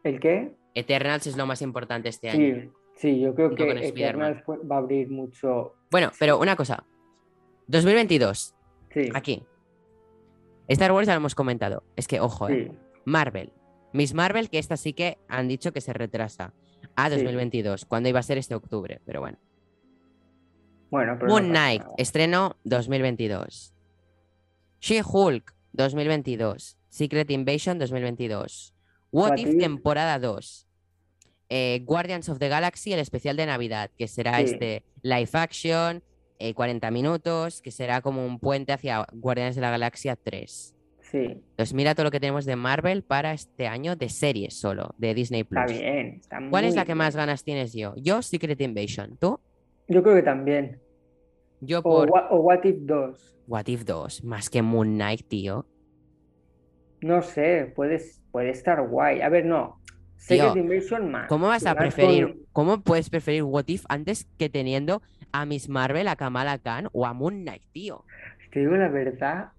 ¿El 0.04 0.20
qué? 0.20 0.54
Eternals 0.76 1.26
es 1.28 1.38
lo 1.38 1.46
más 1.46 1.62
importante 1.62 2.10
este 2.10 2.30
año. 2.30 2.56
Sí, 2.64 2.72
sí, 2.98 3.20
yo 3.22 3.34
creo 3.34 3.56
que. 3.56 3.88
Eternals 3.88 4.44
va 4.48 4.76
a 4.76 4.80
abrir 4.80 5.10
mucho. 5.10 5.74
Bueno, 5.90 6.12
pero 6.20 6.38
una 6.40 6.56
cosa. 6.56 6.84
2022, 7.68 8.54
Sí, 8.94 9.10
aquí. 9.14 9.44
Star 10.68 10.92
Wars 10.92 11.08
ya 11.08 11.14
lo 11.14 11.18
hemos 11.18 11.36
comentado. 11.36 11.84
Es 11.96 12.08
que, 12.08 12.20
ojo, 12.20 12.48
¿eh? 12.50 12.70
sí, 12.72 12.78
Marvel. 13.06 13.52
Miss 13.94 14.14
Marvel, 14.14 14.50
que 14.50 14.60
esta 14.60 14.78
sí 14.78 14.94
que 14.94 15.18
han 15.28 15.48
dicho 15.48 15.72
que 15.74 15.82
se 15.82 15.94
retrasa 15.94 16.54
a 16.96 17.10
Sí. 17.10 17.16
2022, 17.16 17.86
cuando 17.86 18.10
iba 18.10 18.20
a 18.20 18.24
ser 18.24 18.38
este 18.38 18.56
octubre, 18.56 19.02
pero 19.06 19.22
bueno. 19.22 19.38
bueno, 20.92 21.14
pero 21.20 21.28
no 21.28 21.34
Moon 21.34 21.44
pasa 21.50 21.54
Knight, 21.54 21.82
nada. 21.82 21.94
estreno 21.98 22.56
2022. 22.64 23.74
She-Hulk 24.80 25.54
2022. 25.74 26.78
Secret 26.90 27.30
Invasion 27.32 27.80
2022. 27.80 28.74
What, 29.12 29.32
What 29.32 29.38
If 29.40 29.48
If. 29.54 29.58
temporada 29.60 30.20
2. 30.20 30.64
Eh, 31.50 31.82
Guardians 31.86 32.28
of 32.30 32.39
the 32.39 32.50
Galaxy, 32.50 32.93
el 32.93 33.00
especial 33.00 33.38
de 33.38 33.46
Navidad, 33.46 33.91
que 33.98 34.08
será 34.08 34.38
Sí. 34.39 34.46
este 34.46 34.84
live 35.04 35.30
action, 35.34 36.04
eh, 36.39 36.54
40 36.54 36.89
minutos, 36.91 37.62
que 37.62 37.72
será 37.72 38.02
como 38.02 38.26
un 38.26 38.39
puente 38.39 38.74
hacia 38.74 39.06
Guardianes 39.14 39.56
de 39.56 39.62
la 39.62 39.70
Galaxia 39.70 40.16
3. 40.16 40.72
Sí, 41.02 41.18
Entonces 41.20 41.74
mira 41.76 41.93
todo 41.93 42.06
lo 42.06 42.12
que 42.12 42.20
tenemos 42.20 42.46
de 42.46 42.56
Marvel 42.56 43.04
para 43.04 43.32
este 43.32 43.68
año 43.68 43.96
de 43.96 44.10
series 44.10 44.56
solo, 44.56 44.96
de 44.98 45.14
Disney 45.14 45.43
Plus. 45.43 45.62
está 45.72 45.80
bien. 45.82 46.08
Está 46.20 46.39
¿Cuál 46.50 46.64
es 46.66 46.72
muy 46.72 46.78
la 46.78 46.84
que 46.84 46.89
bien. 46.93 46.98
más 46.98 47.16
ganas 47.16 47.43
tienes 47.43 47.74
yo? 47.74 47.93
Yo, 47.98 48.22
Secret 48.24 48.60
Invasion. 48.60 49.16
¿Tú? 49.18 49.39
Yo 49.88 50.02
creo 50.02 50.16
que 50.16 50.24
también. 50.24 50.80
Yo 51.62 51.80
O, 51.80 51.84
por 51.84 52.10
What, 52.10 52.26
o 52.32 52.38
What 52.38 52.64
If 52.66 52.78
2. 52.82 53.36
What 53.48 53.68
If 53.68 53.86
2, 53.86 54.24
más 54.24 54.50
que 54.50 54.64
Moon 54.64 54.96
Knight, 54.96 55.28
tío. 55.28 55.68
No 57.02 57.22
sé, 57.22 57.72
puede, 57.76 58.02
puede 58.32 58.50
estar 58.50 58.82
guay. 58.88 59.22
A 59.22 59.30
ver, 59.30 59.46
no. 59.46 59.80
Tío, 60.28 60.55
más. 61.03 61.28
¿Cómo 61.28 61.47
vas 61.47 61.66
a 61.66 61.76
preferir, 61.76 62.28
con- 62.28 62.39
cómo 62.51 62.82
puedes 62.82 63.09
preferir 63.09 63.43
What 63.43 63.66
If 63.68 63.86
antes 63.89 64.28
que 64.38 64.49
teniendo 64.49 65.01
a 65.32 65.45
Miss 65.45 65.70
Marvel, 65.70 66.07
a 66.07 66.16
Kamala 66.16 66.57
Khan 66.57 66.88
o 66.93 67.05
a 67.05 67.13
Moon 67.13 67.43
Knight, 67.43 67.63
tío? 67.72 68.05
Te 68.51 68.61
digo 68.61 68.76
la 68.76 68.89
verdad, 68.89 69.49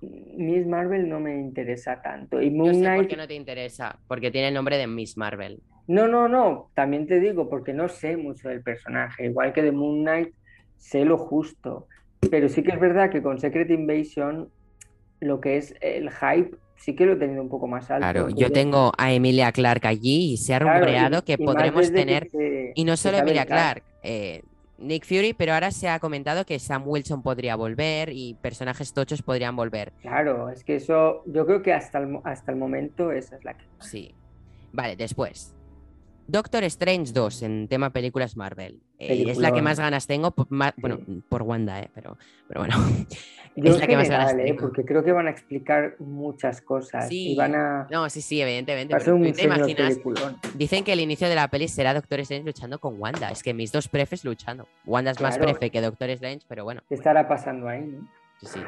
Miss 0.00 0.66
Marvel 0.66 1.08
no 1.08 1.20
me 1.20 1.38
interesa 1.38 2.00
tanto. 2.02 2.40
Y 2.40 2.50
Yo 2.50 2.56
Moon 2.56 2.74
sé 2.74 2.80
por 2.80 2.88
Knight, 2.94 3.08
qué 3.10 3.16
no 3.16 3.28
te 3.28 3.34
interesa, 3.34 3.98
porque 4.08 4.30
tiene 4.30 4.48
el 4.48 4.54
nombre 4.54 4.76
de 4.76 4.86
Miss 4.86 5.16
Marvel. 5.16 5.60
no, 5.86 6.08
no, 6.08 6.28
no, 6.28 6.70
también 6.74 7.06
te 7.06 7.20
digo, 7.20 7.48
porque 7.48 7.72
no 7.72 7.88
sé 7.88 8.16
mucho 8.16 8.48
del 8.48 8.62
personaje. 8.62 9.26
Igual 9.26 9.52
que 9.52 9.62
de 9.62 9.72
Moon 9.72 10.02
Knight, 10.02 10.34
sé 10.76 11.04
lo 11.04 11.16
justo. 11.18 11.86
Pero 12.30 12.48
sí 12.48 12.62
que 12.62 12.72
es 12.72 12.80
verdad 12.80 13.10
que 13.10 13.22
con 13.22 13.38
Secret 13.38 13.70
Invasion, 13.70 14.50
lo 15.20 15.40
que 15.40 15.56
es 15.58 15.74
el 15.80 16.10
hype, 16.10 16.56
sí 16.76 16.94
que 16.94 17.06
lo 17.06 17.12
he 17.14 17.16
tenido 17.16 17.42
un 17.42 17.48
poco 17.48 17.66
más 17.66 17.90
alto. 17.90 18.02
Claro, 18.02 18.28
yo 18.30 18.50
tengo 18.52 18.92
a 18.96 19.12
Emilia 19.12 19.52
Clarke 19.52 19.86
allí 19.88 20.32
y 20.32 20.36
se 20.36 20.54
ha 20.54 20.58
claro, 20.58 20.80
rumoreado 20.80 21.24
que 21.24 21.38
podremos 21.38 21.88
que 21.88 21.94
tener, 21.94 22.28
se- 22.30 22.72
y 22.74 22.84
no 22.84 22.96
solo 22.96 23.18
Emilia. 23.18 23.46
Clarke, 23.46 23.84
eh, 24.02 24.42
Nick 24.78 25.06
Fury, 25.06 25.32
pero 25.32 25.54
ahora 25.54 25.70
se 25.70 25.88
ha 25.88 25.98
comentado 26.00 26.44
que 26.44 26.58
Sam 26.58 26.82
Wilson 26.86 27.22
podría 27.22 27.56
volver 27.56 28.10
y 28.12 28.34
personajes 28.34 28.92
tochos 28.92 29.22
podrían 29.22 29.56
volver. 29.56 29.92
Claro, 30.02 30.50
es 30.50 30.64
que 30.64 30.76
eso, 30.76 31.22
yo 31.26 31.46
creo 31.46 31.62
que 31.62 31.72
hasta 31.72 31.98
el, 31.98 32.18
hasta 32.24 32.52
el 32.52 32.58
momento 32.58 33.10
esa 33.10 33.36
es 33.36 33.44
la 33.44 33.54
que 33.54 33.64
Sí. 33.80 34.14
Vale, 34.72 34.94
después. 34.96 35.54
Doctor 36.28 36.64
Strange 36.64 37.12
2 37.12 37.42
en 37.42 37.68
tema 37.68 37.90
películas 37.90 38.36
Marvel. 38.36 38.80
Eh, 38.98 39.24
es 39.28 39.38
la 39.38 39.52
que 39.52 39.60
más 39.62 39.78
ganas 39.78 40.06
tengo, 40.06 40.30
por, 40.30 40.46
bueno, 40.48 40.98
por 41.28 41.42
Wanda, 41.42 41.80
eh, 41.80 41.90
pero, 41.94 42.16
pero 42.48 42.60
bueno. 42.62 42.76
Yo 43.58 43.70
es 43.72 43.78
la 43.80 43.86
que 43.86 43.96
más 43.96 44.10
ganas 44.10 44.34
¿eh? 44.34 44.42
tengo. 44.44 44.60
porque 44.60 44.84
creo 44.84 45.02
que 45.02 45.12
van 45.12 45.28
a 45.28 45.30
explicar 45.30 45.96
muchas 45.98 46.60
cosas 46.60 47.08
Sí. 47.08 47.32
y 47.32 47.36
van 47.36 47.54
a, 47.54 47.86
No, 47.90 48.08
sí, 48.10 48.20
sí, 48.20 48.38
evidentemente. 48.40 48.92
va 48.92 48.98
a 48.98 49.00
ser 49.00 49.14
un 49.14 49.24
¿tú 49.24 49.32
te 49.32 49.44
imaginas? 49.44 49.98
Dicen 50.54 50.84
que 50.84 50.92
el 50.92 51.00
inicio 51.00 51.26
de 51.28 51.34
la 51.36 51.48
peli 51.48 51.66
será 51.68 51.94
Doctor 51.94 52.20
Strange 52.20 52.44
luchando 52.44 52.78
con 52.78 53.00
Wanda. 53.00 53.30
Es 53.30 53.42
que 53.42 53.54
mis 53.54 53.72
dos 53.72 53.88
prefes 53.88 54.24
luchando. 54.26 54.68
Wanda 54.84 55.10
es 55.12 55.20
más 55.22 55.38
prefe 55.38 55.70
que 55.70 55.80
Doctor 55.80 56.10
Strange, 56.10 56.44
pero 56.48 56.64
bueno, 56.64 56.82
¿Qué 56.88 56.94
estará 56.96 57.26
pasando 57.28 57.66
ahí? 57.68 57.80
no? 57.80 58.06
sí, 58.40 58.46
sí. 58.46 58.60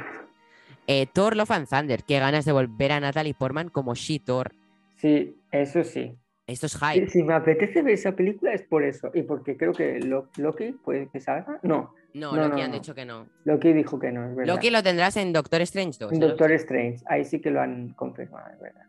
Eh, 0.87 1.07
Thor 1.13 1.37
Love 1.37 1.51
and 1.51 1.69
Thunder. 1.69 2.03
Qué 2.03 2.19
ganas 2.19 2.47
de 2.47 2.53
volver 2.53 2.93
a 2.93 3.01
Natalie 3.01 3.35
Portman 3.35 3.69
como 3.69 3.95
She-Thor. 3.95 4.53
Sí, 4.97 5.37
eso 5.53 5.85
sí. 5.85 6.17
Esto 6.49 6.67
es 6.67 6.77
hype. 6.79 7.09
si 7.09 7.23
me 7.23 7.35
apetece 7.35 7.83
ver 7.83 7.93
esa 7.95 8.13
película 8.13 8.53
es 8.53 8.63
por 8.63 8.83
eso. 8.83 9.11
Y 9.15 9.23
porque 9.23 9.57
creo 9.57 9.73
que 9.73 10.01
Lo- 10.01 10.31
Loki 10.39 10.73
puede 10.73 11.09
que 11.11 11.21
salga. 11.21 11.61
No, 11.63 11.95
No, 12.15 12.33
no, 12.35 12.49
Loki 12.49 12.57
no, 12.57 12.63
han 12.65 12.71
no. 12.71 12.77
dicho 12.77 12.95
que 12.95 13.05
no. 13.05 13.29
Loki 13.45 13.73
dijo 13.75 13.99
que 13.99 14.11
no, 14.11 14.25
es 14.31 14.35
verdad. 14.35 14.55
Loki 14.55 14.71
lo 14.71 14.83
tendrás 14.83 15.17
en 15.19 15.33
Doctor 15.33 15.61
Strange 15.61 15.99
2. 16.01 16.13
En 16.13 16.23
¿eh? 16.23 16.27
Doctor 16.27 16.51
Strange, 16.53 17.05
ahí 17.07 17.25
sí 17.25 17.41
que 17.41 17.51
lo 17.51 17.61
han 17.61 17.91
confirmado, 17.91 18.49
es 18.53 18.59
verdad. 18.61 18.87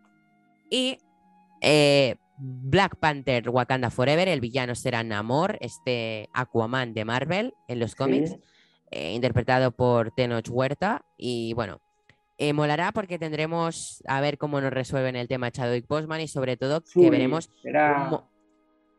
Y 0.70 0.98
eh, 1.62 2.16
Black 2.38 2.96
Panther 2.96 3.50
Wakanda 3.50 3.90
Forever, 3.90 4.30
el 4.30 4.40
villano 4.40 4.74
será 4.74 5.04
Namor, 5.04 5.58
este 5.60 6.30
Aquaman 6.34 6.94
de 6.94 7.04
Marvel 7.04 7.54
en 7.68 7.80
los 7.80 7.94
cómics, 7.96 8.30
Sí, 8.32 8.40
eh, 8.92 9.12
interpretado 9.14 9.72
por 9.72 10.12
Tenoch 10.12 10.48
Huerta. 10.50 11.04
Y 11.18 11.54
bueno, 11.56 11.82
eh, 12.40 12.54
molará 12.54 12.92
porque 12.94 13.20
tendremos 13.20 14.02
a 14.08 14.22
ver 14.22 14.38
cómo 14.38 14.60
nos 14.62 14.72
resuelven 14.74 15.16
el 15.16 15.28
tema 15.28 15.52
Chadwick 15.52 15.88
Boseman 15.88 16.22
y 16.22 16.28
sobre 16.28 16.58
todo 16.58 16.82
que 16.82 17.10
veremos 17.10 17.52
cómo- 17.64 18.30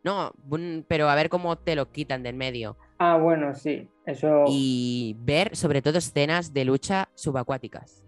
No, 0.04 0.32
un- 0.48 0.84
pero 0.86 1.08
a 1.08 1.14
ver 1.14 1.28
cómo 1.28 1.56
te 1.58 1.74
lo 1.74 1.90
quitan 1.90 2.22
del 2.22 2.34
medio. 2.36 2.76
Ah, 2.98 3.16
bueno, 3.16 3.54
sí, 3.54 3.88
eso, 4.06 4.44
Y 4.48 5.16
ver 5.20 5.56
sobre 5.56 5.80
todo 5.82 5.98
escenas 5.98 6.52
de 6.52 6.64
lucha 6.66 7.08
subacuáticas. 7.14 8.04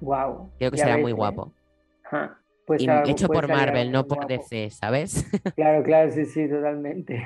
wow. 0.00 0.50
Creo 0.58 0.70
que 0.70 0.78
será 0.78 0.94
ves, 0.94 1.02
muy 1.02 1.10
¿eh? 1.12 1.14
guapo. 1.14 1.52
Puede 2.66 2.84
Y 2.84 2.88
algo- 2.88 3.10
hecho 3.10 3.26
por 3.28 3.48
Marvel, 3.48 3.90
no 3.90 4.06
por 4.06 4.18
guapo. 4.18 4.28
DC, 4.32 4.70
¿sabes? 4.70 5.24
Claro, 5.56 5.82
claro, 5.82 6.10
sí, 6.12 6.24
sí, 6.26 6.48
totalmente. 6.48 7.24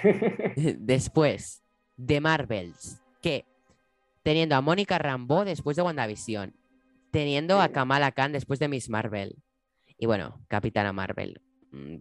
Después, 0.78 1.62
de 1.96 2.20
Marvels, 2.20 3.00
que 3.20 3.44
teniendo 4.22 4.54
a 4.56 4.60
Mónica 4.60 4.98
Rambeau 4.98 5.44
después 5.44 5.76
de 5.76 5.82
WandaVision, 5.82 6.54
teniendo 7.12 7.60
a. 7.60 7.68
Kamala 7.68 8.10
Khan 8.10 8.32
después 8.32 8.58
de 8.58 8.66
Miss 8.66 8.88
Marvel, 8.88 9.36
y 9.96 10.06
bueno, 10.06 10.44
Capitana 10.48 10.92
Marvel. 10.92 11.40
Mm. 11.70 11.98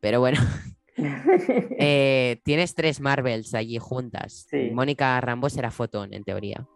Pero 0.00 0.20
bueno, 0.20 0.38
eh, 1.78 2.40
tienes 2.44 2.74
tres 2.74 3.00
Marvels 3.00 3.54
allí 3.54 3.78
juntas. 3.78 4.46
Sí. 4.48 4.70
Mónica 4.72 5.20
Rambeau 5.20 5.50
será 5.50 5.70
Fotón, 5.70 6.14
en 6.14 6.24
teoría. 6.24 6.66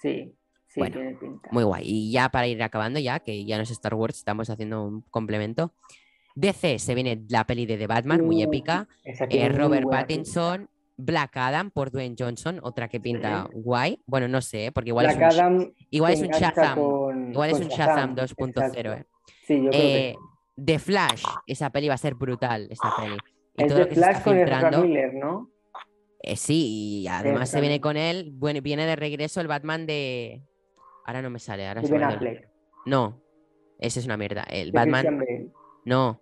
Sí, 0.00 0.34
sí, 0.68 0.80
Bueno, 0.80 0.96
tiene 0.96 1.14
pinta. 1.14 1.48
Muy 1.52 1.64
guay. 1.64 1.84
Y 1.86 2.12
ya 2.12 2.28
para 2.30 2.46
ir 2.46 2.62
acabando, 2.62 2.98
ya 3.00 3.20
que 3.20 3.44
ya 3.44 3.56
no 3.56 3.62
es 3.62 3.70
Star 3.70 3.94
Wars, 3.94 4.16
estamos 4.16 4.48
haciendo 4.50 4.84
un 4.84 5.02
complemento. 5.02 5.74
DC 6.36 6.78
se 6.78 6.94
viene 6.94 7.24
la 7.28 7.46
peli 7.46 7.64
de 7.64 7.78
The 7.78 7.86
Batman, 7.86 8.24
muy 8.24 8.42
épica. 8.42 8.88
Eh, 9.04 9.48
Robert 9.48 9.88
Pattinson, 9.90 10.68
Black 10.98 11.36
Adam 11.36 11.70
por 11.70 11.90
Dwayne 11.90 12.16
Johnson, 12.18 12.58
otra 12.62 12.88
que 12.88 13.00
pinta 13.00 13.48
guay. 13.52 14.00
Bueno, 14.06 14.28
no 14.28 14.40
sé, 14.40 14.72
porque 14.72 14.90
igual 14.90 15.06
Black 15.06 15.16
es 15.32 15.34
un, 15.36 15.40
Adam 15.40 15.72
igual 15.90 16.12
es 16.14 16.20
un 16.22 16.28
Shazam. 16.28 16.78
con- 16.78 17.30
Igual 17.32 17.50
es 17.50 17.60
un 17.60 17.68
Shazam 17.68 18.14
Shazam, 18.14 18.16
2.0. 18.16 18.48
exacto. 18.58 18.92
eh. 18.92 19.04
Sí, 19.46 19.54
yo 19.62 19.70
creo 19.70 19.70
que 19.70 20.08
Eh. 20.10 20.16
The 20.58 20.78
Flash, 20.78 21.22
esa 21.46 21.68
peli 21.70 21.88
va 21.88 21.94
a 21.94 21.98
ser 21.98 22.14
brutal, 22.14 22.66
esa 22.70 22.90
peli. 22.96 23.16
Y 23.58 23.62
Es 23.62 23.68
todo 23.68 23.78
lo 23.80 23.88
que 23.88 23.94
se 23.94 24.00
Flash 24.00 24.10
está 24.16 24.24
con 24.24 24.36
filtrando. 24.36 24.82
Miller, 24.82 25.12
¿no? 25.14 25.50
eh, 26.22 26.36
sí, 26.36 27.02
y 27.02 27.08
además 27.08 27.50
se 27.50 27.60
viene 27.60 27.78
con 27.80 27.96
él, 27.98 28.30
bueno, 28.32 28.62
viene 28.62 28.86
de 28.86 28.96
regreso 28.96 29.40
el 29.42 29.48
Batman 29.48 29.84
de. 29.86 30.42
Ahora 31.04 31.20
no 31.20 31.28
me 31.30 31.38
sale, 31.38 31.68
ahora 31.68 31.82
se 31.82 31.92
Ben 31.92 32.02
Affleck. 32.04 32.48
No, 32.86 33.20
ese 33.78 34.00
es 34.00 34.06
una 34.06 34.16
mierda. 34.16 34.44
El 34.44 34.72
de 34.72 34.78
Batman. 34.78 35.52
No. 35.84 36.20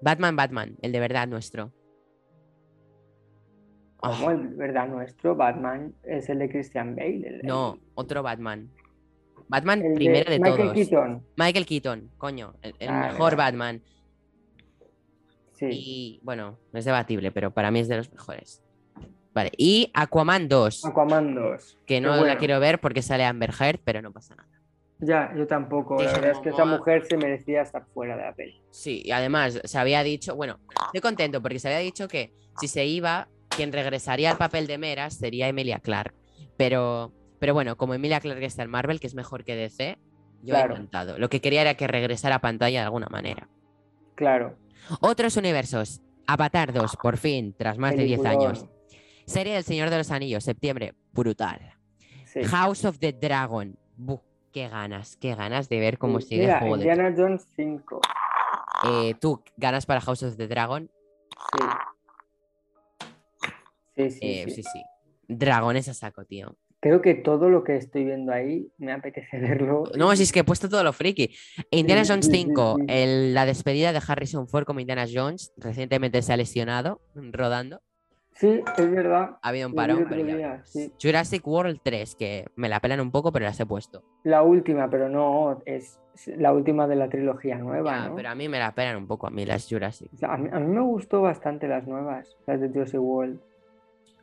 Batman, 0.00 0.36
Batman, 0.36 0.76
el 0.82 0.92
de 0.92 1.00
verdad 1.00 1.28
nuestro. 1.28 1.72
Ah, 4.06 4.16
Como 4.18 4.30
el 4.30 4.48
verdad 4.48 4.86
nuestro, 4.88 5.34
Batman 5.34 5.94
es 6.04 6.28
el 6.28 6.38
de 6.38 6.48
Christian 6.48 6.94
Bale. 6.94 7.26
el- 7.28 7.40
no, 7.44 7.78
otro 7.94 8.22
Batman. 8.22 8.70
Batman 9.48 9.82
el 9.82 9.90
de 9.90 9.94
primero 9.96 10.30
de, 10.30 10.38
Michael 10.38 10.56
todos. 10.58 10.74
Keaton. 10.74 11.26
Michael 11.36 11.66
Keaton, 11.66 12.10
coño, 12.18 12.54
el, 12.62 12.74
el 12.78 12.88
Ah, 12.88 13.08
mejor 13.12 13.32
verdad. 13.32 13.44
Batman. 13.46 13.82
Sí. 15.52 15.66
Y 15.70 16.20
bueno, 16.22 16.58
no 16.72 16.78
es 16.78 16.84
debatible, 16.84 17.32
pero 17.32 17.50
para 17.52 17.70
mí 17.70 17.80
es 17.80 17.88
de 17.88 17.96
los 17.96 18.12
mejores. 18.12 18.62
Vale, 19.32 19.50
y 19.56 19.90
Aquaman 19.94 20.48
2, 20.48 20.84
Aquaman 20.86 21.34
2. 21.34 21.78
que 21.86 22.00
no 22.00 22.24
la 22.24 22.38
quiero 22.38 22.58
ver 22.58 22.80
porque 22.80 23.02
sale 23.02 23.24
Amber 23.24 23.50
Heard, 23.58 23.80
pero 23.84 24.00
no 24.02 24.12
pasa 24.12 24.34
nada. 24.34 24.48
Ya, 24.98 25.30
yo 25.36 25.46
tampoco. 25.46 26.02
La 26.02 26.10
verdad 26.12 26.30
es 26.30 26.38
que 26.38 26.48
esa 26.48 26.64
Momoa. 26.64 26.78
mujer 26.78 27.04
se 27.06 27.18
merecía 27.18 27.60
estar 27.62 27.84
fuera 27.92 28.16
de 28.16 28.22
la 28.22 28.32
peli. 28.34 28.62
Sí, 28.70 29.02
y 29.04 29.10
además 29.10 29.60
se 29.62 29.78
había 29.78 30.02
dicho, 30.02 30.34
bueno, 30.36 30.58
estoy 30.86 31.00
contento 31.02 31.42
porque 31.42 31.58
se 31.58 31.68
había 31.68 31.80
dicho 31.80 32.08
que 32.08 32.32
si 32.58 32.66
se 32.66 32.86
iba, 32.86 33.28
quien 33.56 33.72
regresaría 33.72 34.30
al 34.30 34.38
papel 34.38 34.66
de 34.66 34.78
Meras 34.78 35.14
sería 35.14 35.48
Emilia 35.48 35.80
Clarke. 35.80 36.14
Pero, 36.56 37.12
pero 37.38 37.54
bueno, 37.54 37.76
como 37.76 37.94
Emilia 37.94 38.20
Clarke 38.20 38.44
está 38.44 38.62
en 38.62 38.70
Marvel, 38.70 39.00
que 39.00 39.06
es 39.06 39.14
mejor 39.14 39.44
que 39.44 39.56
DC, 39.56 39.98
yo 40.42 40.54
he 40.54 40.58
Claro. 40.58 40.74
encantado. 40.74 41.18
Lo 41.18 41.28
que 41.28 41.40
quería 41.40 41.62
era 41.62 41.74
que 41.74 41.86
regresara 41.86 42.36
a 42.36 42.40
pantalla 42.40 42.80
de 42.80 42.84
alguna 42.84 43.08
manera. 43.10 43.48
Claro. 44.14 44.56
Otros 45.00 45.36
universos. 45.36 46.00
Avatar 46.26 46.72
2, 46.72 46.96
por 47.00 47.16
fin, 47.18 47.54
tras 47.56 47.78
más 47.78 47.96
de 47.96 48.04
10 48.04 48.20
Peliculón. 48.20 48.46
años. 48.48 48.66
Serie 49.26 49.54
del 49.54 49.64
Señor 49.64 49.90
de 49.90 49.98
los 49.98 50.10
Anillos, 50.10 50.44
septiembre, 50.44 50.94
brutal. 51.12 51.74
Sí. 52.24 52.42
House 52.44 52.84
of 52.84 52.98
the 52.98 53.12
Dragon. 53.12 53.76
Buh, 53.96 54.20
qué 54.52 54.68
ganas, 54.68 55.16
qué 55.16 55.34
ganas 55.34 55.68
de 55.68 55.78
ver 55.80 55.98
cómo 55.98 56.20
Sí, 56.20 56.28
sigue 56.28 56.42
Mira, 56.42 56.58
Juego 56.60 56.76
de 56.78 56.82
Indiana 56.88 57.14
Jones 57.16 57.46
5. 57.56 58.00
Eh, 58.84 59.14
¿Tú 59.20 59.42
ganas 59.56 59.86
para 59.86 60.00
House 60.00 60.22
of 60.22 60.36
the 60.36 60.46
Dragon? 60.48 60.90
Sí. 61.52 61.64
Sí, 63.96 64.10
sí, 64.10 64.18
Eh, 64.22 64.44
sí. 64.48 64.50
sí, 64.50 64.62
sí. 64.62 64.82
Dragones 65.28 65.88
a 65.88 65.94
saco, 65.94 66.24
tío. 66.24 66.56
Creo 66.80 67.00
que 67.00 67.14
todo 67.14 67.48
lo 67.48 67.64
que 67.64 67.76
estoy 67.76 68.04
viendo 68.04 68.32
ahí 68.32 68.70
me 68.78 68.92
apetece 68.92 69.38
verlo. 69.40 69.84
No, 69.96 70.14
si 70.14 70.22
es 70.24 70.32
que 70.32 70.40
he 70.40 70.44
puesto 70.44 70.68
todo 70.68 70.84
lo 70.84 70.92
friki. 70.92 71.34
Indiana 71.70 72.04
Sí, 72.04 72.10
Jones 72.12 72.26
sí, 72.26 72.32
sí, 72.32 72.38
5, 72.46 72.76
sí. 72.78 72.84
el- 72.88 73.34
la 73.34 73.46
despedida 73.46 73.92
de 73.92 74.00
Harrison 74.06 74.46
Ford 74.48 74.64
como 74.64 74.80
Indiana 74.80 75.06
Jones, 75.12 75.52
recientemente 75.56 76.22
se 76.22 76.32
ha 76.32 76.36
lesionado 76.36 77.00
rodando. 77.14 77.80
Sí, 78.34 78.60
es 78.76 78.90
verdad. 78.90 79.38
Ha 79.40 79.48
habido 79.48 79.66
un 79.68 79.74
parón, 79.74 80.06
día, 80.26 80.62
sí. 80.66 80.92
Jurassic 81.00 81.46
World 81.46 81.80
3, 81.82 82.14
que 82.16 82.44
me 82.54 82.68
la 82.68 82.80
pelan 82.80 83.00
un 83.00 83.10
poco, 83.10 83.32
pero 83.32 83.46
las 83.46 83.58
he 83.58 83.64
puesto. 83.64 84.04
La 84.24 84.42
última, 84.42 84.90
pero 84.90 85.08
no, 85.08 85.62
es 85.64 85.98
la 86.36 86.52
última 86.52 86.86
de 86.86 86.96
la 86.96 87.08
trilogía 87.08 87.56
nueva, 87.56 87.90
Ya, 87.96 88.08
¿no? 88.10 88.14
pero 88.14 88.28
a 88.28 88.34
mí 88.34 88.46
me 88.50 88.58
la 88.58 88.74
pelan 88.74 88.96
un 88.98 89.06
poco, 89.06 89.26
a 89.26 89.30
mí 89.30 89.46
las 89.46 89.66
Jurassic. 89.66 90.12
O 90.12 90.16
sea, 90.18 90.34
a, 90.34 90.36
mí, 90.36 90.50
a 90.52 90.60
mí 90.60 90.66
me 90.66 90.82
gustó 90.82 91.22
bastante 91.22 91.66
las 91.66 91.86
nuevas, 91.86 92.36
las 92.46 92.60
de 92.60 92.68
Jurassic 92.68 93.00
World. 93.00 93.40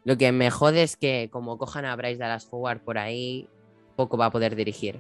Lo 0.06 0.18
que 0.18 0.32
me 0.32 0.50
jode 0.52 0.84
es 0.84 0.98
que 0.98 1.30
como 1.32 1.58
cojan 1.58 1.86
a 1.86 1.96
Bryce 1.96 2.18
Dallas 2.18 2.48
Howard 2.52 2.82
por 2.82 2.98
ahí, 2.98 3.48
poco 3.96 4.18
va 4.18 4.26
a 4.28 4.32
poder 4.32 4.56
dirigir. 4.56 5.00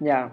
Ya, 0.00 0.32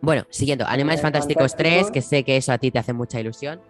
Bueno, 0.00 0.24
siguiendo, 0.30 0.64
Animales 0.64 1.00
Animales 1.00 1.02
Fantásticos 1.02 1.56
3, 1.56 1.72
Fantásticos. 1.74 1.92
que 1.92 2.02
sé 2.02 2.24
que 2.24 2.36
eso 2.36 2.52
a 2.52 2.58
ti 2.58 2.70
te 2.70 2.78
hace 2.80 2.92
mucha 2.92 3.20
ilusión. 3.20 3.60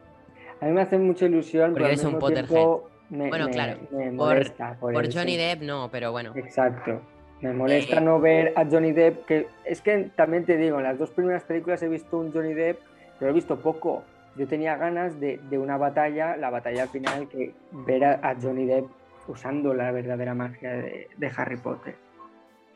a 0.60 0.64
mí 0.66 0.72
me 0.72 0.80
hace 0.82 0.96
mucha 0.98 1.26
ilusión, 1.26 1.70
Porque 1.72 1.82
pero 1.82 1.86
eres 1.88 2.04
un 2.04 2.18
Potterhead. 2.18 2.66
me, 3.10 3.28
Bueno, 3.28 3.46
me- 3.46 3.50
claro, 3.52 3.78
me 3.90 4.06
por- 4.12 4.28
molesta. 4.28 4.76
Por, 4.80 5.12
Johnny. 5.12 5.36
Depp 5.36 5.62
no, 5.62 5.90
pero 5.90 6.10
bueno. 6.12 6.32
Exacto. 6.36 7.02
Me 7.40 7.52
molesta 7.52 7.96
Eh, 7.98 8.00
no 8.00 8.20
ver 8.20 8.52
a 8.56 8.64
Johnny 8.64 8.92
Depp, 8.92 9.24
que 9.26 9.48
es 9.64 9.80
que 9.82 10.10
también 10.16 10.44
te 10.46 10.56
digo, 10.56 10.78
en 10.78 10.84
las 10.84 10.98
dos 10.98 11.10
primeras 11.10 11.42
películas 11.42 11.82
he 11.82 11.88
visto 11.88 12.16
un 12.18 12.32
Johnny 12.32 12.54
Depp, 12.54 12.78
pero 13.18 13.30
he 13.32 13.34
visto 13.34 13.58
poco. 13.60 14.04
Yo 14.36 14.46
tenía 14.48 14.76
ganas 14.76 15.20
de, 15.20 15.38
de 15.50 15.58
una 15.58 15.76
batalla, 15.76 16.36
la 16.36 16.50
batalla 16.50 16.86
final, 16.86 17.28
que 17.28 17.54
ver 17.72 18.04
a, 18.04 18.12
a 18.22 18.34
Johnny 18.40 18.64
Depp 18.66 18.86
usando 19.28 19.74
la 19.74 19.90
verdadera 19.92 20.34
magia 20.34 20.70
de, 20.72 21.08
de 21.16 21.30
Harry 21.36 21.56
Potter. 21.58 21.96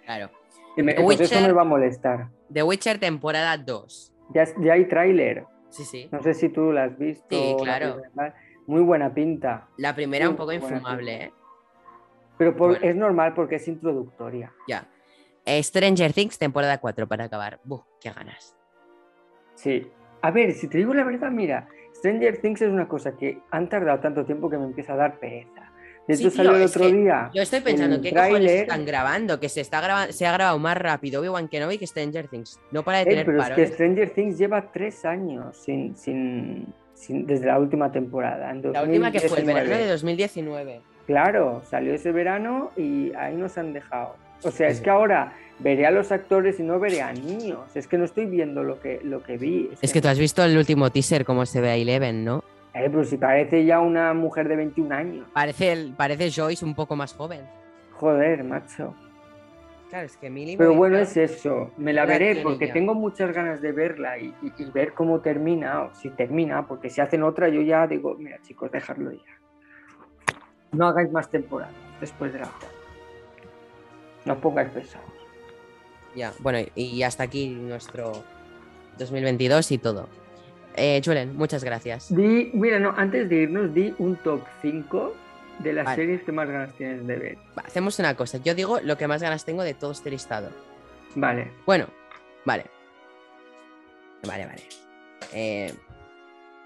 Claro. 0.04 0.30
Y 0.76 0.82
me- 0.82 0.94
The 0.94 1.02
pues 1.02 1.20
eso 1.20 1.34
Witcher- 1.34 1.46
me 1.46 1.52
va 1.52 1.62
a 1.62 1.64
molestar. 1.64 2.28
The 2.52 2.62
Witcher 2.62 2.98
temporada 2.98 3.56
2. 3.56 4.12
Ya, 4.34 4.44
ya 4.60 4.74
hay 4.74 4.84
tráiler, 4.86 5.44
Sí, 5.70 5.84
sí. 5.84 6.08
no 6.12 6.22
sé 6.22 6.34
si 6.34 6.48
tú 6.50 6.72
lo 6.72 6.80
has 6.80 6.96
visto. 6.98 7.24
Sí, 7.30 7.56
la 7.58 7.64
claro. 7.78 8.00
primera. 8.02 8.34
Muy 8.66 8.82
buena 8.82 9.14
pinta. 9.14 9.68
La 9.78 9.94
primera 9.94 10.28
un 10.28 10.36
poco 10.36 10.52
infumable. 10.52 11.24
¿eh? 11.24 11.32
Pero 12.36 12.54
por- 12.56 12.70
Bueno. 12.70 12.84
es 12.86 12.96
normal 12.96 13.32
porque 13.34 13.56
es 13.56 13.66
introductoria. 13.68 14.52
Ya. 14.68 14.86
Stranger 15.62 16.12
Things 16.12 16.38
temporada 16.38 16.78
4 16.78 17.06
para 17.06 17.24
acabar. 17.24 17.60
Buf, 17.64 17.82
qué 18.00 18.10
ganas. 18.10 18.56
Sí. 19.54 19.90
A 20.22 20.30
ver, 20.30 20.52
si 20.54 20.68
te 20.68 20.78
digo 20.78 20.94
la 20.94 21.04
verdad, 21.04 21.30
mira, 21.30 21.68
Stranger 21.94 22.38
Things 22.38 22.62
es 22.62 22.68
una 22.70 22.88
cosa 22.88 23.16
que 23.16 23.38
han 23.50 23.68
tardado 23.68 24.00
tanto 24.00 24.24
tiempo 24.24 24.50
que 24.50 24.58
me 24.58 24.64
empieza 24.64 24.94
a 24.94 24.96
dar 24.96 25.18
pereza. 25.18 25.70
De 26.08 26.14
Sí, 26.16 26.22
hecho, 26.22 26.30
tío, 26.32 26.44
salió 26.44 26.56
el 26.56 26.62
otro 26.68 26.86
día. 26.88 27.30
Yo 27.34 27.42
estoy 27.42 27.60
pensando, 27.60 28.00
¿qué 28.00 28.10
cojones 28.10 28.30
tráiler- 28.32 28.60
están 28.62 28.84
grabando? 28.86 29.40
Que 29.40 29.48
se 29.48 29.60
está 29.60 29.80
grabando, 29.80 30.12
se 30.12 30.24
ha 30.26 30.32
grabado 30.32 30.58
más 30.58 30.76
rápido 30.78 31.20
Obi-Wan 31.20 31.48
Kenobi 31.48 31.78
que 31.78 31.86
Stranger 31.86 32.28
Things. 32.28 32.60
No 32.70 32.84
para 32.84 32.98
de 32.98 33.02
Eh, 33.04 33.06
tener 33.06 33.26
pero 33.26 33.42
es 33.42 33.50
que. 33.50 33.66
Stranger 33.66 34.10
Things 34.10 34.38
lleva 34.38 34.70
tres 34.70 35.04
años 35.04 35.56
sin, 35.56 35.96
sin, 35.96 36.72
sin- 36.94 37.26
desde 37.26 37.46
la 37.46 37.58
última 37.58 37.90
temporada. 37.90 38.50
en 38.52 38.62
La 38.72 38.82
última 38.84 39.10
que 39.10 39.18
fue 39.20 39.40
el 39.40 39.46
2019. 39.46 39.68
verano 39.68 39.82
de 39.84 39.90
2019. 39.90 40.80
Claro, 41.06 41.62
salió 41.64 41.92
ese 41.94 42.12
verano 42.12 42.70
y 42.76 43.12
ahí 43.14 43.34
nos 43.36 43.58
han 43.58 43.72
dejado. 43.72 44.14
O 44.42 44.50
sea, 44.50 44.68
es 44.68 44.80
que 44.80 44.90
ahora 44.90 45.32
veré 45.58 45.86
a 45.86 45.90
los 45.90 46.12
actores 46.12 46.60
y 46.60 46.62
no 46.62 46.78
veré 46.78 47.02
a 47.02 47.12
niños. 47.12 47.74
Es 47.74 47.86
que 47.88 47.98
no 47.98 48.04
estoy 48.04 48.26
viendo 48.26 48.62
lo 48.62 48.80
que, 48.80 49.00
lo 49.02 49.22
que 49.22 49.36
vi. 49.38 49.70
Es 49.80 49.92
que 49.92 50.00
tú 50.00 50.08
has 50.08 50.18
visto 50.18 50.44
el 50.44 50.56
último 50.56 50.90
teaser, 50.90 51.24
cómo 51.24 51.46
se 51.46 51.60
ve 51.60 51.70
a 51.70 51.76
Eleven, 51.76 52.24
¿no? 52.24 52.44
Eh, 52.74 52.88
pero 52.90 53.04
si 53.04 53.16
parece 53.16 53.64
ya 53.64 53.80
una 53.80 54.12
mujer 54.12 54.48
de 54.48 54.56
21 54.56 54.92
años. 54.92 55.26
Parece, 55.32 55.72
el- 55.72 55.94
parece 55.96 56.30
Joyce 56.30 56.64
un 56.64 56.74
poco 56.74 56.94
más 56.94 57.14
joven. 57.14 57.40
Joder, 57.92 58.44
macho. 58.44 58.94
Claro, 59.88 60.04
es 60.06 60.16
que 60.18 60.28
Millie 60.28 60.58
Pero 60.58 60.74
bueno, 60.74 60.98
es 60.98 61.16
eso. 61.16 61.70
Me 61.78 61.92
la 61.94 62.04
¿Qué 62.06 62.12
edad 62.12 62.18
veré 62.20 62.42
porque 62.42 62.66
tengo 62.68 62.92
muchas 62.94 63.32
ganas 63.32 63.62
de 63.62 63.72
verla 63.72 64.18
y, 64.18 64.34
y- 64.42 64.52
y 64.62 64.64
ver 64.72 64.92
cómo 64.92 65.20
termina, 65.20 65.82
o 65.84 65.94
si 65.94 66.10
termina, 66.10 66.66
porque 66.66 66.90
si 66.90 67.00
hacen 67.00 67.22
otra, 67.22 67.48
yo 67.48 67.62
ya 67.62 67.86
digo, 67.86 68.14
mira 68.18 68.38
chicos, 68.42 68.70
dejadlo 68.70 69.12
ya. 69.12 69.20
No 70.72 70.88
hagáis 70.88 71.10
más 71.10 71.30
temporadas 71.30 71.72
después 72.00 72.32
de 72.32 72.40
la 72.40 72.46
otra. 72.48 72.68
No 74.26 74.38
pongáis 74.40 74.68
pesados. 74.70 75.08
Ya, 76.14 76.32
bueno, 76.40 76.58
y 76.74 77.02
hasta 77.02 77.22
aquí 77.24 77.48
nuestro 77.48 78.22
2022 78.98 79.72
y 79.72 79.78
todo. 79.78 80.08
Eh, 80.74 81.00
Julen, 81.04 81.36
muchas 81.36 81.62
gracias. 81.64 82.14
Di, 82.14 82.50
mira, 82.54 82.78
no, 82.78 82.92
antes 82.96 83.28
de 83.28 83.36
irnos, 83.42 83.72
di 83.72 83.94
un 83.98 84.16
top 84.16 84.42
5 84.62 85.14
de 85.60 85.72
las 85.72 85.84
Vale. 85.86 85.96
series 85.96 86.22
que 86.22 86.32
más 86.32 86.48
ganas 86.48 86.74
tienes 86.76 87.06
de 87.06 87.16
ver. 87.16 87.38
Va, 87.58 87.62
hacemos 87.66 87.98
una 87.98 88.14
cosa. 88.14 88.38
Yo 88.38 88.54
digo 88.54 88.78
lo 88.82 88.96
que 88.98 89.06
más 89.08 89.22
ganas 89.22 89.44
tengo 89.44 89.62
de 89.62 89.74
todo 89.74 89.92
este 89.92 90.10
listado. 90.10 90.50
Vale. 91.14 91.50
Bueno, 91.64 91.86
vale. 92.44 92.64
Vale, 94.26 94.46
vale. 94.46 94.62
Eh, 95.32 95.72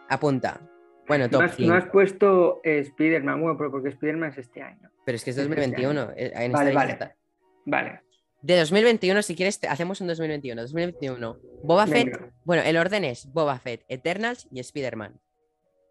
apunta. 0.09 0.61
Bueno, 1.07 1.25
No 1.25 1.31
top 1.31 1.43
has, 1.43 1.57
5. 1.57 1.69
no 1.71 1.77
has 1.77 1.87
puesto 1.87 2.61
eh, 2.65 2.79
Spider-Man, 2.81 3.41
bueno, 3.41 3.57
pero 3.59 3.71
porque 3.71 3.89
Spider-Man 3.91 4.31
es 4.31 4.39
este 4.39 4.63
año. 4.63 4.91
Pero 5.05 5.17
es 5.17 5.25
que 5.25 5.31
es 5.31 5.37
es 5.39 5.43
este 5.45 5.55
2021. 5.57 6.03
eh, 6.17 6.33
en 6.35 6.53
esta 6.53 6.59
Vale, 6.73 6.89
lista 6.89 7.17
vale. 7.65 8.01
De 8.43 8.57
2021, 8.57 9.21
si 9.23 9.37
quieres, 9.37 9.61
te- 9.61 9.69
hacemos 9.69 10.01
un 10.01 10.07
2021. 10.07 10.63
2021. 10.63 11.37
Boba 11.63 11.87
Fett. 11.87 12.33
Bueno, 12.45 12.63
el 12.63 12.77
orden 12.79 13.05
es 13.05 13.31
Boba 13.33 13.59
Fett, 13.59 13.85
Eternals 13.89 14.49
y 14.51 14.61
Spider-Man. 14.61 15.21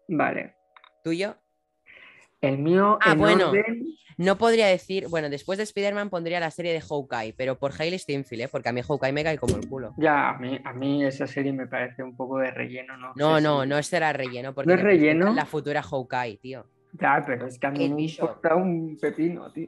Vale. 0.08 0.54
¿Tuyo? 1.04 1.36
El 2.40 2.58
mío, 2.58 2.98
Ah, 3.02 3.12
en 3.12 3.18
bueno. 3.18 3.50
orden, 3.50 3.84
No 4.16 4.36
podría 4.36 4.66
decir, 4.66 5.06
bueno, 5.08 5.30
después 5.30 5.56
de 5.58 5.64
Spider-Man 5.64 6.10
pondría 6.10 6.40
la 6.40 6.50
serie 6.50 6.72
de 6.74 6.80
Hawkeye, 6.82 7.32
pero 7.38 7.58
por 7.58 7.72
Hailey 7.78 7.98
Steinfeld, 7.98 8.42
¿eh? 8.42 8.48
porque 8.48 8.68
a 8.68 8.72
mí 8.72 8.82
Hawkeye 8.82 9.12
me 9.12 9.22
cae 9.24 9.38
como 9.38 9.56
el 9.56 9.66
culo. 9.68 9.94
Ya, 9.96 10.30
a 10.30 10.38
mí, 10.38 10.58
a 10.62 10.72
mí 10.74 11.04
esa 11.04 11.26
serie 11.26 11.52
me 11.54 11.66
parece 11.66 12.02
un 12.02 12.14
poco 12.16 12.38
de 12.38 12.50
relleno, 12.50 12.96
¿no? 12.98 13.12
No, 13.16 13.40
no, 13.40 13.64
no 13.64 13.82
será 13.82 14.12
relleno, 14.12 14.54
porque 14.54 14.68
¿No 14.68 14.74
es 14.74 14.82
relleno? 14.82 15.32
la 15.34 15.46
futura 15.46 15.82
Hawkeye, 15.82 16.36
tío. 16.38 16.66
Ya, 16.92 17.22
pero 17.26 17.46
es 17.46 17.58
que 17.58 17.66
a 17.66 17.70
mí 17.70 17.88
me 17.88 18.02
importa 18.02 18.56
un 18.56 18.98
pepino, 19.00 19.50
tío. 19.52 19.66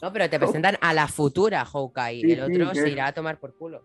No, 0.00 0.12
pero 0.12 0.30
te 0.30 0.38
presentan 0.38 0.76
a 0.80 0.94
la 0.94 1.08
futura 1.08 1.64
Hawkeye, 1.64 2.20
Sí, 2.20 2.32
el 2.32 2.42
otro 2.42 2.74
sí, 2.74 2.80
se 2.80 2.90
irá 2.90 3.08
a 3.08 3.12
tomar 3.12 3.38
por 3.38 3.56
culo. 3.56 3.84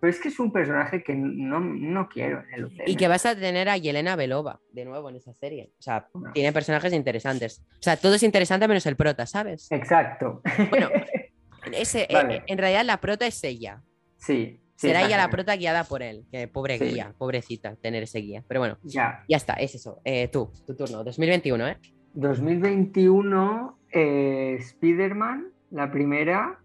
Pero 0.00 0.10
es 0.10 0.20
que 0.20 0.28
es 0.28 0.38
un 0.38 0.52
personaje 0.52 1.02
que 1.02 1.14
no, 1.14 1.60
no 1.60 2.08
quiero 2.08 2.40
en 2.40 2.54
el 2.54 2.64
UCM. 2.66 2.82
Y 2.86 2.96
que 2.96 3.08
vas 3.08 3.24
a 3.26 3.34
tener 3.34 3.68
a 3.68 3.76
Yelena 3.76 4.16
Belova 4.16 4.60
de 4.72 4.84
nuevo 4.84 5.08
en 5.08 5.16
esa 5.16 5.32
serie. 5.34 5.70
O 5.78 5.82
sea, 5.82 6.08
No. 6.14 6.32
tiene 6.32 6.52
personajes 6.52 6.92
interesantes. 6.92 7.62
O 7.72 7.82
sea, 7.82 7.96
todo 7.96 8.14
es 8.14 8.22
interesante 8.22 8.68
menos 8.68 8.84
el 8.86 8.96
prota, 8.96 9.26
¿sabes? 9.26 9.70
Exacto. 9.70 10.42
Bueno, 10.70 10.88
ese, 11.72 12.02
eh, 12.10 12.42
en 12.46 12.58
realidad 12.58 12.84
la 12.84 12.98
prota 13.00 13.26
es 13.26 13.42
ella. 13.44 13.82
Sí. 14.16 14.60
Sí, 14.76 14.88
Será 14.88 15.04
ella 15.06 15.16
la 15.16 15.30
prota 15.30 15.56
guiada 15.56 15.84
por 15.84 16.02
él. 16.02 16.24
Que 16.30 16.48
pobre 16.48 16.78
Sí. 16.78 16.84
guía, 16.86 17.14
pobrecita, 17.18 17.76
tener 17.76 18.02
ese 18.02 18.18
guía. 18.20 18.42
Pero 18.48 18.60
bueno, 18.60 18.78
Ya. 18.82 19.24
ya 19.28 19.36
está, 19.36 19.54
es 19.54 19.74
eso. 19.74 20.00
Eh, 20.04 20.28
tú, 20.28 20.50
tu 20.66 20.74
turno. 20.74 21.02
2021, 21.04 21.68
¿eh? 21.68 21.78
2021, 22.14 23.78
eh, 23.92 24.56
Spider-Man, 24.60 25.52
la 25.70 25.90
primera, 25.90 26.60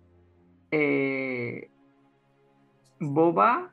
eh, 0.72 1.70
Boba 3.00 3.72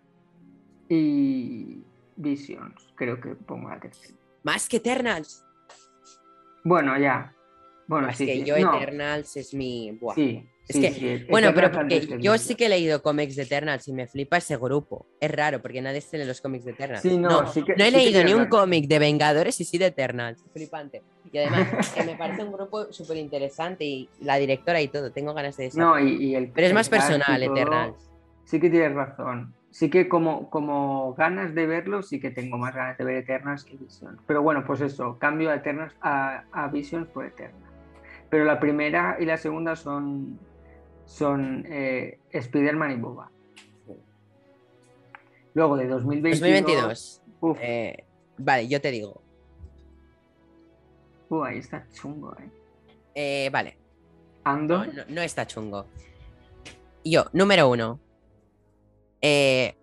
y 0.89 1.83
Visions, 2.17 2.93
creo 2.95 3.21
que 3.21 3.31
pongo 3.35 3.69
la 3.69 3.81
tercera. 3.81 4.15
Más 4.45 4.69
que 4.69 4.77
Eternals. 4.79 5.45
Bueno, 6.65 6.97
ya. 6.99 7.33
Bueno, 7.89 8.09
es 8.09 8.17
sí, 8.17 8.27
que 8.27 8.43
yo 8.45 8.59
No, 8.59 8.77
Eternals 8.81 9.37
es 9.37 9.53
mi. 9.55 9.93
buah. 9.93 10.15
sí, 10.15 10.49
Es 10.69 10.75
sí, 10.77 10.83
que- 10.83 10.91
sí, 10.93 11.27
Bueno, 11.31 11.53
pero 11.55 11.71
porque 11.71 12.01
que 12.01 12.19
yo 12.21 12.37
sí 12.39 12.57
que 12.57 12.67
he 12.67 12.69
leído 12.69 13.01
cómics 13.01 13.37
de 13.37 13.45
Eternals 13.45 13.87
y 13.87 13.93
me 13.93 14.07
flipa 14.09 14.39
ese 14.39 14.57
grupo. 14.57 15.07
Es 15.21 15.31
raro 15.31 15.63
porque 15.63 15.81
nadie 15.81 16.01
se 16.01 16.19
lee 16.19 16.25
los 16.25 16.41
cómics 16.41 16.65
de 16.65 16.73
Eternals. 16.73 17.03
Sí, 17.03 17.17
no, 17.19 17.47
sí 17.47 17.63
que- 17.63 17.77
no 17.77 17.85
he 17.85 17.91
leído 17.93 18.25
ni 18.25 18.35
un 18.35 18.47
cómic 18.47 18.87
de 18.89 18.99
Vengadores 18.99 19.61
y 19.61 19.65
sí 19.65 19.79
de 19.79 19.87
Eternals. 19.87 20.43
Flipante. 20.53 21.03
Y 21.31 21.39
además, 21.39 21.93
que 21.95 22.03
me 22.05 22.17
parece 22.17 22.43
un 22.45 22.53
grupo 22.53 22.93
súper 22.93 23.17
interesante 23.19 23.85
y 23.85 24.09
la 24.21 24.37
directora 24.39 24.81
y 24.81 24.89
todo. 24.89 25.13
Tengo 25.13 25.35
ganas 25.35 25.57
de 25.57 25.67
eso. 25.67 25.79
No, 25.79 25.99
y, 26.01 26.17
y 26.25 26.35
el 26.35 26.49
pero 26.49 26.67
es 26.67 26.73
más 26.75 26.89
personal, 26.89 27.41
todo, 27.45 27.53
Eternals. 27.57 28.11
Sí 28.45 28.59
que 28.61 28.71
tienes 28.71 28.93
razón. 28.95 29.55
Sí 29.71 29.91
que 29.91 30.09
como, 30.09 30.49
como 30.51 31.15
ganas 31.15 31.55
de 31.55 31.67
verlo, 31.67 32.03
sí 32.03 32.19
que 32.19 32.31
tengo 32.31 32.57
más 32.59 32.75
ganas 32.75 32.97
de 32.97 33.05
ver 33.05 33.17
Eternals 33.17 33.63
que 33.65 33.77
Visions. 33.77 34.19
Pero 34.27 34.43
bueno, 34.43 34.65
pues 34.67 34.81
eso, 34.81 35.19
cambio 35.19 35.51
a 35.51 35.57
Eternals 35.57 35.95
a, 36.01 36.45
a 36.53 36.69
Visions 36.69 37.07
por 37.09 37.27
Eternals. 37.27 37.63
Pero 38.31 38.45
la 38.45 38.59
primera 38.59 39.17
y 39.21 39.27
la 39.27 39.37
segunda 39.37 39.77
son, 39.77 40.39
son 41.07 41.65
eh, 41.69 42.19
Spider-Man 42.31 42.91
y 42.93 42.97
Boba. 42.97 43.31
Luego 45.55 45.77
de 45.77 45.87
2022. 45.89 46.41
2022. 46.41 47.23
Uf, 47.41 47.59
eh, 47.63 48.05
vale, 48.39 48.69
yo 48.69 48.81
te 48.81 48.91
digo. 48.91 49.23
uf, 51.31 51.45
ahí 51.45 51.59
está 51.59 51.87
chungo, 51.93 52.35
¿eh? 52.39 52.51
Eh, 53.15 53.51
vale, 53.51 53.77
Ando. 54.45 54.85
no, 54.85 54.93
no- 54.93 55.05
no 55.09 55.23
está 55.23 55.47
chungo. 55.47 55.87
Yo, 57.05 57.25
número 57.33 57.69
uno. 57.71 57.99
Eh... 59.23 59.75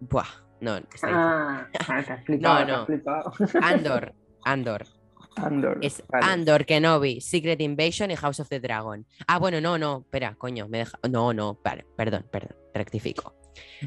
Buah, 0.00 0.26
no, 0.60 0.76
está. 0.78 1.08
Ah, 1.10 1.68
te 2.04 2.12
has 2.12 2.24
flipado, 2.26 2.60
No, 2.60 2.66
te 2.66 2.72
has 2.72 2.78
no. 2.78 2.86
flipado. 2.86 3.32
Andor, 3.62 4.14
Andor. 4.44 4.86
Andor. 5.36 5.78
Es 5.82 6.02
vale. 6.08 6.26
Andor, 6.26 6.64
Kenobi, 6.64 7.20
Secret 7.20 7.60
Invasion 7.60 8.10
y 8.10 8.16
House 8.16 8.40
of 8.40 8.48
the 8.48 8.60
Dragon. 8.60 9.06
Ah, 9.26 9.38
bueno, 9.38 9.60
no, 9.60 9.78
no, 9.78 10.00
espera, 10.00 10.34
coño, 10.36 10.68
me 10.68 10.78
deja. 10.78 10.98
No, 11.10 11.32
no, 11.32 11.58
vale, 11.62 11.84
perdón, 11.96 12.26
perdón, 12.30 12.56
rectifico. 12.72 13.34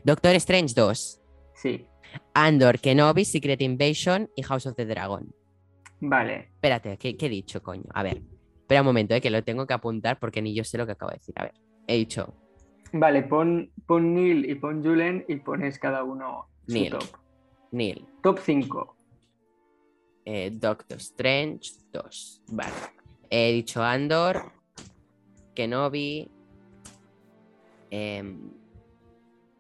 Doctor 0.04 0.36
Strange 0.36 0.74
2, 0.76 1.22
Sí. 1.54 1.86
Andor, 2.34 2.80
Kenobi, 2.80 3.26
Secret 3.26 3.62
Invasion 3.62 4.30
y 4.36 4.44
House 4.44 4.66
of 4.66 4.76
the 4.76 4.86
Dragon. 4.86 5.34
Vale. 6.00 6.50
Espérate, 6.54 6.98
¿qué, 6.98 7.18
qué 7.18 7.26
he 7.26 7.30
dicho, 7.30 7.62
coño? 7.64 7.86
A 7.94 8.04
ver, 8.04 8.22
espera 8.62 8.82
un 8.82 8.88
momento, 8.88 9.16
eh, 9.16 9.22
que 9.22 9.30
lo 9.30 9.44
tengo 9.44 9.66
que 9.66 9.74
apuntar 9.74 10.20
porque 10.20 10.42
ni 10.42 10.54
yo 10.54 10.64
sé 10.64 10.78
lo 10.78 10.86
que 10.86 10.92
acabo 10.92 11.12
de 11.12 11.18
decir. 11.18 11.34
A 11.38 11.44
ver, 11.44 11.54
he 11.88 11.96
dicho 11.96 12.34
Vale, 12.94 13.24
pon, 13.24 13.72
pon 13.86 14.14
Neil 14.14 14.50
y 14.50 14.56
pon 14.56 14.84
Julen 14.84 15.26
y 15.28 15.38
pones 15.38 15.80
cada 15.80 16.04
uno 16.04 16.48
su 16.68 16.90
top. 16.90 17.04
Neil, 17.72 18.06
Top 18.24 18.40
5. 18.40 18.97
Eh, 20.30 20.50
Doctor 20.52 20.98
Strange 20.98 21.72
2. 21.94 22.44
Vale. 22.48 22.74
He 23.30 23.54
dicho 23.54 23.82
Andor, 23.82 24.52
Kenobi, 25.56 26.30
em, 27.90 28.52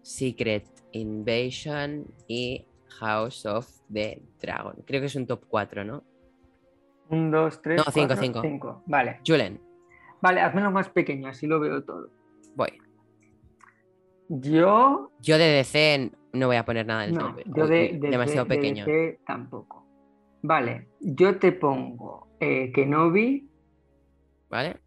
Secret 0.02 0.66
Invasion 0.92 2.06
y 2.28 2.66
House 3.00 3.46
of 3.46 3.68
the 3.92 4.22
Dragon. 4.42 4.76
Creo 4.86 5.00
que 5.00 5.08
es 5.08 5.16
un 5.16 5.26
top 5.26 5.46
4, 5.48 5.86
¿no? 5.86 6.04
1, 7.10 7.32
2, 7.32 7.62
3, 7.62 7.78
No, 7.78 7.84
cinco, 7.92 8.08
4, 8.16 8.42
cinco. 8.42 8.84
Vale. 8.88 9.20
Julen, 9.26 9.62
Vale, 10.22 10.42
hazmelo 10.42 10.72
más 10.72 10.90
pequeño, 10.90 11.30
así 11.30 11.48
lo 11.48 11.60
veo 11.62 11.84
todo. 11.84 12.10
voy. 12.56 12.74
Yo. 14.30 15.12
Yo 15.22 15.38
de 15.38 15.46
DC 15.46 16.12
no 16.34 16.48
voy 16.48 16.58
a 16.58 16.66
poner 16.66 16.86
nada 16.86 17.04
del 17.04 17.14
No, 17.14 17.30
tope. 17.30 17.44
yo 17.46 17.68
de, 17.68 17.90
Uy, 17.94 18.00
de- 18.00 18.10
demasiado 18.10 18.46
de- 18.46 18.56
de 18.56 18.62
pequeño. 18.62 18.86
DC 18.86 19.20
tampoco. 19.26 19.87
Vale, 20.42 20.88
yo 21.00 21.38
te 21.40 21.52
pongo 21.52 22.28
eh, 22.40 22.72
Kenobi. 22.72 23.50
¿Vale? 24.50 24.80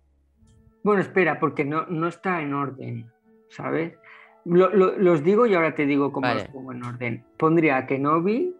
Bueno, 0.82 1.02
espera, 1.02 1.38
porque 1.38 1.64
no, 1.64 1.86
no 1.86 2.08
está 2.08 2.40
en 2.40 2.54
orden, 2.54 3.10
¿sabes? 3.50 3.98
Lo- 4.46 4.70
lo- 4.70 4.96
los 4.96 5.22
digo 5.22 5.44
y 5.46 5.54
ahora 5.54 5.74
te 5.74 5.84
digo 5.86 6.12
cómo 6.12 6.26
Vale. 6.28 6.40
los 6.44 6.48
pongo 6.48 6.72
en 6.72 6.82
orden. 6.84 7.24
Pondría 7.36 7.86
Kenobi, 7.86 8.56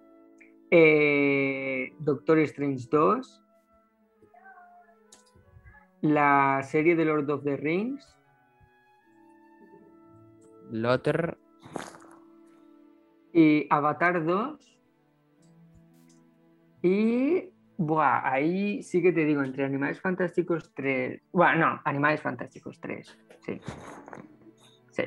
eh, 0.70 1.94
Doctor 2.00 2.38
Strange 2.40 2.86
2, 2.90 3.42
la 6.02 6.60
serie 6.64 6.96
de 6.96 7.04
Lord 7.06 7.30
of 7.30 7.44
the 7.44 7.56
Rings, 7.56 8.16
Lotter. 10.70 11.36
y 13.32 13.66
Avatar 13.70 14.24
2. 14.24 14.69
Y. 16.82 17.51
Buah, 17.77 18.31
ahí 18.31 18.82
sí 18.82 19.01
que 19.01 19.11
te 19.11 19.24
digo, 19.24 19.43
entre 19.43 19.65
Animales 19.65 20.01
Fantásticos 20.01 20.70
3. 20.74 21.23
Bueno, 21.32 21.66
no, 21.66 21.81
Animales 21.85 22.20
Fantásticos 22.20 22.78
3. 22.78 23.19
Sí. 23.40 23.61
Sí. 24.90 25.05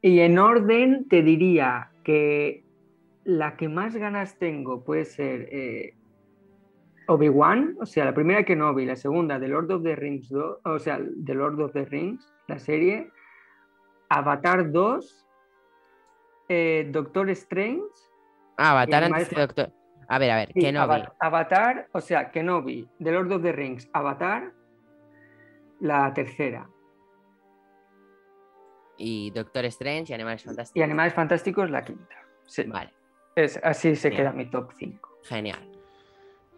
Y 0.00 0.20
en 0.20 0.38
orden 0.38 1.08
te 1.08 1.22
diría 1.22 1.90
que 2.04 2.64
la 3.24 3.56
que 3.56 3.68
más 3.68 3.96
ganas 3.96 4.38
tengo 4.38 4.84
puede 4.84 5.04
ser 5.04 5.48
eh, 5.50 5.94
Obi-Wan, 7.08 7.76
o 7.80 7.86
sea, 7.86 8.04
la 8.04 8.14
primera 8.14 8.44
que 8.44 8.54
no 8.54 8.72
vi, 8.72 8.86
la 8.86 8.94
segunda 8.94 9.40
de 9.40 9.48
Lord 9.48 9.72
of 9.72 9.82
the 9.82 9.96
Rings 9.96 10.28
2, 10.28 10.58
o 10.64 10.78
sea, 10.78 11.00
de 11.00 11.34
Lord 11.34 11.60
of 11.60 11.72
the 11.72 11.86
Rings, 11.86 12.32
la 12.46 12.60
serie, 12.60 13.10
Avatar 14.10 14.70
2, 14.70 15.26
eh, 16.50 16.88
Doctor 16.92 17.30
Strange, 17.30 17.82
Ah, 18.62 18.72
Avatar 18.72 19.04
antes 19.04 19.28
que 19.30 19.40
Doctor. 19.40 19.72
A 20.12 20.18
ver, 20.18 20.30
a 20.32 20.36
ver, 20.36 20.50
y 20.54 20.60
Kenobi. 20.60 20.94
Ava- 20.94 21.14
Avatar, 21.20 21.88
o 21.92 22.00
sea, 22.00 22.30
Kenobi, 22.30 22.88
de 22.98 23.12
Lord 23.12 23.30
of 23.32 23.42
the 23.42 23.52
Rings, 23.52 23.88
Avatar, 23.92 24.52
la 25.80 26.12
tercera, 26.12 26.68
Y 28.98 29.30
Doctor 29.30 29.64
Strange 29.66 30.12
y 30.12 30.14
Animales 30.14 30.42
y 30.42 30.46
Fantásticos. 30.48 30.84
Animales 30.84 31.14
Fantásticos, 31.14 31.70
la 31.70 31.82
quinta. 31.84 32.16
Sí, 32.44 32.64
Vale, 32.64 32.92
es, 33.34 33.58
así 33.62 33.96
se 33.96 34.10
queda 34.10 34.32
mi 34.32 34.50
top 34.50 34.72
5. 34.76 35.08
genial. 35.24 35.66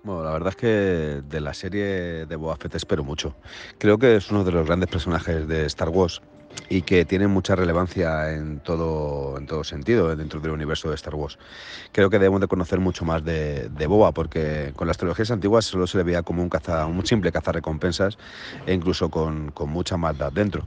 Bueno, 0.03 0.24
la 0.24 0.33
verdad 0.33 0.49
es 0.49 0.57
que 0.57 0.66
de 0.66 1.41
la 1.41 1.55
serie 1.55 2.27
de 2.27 2.37
Boba 2.37 2.57
Fett 2.57 2.74
espero 2.74 3.05
mucho. 3.05 3.37
Creo 3.79 3.99
que 3.99 4.16
es 4.16 4.31
uno 4.33 4.43
de 4.43 4.51
los 4.51 4.66
grandes 4.66 4.89
personajes 4.91 5.47
de 5.47 5.66
Star 5.66 5.91
Wars 5.91 6.20
y 6.69 6.83
que 6.83 7.05
tiene 7.05 7.27
mucha 7.27 7.55
relevancia 7.55 8.33
en 8.33 8.61
todo, 8.61 9.37
en 9.39 9.47
todo 9.47 9.65
sentido 9.65 10.15
dentro 10.16 10.41
del 10.41 10.53
universo 10.53 10.89
de 10.89 10.95
Star 10.95 11.15
Wars. 11.15 11.39
Creo 11.93 12.09
que 12.11 12.19
debemos 12.19 12.41
de 12.41 12.49
conocer 12.49 12.81
mucho 12.81 13.05
más 13.05 13.24
de, 13.24 13.69
de 13.69 13.87
Boba 13.87 14.12
porque 14.12 14.73
con 14.74 14.89
las 14.89 14.97
trilogías 14.97 15.31
antiguas 15.31 15.65
solo 15.65 15.87
se 15.87 15.99
le 15.99 16.05
veía 16.05 16.23
como 16.23 16.43
un, 16.43 16.49
caza, 16.49 16.87
un 16.87 17.05
simple 17.05 17.31
cazarrecompensas 17.31 18.16
e 18.66 18.73
incluso 18.73 19.11
con, 19.11 19.51
con 19.51 19.69
mucha 19.69 19.97
maldad 19.97 20.33
dentro. 20.33 20.66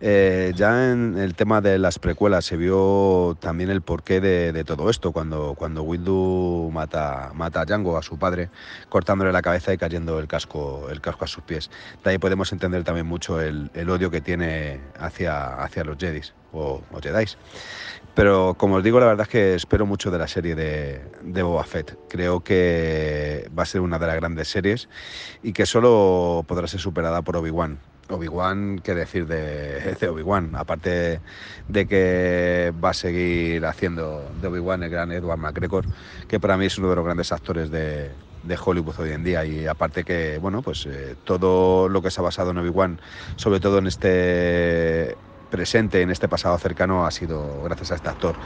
Eh, 0.00 0.52
ya 0.56 0.90
en 0.90 1.18
el 1.18 1.34
tema 1.34 1.60
de 1.60 1.78
las 1.78 1.98
precuelas 1.98 2.44
se 2.44 2.56
vio 2.56 3.36
también 3.40 3.70
el 3.70 3.82
porqué 3.82 4.20
de, 4.20 4.52
de 4.52 4.64
todo 4.64 4.88
esto, 4.90 5.12
cuando, 5.12 5.54
cuando 5.54 5.82
Windu 5.82 6.70
mata, 6.72 7.32
mata 7.34 7.60
a 7.60 7.64
Django, 7.64 7.98
a 7.98 8.02
su 8.02 8.18
padre, 8.18 8.48
cortándole 8.88 9.32
la 9.32 9.42
cabeza 9.42 9.72
y 9.72 9.78
cayendo 9.78 10.18
el 10.18 10.26
casco, 10.26 10.88
el 10.90 11.00
casco 11.00 11.24
a 11.24 11.28
sus 11.28 11.44
pies. 11.44 11.70
De 12.02 12.10
ahí 12.10 12.18
podemos 12.18 12.52
entender 12.52 12.82
también 12.84 13.06
mucho 13.06 13.40
el, 13.40 13.70
el 13.74 13.90
odio 13.90 14.10
que 14.10 14.20
tiene 14.20 14.80
hacia, 14.98 15.13
hacia 15.20 15.84
los 15.84 15.96
Jedis 15.98 16.34
o, 16.52 16.82
o 16.90 17.00
Jedis. 17.00 17.36
Pero 18.14 18.54
como 18.54 18.76
os 18.76 18.84
digo, 18.84 19.00
la 19.00 19.06
verdad 19.06 19.22
es 19.22 19.28
que 19.28 19.54
espero 19.54 19.86
mucho 19.86 20.10
de 20.10 20.18
la 20.18 20.28
serie 20.28 20.54
de, 20.54 21.02
de 21.22 21.42
Boba 21.42 21.64
Fett. 21.64 21.98
Creo 22.08 22.40
que 22.40 23.50
va 23.56 23.64
a 23.64 23.66
ser 23.66 23.80
una 23.80 23.98
de 23.98 24.06
las 24.06 24.16
grandes 24.16 24.48
series 24.48 24.88
y 25.42 25.52
que 25.52 25.66
solo 25.66 26.44
podrá 26.46 26.68
ser 26.68 26.80
superada 26.80 27.22
por 27.22 27.36
Obi-Wan. 27.36 27.78
Obi-Wan, 28.10 28.80
¿qué 28.80 28.94
decir 28.94 29.26
de, 29.26 29.96
de 30.00 30.08
Obi-Wan? 30.08 30.54
Aparte 30.54 31.20
de 31.68 31.86
que 31.86 32.72
va 32.82 32.90
a 32.90 32.94
seguir 32.94 33.64
haciendo 33.66 34.30
de 34.40 34.46
Obi-Wan 34.46 34.84
el 34.84 34.90
gran 34.90 35.10
Edward 35.10 35.38
McGregor, 35.38 35.86
que 36.28 36.38
para 36.38 36.56
mí 36.56 36.66
es 36.66 36.78
uno 36.78 36.90
de 36.90 36.96
los 36.96 37.04
grandes 37.04 37.32
actores 37.32 37.70
de, 37.70 38.12
de 38.46 38.58
Hollywood 38.62 38.98
hoy 38.98 39.12
en 39.12 39.24
día. 39.24 39.44
Y 39.44 39.66
aparte 39.66 40.04
que, 40.04 40.38
bueno, 40.38 40.62
pues 40.62 40.86
eh, 40.86 41.16
todo 41.24 41.88
lo 41.88 42.02
que 42.02 42.10
se 42.10 42.20
ha 42.20 42.24
basado 42.24 42.50
en 42.50 42.58
Obi-Wan, 42.58 43.00
sobre 43.36 43.60
todo 43.60 43.78
en 43.78 43.86
este 43.86 45.16
presente, 45.48 46.02
en 46.02 46.10
este 46.10 46.28
pasado 46.28 46.58
cercano, 46.58 47.06
ha 47.06 47.10
sido 47.10 47.62
gracias 47.62 47.90
a 47.92 47.94
este 47.96 48.08
actor. 48.08 48.38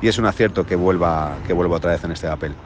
Y 0.00 0.08
es 0.08 0.18
un 0.18 0.26
acierto 0.26 0.64
que 0.66 0.76
vuelva, 0.76 1.40
que 1.44 1.52
vuelva 1.52 1.76
otra 1.76 1.92
vez 1.92 2.04
en 2.04 2.12
este 2.12 2.28
papel, 2.28 2.58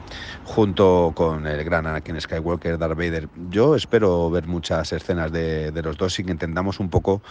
junto 0.43 1.13
con 1.15 1.47
el 1.47 1.63
gran 1.63 1.87
Anakin 1.87 2.19
Skywalker, 2.19 2.77
Darth 2.77 2.97
Vader. 2.97 3.29
Yo 3.35 3.75
espero 3.75 4.29
ver 4.29 4.47
muchas 4.47 4.91
escenas 4.93 5.31
de, 5.31 5.71
los 5.83 5.97
dos 5.97 6.17
y 6.19 6.23
que 6.25 6.31
entendamos 6.31 6.79
un 6.79 6.89
poco 6.89 7.21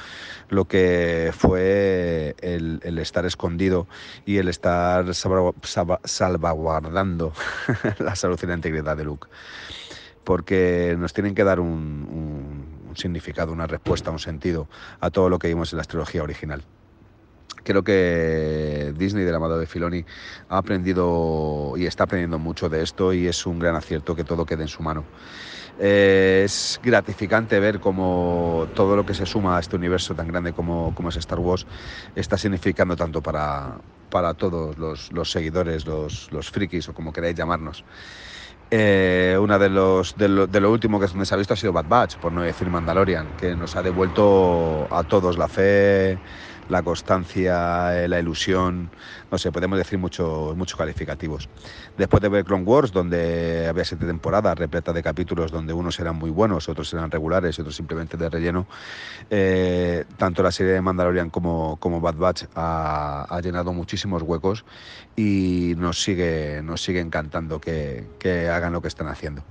lo 0.49 0.67
que 0.67 1.33
fue 1.37 2.35
el, 2.41 2.81
estar 2.99 3.25
escondido 3.27 3.89
y 4.25 4.39
el 4.39 4.49
estar 4.49 5.15
salva- 5.15 5.53
salva- 5.63 6.01
salvaguardando 6.05 7.33
la 7.99 8.15
salud 8.17 8.39
y 8.43 8.47
la 8.47 8.55
integridad 8.55 8.97
de 8.97 9.05
Luke. 9.05 9.29
Porque 10.25 10.97
nos 10.99 11.13
tienen 11.13 11.35
que 11.35 11.45
dar 11.45 11.61
un- 11.61 12.07
un 12.91 12.97
significado, 12.97 13.53
una 13.53 13.67
respuesta, 13.67 14.11
un 14.11 14.19
sentido 14.19 14.69
a 15.01 15.11
todo 15.11 15.29
lo 15.29 15.39
que 15.39 15.49
vimos 15.49 15.73
en 15.73 15.79
la 15.79 15.85
trilogía 15.85 16.23
original. 16.23 16.63
Creo 17.63 17.83
que 17.83 18.93
Disney 18.97 19.25
de 19.25 19.33
la 19.33 19.39
mano 19.39 19.59
de 19.59 19.67
Filoni 19.67 20.05
ha 20.49 20.59
aprendido 20.59 21.75
y 21.77 21.87
está 21.87 22.05
aprendiendo 22.05 22.39
mucho 22.39 22.69
de 22.69 22.83
esto 22.83 23.13
y 23.13 23.27
es 23.27 23.47
un 23.47 23.59
gran 23.59 23.77
acierto 23.77 24.17
que 24.17 24.25
todo 24.25 24.47
quede 24.47 24.63
en 24.63 24.69
su 24.69 24.83
mano. 24.83 25.05
Eh, 25.79 26.43
es 26.45 26.81
gratificante 26.83 27.59
ver 27.61 27.81
cómo 27.81 28.67
todo 28.75 28.97
lo 28.97 29.07
que 29.07 29.15
se 29.15 29.25
suma 29.25 29.57
a 29.57 29.61
este 29.61 29.77
universo 29.77 30.15
tan 30.15 30.29
grande 30.29 30.53
como, 30.53 30.95
como 30.95 31.09
es 31.09 31.17
Star 31.17 31.39
Wars 31.39 31.67
está 32.15 32.37
significando 32.37 32.97
tanto 32.97 33.23
para, 33.23 33.79
todos 34.37 34.77
los, 34.79 35.13
los 35.13 35.31
seguidores, 35.31 35.87
los, 35.87 36.31
los 36.33 36.51
frikis 36.51 36.89
o 36.89 36.95
como 36.95 37.13
queráis 37.13 37.37
llamarnos. 37.37 37.85
Eh, 38.73 39.37
una 39.41 39.59
de 39.59 39.69
los 39.69 40.15
de 40.15 40.29
lo, 40.29 40.47
de 40.47 40.61
lo 40.61 40.71
último 40.71 41.01
que 41.01 41.09
se 41.09 41.35
ha 41.35 41.37
visto 41.37 41.55
ha 41.55 41.57
sido 41.57 41.73
Bad 41.73 41.87
Batch, 41.89 42.19
por 42.19 42.33
no 42.33 42.43
decir 42.43 42.71
Mandalorian, 42.71 43.35
que 43.35 43.57
nos 43.57 43.75
ha 43.75 43.83
devuelto 43.83 44.87
a 44.95 45.03
todos 45.03 45.37
la 45.39 45.49
fe, 45.49 46.21
la 46.71 46.83
constancia, 46.83 48.05
eh, 48.05 48.09
la 48.09 48.19
ilusión, 48.19 48.91
no 49.31 49.39
sé, 49.39 49.53
podemos 49.53 49.79
decir 49.79 49.99
muchos 49.99 50.57
muchos 50.57 50.79
calificativos. 50.79 51.49
Después 51.99 52.23
de 52.23 52.29
ver 52.29 52.45
Clone 52.45 52.65
Wars, 52.65 52.93
donde 52.93 53.67
había 53.69 53.85
siete 53.85 54.07
temporadas 54.07 54.59
repleta 54.59 54.93
de 54.93 55.03
capítulos 55.03 55.51
donde 55.51 55.73
unos 55.73 55.99
eran 56.01 56.17
muy 56.17 56.31
buenos, 56.31 56.69
otros 56.69 56.93
eran 56.95 57.11
regulares 57.11 57.59
y 57.59 57.61
otros 57.61 57.77
simplemente 57.77 58.17
de 58.17 58.31
relleno, 58.31 58.67
eh, 59.29 60.05
tanto 60.17 60.43
la 60.43 60.53
serie 60.53 60.73
de 60.73 60.81
Mandalorian 60.81 61.31
como, 61.31 61.77
como 61.79 62.01
Bad 62.01 62.17
Batch 62.17 62.45
ha, 62.55 63.27
ha 63.29 63.41
llenado 63.41 63.73
muchísimos 63.73 64.23
huecos 64.23 64.65
y 65.17 65.75
nos 65.77 66.03
sigue, 66.03 66.63
nos 66.63 66.83
sigue 66.83 67.01
encantando 67.01 67.61
que, 67.61 68.07
que 68.19 68.49
hagan 68.49 68.73
lo 68.73 68.81
que 68.81 68.89
están 68.89 69.09
haciendo. 69.09 69.45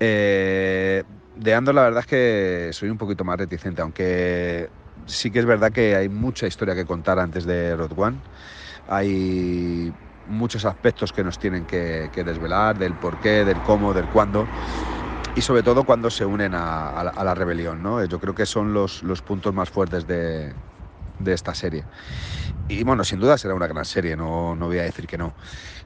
Eh, 0.00 1.04
de 1.36 1.54
Andor 1.54 1.74
la 1.74 1.82
verdad 1.82 2.00
es 2.00 2.06
que 2.06 2.70
soy 2.72 2.90
un 2.90 2.98
poquito 2.98 3.24
más 3.24 3.38
reticente, 3.38 3.82
aunque 3.82 4.68
sí 5.06 5.30
que 5.30 5.38
es 5.38 5.46
verdad 5.46 5.72
que 5.72 5.96
hay 5.96 6.08
mucha 6.08 6.46
historia 6.46 6.74
que 6.74 6.84
contar 6.84 7.18
antes 7.18 7.44
de 7.44 7.76
Road 7.76 7.92
One. 7.96 8.18
Hay 8.88 9.92
muchos 10.28 10.64
aspectos 10.64 11.12
que 11.12 11.24
nos 11.24 11.38
tienen 11.38 11.64
que, 11.64 12.10
desvelar, 12.24 12.78
del 12.78 12.94
por 12.94 13.18
qué, 13.18 13.44
del 13.44 13.60
cómo, 13.62 13.92
del 13.92 14.06
cuándo 14.06 14.46
y 15.36 15.40
sobre 15.40 15.62
todo 15.62 15.84
cuando 15.84 16.10
se 16.10 16.24
unen 16.24 16.54
a, 16.54 17.12
la, 17.24 17.34
rebelión. 17.34 17.82
¿no? 17.82 18.04
Yo 18.04 18.20
creo 18.20 18.34
que 18.34 18.46
son 18.46 18.72
los, 18.72 19.02
los 19.02 19.20
puntos 19.20 19.52
más 19.52 19.70
fuertes 19.70 20.06
de, 20.06 20.52
de 21.18 21.32
esta 21.32 21.54
serie. 21.54 21.84
Y 22.68 22.82
bueno, 22.84 23.04
sin 23.04 23.20
duda 23.20 23.36
será 23.36 23.54
una 23.54 23.66
gran 23.66 23.84
serie, 23.84 24.16
no, 24.16 24.54
no 24.54 24.66
voy 24.66 24.78
a 24.78 24.82
decir 24.84 25.06
que 25.06 25.18
no. 25.18 25.34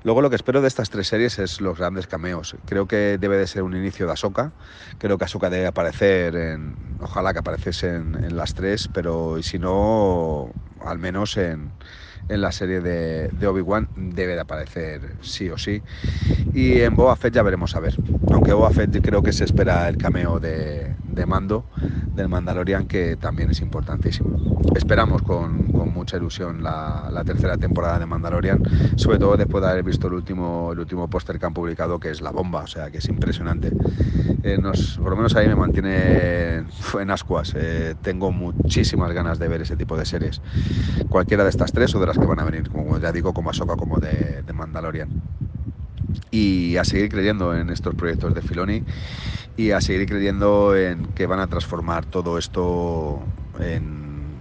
Luego 0.09 0.23
lo 0.23 0.31
que 0.31 0.37
espero 0.37 0.63
de 0.63 0.69
estas 0.69 0.89
tres 0.89 1.07
series 1.07 1.39
es 1.39 1.61
los 1.61 1.77
grandes 1.77 2.07
cameos. 2.07 2.57
Creo 2.65 2.89
que 2.89 3.19
debe 3.21 3.37
de 3.37 3.47
ser 3.47 3.63
un 3.63 3.77
inicio 3.77 4.07
de 4.07 4.13
Ahsoka. 4.13 4.53
Creo 4.97 5.19
que 5.19 5.27
Ahsoka 5.27 5.51
debe 5.51 5.67
aparecer 5.67 6.35
en. 6.35 6.77
Ojalá 7.03 7.35
que 7.35 7.41
apareciese 7.41 7.97
en, 7.97 8.35
las 8.35 8.55
tres, 8.55 8.89
pero 8.91 9.43
si 9.43 9.59
no, 9.59 10.51
al 10.83 10.99
menos 10.99 11.37
en, 11.37 11.73
en 12.31 12.41
la 12.41 12.53
serie 12.53 12.81
de, 12.81 13.29
de 13.29 13.47
Obi-Wan 13.47 13.91
debe 13.97 14.33
de 14.33 14.41
aparecer 14.41 15.17
sí 15.21 15.51
o 15.51 15.59
sí. 15.59 15.83
Y 16.55 16.81
en 16.81 16.97
Boba 16.97 17.15
Fett 17.15 17.35
ya 17.35 17.43
veremos 17.43 17.77
a 17.77 17.81
ver. 17.81 17.95
Aunque 18.31 18.55
Boba 18.55 18.71
Fett 18.71 19.03
creo 19.03 19.23
que 19.23 19.35
se 19.35 19.45
espera 19.45 19.91
el 19.91 19.99
cameo 19.99 20.41
de, 20.41 20.91
de 21.19 21.27
Mando, 21.27 21.67
del 22.15 22.29
Mandalorian, 22.29 22.87
que 22.87 23.17
también 23.17 23.51
es 23.51 23.61
importantísimo. 23.61 24.63
Esperamos 24.75 25.23
con, 25.23 25.73
con 25.73 25.93
mucha 25.93 26.17
ilusión 26.17 26.63
la, 26.63 27.11
la, 27.13 27.25
tercera 27.25 27.57
temporada 27.57 27.99
de 27.99 28.07
Mandalorian, 28.07 28.63
sobre 28.97 29.19
todo 29.19 29.37
después 29.37 29.63
de 29.63 29.71
haber 29.71 29.85
visto 29.85 30.07
el 30.07 30.15
último, 30.15 30.71
el 30.73 30.79
último 30.79 31.09
póster 31.09 31.39
que 31.39 31.47
han 31.47 31.55
publicado, 31.55 31.99
que 31.99 32.11
es 32.11 32.21
la 32.21 32.31
bomba, 32.31 32.63
o 32.63 32.67
sea, 32.67 32.91
que 32.91 32.99
es 32.99 33.09
impresionante. 33.09 33.73
Eh, 34.43 34.59
nos, 34.59 34.99
por 34.99 35.11
lo 35.11 35.17
menos 35.17 35.35
ahí 35.37 35.49
me 35.49 35.57
mantiene 35.57 36.65
en 36.99 37.11
ascuas. 37.11 37.55
Eh, 37.57 37.95
tengo 38.01 38.31
muchísimas 38.31 39.13
ganas 39.13 39.39
de 39.39 39.49
ver 39.49 39.63
ese 39.63 39.77
tipo 39.77 39.97
de 39.97 40.07
series. 40.07 40.41
Cualquiera 41.09 41.43
de 41.43 41.51
estas 41.51 41.73
tres 41.73 41.95
o 41.95 42.01
de 42.01 42.07
las 42.07 42.19
que 42.19 42.27
van 42.27 42.39
a 42.41 42.45
venir, 42.45 42.71
como 42.71 42.99
ya 42.99 43.13
digo, 43.13 43.35
como 43.35 43.51
Ahsoka, 43.51 43.77
como 43.77 43.99
de, 43.99 44.43
de 44.47 44.53
Mandalorian 44.53 45.09
y 46.31 46.77
a 46.77 46.85
seguir 46.85 47.09
creyendo 47.09 47.57
en 47.57 47.71
estos 47.71 47.95
proyectos 47.95 48.35
de 48.35 48.43
Filoni 48.43 48.83
y 49.57 49.73
a 49.73 49.81
seguir 49.81 50.07
creyendo 50.07 50.77
en 50.77 51.07
que 51.15 51.27
van 51.27 51.41
a 51.41 51.47
transformar 51.47 52.07
todo 52.07 52.39
esto 52.39 53.21
en 53.61 54.39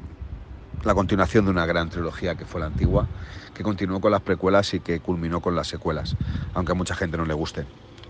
la 0.84 0.94
continuación 0.94 1.45
de 1.45 1.52
una 1.52 1.66
gran 1.66 1.90
trilogía 1.90 2.36
que 2.36 2.45
fue 2.45 2.62
la 2.62 2.68
antigua, 2.68 3.08
que 3.54 3.64
continuó 3.64 3.99
con 3.99 4.12
las 4.12 4.22
precuelas 4.22 4.74
y 4.74 4.80
que 4.80 4.99
culminó 4.99 5.41
con 5.41 5.56
las 5.56 5.68
secuelas, 5.68 6.16
aunque 6.54 6.72
a 6.72 6.76
mucha 6.76 6.95
gente 6.95 7.18
no 7.18 7.26
le 7.26 7.34
guste. 7.34 7.66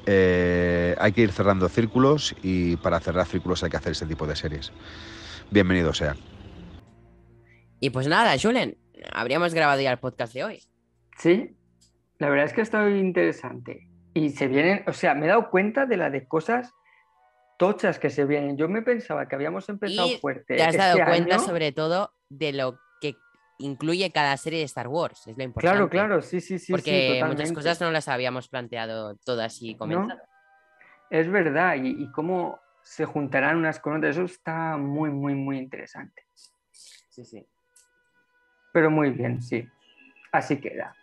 Eh, 0.05 0.95
hay 0.99 1.11
que 1.11 1.21
ir 1.21 1.31
cerrando 1.31 1.67
círculos 1.69 2.35
y 2.41 2.77
para 2.77 2.99
cerrar 2.99 3.25
círculos 3.25 3.63
hay 3.63 3.69
que 3.69 3.77
hacer 3.77 3.91
ese 3.93 4.05
tipo 4.05 4.27
de 4.27 4.35
series. 4.35 4.71
Bienvenido 5.49 5.93
sea. 5.93 6.15
Y 7.79 7.89
pues 7.89 8.07
nada, 8.07 8.35
Julen, 8.41 8.77
habríamos 9.11 9.53
grabado 9.53 9.81
ya 9.81 9.91
el 9.91 9.99
podcast 9.99 10.33
de 10.33 10.43
hoy. 10.43 10.63
Sí, 11.17 11.56
la 12.19 12.29
verdad 12.29 12.45
es 12.45 12.53
que 12.53 12.61
ha 12.61 12.63
estado 12.63 12.89
interesante. 12.89 13.87
Y 14.13 14.31
se 14.31 14.47
vienen, 14.47 14.83
o 14.87 14.93
sea, 14.93 15.13
me 15.13 15.25
he 15.25 15.29
dado 15.29 15.49
cuenta 15.49 15.85
de 15.85 15.97
la 15.97 16.09
de 16.09 16.27
cosas 16.27 16.73
tochas 17.57 17.99
que 17.99 18.09
se 18.09 18.25
vienen. 18.25 18.57
Yo 18.57 18.67
me 18.67 18.81
pensaba 18.81 19.27
que 19.27 19.35
habíamos 19.35 19.69
empezado 19.69 20.07
Y 20.07 20.17
fuerte. 20.17 20.55
te 20.55 20.63
has 20.63 20.69
este 20.69 20.77
dado 20.79 21.05
cuenta 21.05 21.35
año. 21.35 21.43
sobre 21.43 21.71
todo 21.71 22.11
de 22.29 22.53
lo 22.53 22.79
que 23.01 23.15
incluye 23.59 24.11
cada 24.11 24.35
serie 24.37 24.59
de 24.59 24.65
Star 24.65 24.87
Wars, 24.87 25.27
es 25.27 25.37
lo 25.37 25.43
importante. 25.43 25.75
Claro, 25.75 25.89
claro, 25.89 26.21
sí, 26.21 26.41
sí, 26.41 26.57
sí. 26.59 26.65
sí, 26.67 26.71
Porque 26.71 27.23
muchas 27.25 27.51
cosas 27.51 27.81
no 27.81 27.91
las 27.91 28.07
habíamos 28.07 28.47
planteado 28.49 29.15
todas 29.17 29.61
y 29.61 29.75
comenzado. 29.75 30.19
Es 31.09 31.29
verdad, 31.31 31.75
y, 31.75 32.03
y 32.03 32.11
cómo 32.11 32.59
se 32.81 33.05
juntarán 33.05 33.57
unas 33.57 33.79
con 33.79 33.97
otras, 33.97 34.15
eso 34.15 34.25
está 34.25 34.77
muy, 34.77 35.09
muy, 35.09 35.35
muy 35.35 35.57
interesante. 35.57 36.23
Sí, 36.71 37.23
sí. 37.25 37.45
Pero 38.73 38.89
muy 38.91 39.11
bien, 39.11 39.41
sí. 39.41 39.67
Así 40.31 40.57
queda. 40.57 40.95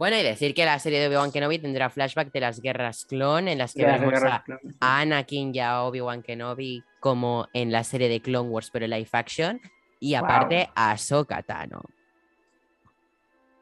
Bueno, 0.00 0.16
y 0.16 0.22
decir 0.22 0.54
que 0.54 0.64
la 0.64 0.78
serie 0.78 0.98
de 0.98 1.08
Obi-Wan 1.08 1.30
Kenobi 1.30 1.58
tendrá 1.58 1.90
flashback 1.90 2.32
de 2.32 2.40
las 2.40 2.62
guerras 2.62 3.04
clon, 3.04 3.48
en 3.48 3.58
las 3.58 3.74
que 3.74 3.82
Las 3.82 4.00
guerras 4.00 4.42
a, 4.80 5.00
Anakin 5.00 5.54
y 5.54 5.60
a 5.60 5.82
Obi-Wan 5.82 6.22
Kenobi 6.22 6.82
como 7.00 7.48
en 7.52 7.70
la 7.70 7.84
serie 7.84 8.08
de 8.08 8.22
Clone 8.22 8.48
Wars, 8.48 8.70
pero 8.70 8.86
live 8.86 9.10
action. 9.12 9.60
Y 9.98 10.14
aparte 10.14 10.70
a 10.74 10.92
Ahsoka 10.92 11.42
Tano. 11.42 11.82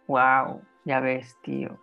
Wow, 0.07 0.63
ya 0.85 1.01
ves, 1.01 1.37
tío. 1.43 1.77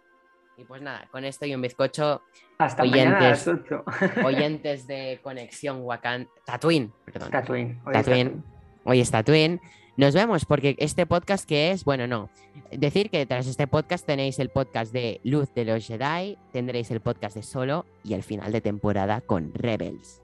Y 0.56 0.64
pues 0.64 0.82
nada, 0.82 1.06
con 1.11 1.26
esto 1.26 1.45
y 1.45 1.53
un 1.53 1.61
bizcocho, 1.61 2.22
Hasta 2.57 2.86
mañana 2.86 3.18
a 3.18 3.22
las 3.32 3.45
Oyentes. 3.45 3.73
8. 3.73 4.23
oyentes 4.26 4.88
de 4.88 5.19
Conexión 5.22 5.82
Wakanda. 5.82 6.30
Tatooine, 6.45 6.94
perdón. 7.03 7.30
Tatooine. 7.30 7.82
hoy 7.86 7.94
es 7.94 8.06
Tatooine. 8.06 8.44
Hoy 8.86 9.02
es 9.02 9.11
Tatooine. 9.11 9.61
Nos 9.98 10.14
vemos 10.14 10.44
porque 10.46 10.76
este 10.80 11.06
podcast 11.06 11.48
que 11.48 11.72
es, 11.72 11.86
bueno, 11.86 12.06
no. 12.06 12.30
Decir 12.72 13.10
que 13.10 13.26
tras 13.26 13.48
este 13.48 13.66
podcast 13.66 14.06
tenéis 14.06 14.40
el 14.40 14.50
podcast 14.50 14.92
de 14.92 15.22
Luz 15.24 15.54
de 15.54 15.64
los 15.64 15.88
Jedi, 15.88 16.38
tendréis 16.52 16.92
el 16.92 17.00
podcast 17.00 17.36
de 17.36 17.44
Solo 17.44 17.86
y 18.04 18.14
el 18.14 18.24
final 18.24 18.52
de 18.52 18.62
temporada 18.62 19.22
con 19.22 19.54
Rebels. 19.54 20.22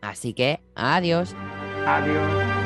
Así 0.00 0.32
que, 0.32 0.60
adiós. 0.74 1.34
Adiós. 1.86 2.57